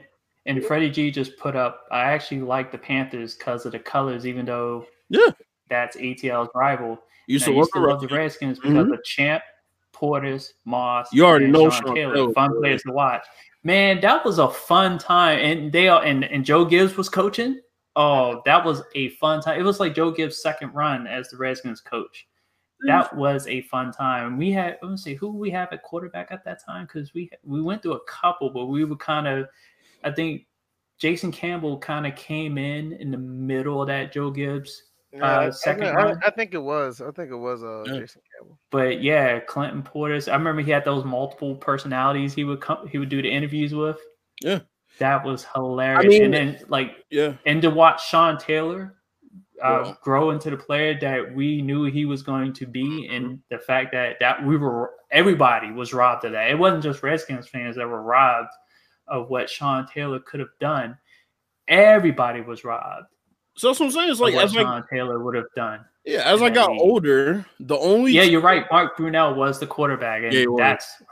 and 0.47 0.65
Freddie 0.65 0.91
G 0.91 1.11
just 1.11 1.37
put 1.39 1.57
up 1.57 1.85
I 1.91 2.01
actually 2.13 2.41
like 2.41 2.71
the 2.71 2.79
Panthers 2.79 3.35
because 3.35 3.65
of 3.67 3.73
the 3.73 3.79
colors, 3.79 4.27
even 4.27 4.45
though 4.45 4.87
yeah, 5.09 5.31
that's 5.71 5.97
ATL's 5.97 6.51
rival. 6.55 6.99
You 7.27 7.35
used, 7.35 7.45
to, 7.45 7.53
used 7.53 7.73
to 7.75 7.81
love 7.81 8.01
the 8.01 8.09
Redskins 8.09 8.59
because 8.59 8.73
mm-hmm. 8.73 8.93
of 8.93 9.05
Champ, 9.05 9.43
Portis, 9.95 10.49
Moss. 10.65 11.09
You 11.13 11.27
already 11.27 11.47
know 11.47 11.71
Sean 11.71 11.95
Taylor, 11.95 12.15
Taylor, 12.15 12.33
fun 12.33 12.59
players 12.59 12.83
to 12.83 12.93
watch. 12.93 13.25
Man, 13.69 14.01
that 14.01 14.25
was 14.25 14.39
a 14.39 14.49
fun 14.49 14.97
time, 14.97 15.41
and 15.41 15.71
they 15.71 15.89
are, 15.89 16.03
and 16.03 16.25
and 16.25 16.43
Joe 16.43 16.65
Gibbs 16.65 16.97
was 16.97 17.11
coaching. 17.11 17.61
Oh, 17.97 18.41
that 18.47 18.65
was 18.65 18.83
a 18.95 19.11
fun 19.11 19.43
time. 19.43 19.61
It 19.61 19.63
was 19.63 19.79
like 19.79 19.95
Joe 19.95 20.11
Gibbs' 20.11 20.41
second 20.41 20.75
run 20.75 21.07
as 21.07 21.29
the 21.29 21.37
Redskins 21.37 21.83
coach. 21.83 22.27
That 22.87 23.11
mm. 23.11 23.19
was 23.19 23.47
a 23.47 23.61
fun 23.61 23.93
time. 23.93 24.39
We 24.39 24.53
had 24.53 24.79
let 24.81 24.91
me 24.93 24.97
see 24.97 25.13
who 25.13 25.37
we 25.37 25.51
have 25.51 25.71
at 25.71 25.83
quarterback 25.83 26.29
at 26.31 26.47
that 26.47 26.65
time 26.65 26.87
because 26.87 27.13
we 27.13 27.29
we 27.45 27.61
went 27.61 27.83
through 27.83 27.93
a 27.93 28.05
couple, 28.07 28.49
but 28.49 28.69
we 28.69 28.87
were 28.87 28.97
kind 28.97 29.29
of, 29.29 29.49
I 30.03 30.13
think 30.13 30.47
Jason 30.97 31.31
Campbell 31.31 31.79
kind 31.79 32.07
of 32.07 32.17
came 32.17 32.57
in 32.57 32.95
in 32.95 33.11
the 33.11 33.19
middle 33.19 33.83
of 33.83 33.89
that 33.89 34.15
Joe 34.15 34.31
Gibbs 34.31 34.85
uh, 35.21 35.51
second 35.51 35.85
I, 35.85 36.11
I, 36.11 36.15
I, 36.27 36.31
think 36.31 36.53
it 36.55 36.63
was. 36.63 37.01
I 37.01 37.11
think 37.13 37.31
it 37.31 37.37
was 37.37 37.63
uh, 37.63 37.85
yeah. 37.87 38.01
Jason 38.01 38.23
Campbell. 38.37 38.59
But 38.71 39.03
yeah, 39.03 39.41
Clinton 39.41 39.83
Portis. 39.83 40.31
I 40.31 40.37
remember 40.37 40.63
he 40.63 40.71
had 40.71 40.85
those 40.85 41.05
multiple 41.05 41.57
personalities 41.57 42.35
he 42.35 42.45
would 42.45 42.61
come 42.61 42.87
he 42.89 42.99
would 42.99 43.09
do 43.09 43.23
the 43.23 43.31
interviews 43.31 43.75
with. 43.75 43.99
Yeah. 44.43 44.61
That 44.99 45.25
was 45.25 45.47
hilarious. 45.55 46.05
I 46.05 46.09
mean, 46.09 46.25
and 46.25 46.35
then 46.35 46.61
like 46.69 47.05
yeah, 47.11 47.35
and 47.47 47.63
to 47.63 47.71
watch 47.71 48.09
Sean 48.09 48.37
Taylor 48.37 48.97
uh, 49.65 49.83
yeah. 49.87 49.95
grow 50.03 50.31
into 50.31 50.51
the 50.51 50.57
player 50.57 50.99
that 51.01 51.35
we 51.35 51.63
knew 51.63 51.85
he 51.85 52.05
was 52.05 52.23
going 52.23 52.53
to 52.55 52.67
be, 52.67 53.09
and 53.11 53.39
the 53.49 53.59
fact 53.59 53.93
that 53.93 54.17
that 54.21 54.45
we 54.45 54.57
were 54.57 54.91
everybody 55.11 55.71
was 55.71 55.95
robbed 55.95 56.25
of 56.25 56.33
that. 56.33 56.51
It 56.51 56.59
wasn't 56.59 56.83
just 56.83 57.03
Redskins 57.03 57.49
fans 57.49 57.77
that 57.77 57.87
were 57.87 58.03
robbed 58.03 58.51
of 59.07 59.31
what 59.31 59.49
Sean 59.49 59.87
Taylor 59.87 60.19
could 60.19 60.41
have 60.41 60.51
done 60.61 60.99
everybody 61.69 62.41
was 62.41 62.65
robbed. 62.65 63.07
So 63.59 63.67
that's 63.67 63.81
what 63.81 63.87
I'm 63.87 63.93
saying. 63.93 64.11
It's 64.11 64.21
like 64.21 64.35
as 64.35 64.55
like 64.55 64.65
Sean 64.65 64.85
Taylor 64.89 65.19
would 65.19 65.35
have 65.35 65.53
done. 65.57 65.85
yeah, 66.05 66.21
as 66.21 66.41
I 66.41 66.49
got 66.49 66.71
older, 66.71 67.45
the 67.59 67.77
only 67.77 68.13
Yeah, 68.13 68.23
you're 68.23 68.41
right. 68.41 68.65
Mark 68.71 68.97
Brunell 68.97 69.35
was 69.35 69.59
the 69.59 69.67
quarterback, 69.67 70.23
and 70.23 70.33
Yeah, 70.33 70.47
that's 70.57 71.03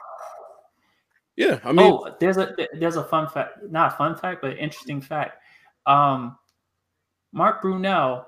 yeah. 1.34 1.58
I 1.64 1.72
mean, 1.72 1.92
oh, 1.92 2.14
there's 2.20 2.36
a 2.36 2.54
there's 2.74 2.94
a 2.94 3.02
fun 3.02 3.28
fact, 3.28 3.58
not 3.68 3.94
a 3.94 3.96
fun 3.96 4.16
fact, 4.16 4.42
but 4.42 4.56
interesting 4.58 5.00
fact. 5.00 5.42
Um, 5.86 6.38
Mark 7.32 7.62
Brunell, 7.62 8.24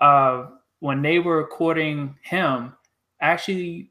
uh, 0.00 0.46
when 0.78 1.02
they 1.02 1.18
were 1.18 1.46
courting 1.48 2.16
him, 2.22 2.72
actually 3.20 3.90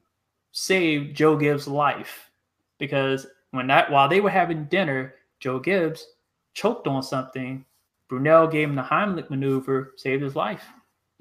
saved 0.54 1.18
Joe 1.18 1.36
Gibbs' 1.36 1.68
life 1.68 2.32
because 2.80 3.28
when 3.52 3.68
that 3.68 3.92
while 3.92 4.08
they 4.08 4.22
were 4.22 4.30
having 4.30 4.66
dinner, 4.66 5.16
Joe 5.42 5.60
Gibbs 5.60 6.08
choked 6.54 6.88
on 6.88 7.04
something. 7.04 7.66
Brunell 8.12 8.52
gave 8.52 8.70
him 8.70 8.76
the 8.76 8.84
Heimlich 8.84 9.30
maneuver, 9.30 9.94
saved 9.98 10.24
his 10.24 10.36
life. 10.36 10.64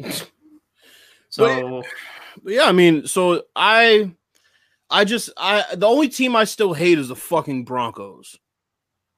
So 1.32 1.82
But 2.44 2.52
yeah, 2.52 2.64
I 2.64 2.72
mean, 2.72 3.06
so 3.06 3.44
I, 3.56 4.12
I 4.90 5.06
just, 5.06 5.30
I 5.38 5.64
the 5.74 5.86
only 5.86 6.10
team 6.10 6.36
I 6.36 6.44
still 6.44 6.74
hate 6.74 6.98
is 6.98 7.09
the 7.09 7.16
fucking 7.16 7.64
Broncos. 7.64 8.38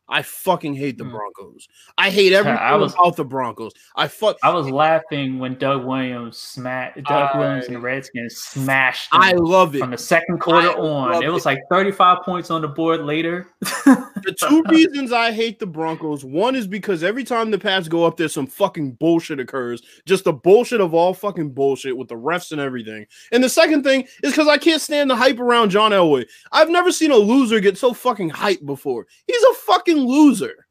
I 0.09 0.23
fucking 0.23 0.75
hate 0.75 0.99
the 0.99 1.05
Hmm. 1.05 1.13
Broncos. 1.13 1.67
I 1.97 2.11
hate 2.11 2.33
everything 2.35 2.59
I 2.59 2.75
was- 2.77 2.93
about 2.95 3.17
the 3.17 3.25
Broncos. 3.25 3.73
I 3.97 4.09
fuck. 4.09 4.37
I 4.43 4.51
was 4.51 4.69
laughing 4.69 5.39
when 5.39 5.55
Doug 5.59 5.85
Williams 5.85 6.37
smashed 6.39 6.97
Doug 7.05 7.31
I- 7.35 7.39
Williams 7.39 7.67
and 7.67 7.77
the 7.77 7.81
Redskins 7.81 8.37
smashed 8.37 9.09
I 9.13 9.33
love 9.33 9.75
it. 9.75 9.81
from 9.81 9.91
the 9.93 9.99
second 9.99 10.39
quarter 10.41 10.69
I 10.71 10.75
on. 10.75 11.23
It 11.23 11.29
was 11.33 11.45
it. 11.45 11.49
like 11.49 11.59
35 11.71 12.23
points 12.23 12.51
on 12.51 12.61
the 12.63 12.69
board 12.69 13.01
later. 13.01 13.49
The 13.61 14.35
two 14.49 14.63
reasons 14.69 15.13
I 15.13 15.33
hate 15.33 15.59
the 15.59 15.67
Broncos, 15.67 16.25
one 16.25 16.55
is 16.55 16.67
because 16.67 17.03
every 17.03 17.25
time 17.25 17.51
the 17.51 17.59
Pats 17.59 17.89
go 17.89 18.05
up 18.05 18.17
there, 18.17 18.29
some 18.29 18.47
fucking 18.47 18.93
bullshit 18.93 19.41
occurs. 19.41 19.83
Just 20.07 20.25
the 20.25 20.33
bullshit 20.33 20.81
of 20.81 20.93
all 20.95 21.15
fucking 21.15 21.51
bullshit 21.53 21.97
with 21.97 22.09
the 22.09 22.15
refs 22.15 22.53
and 22.53 22.61
everything. 22.61 23.07
And 23.33 23.43
the 23.43 23.49
second 23.49 23.85
thing 23.85 24.03
is 24.23 24.33
because 24.33 24.49
I 24.49 24.59
can't 24.59 24.83
stand 24.83 25.11
the 25.11 25.17
hype 25.17 25.39
around 25.39 25.71
John 25.71 25.93
Elway. 25.93 26.27
I've 26.53 26.71
never 26.71 26.93
seen 26.93 27.11
a 27.11 27.17
loser 27.17 27.61
get 27.61 27.79
so 27.79 27.93
fucking 27.95 28.31
hyped 28.31 28.67
before. 28.67 29.07
He's 29.27 29.43
a 29.43 29.55
fucking 29.55 29.94
loser. 29.95 30.67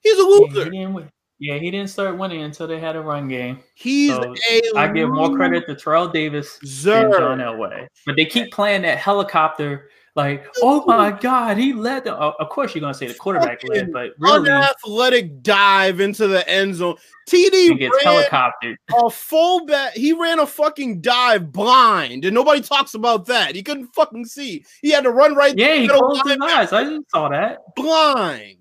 He's 0.00 0.18
a 0.18 0.22
Yeah, 0.22 0.24
he 0.70 0.86
loser. 0.86 1.10
Yeah, 1.38 1.56
he 1.56 1.70
didn't 1.70 1.88
start 1.88 2.18
winning 2.18 2.42
until 2.42 2.66
they 2.66 2.78
had 2.78 2.96
a 2.96 3.00
run 3.00 3.26
game. 3.26 3.60
He's 3.74 4.10
So, 4.10 4.34
a 4.50 4.76
I 4.76 4.88
give 4.88 5.08
more 5.08 5.34
credit 5.34 5.66
to 5.68 5.74
Terrell 5.74 6.08
Davis 6.08 6.58
than. 6.84 7.10
John 7.12 7.38
Elway. 7.38 7.86
But 8.04 8.16
they 8.16 8.26
keep 8.26 8.52
playing 8.52 8.82
that 8.82 8.98
helicopter, 8.98 9.88
like, 10.16 10.46
oh 10.62 10.84
my 10.86 11.10
God, 11.10 11.56
he 11.56 11.72
led. 11.72 12.04
The, 12.04 12.14
of 12.14 12.48
course, 12.48 12.74
you're 12.74 12.86
to 12.86 12.94
say 12.94 13.06
the 13.06 13.14
quarterback 13.14 13.62
led, 13.64 13.92
but 13.92 14.10
really, 14.18 14.50
Unathletic 14.50 15.42
dive 15.42 16.00
into 16.00 16.26
the 16.26 16.48
end 16.48 16.74
zone. 16.74 16.96
TD 17.28 17.78
gets 17.78 17.94
ran 18.04 18.24
helicoptered. 18.24 18.74
a 18.92 19.10
fullback. 19.10 19.94
He 19.94 20.12
ran 20.12 20.40
a 20.40 20.46
fucking 20.46 21.00
dive 21.00 21.52
blind, 21.52 22.24
and 22.24 22.34
nobody 22.34 22.60
talks 22.60 22.94
about 22.94 23.26
that. 23.26 23.54
He 23.54 23.62
couldn't 23.62 23.94
fucking 23.94 24.24
see. 24.24 24.64
He 24.82 24.90
had 24.90 25.04
to 25.04 25.10
run 25.10 25.34
right 25.34 25.56
Yeah, 25.56 25.76
he 25.76 25.88
closed 25.88 26.26
his 26.26 26.38
eyes. 26.42 26.72
I 26.72 26.84
just 26.84 27.10
saw 27.10 27.28
that. 27.28 27.58
blind. 27.76 28.56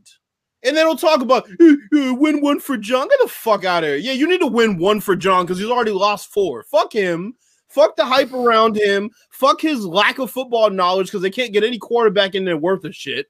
And 0.61 0.75
then 0.75 0.85
he'll 0.85 0.97
talk 0.97 1.21
about 1.21 1.49
"Uh, 1.61 1.75
uh, 1.95 2.13
win 2.15 2.41
one 2.41 2.59
for 2.59 2.75
John. 2.77 3.07
Get 3.07 3.19
the 3.21 3.29
fuck 3.29 3.63
out 3.63 3.83
of 3.83 3.89
here. 3.89 3.97
Yeah, 3.97 4.11
you 4.11 4.27
need 4.27 4.41
to 4.41 4.47
win 4.47 4.77
one 4.77 4.99
for 4.99 5.15
John 5.15 5.45
because 5.45 5.57
he's 5.57 5.69
already 5.69 5.91
lost 5.91 6.33
four. 6.33 6.63
Fuck 6.63 6.91
him. 6.91 7.35
Fuck 7.69 7.95
the 7.95 8.05
hype 8.05 8.33
around 8.33 8.75
him. 8.75 9.11
Fuck 9.29 9.61
his 9.61 9.85
lack 9.85 10.19
of 10.19 10.31
football 10.31 10.69
knowledge 10.69 11.07
because 11.07 11.21
they 11.21 11.29
can't 11.29 11.53
get 11.53 11.63
any 11.63 11.77
quarterback 11.77 12.35
in 12.35 12.43
there 12.45 12.57
worth 12.57 12.83
a 12.85 12.91
shit. 12.91 13.27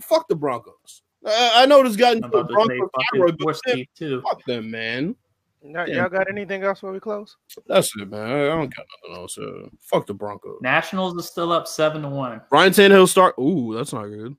Fuck 0.00 0.28
the 0.28 0.34
Broncos. 0.34 1.02
I, 1.24 1.62
I 1.62 1.66
know 1.66 1.82
this 1.82 1.96
got 1.96 2.16
I'm 2.16 2.24
into 2.24 2.36
a 2.36 2.40
about 2.40 2.48
to 2.48 2.54
say 2.54 2.78
Broncos 2.78 2.90
thyroid, 3.12 3.38
but 3.38 3.60
man, 3.66 3.84
too. 3.94 4.22
fuck 4.22 4.44
them, 4.44 4.70
man. 4.70 5.16
Y'all, 5.62 5.88
y'all 5.88 6.08
got 6.08 6.28
anything 6.30 6.62
else 6.62 6.78
before 6.78 6.92
we 6.92 7.00
close? 7.00 7.36
That's 7.66 7.94
it, 7.96 8.08
man. 8.08 8.30
I 8.30 8.46
don't 8.46 8.74
got 8.74 8.86
nothing 9.04 9.22
else. 9.22 9.38
Uh, 9.38 9.68
fuck 9.80 10.06
the 10.06 10.14
Broncos. 10.14 10.58
Nationals 10.62 11.18
are 11.18 11.22
still 11.22 11.52
up 11.52 11.68
seven 11.68 12.02
to 12.02 12.08
one. 12.08 12.40
Ryan 12.50 12.72
Tannehill 12.72 13.08
start. 13.08 13.34
Ooh, 13.38 13.74
that's 13.76 13.92
not 13.92 14.06
good. 14.06 14.36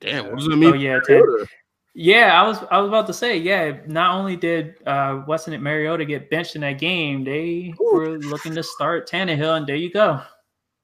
Damn, 0.00 0.26
what 0.26 0.38
does 0.38 0.48
that 0.48 0.56
mean? 0.56 0.72
Oh 0.72 0.74
yeah, 0.74 0.98
Ted. 1.06 1.22
Yeah, 1.96 2.40
I 2.40 2.46
was 2.46 2.58
I 2.72 2.78
was 2.80 2.88
about 2.88 3.06
to 3.06 3.12
say, 3.14 3.36
yeah, 3.38 3.78
not 3.86 4.14
only 4.18 4.36
did 4.36 4.74
uh 4.86 5.22
Winston 5.28 5.54
and 5.54 5.62
Mariota 5.62 6.04
get 6.04 6.28
benched 6.28 6.56
in 6.56 6.62
that 6.62 6.78
game, 6.78 7.22
they 7.24 7.72
were 7.78 8.18
looking 8.18 8.54
to 8.56 8.62
start 8.64 9.08
Tannehill, 9.08 9.56
and 9.58 9.66
there 9.66 9.76
you 9.76 9.92
go. 9.92 10.20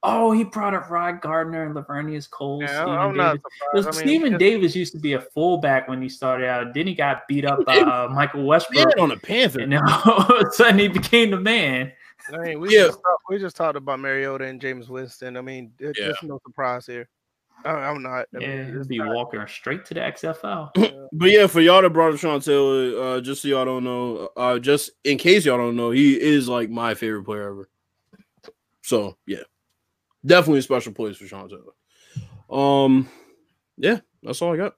Oh, 0.03 0.31
he 0.33 0.45
brought 0.45 0.73
up 0.73 0.89
Rod 0.89 1.21
Gardner 1.21 1.65
and 1.67 1.75
Laveranues 1.75 2.31
Cole. 2.31 2.63
Yeah, 2.63 2.69
Stephen 2.69 2.89
I'm 2.99 3.15
not 3.17 3.33
Davis. 3.33 3.43
surprised. 3.83 3.87
I 3.87 3.91
mean, 3.91 4.09
Stephen 4.09 4.39
Davis 4.39 4.75
used 4.77 4.93
to 4.95 4.99
be 4.99 5.13
a 5.13 5.21
fullback 5.21 5.89
when 5.89 6.01
he 6.01 6.09
started 6.09 6.49
out. 6.49 6.73
Then 6.73 6.87
he 6.87 6.95
got 6.95 7.29
beat 7.29 7.45
up 7.45 7.67
by 7.67 7.79
uh, 7.81 8.09
Michael 8.15 8.45
Westbrook, 8.47 8.97
on 8.99 9.11
the 9.11 9.17
Panther. 9.19 9.61
and 9.61 9.73
then 9.73 9.83
all 10.07 10.23
of 10.23 10.31
a 10.47 10.51
sudden 10.53 10.79
he 10.79 10.89
became 10.89 11.31
the 11.33 11.41
man. 11.41 11.93
I 12.33 12.39
mean, 12.39 12.61
we 12.61 12.75
Yeah. 12.75 12.87
just 12.87 13.01
talked, 13.03 13.23
we 13.29 13.39
just 13.39 13.57
talked 13.57 13.77
about 13.77 13.99
Mariota 14.01 14.45
and 14.45 14.59
Jameis 14.61 14.89
Winston. 14.89 15.37
I 15.37 15.43
mean, 15.43 15.73
it, 15.79 15.97
Yeah. 15.99 16.07
there's 16.07 16.23
no 16.23 16.41
surprise 16.47 16.87
here. 16.87 17.07
I, 17.65 17.71
I'm 17.71 18.03
not. 18.03 18.27
I 18.35 18.39
Yeah, 18.41 18.49
it's 18.49 18.79
he'd 18.87 18.89
be 18.89 18.99
not- 18.99 19.15
walking 19.15 19.45
straight 19.49 19.85
to 19.87 19.95
the 19.95 20.01
XFL. 20.01 21.09
But 21.13 21.31
yeah, 21.33 21.49
for 21.49 21.61
y'all 21.61 21.83
that 21.83 21.91
brought 21.91 22.13
up 22.15 22.21
Sean 22.21 22.41
Taylor, 22.41 23.17
uh, 23.17 23.21
just 23.21 23.43
so 23.43 23.49
y'all 23.49 23.65
don't 23.65 23.83
know, 23.83 24.31
uh, 24.37 24.61
just 24.61 24.91
in 25.03 25.19
case 25.19 25.45
y'all 25.45 25.59
don't 25.59 25.75
know, 25.75 25.91
he 25.91 26.19
is 26.21 26.49
like 26.49 26.71
my 26.71 26.95
favorite 26.95 27.25
player 27.25 27.49
ever. 27.51 27.69
So 28.83 29.17
yeah, 29.27 29.43
definitely 30.25 30.61
a 30.61 30.63
special 30.63 30.93
place 30.93 31.17
for 31.17 31.27
Sean 31.27 31.49
Taylor. 31.49 31.73
Um, 32.49 33.09
yeah, 33.77 33.99
that's 34.23 34.41
all 34.41 34.55
I 34.55 34.57
got. 34.57 34.77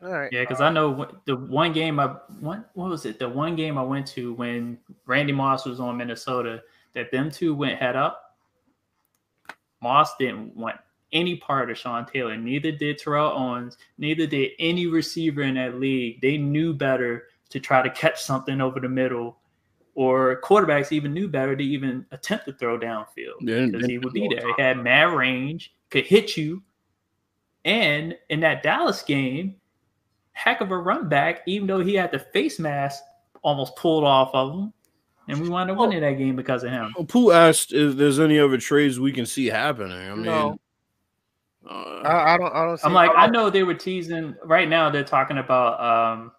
All 0.00 0.12
right. 0.12 0.32
Yeah, 0.32 0.42
because 0.42 0.60
I 0.60 0.70
know 0.70 1.08
the 1.24 1.34
one 1.34 1.72
game 1.72 1.98
I 1.98 2.06
one 2.38 2.64
what 2.74 2.88
was 2.90 3.04
it? 3.04 3.18
The 3.18 3.28
one 3.28 3.56
game 3.56 3.76
I 3.76 3.82
went 3.82 4.06
to 4.08 4.32
when 4.34 4.78
Randy 5.06 5.32
Moss 5.32 5.66
was 5.66 5.80
on 5.80 5.96
Minnesota, 5.96 6.62
that 6.94 7.10
them 7.10 7.32
two 7.32 7.52
went 7.52 7.80
head 7.80 7.96
up. 7.96 8.36
Moss 9.82 10.16
didn't 10.18 10.54
want 10.56 10.76
any 11.12 11.36
part 11.36 11.70
of 11.70 11.78
Sean 11.78 12.06
Taylor. 12.06 12.36
Neither 12.36 12.72
did 12.72 12.98
Terrell 12.98 13.32
Owens. 13.32 13.78
Neither 13.98 14.26
did 14.26 14.52
any 14.58 14.86
receiver 14.86 15.42
in 15.42 15.54
that 15.54 15.80
league. 15.80 16.20
They 16.20 16.36
knew 16.36 16.74
better 16.74 17.28
to 17.50 17.60
try 17.60 17.82
to 17.82 17.90
catch 17.90 18.22
something 18.22 18.60
over 18.60 18.78
the 18.78 18.88
middle, 18.88 19.38
or 19.94 20.40
quarterbacks 20.42 20.92
even 20.92 21.14
knew 21.14 21.28
better 21.28 21.56
to 21.56 21.64
even 21.64 22.04
attempt 22.10 22.44
to 22.44 22.52
throw 22.52 22.78
downfield 22.78 23.38
because 23.40 23.86
he 23.86 23.98
would 23.98 24.12
be 24.12 24.28
there. 24.28 24.46
He 24.54 24.62
had 24.62 24.82
mad 24.82 25.14
range, 25.14 25.74
could 25.90 26.06
hit 26.06 26.36
you, 26.36 26.62
and 27.64 28.16
in 28.28 28.40
that 28.40 28.62
Dallas 28.62 29.02
game, 29.02 29.56
heck 30.32 30.60
of 30.60 30.70
a 30.70 30.78
run 30.78 31.08
back, 31.08 31.40
even 31.46 31.66
though 31.66 31.80
he 31.80 31.94
had 31.94 32.12
the 32.12 32.18
face 32.18 32.58
mask 32.58 33.02
almost 33.42 33.76
pulled 33.76 34.04
off 34.04 34.30
of 34.34 34.52
him. 34.52 34.72
And 35.28 35.40
we 35.40 35.48
wound 35.48 35.70
up 35.70 35.76
winning 35.76 36.00
that 36.00 36.12
game 36.12 36.36
because 36.36 36.64
of 36.64 36.70
him. 36.70 36.92
Well, 36.96 37.04
Pooh 37.04 37.32
asked 37.32 37.72
if 37.74 37.96
there's 37.96 38.18
any 38.18 38.38
other 38.38 38.56
trades 38.56 38.98
we 38.98 39.12
can 39.12 39.26
see 39.26 39.46
happening. 39.46 39.92
I 39.92 40.14
mean, 40.14 40.24
No. 40.24 40.58
Uh, 41.68 42.00
I, 42.04 42.34
I 42.34 42.38
don't. 42.38 42.52
I 42.54 42.64
don't. 42.64 42.78
See, 42.78 42.84
I'm 42.86 42.92
like, 42.94 43.10
I 43.10 43.24
I 43.24 43.26
know 43.28 43.50
they 43.50 43.62
were 43.62 43.74
teasing 43.74 44.34
right 44.44 44.68
now, 44.68 44.88
they're 44.90 45.04
talking 45.04 45.38
about 45.38 45.80
um, 45.80 46.32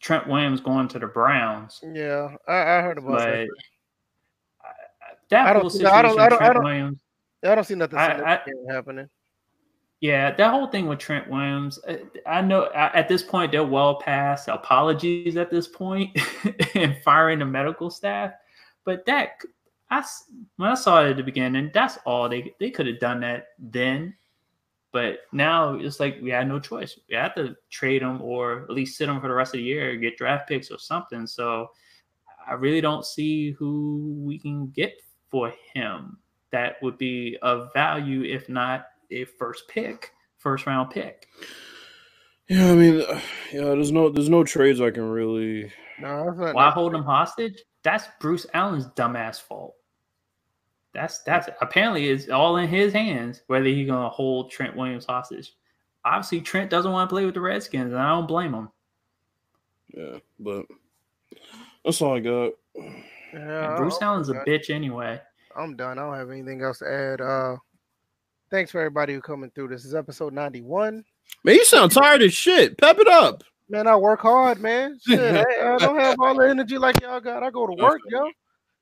Trent 0.00 0.26
Williams 0.28 0.60
going 0.60 0.88
to 0.88 0.98
the 0.98 1.06
Browns, 1.06 1.80
Yeah, 1.82 2.36
I, 2.46 2.52
I 2.78 2.82
heard 2.82 2.98
about 2.98 3.18
that. 3.18 3.48
that 5.30 5.46
I 5.46 5.52
don't 5.52 5.62
whole 5.62 5.70
see- 5.70 5.78
situation, 5.78 5.96
I 5.98 6.02
don't- 6.02 6.20
I 6.20 6.28
don't- 6.28 6.34
I 6.34 6.38
Trent 6.38 6.54
don't- 6.54 6.64
Williams, 6.64 7.00
I 7.44 7.54
don't 7.54 7.64
see 7.64 7.74
nothing 7.74 7.98
I- 7.98 8.34
I- 8.34 8.40
happening. 8.70 9.08
Yeah, 10.00 10.30
that 10.30 10.50
whole 10.52 10.68
thing 10.68 10.86
with 10.86 11.00
Trent 11.00 11.28
Williams, 11.28 11.80
uh, 11.88 11.96
I 12.24 12.40
know 12.40 12.70
at 12.72 13.08
this 13.08 13.24
point 13.24 13.50
they're 13.50 13.64
well 13.64 13.96
past 13.96 14.46
apologies 14.46 15.36
at 15.36 15.50
this 15.50 15.66
point 15.66 16.16
and 16.76 16.96
firing 17.04 17.40
the 17.40 17.44
medical 17.44 17.90
staff. 17.90 18.32
But 18.84 19.04
that, 19.06 19.32
I 19.90 20.04
when 20.56 20.70
I 20.70 20.74
saw 20.74 21.04
it 21.04 21.10
at 21.10 21.16
the 21.16 21.24
beginning, 21.24 21.72
that's 21.74 21.98
all 22.06 22.28
they 22.28 22.54
they 22.60 22.70
could 22.70 22.86
have 22.86 23.00
done 23.00 23.18
that 23.20 23.48
then. 23.58 24.14
But 24.92 25.18
now 25.32 25.74
it's 25.74 26.00
like 26.00 26.18
we 26.22 26.30
had 26.30 26.48
no 26.48 26.58
choice. 26.58 26.98
We 27.08 27.16
had 27.16 27.34
to 27.36 27.56
trade 27.70 28.02
him 28.02 28.22
or 28.22 28.62
at 28.62 28.70
least 28.70 28.96
sit 28.96 29.08
him 29.08 29.20
for 29.20 29.28
the 29.28 29.34
rest 29.34 29.54
of 29.54 29.58
the 29.58 29.64
year, 29.64 29.96
get 29.96 30.16
draft 30.16 30.48
picks 30.48 30.70
or 30.70 30.78
something. 30.78 31.26
So 31.26 31.68
I 32.48 32.54
really 32.54 32.80
don't 32.80 33.04
see 33.04 33.50
who 33.52 34.14
we 34.24 34.38
can 34.38 34.68
get 34.68 34.94
for 35.30 35.52
him 35.74 36.18
that 36.50 36.76
would 36.82 36.98
be 36.98 37.36
of 37.42 37.72
value, 37.74 38.22
if 38.22 38.48
not 38.48 38.86
a 39.10 39.24
first 39.24 39.68
pick, 39.68 40.12
first 40.38 40.66
round 40.66 40.90
pick. 40.90 41.28
yeah, 42.48 42.70
I 42.70 42.74
mean, 42.74 43.02
uh, 43.02 43.20
yeah, 43.52 43.64
there's 43.64 43.92
no 43.92 44.08
there's 44.08 44.30
no 44.30 44.44
trades 44.44 44.80
I 44.80 44.90
can 44.90 45.08
really. 45.08 45.72
No, 46.00 46.24
that's 46.26 46.38
not. 46.38 46.54
Why 46.54 46.70
hold 46.70 46.94
him 46.94 47.02
hostage? 47.02 47.62
That's 47.82 48.06
Bruce 48.20 48.46
Allen's 48.54 48.86
dumbass 48.88 49.40
fault. 49.40 49.74
That's 50.98 51.20
that's 51.20 51.48
apparently 51.60 52.08
it's 52.08 52.28
all 52.28 52.56
in 52.56 52.66
his 52.66 52.92
hands 52.92 53.42
whether 53.46 53.66
he's 53.66 53.86
gonna 53.86 54.08
hold 54.08 54.50
Trent 54.50 54.74
Williams 54.74 55.06
hostage. 55.06 55.54
Obviously, 56.04 56.40
Trent 56.40 56.70
doesn't 56.70 56.90
want 56.90 57.08
to 57.08 57.14
play 57.14 57.24
with 57.24 57.34
the 57.34 57.40
Redskins, 57.40 57.92
and 57.92 58.02
I 58.02 58.08
don't 58.08 58.26
blame 58.26 58.52
him. 58.52 58.68
Yeah, 59.94 60.18
but 60.40 60.66
that's 61.84 62.02
all 62.02 62.16
I 62.16 62.20
got. 62.20 62.52
Yeah, 63.32 63.76
Bruce 63.76 63.98
I'm 64.00 64.08
Allen's 64.08 64.28
a 64.28 64.34
bitch 64.46 64.70
anyway. 64.70 65.20
I'm 65.54 65.76
done. 65.76 66.00
I 66.00 66.02
don't 66.02 66.16
have 66.16 66.30
anything 66.30 66.62
else 66.62 66.80
to 66.80 66.90
add. 66.90 67.20
Uh, 67.20 67.56
thanks 68.50 68.72
for 68.72 68.80
everybody 68.80 69.14
who 69.14 69.20
coming 69.20 69.50
through. 69.54 69.68
This 69.68 69.84
is 69.84 69.94
episode 69.94 70.32
91. 70.32 71.04
Man, 71.44 71.54
you 71.54 71.64
sound 71.64 71.92
tired 71.92 72.22
as 72.22 72.34
shit. 72.34 72.76
Pep 72.76 72.98
it 72.98 73.08
up. 73.08 73.44
Man, 73.68 73.86
I 73.86 73.94
work 73.94 74.20
hard, 74.20 74.60
man. 74.60 74.98
Shit, 75.06 75.20
I, 75.20 75.74
I 75.74 75.78
don't 75.78 75.98
have 75.98 76.16
all 76.20 76.34
the 76.34 76.48
energy 76.48 76.78
like 76.78 77.00
y'all 77.02 77.20
got. 77.20 77.42
I 77.42 77.50
go 77.50 77.66
to 77.66 77.74
work, 77.74 78.00
yo. 78.08 78.30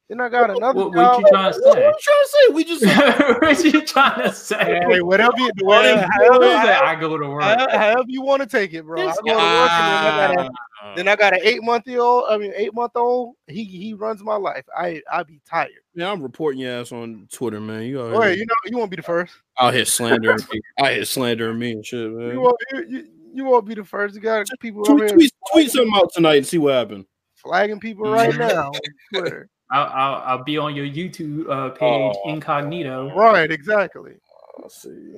Then 0.08 0.20
I 0.20 0.28
got 0.28 0.50
another 0.50 0.84
What, 0.84 0.94
job. 0.94 1.14
what 1.14 1.18
you 1.20 1.28
trying 1.30 1.52
to 1.52 1.58
say? 1.58 1.64
What 1.64 1.78
are 1.78 1.82
say? 1.82 1.86
you 1.86 1.94
trying 2.00 2.22
to 2.22 2.28
say? 2.28 2.54
We 2.54 2.64
just 2.64 2.84
what 3.42 3.64
you 3.64 3.86
trying 3.86 4.22
to 4.22 4.32
say? 4.32 4.80
Hey, 4.88 5.00
whatever 5.02 5.32
you 5.36 5.50
do, 5.56 5.66
What 5.66 5.84
whatever, 5.84 6.02
is 6.02 6.08
however. 6.28 6.84
I 6.84 6.94
go 7.00 7.18
to 7.18 7.28
work. 7.28 7.42
however, 7.42 7.70
however 7.78 8.04
you 8.06 8.22
want 8.22 8.42
to 8.42 8.46
take 8.48 8.72
it, 8.72 8.84
bro. 8.84 9.02
I 9.02 9.06
This 9.06 9.16
go 9.16 9.22
to 9.30 9.34
work 9.34 9.38
and 9.38 10.06
then 10.06 10.28
I 10.28 10.34
got 10.34 10.46
a, 10.46 10.50
Ah. 10.82 10.94
then 10.94 11.08
I 11.08 11.16
got 11.16 11.32
an 11.32 11.40
eight 11.42 11.62
month 11.64 11.88
old. 11.88 12.24
I 12.28 12.36
mean, 12.38 12.52
eight 12.54 12.72
month 12.74 12.92
old. 12.94 13.34
He 13.48 13.64
he 13.64 13.94
runs 13.94 14.22
my 14.22 14.36
life. 14.36 14.64
I 14.76 15.02
I 15.10 15.22
be 15.24 15.40
tired. 15.48 15.70
Yeah, 15.94 16.12
I'm 16.12 16.22
reporting 16.22 16.60
your 16.60 16.80
ass 16.80 16.92
on 16.92 17.26
Twitter, 17.32 17.60
man. 17.60 17.82
You 17.84 18.02
out 18.02 18.12
Wait, 18.20 18.38
you 18.38 18.46
know 18.46 18.54
you 18.66 18.76
won't 18.78 18.90
be 18.90 18.96
the 18.96 19.02
first. 19.02 19.34
I'll 19.56 19.72
hit 19.72 19.88
slander. 19.88 20.36
I 20.80 20.92
hit 20.92 21.08
slandering 21.08 21.58
me 21.58 21.72
and 21.72 21.84
shit, 21.84 22.10
man. 22.12 22.30
You 22.30 22.40
won't 22.42 22.56
you, 22.72 22.86
you, 22.88 23.06
you 23.34 23.44
won't 23.44 23.66
be 23.66 23.74
the 23.74 23.84
first. 23.84 24.14
You 24.14 24.20
got 24.20 24.46
people 24.60 24.84
Tweet, 24.84 25.10
tweet, 25.12 25.32
tweet 25.52 25.70
something 25.70 25.92
out 25.96 26.12
tonight 26.12 26.36
and 26.36 26.46
see 26.46 26.58
what 26.58 26.74
happened. 26.74 27.06
flagging 27.34 27.80
people 27.80 28.08
right 28.10 28.30
Mhm. 28.32 28.38
now 28.38 28.68
on 28.68 28.80
Twitter. 29.14 29.48
I'll, 29.70 29.84
I'll, 29.92 30.22
I'll 30.38 30.44
be 30.44 30.58
on 30.58 30.74
your 30.76 30.86
YouTube 30.86 31.48
uh, 31.50 31.70
page 31.70 32.14
Oh. 32.24 32.30
incognito. 32.30 33.14
Right, 33.16 33.50
exactly. 33.50 34.12
Let's 34.62 34.80
see. 34.82 35.16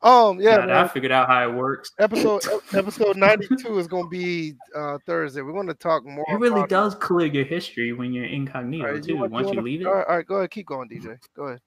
Um, 0.00 0.40
yeah, 0.40 0.58
Now 0.58 0.66
that 0.66 0.76
I 0.76 0.86
figured 0.88 1.10
out 1.10 1.26
how 1.28 1.48
it 1.48 1.52
works. 1.52 1.90
Episode 1.98 2.44
episode 2.72 3.16
ninety 3.16 3.48
two 3.56 3.78
is 3.80 3.88
gonna 3.88 4.06
be 4.08 4.54
uh 4.76 4.98
Thursday. 5.04 5.42
We're 5.42 5.52
gonna 5.52 5.74
talk 5.74 6.04
more. 6.04 6.24
It 6.28 6.34
really 6.38 6.60
about 6.60 6.68
does 6.68 6.94
clear 6.94 7.26
your 7.26 7.44
history 7.44 7.92
when 7.92 8.12
you're 8.12 8.26
incognito 8.26 8.86
All 8.86 8.92
right, 8.92 9.02
too. 9.02 9.16
want- 9.16 9.32
once 9.32 9.44
you 9.46 9.48
wanna- 9.56 9.62
leave 9.62 9.80
it, 9.80 9.86
All 9.88 9.94
right, 9.94 10.06
all 10.06 10.16
right, 10.18 10.26
go 10.26 10.36
ahead, 10.36 10.52
keep 10.52 10.66
going, 10.66 10.88
DJ. 10.88 11.18
Go 11.34 11.46
ahead. 11.48 11.60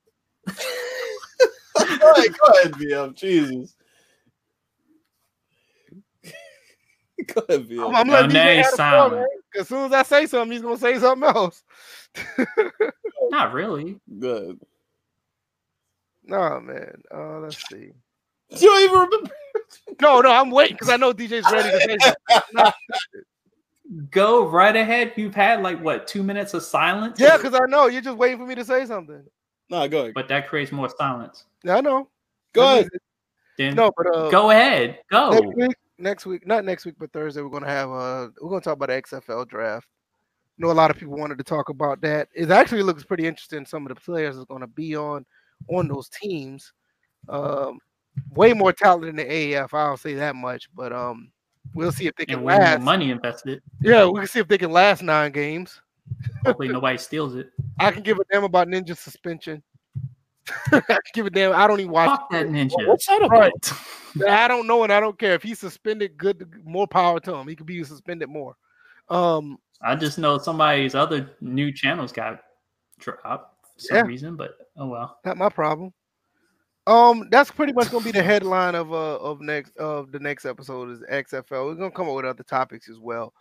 go 0.46 2.12
ahead, 2.12 2.30
go 2.38 2.46
ahead, 2.54 2.72
BM. 2.72 3.14
Jesus. 3.14 3.74
go 7.26 7.42
ahead, 7.48 7.68
BM. 7.68 7.88
I'm, 7.88 7.94
I'm 7.96 8.08
letting 8.08 8.30
DJ 8.30 8.56
have 8.62 8.70
the 8.70 8.76
silent. 8.76 9.14
man. 9.16 9.26
As 9.60 9.68
soon 9.68 9.84
as 9.84 9.92
I 9.92 10.02
say 10.04 10.26
something, 10.26 10.52
he's 10.52 10.62
gonna 10.62 10.78
say 10.78 10.98
something 10.98 11.28
else. 11.28 11.62
not 13.30 13.52
really. 13.52 14.00
Good. 14.18 14.60
nah, 16.24 16.60
man. 16.60 17.02
Uh, 17.12 17.38
let's 17.40 17.68
see. 17.68 17.92
You 18.50 18.58
don't 18.68 18.82
even 18.82 18.98
remember. 18.98 19.30
No, 20.02 20.20
no, 20.20 20.30
I'm 20.30 20.50
waiting 20.50 20.74
because 20.74 20.90
I 20.90 20.98
know 20.98 21.14
DJ's 21.14 21.50
ready 21.50 21.70
to 21.70 21.80
say 21.80 21.96
something. 21.98 22.72
Go 24.10 24.46
right 24.46 24.76
ahead. 24.76 25.14
You've 25.16 25.34
had 25.34 25.62
like 25.62 25.80
what 25.82 26.06
two 26.06 26.22
minutes 26.22 26.52
of 26.52 26.62
silence? 26.62 27.18
yeah, 27.18 27.38
because 27.38 27.54
I 27.54 27.64
know 27.66 27.86
you're 27.86 28.02
just 28.02 28.18
waiting 28.18 28.36
for 28.38 28.44
me 28.46 28.54
to 28.54 28.64
say 28.64 28.84
something. 28.84 29.24
Nah, 29.70 29.86
go 29.86 30.00
ahead. 30.00 30.12
but 30.14 30.28
that 30.28 30.48
creates 30.48 30.70
more 30.70 30.90
silence. 30.98 31.44
Yeah, 31.64 31.76
I 31.76 31.80
know. 31.80 32.08
Go 32.52 32.60
That 32.60 32.72
ahead. 32.80 32.88
Then 33.56 33.74
No, 33.76 33.90
but 33.96 34.06
uh, 34.14 34.30
go 34.30 34.50
ahead. 34.50 34.98
Go. 35.10 35.30
next 35.30 35.56
week, 35.56 35.76
next 35.98 36.26
week, 36.26 36.46
not 36.46 36.64
next 36.64 36.84
week, 36.84 36.96
but 36.98 37.12
Thursday, 37.12 37.40
we're 37.40 37.48
gonna 37.48 37.68
have 37.68 37.90
uh 37.90 38.28
we're 38.40 38.50
gonna 38.50 38.60
talk 38.60 38.74
about 38.74 38.88
the 38.90 39.00
XFL 39.02 39.48
draft. 39.48 39.86
I 40.62 40.66
know 40.66 40.72
a 40.72 40.74
lot 40.74 40.92
of 40.92 40.96
people 40.96 41.16
wanted 41.16 41.38
to 41.38 41.44
talk 41.44 41.70
about 41.70 42.00
that. 42.02 42.28
It 42.34 42.50
actually 42.52 42.84
looks 42.84 43.02
pretty 43.02 43.26
interesting. 43.26 43.66
Some 43.66 43.84
of 43.84 43.88
the 43.88 44.00
players 44.00 44.36
is 44.36 44.44
gonna 44.44 44.68
be 44.68 44.96
on 44.96 45.26
on 45.68 45.88
those 45.88 46.08
teams. 46.08 46.72
Um, 47.28 47.78
way 48.30 48.52
more 48.52 48.72
talent 48.72 49.06
than 49.06 49.16
the 49.16 49.24
AAF. 49.24 49.74
I'll 49.74 49.96
say 49.96 50.14
that 50.14 50.36
much. 50.36 50.68
But 50.72 50.92
um, 50.92 51.32
we'll 51.74 51.90
see 51.90 52.06
if 52.06 52.14
they 52.14 52.26
can 52.26 52.36
and 52.36 52.44
last. 52.44 52.80
money 52.80 53.10
invested. 53.10 53.60
Yeah, 53.80 54.06
we 54.06 54.20
can 54.20 54.28
see 54.28 54.38
if 54.38 54.46
they 54.46 54.58
can 54.58 54.70
last 54.70 55.02
nine 55.02 55.32
games. 55.32 55.80
Hopefully 56.44 56.68
nobody 56.72 56.98
steals 56.98 57.34
it. 57.34 57.50
I 57.80 57.90
can 57.90 58.04
give 58.04 58.18
a 58.18 58.24
damn 58.30 58.44
about 58.44 58.68
ninja 58.68 58.96
suspension. 58.96 59.64
I 60.72 60.80
can 60.80 61.00
give 61.12 61.26
a 61.26 61.30
damn. 61.30 61.54
I 61.54 61.66
don't 61.66 61.80
even 61.80 61.90
watch. 61.90 62.08
Fuck 62.08 62.30
that 62.30 62.46
ninja. 62.46 62.86
What's 62.86 63.06
that 63.06 63.22
about? 63.22 63.40
Right. 63.40 64.28
I 64.28 64.46
don't 64.46 64.68
know, 64.68 64.84
and 64.84 64.92
I 64.92 65.00
don't 65.00 65.18
care 65.18 65.34
if 65.34 65.42
he's 65.42 65.58
suspended. 65.58 66.16
Good, 66.16 66.48
more 66.64 66.86
power 66.86 67.18
to 67.18 67.34
him. 67.34 67.48
He 67.48 67.56
could 67.56 67.66
be 67.66 67.82
suspended 67.82 68.28
more. 68.28 68.54
Um, 69.08 69.58
I 69.84 69.96
just 69.96 70.18
know 70.18 70.38
somebody's 70.38 70.94
other 70.94 71.30
new 71.40 71.72
channels 71.72 72.12
got 72.12 72.40
dropped 72.98 73.66
for 73.74 73.80
some 73.80 73.96
Yeah. 73.96 74.02
reason, 74.04 74.36
but 74.36 74.56
oh 74.76 74.86
well. 74.88 75.18
not 75.24 75.36
my 75.36 75.48
problem. 75.48 75.92
Um, 76.86 77.28
that's 77.30 77.50
pretty 77.50 77.72
much 77.72 77.90
gonna 77.90 78.04
be 78.04 78.10
the 78.10 78.22
headline 78.22 78.74
of 78.74 78.92
uh 78.92 79.16
of 79.18 79.40
next 79.40 79.76
of 79.76 80.10
the 80.10 80.18
next 80.18 80.44
episode 80.44 80.90
is 80.90 81.00
XFL. 81.02 81.66
We're 81.66 81.74
gonna 81.74 81.90
come 81.92 82.08
up 82.08 82.16
with 82.16 82.24
other 82.24 82.42
topics 82.42 82.88
as 82.88 82.98
well. 82.98 83.32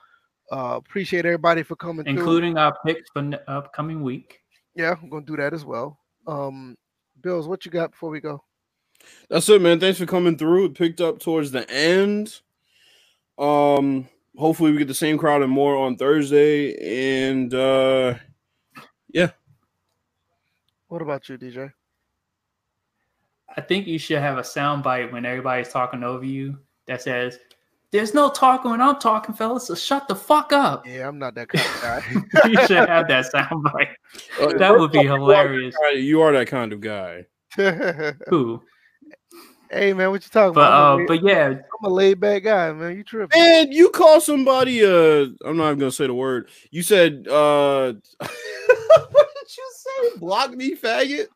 Uh, 0.52 0.76
appreciate 0.78 1.26
everybody 1.26 1.64
for 1.64 1.76
coming 1.76 2.04
through. 2.04 2.14
Including 2.14 2.58
our 2.58 2.78
picks 2.86 3.10
for 3.12 3.22
the 3.22 3.42
upcoming 3.50 4.04
week. 4.04 4.40
Yeah, 4.76 4.96
I'm 5.02 5.10
gonna 5.10 5.26
do 5.26 5.38
that 5.38 5.54
as 5.54 5.66
well. 5.66 5.98
Um, 6.28 6.78
Bills, 7.22 7.48
what 7.48 7.66
you 7.66 7.72
got 7.72 7.92
before 7.92 8.10
we 8.10 8.20
go? 8.20 8.44
That's 9.30 9.50
it, 9.50 9.62
man. 9.62 9.80
Thanks 9.80 9.98
for 10.00 10.06
coming 10.06 10.38
through. 10.38 10.66
It 10.66 10.76
picked 10.76 11.02
up 11.02 11.20
towards 11.20 11.52
the 11.52 11.68
end. 11.70 12.42
Um, 13.40 14.08
hopefully 14.38 14.72
we 14.72 14.78
get 14.78 14.88
the 14.88 14.94
same 14.94 15.18
crowd 15.18 15.42
and 15.42 15.52
more 15.52 15.76
on 15.76 15.98
Thursday. 15.98 17.28
And 17.28 17.54
uh 17.54 18.16
yeah. 19.10 19.32
What 20.88 21.02
about 21.02 21.28
you, 21.30 21.38
DJ? 21.38 21.72
I 23.56 23.62
think 23.62 23.88
you 23.88 24.00
should 24.00 24.20
have 24.20 24.38
a 24.38 24.44
sound 24.44 24.84
bite 24.84 25.12
when 25.12 25.26
everybody's 25.26 25.70
talking 25.70 26.04
over 26.04 26.26
you 26.26 26.58
that 26.88 27.02
says, 27.02 27.38
There's 27.92 28.14
no 28.14 28.30
talking 28.30 28.72
when 28.72 28.82
I'm 28.82 29.00
talking, 29.00 29.36
fellas, 29.36 29.68
so 29.68 29.76
shut 29.76 30.08
the 30.08 30.16
fuck 30.16 30.54
up. 30.54 30.86
Yeah, 30.88 31.08
I'm 31.08 31.20
not 31.20 31.36
that 31.36 31.50
kind 31.50 31.66
of 31.66 31.82
guy. 31.82 32.50
you 32.50 32.66
should 32.68 32.88
have 32.90 33.08
that 33.10 33.26
sound 33.26 33.64
bite. 33.64 33.90
uh, 34.40 34.58
That 34.58 34.78
would 34.78 34.92
be 34.92 35.04
hilarious. 35.04 35.76
You 35.96 36.22
are 36.22 36.32
that 36.32 36.48
kind 36.48 36.72
of 36.72 36.80
guy. 36.80 37.26
Who? 38.28 38.62
Hey 39.72 39.94
man, 39.94 40.12
what 40.12 40.24
you 40.24 40.30
talking 40.30 40.54
But 40.54 40.68
about? 40.68 41.02
uh, 41.02 41.06
but 41.08 41.24
yeah, 41.24 41.48
I'm 41.48 41.86
a 41.86 41.90
laid 41.90 42.20
back 42.20 42.44
guy, 42.44 42.72
man. 42.74 42.96
You 42.96 43.04
tripping? 43.04 43.40
Man, 43.40 43.72
you 43.72 43.90
call 43.90 44.22
somebody 44.22 44.84
uh 44.84 45.28
I'm 45.46 45.58
not 45.58 45.68
even 45.68 45.80
gonna 45.80 45.92
say 45.92 46.08
the 46.08 46.14
word. 46.14 46.50
You 46.70 46.84
said 46.84 47.28
uh 47.28 47.94
what 48.20 49.28
did 49.36 49.58
you 49.58 49.72
say? 49.74 50.20
Block 50.20 50.52
me, 50.52 50.76
faggot? 50.76 51.28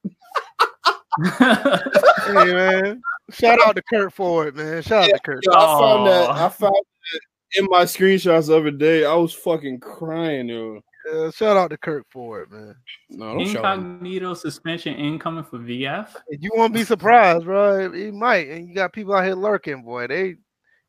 hey 2.28 2.54
man, 2.54 3.02
shout 3.32 3.60
out 3.66 3.76
to 3.76 3.82
Kurt 3.84 4.14
Ford, 4.14 4.56
man. 4.56 4.82
Shout 4.82 5.06
out 5.06 5.14
to 5.14 5.20
Kurt. 5.20 5.44
Yo, 5.44 5.54
I 5.54 5.66
found 5.80 6.08
that 6.08 6.30
I 6.32 6.50
found 6.50 6.74
that 6.74 7.22
in 7.58 7.68
my 7.70 7.84
screenshots 7.84 8.48
the 8.48 8.58
other 8.58 8.72
day. 8.72 9.06
I 9.06 9.16
was 9.16 9.34
fucking 9.34 9.80
crying, 9.80 10.50
yo. 10.50 10.82
Uh, 11.14 11.30
shout 11.32 11.56
out 11.58 11.70
to 11.70 11.78
Kurt 11.78 12.06
Ford, 12.10 12.52
man. 12.52 12.76
No, 13.10 13.38
don't 13.38 13.46
shout 13.48 13.64
out. 13.66 13.78
incognito 13.78 14.34
suspension 14.34 14.96
incoming 14.96 15.44
for 15.44 15.60
VF. 15.60 16.16
You 16.30 16.52
won't 16.56 16.74
be 16.74 16.84
surprised, 16.84 17.46
bro. 17.46 17.92
He 17.92 18.10
might, 18.12 18.48
and 18.50 18.68
you 18.68 18.74
got 18.76 18.92
people 18.94 19.14
out 19.14 19.24
here 19.26 19.36
lurking, 19.36 19.84
boy. 19.84 20.08
They 20.08 20.36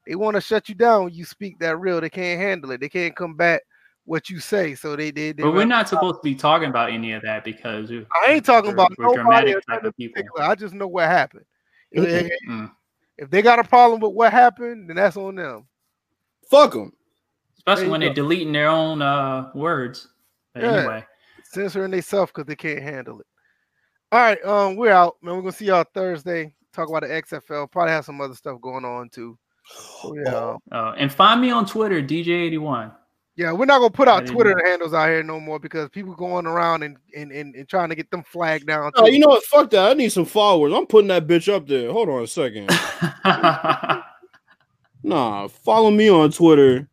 they 0.07 0.15
want 0.15 0.37
to 0.37 0.41
shut 0.41 0.69
you 0.69 0.75
down 0.75 1.05
when 1.05 1.15
you 1.15 1.25
speak 1.25 1.59
that 1.59 1.79
real. 1.79 2.01
They 2.01 2.09
can't 2.11 2.41
handle 2.41 2.71
it. 2.71 2.81
They 2.81 2.89
can't 2.89 3.15
combat 3.15 3.61
what 4.05 4.31
you 4.31 4.39
say. 4.41 4.75
So 4.75 4.97
they 4.97 5.11
they. 5.11 5.33
they 5.33 5.43
But 5.43 5.51
we're 5.51 5.59
rather- 5.59 5.67
not 5.67 5.89
supposed 5.89 6.17
to 6.17 6.23
be 6.23 6.35
talking 6.35 6.69
about 6.71 6.91
any 6.91 7.13
of 7.13 7.23
that 7.23 7.45
because 7.45 7.91
I 7.91 8.33
ain't 8.33 8.45
talking 8.47 8.71
about 8.73 8.93
we're 8.97 9.05
nobody. 9.05 9.23
dramatic 9.23 9.67
type 9.67 9.85
of 9.85 9.97
people. 9.97 10.23
I 10.41 10.55
just 10.55 10.73
know 10.75 10.87
what 10.89 11.07
happened. 11.09 11.45
If, 11.91 12.05
if- 12.05 12.33
Mm. 12.49 12.71
if 13.19 13.29
they 13.31 13.43
got 13.43 13.59
a 13.59 13.65
problem 13.65 14.01
with 14.01 14.13
what 14.13 14.33
happened, 14.33 14.89
then 14.89 14.97
that's 14.97 15.17
on 15.17 15.35
them. 15.35 15.67
Fuck 16.51 16.73
them. 16.73 16.93
Especially 17.67 17.91
when 17.91 18.01
go. 18.01 18.07
they're 18.07 18.15
deleting 18.15 18.53
their 18.53 18.69
own 18.69 19.03
uh 19.03 19.51
words. 19.55 20.09
But 20.55 20.63
Yeah. 20.63 20.73
anyway, 20.73 21.05
censoring 21.45 21.91
themselves 21.91 22.33
because 22.33 22.47
they 22.47 22.57
can't 22.57 22.83
handle 22.83 23.21
it. 23.21 23.27
All 24.13 24.21
right, 24.21 24.43
um, 24.45 24.77
we're 24.77 24.93
out, 24.93 25.17
man. 25.23 25.35
We're 25.37 25.43
gonna 25.43 25.53
see 25.53 25.67
y'all 25.67 25.85
Thursday. 25.95 26.55
Talk 26.73 26.89
about 26.89 27.03
the 27.03 27.09
XFL. 27.09 27.71
Probably 27.71 27.93
have 27.93 28.05
some 28.05 28.21
other 28.21 28.35
stuff 28.35 28.61
going 28.61 28.85
on 28.85 29.09
too. 29.09 29.37
So, 30.03 30.15
yeah, 30.15 30.57
uh, 30.71 30.95
and 30.97 31.13
find 31.13 31.41
me 31.41 31.51
on 31.51 31.67
Twitter, 31.67 32.01
DJ81. 32.01 32.93
yeah. 33.35 33.51
We're 33.53 33.65
not 33.67 33.79
gonna 33.81 33.91
put 33.91 34.07
I 34.07 34.13
our 34.13 34.23
Twitter 34.25 34.55
know. 34.55 34.63
handles 34.71 34.95
out 34.95 35.09
here 35.09 35.23
no 35.25 35.41
more 35.41 35.59
because 35.59 35.89
people 35.91 36.15
going 36.15 36.47
around 36.47 36.85
and 36.85 36.97
and, 37.17 37.33
and, 37.33 37.55
and 37.57 37.69
trying 37.69 37.89
to 37.89 37.95
get 37.97 38.11
them 38.13 38.23
flagged 38.23 38.67
down. 38.69 38.93
Oh, 38.95 39.07
you 39.09 39.19
know 39.19 39.27
what? 39.29 39.43
Fuck 39.45 39.71
that. 39.71 39.91
I 39.91 39.95
need 39.95 40.13
some 40.13 40.25
followers. 40.25 40.73
I'm 40.73 40.87
putting 40.87 41.09
that 41.09 41.27
bitch 41.27 41.53
up 41.53 41.67
there. 41.67 41.91
Hold 41.91 42.09
on 42.11 42.23
a 42.23 42.27
second. 42.27 42.71
Nah, 45.03 45.47
follow 45.47 45.91
me 45.93 46.09
on 46.09 46.33
Twitter. 46.33 46.89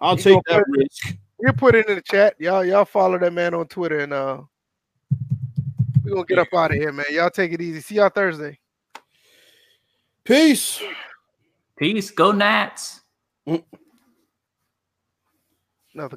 I'll 0.00 0.16
You 0.16 0.22
take 0.22 0.42
that 0.48 0.64
risk. 0.68 1.16
We'll 1.38 1.52
put 1.52 1.74
it 1.74 1.88
in 1.88 1.96
the 1.96 2.02
chat. 2.02 2.34
Y'all, 2.38 2.64
y'all 2.64 2.84
follow 2.84 3.18
that 3.18 3.32
man 3.32 3.54
on 3.54 3.66
Twitter 3.66 4.00
and 4.00 4.12
uh, 4.12 4.40
we're 6.04 6.14
gonna 6.14 6.26
get 6.26 6.38
up 6.38 6.48
out 6.54 6.70
of 6.70 6.76
here, 6.76 6.92
man. 6.92 7.06
Y'all 7.10 7.30
take 7.30 7.52
it 7.52 7.60
easy. 7.60 7.80
See 7.80 7.94
y'all 7.96 8.08
Thursday. 8.08 8.58
Peace. 10.24 10.80
Peace. 11.76 12.10
Go 12.10 12.32
Nats. 12.32 13.00
Mm. 13.46 13.62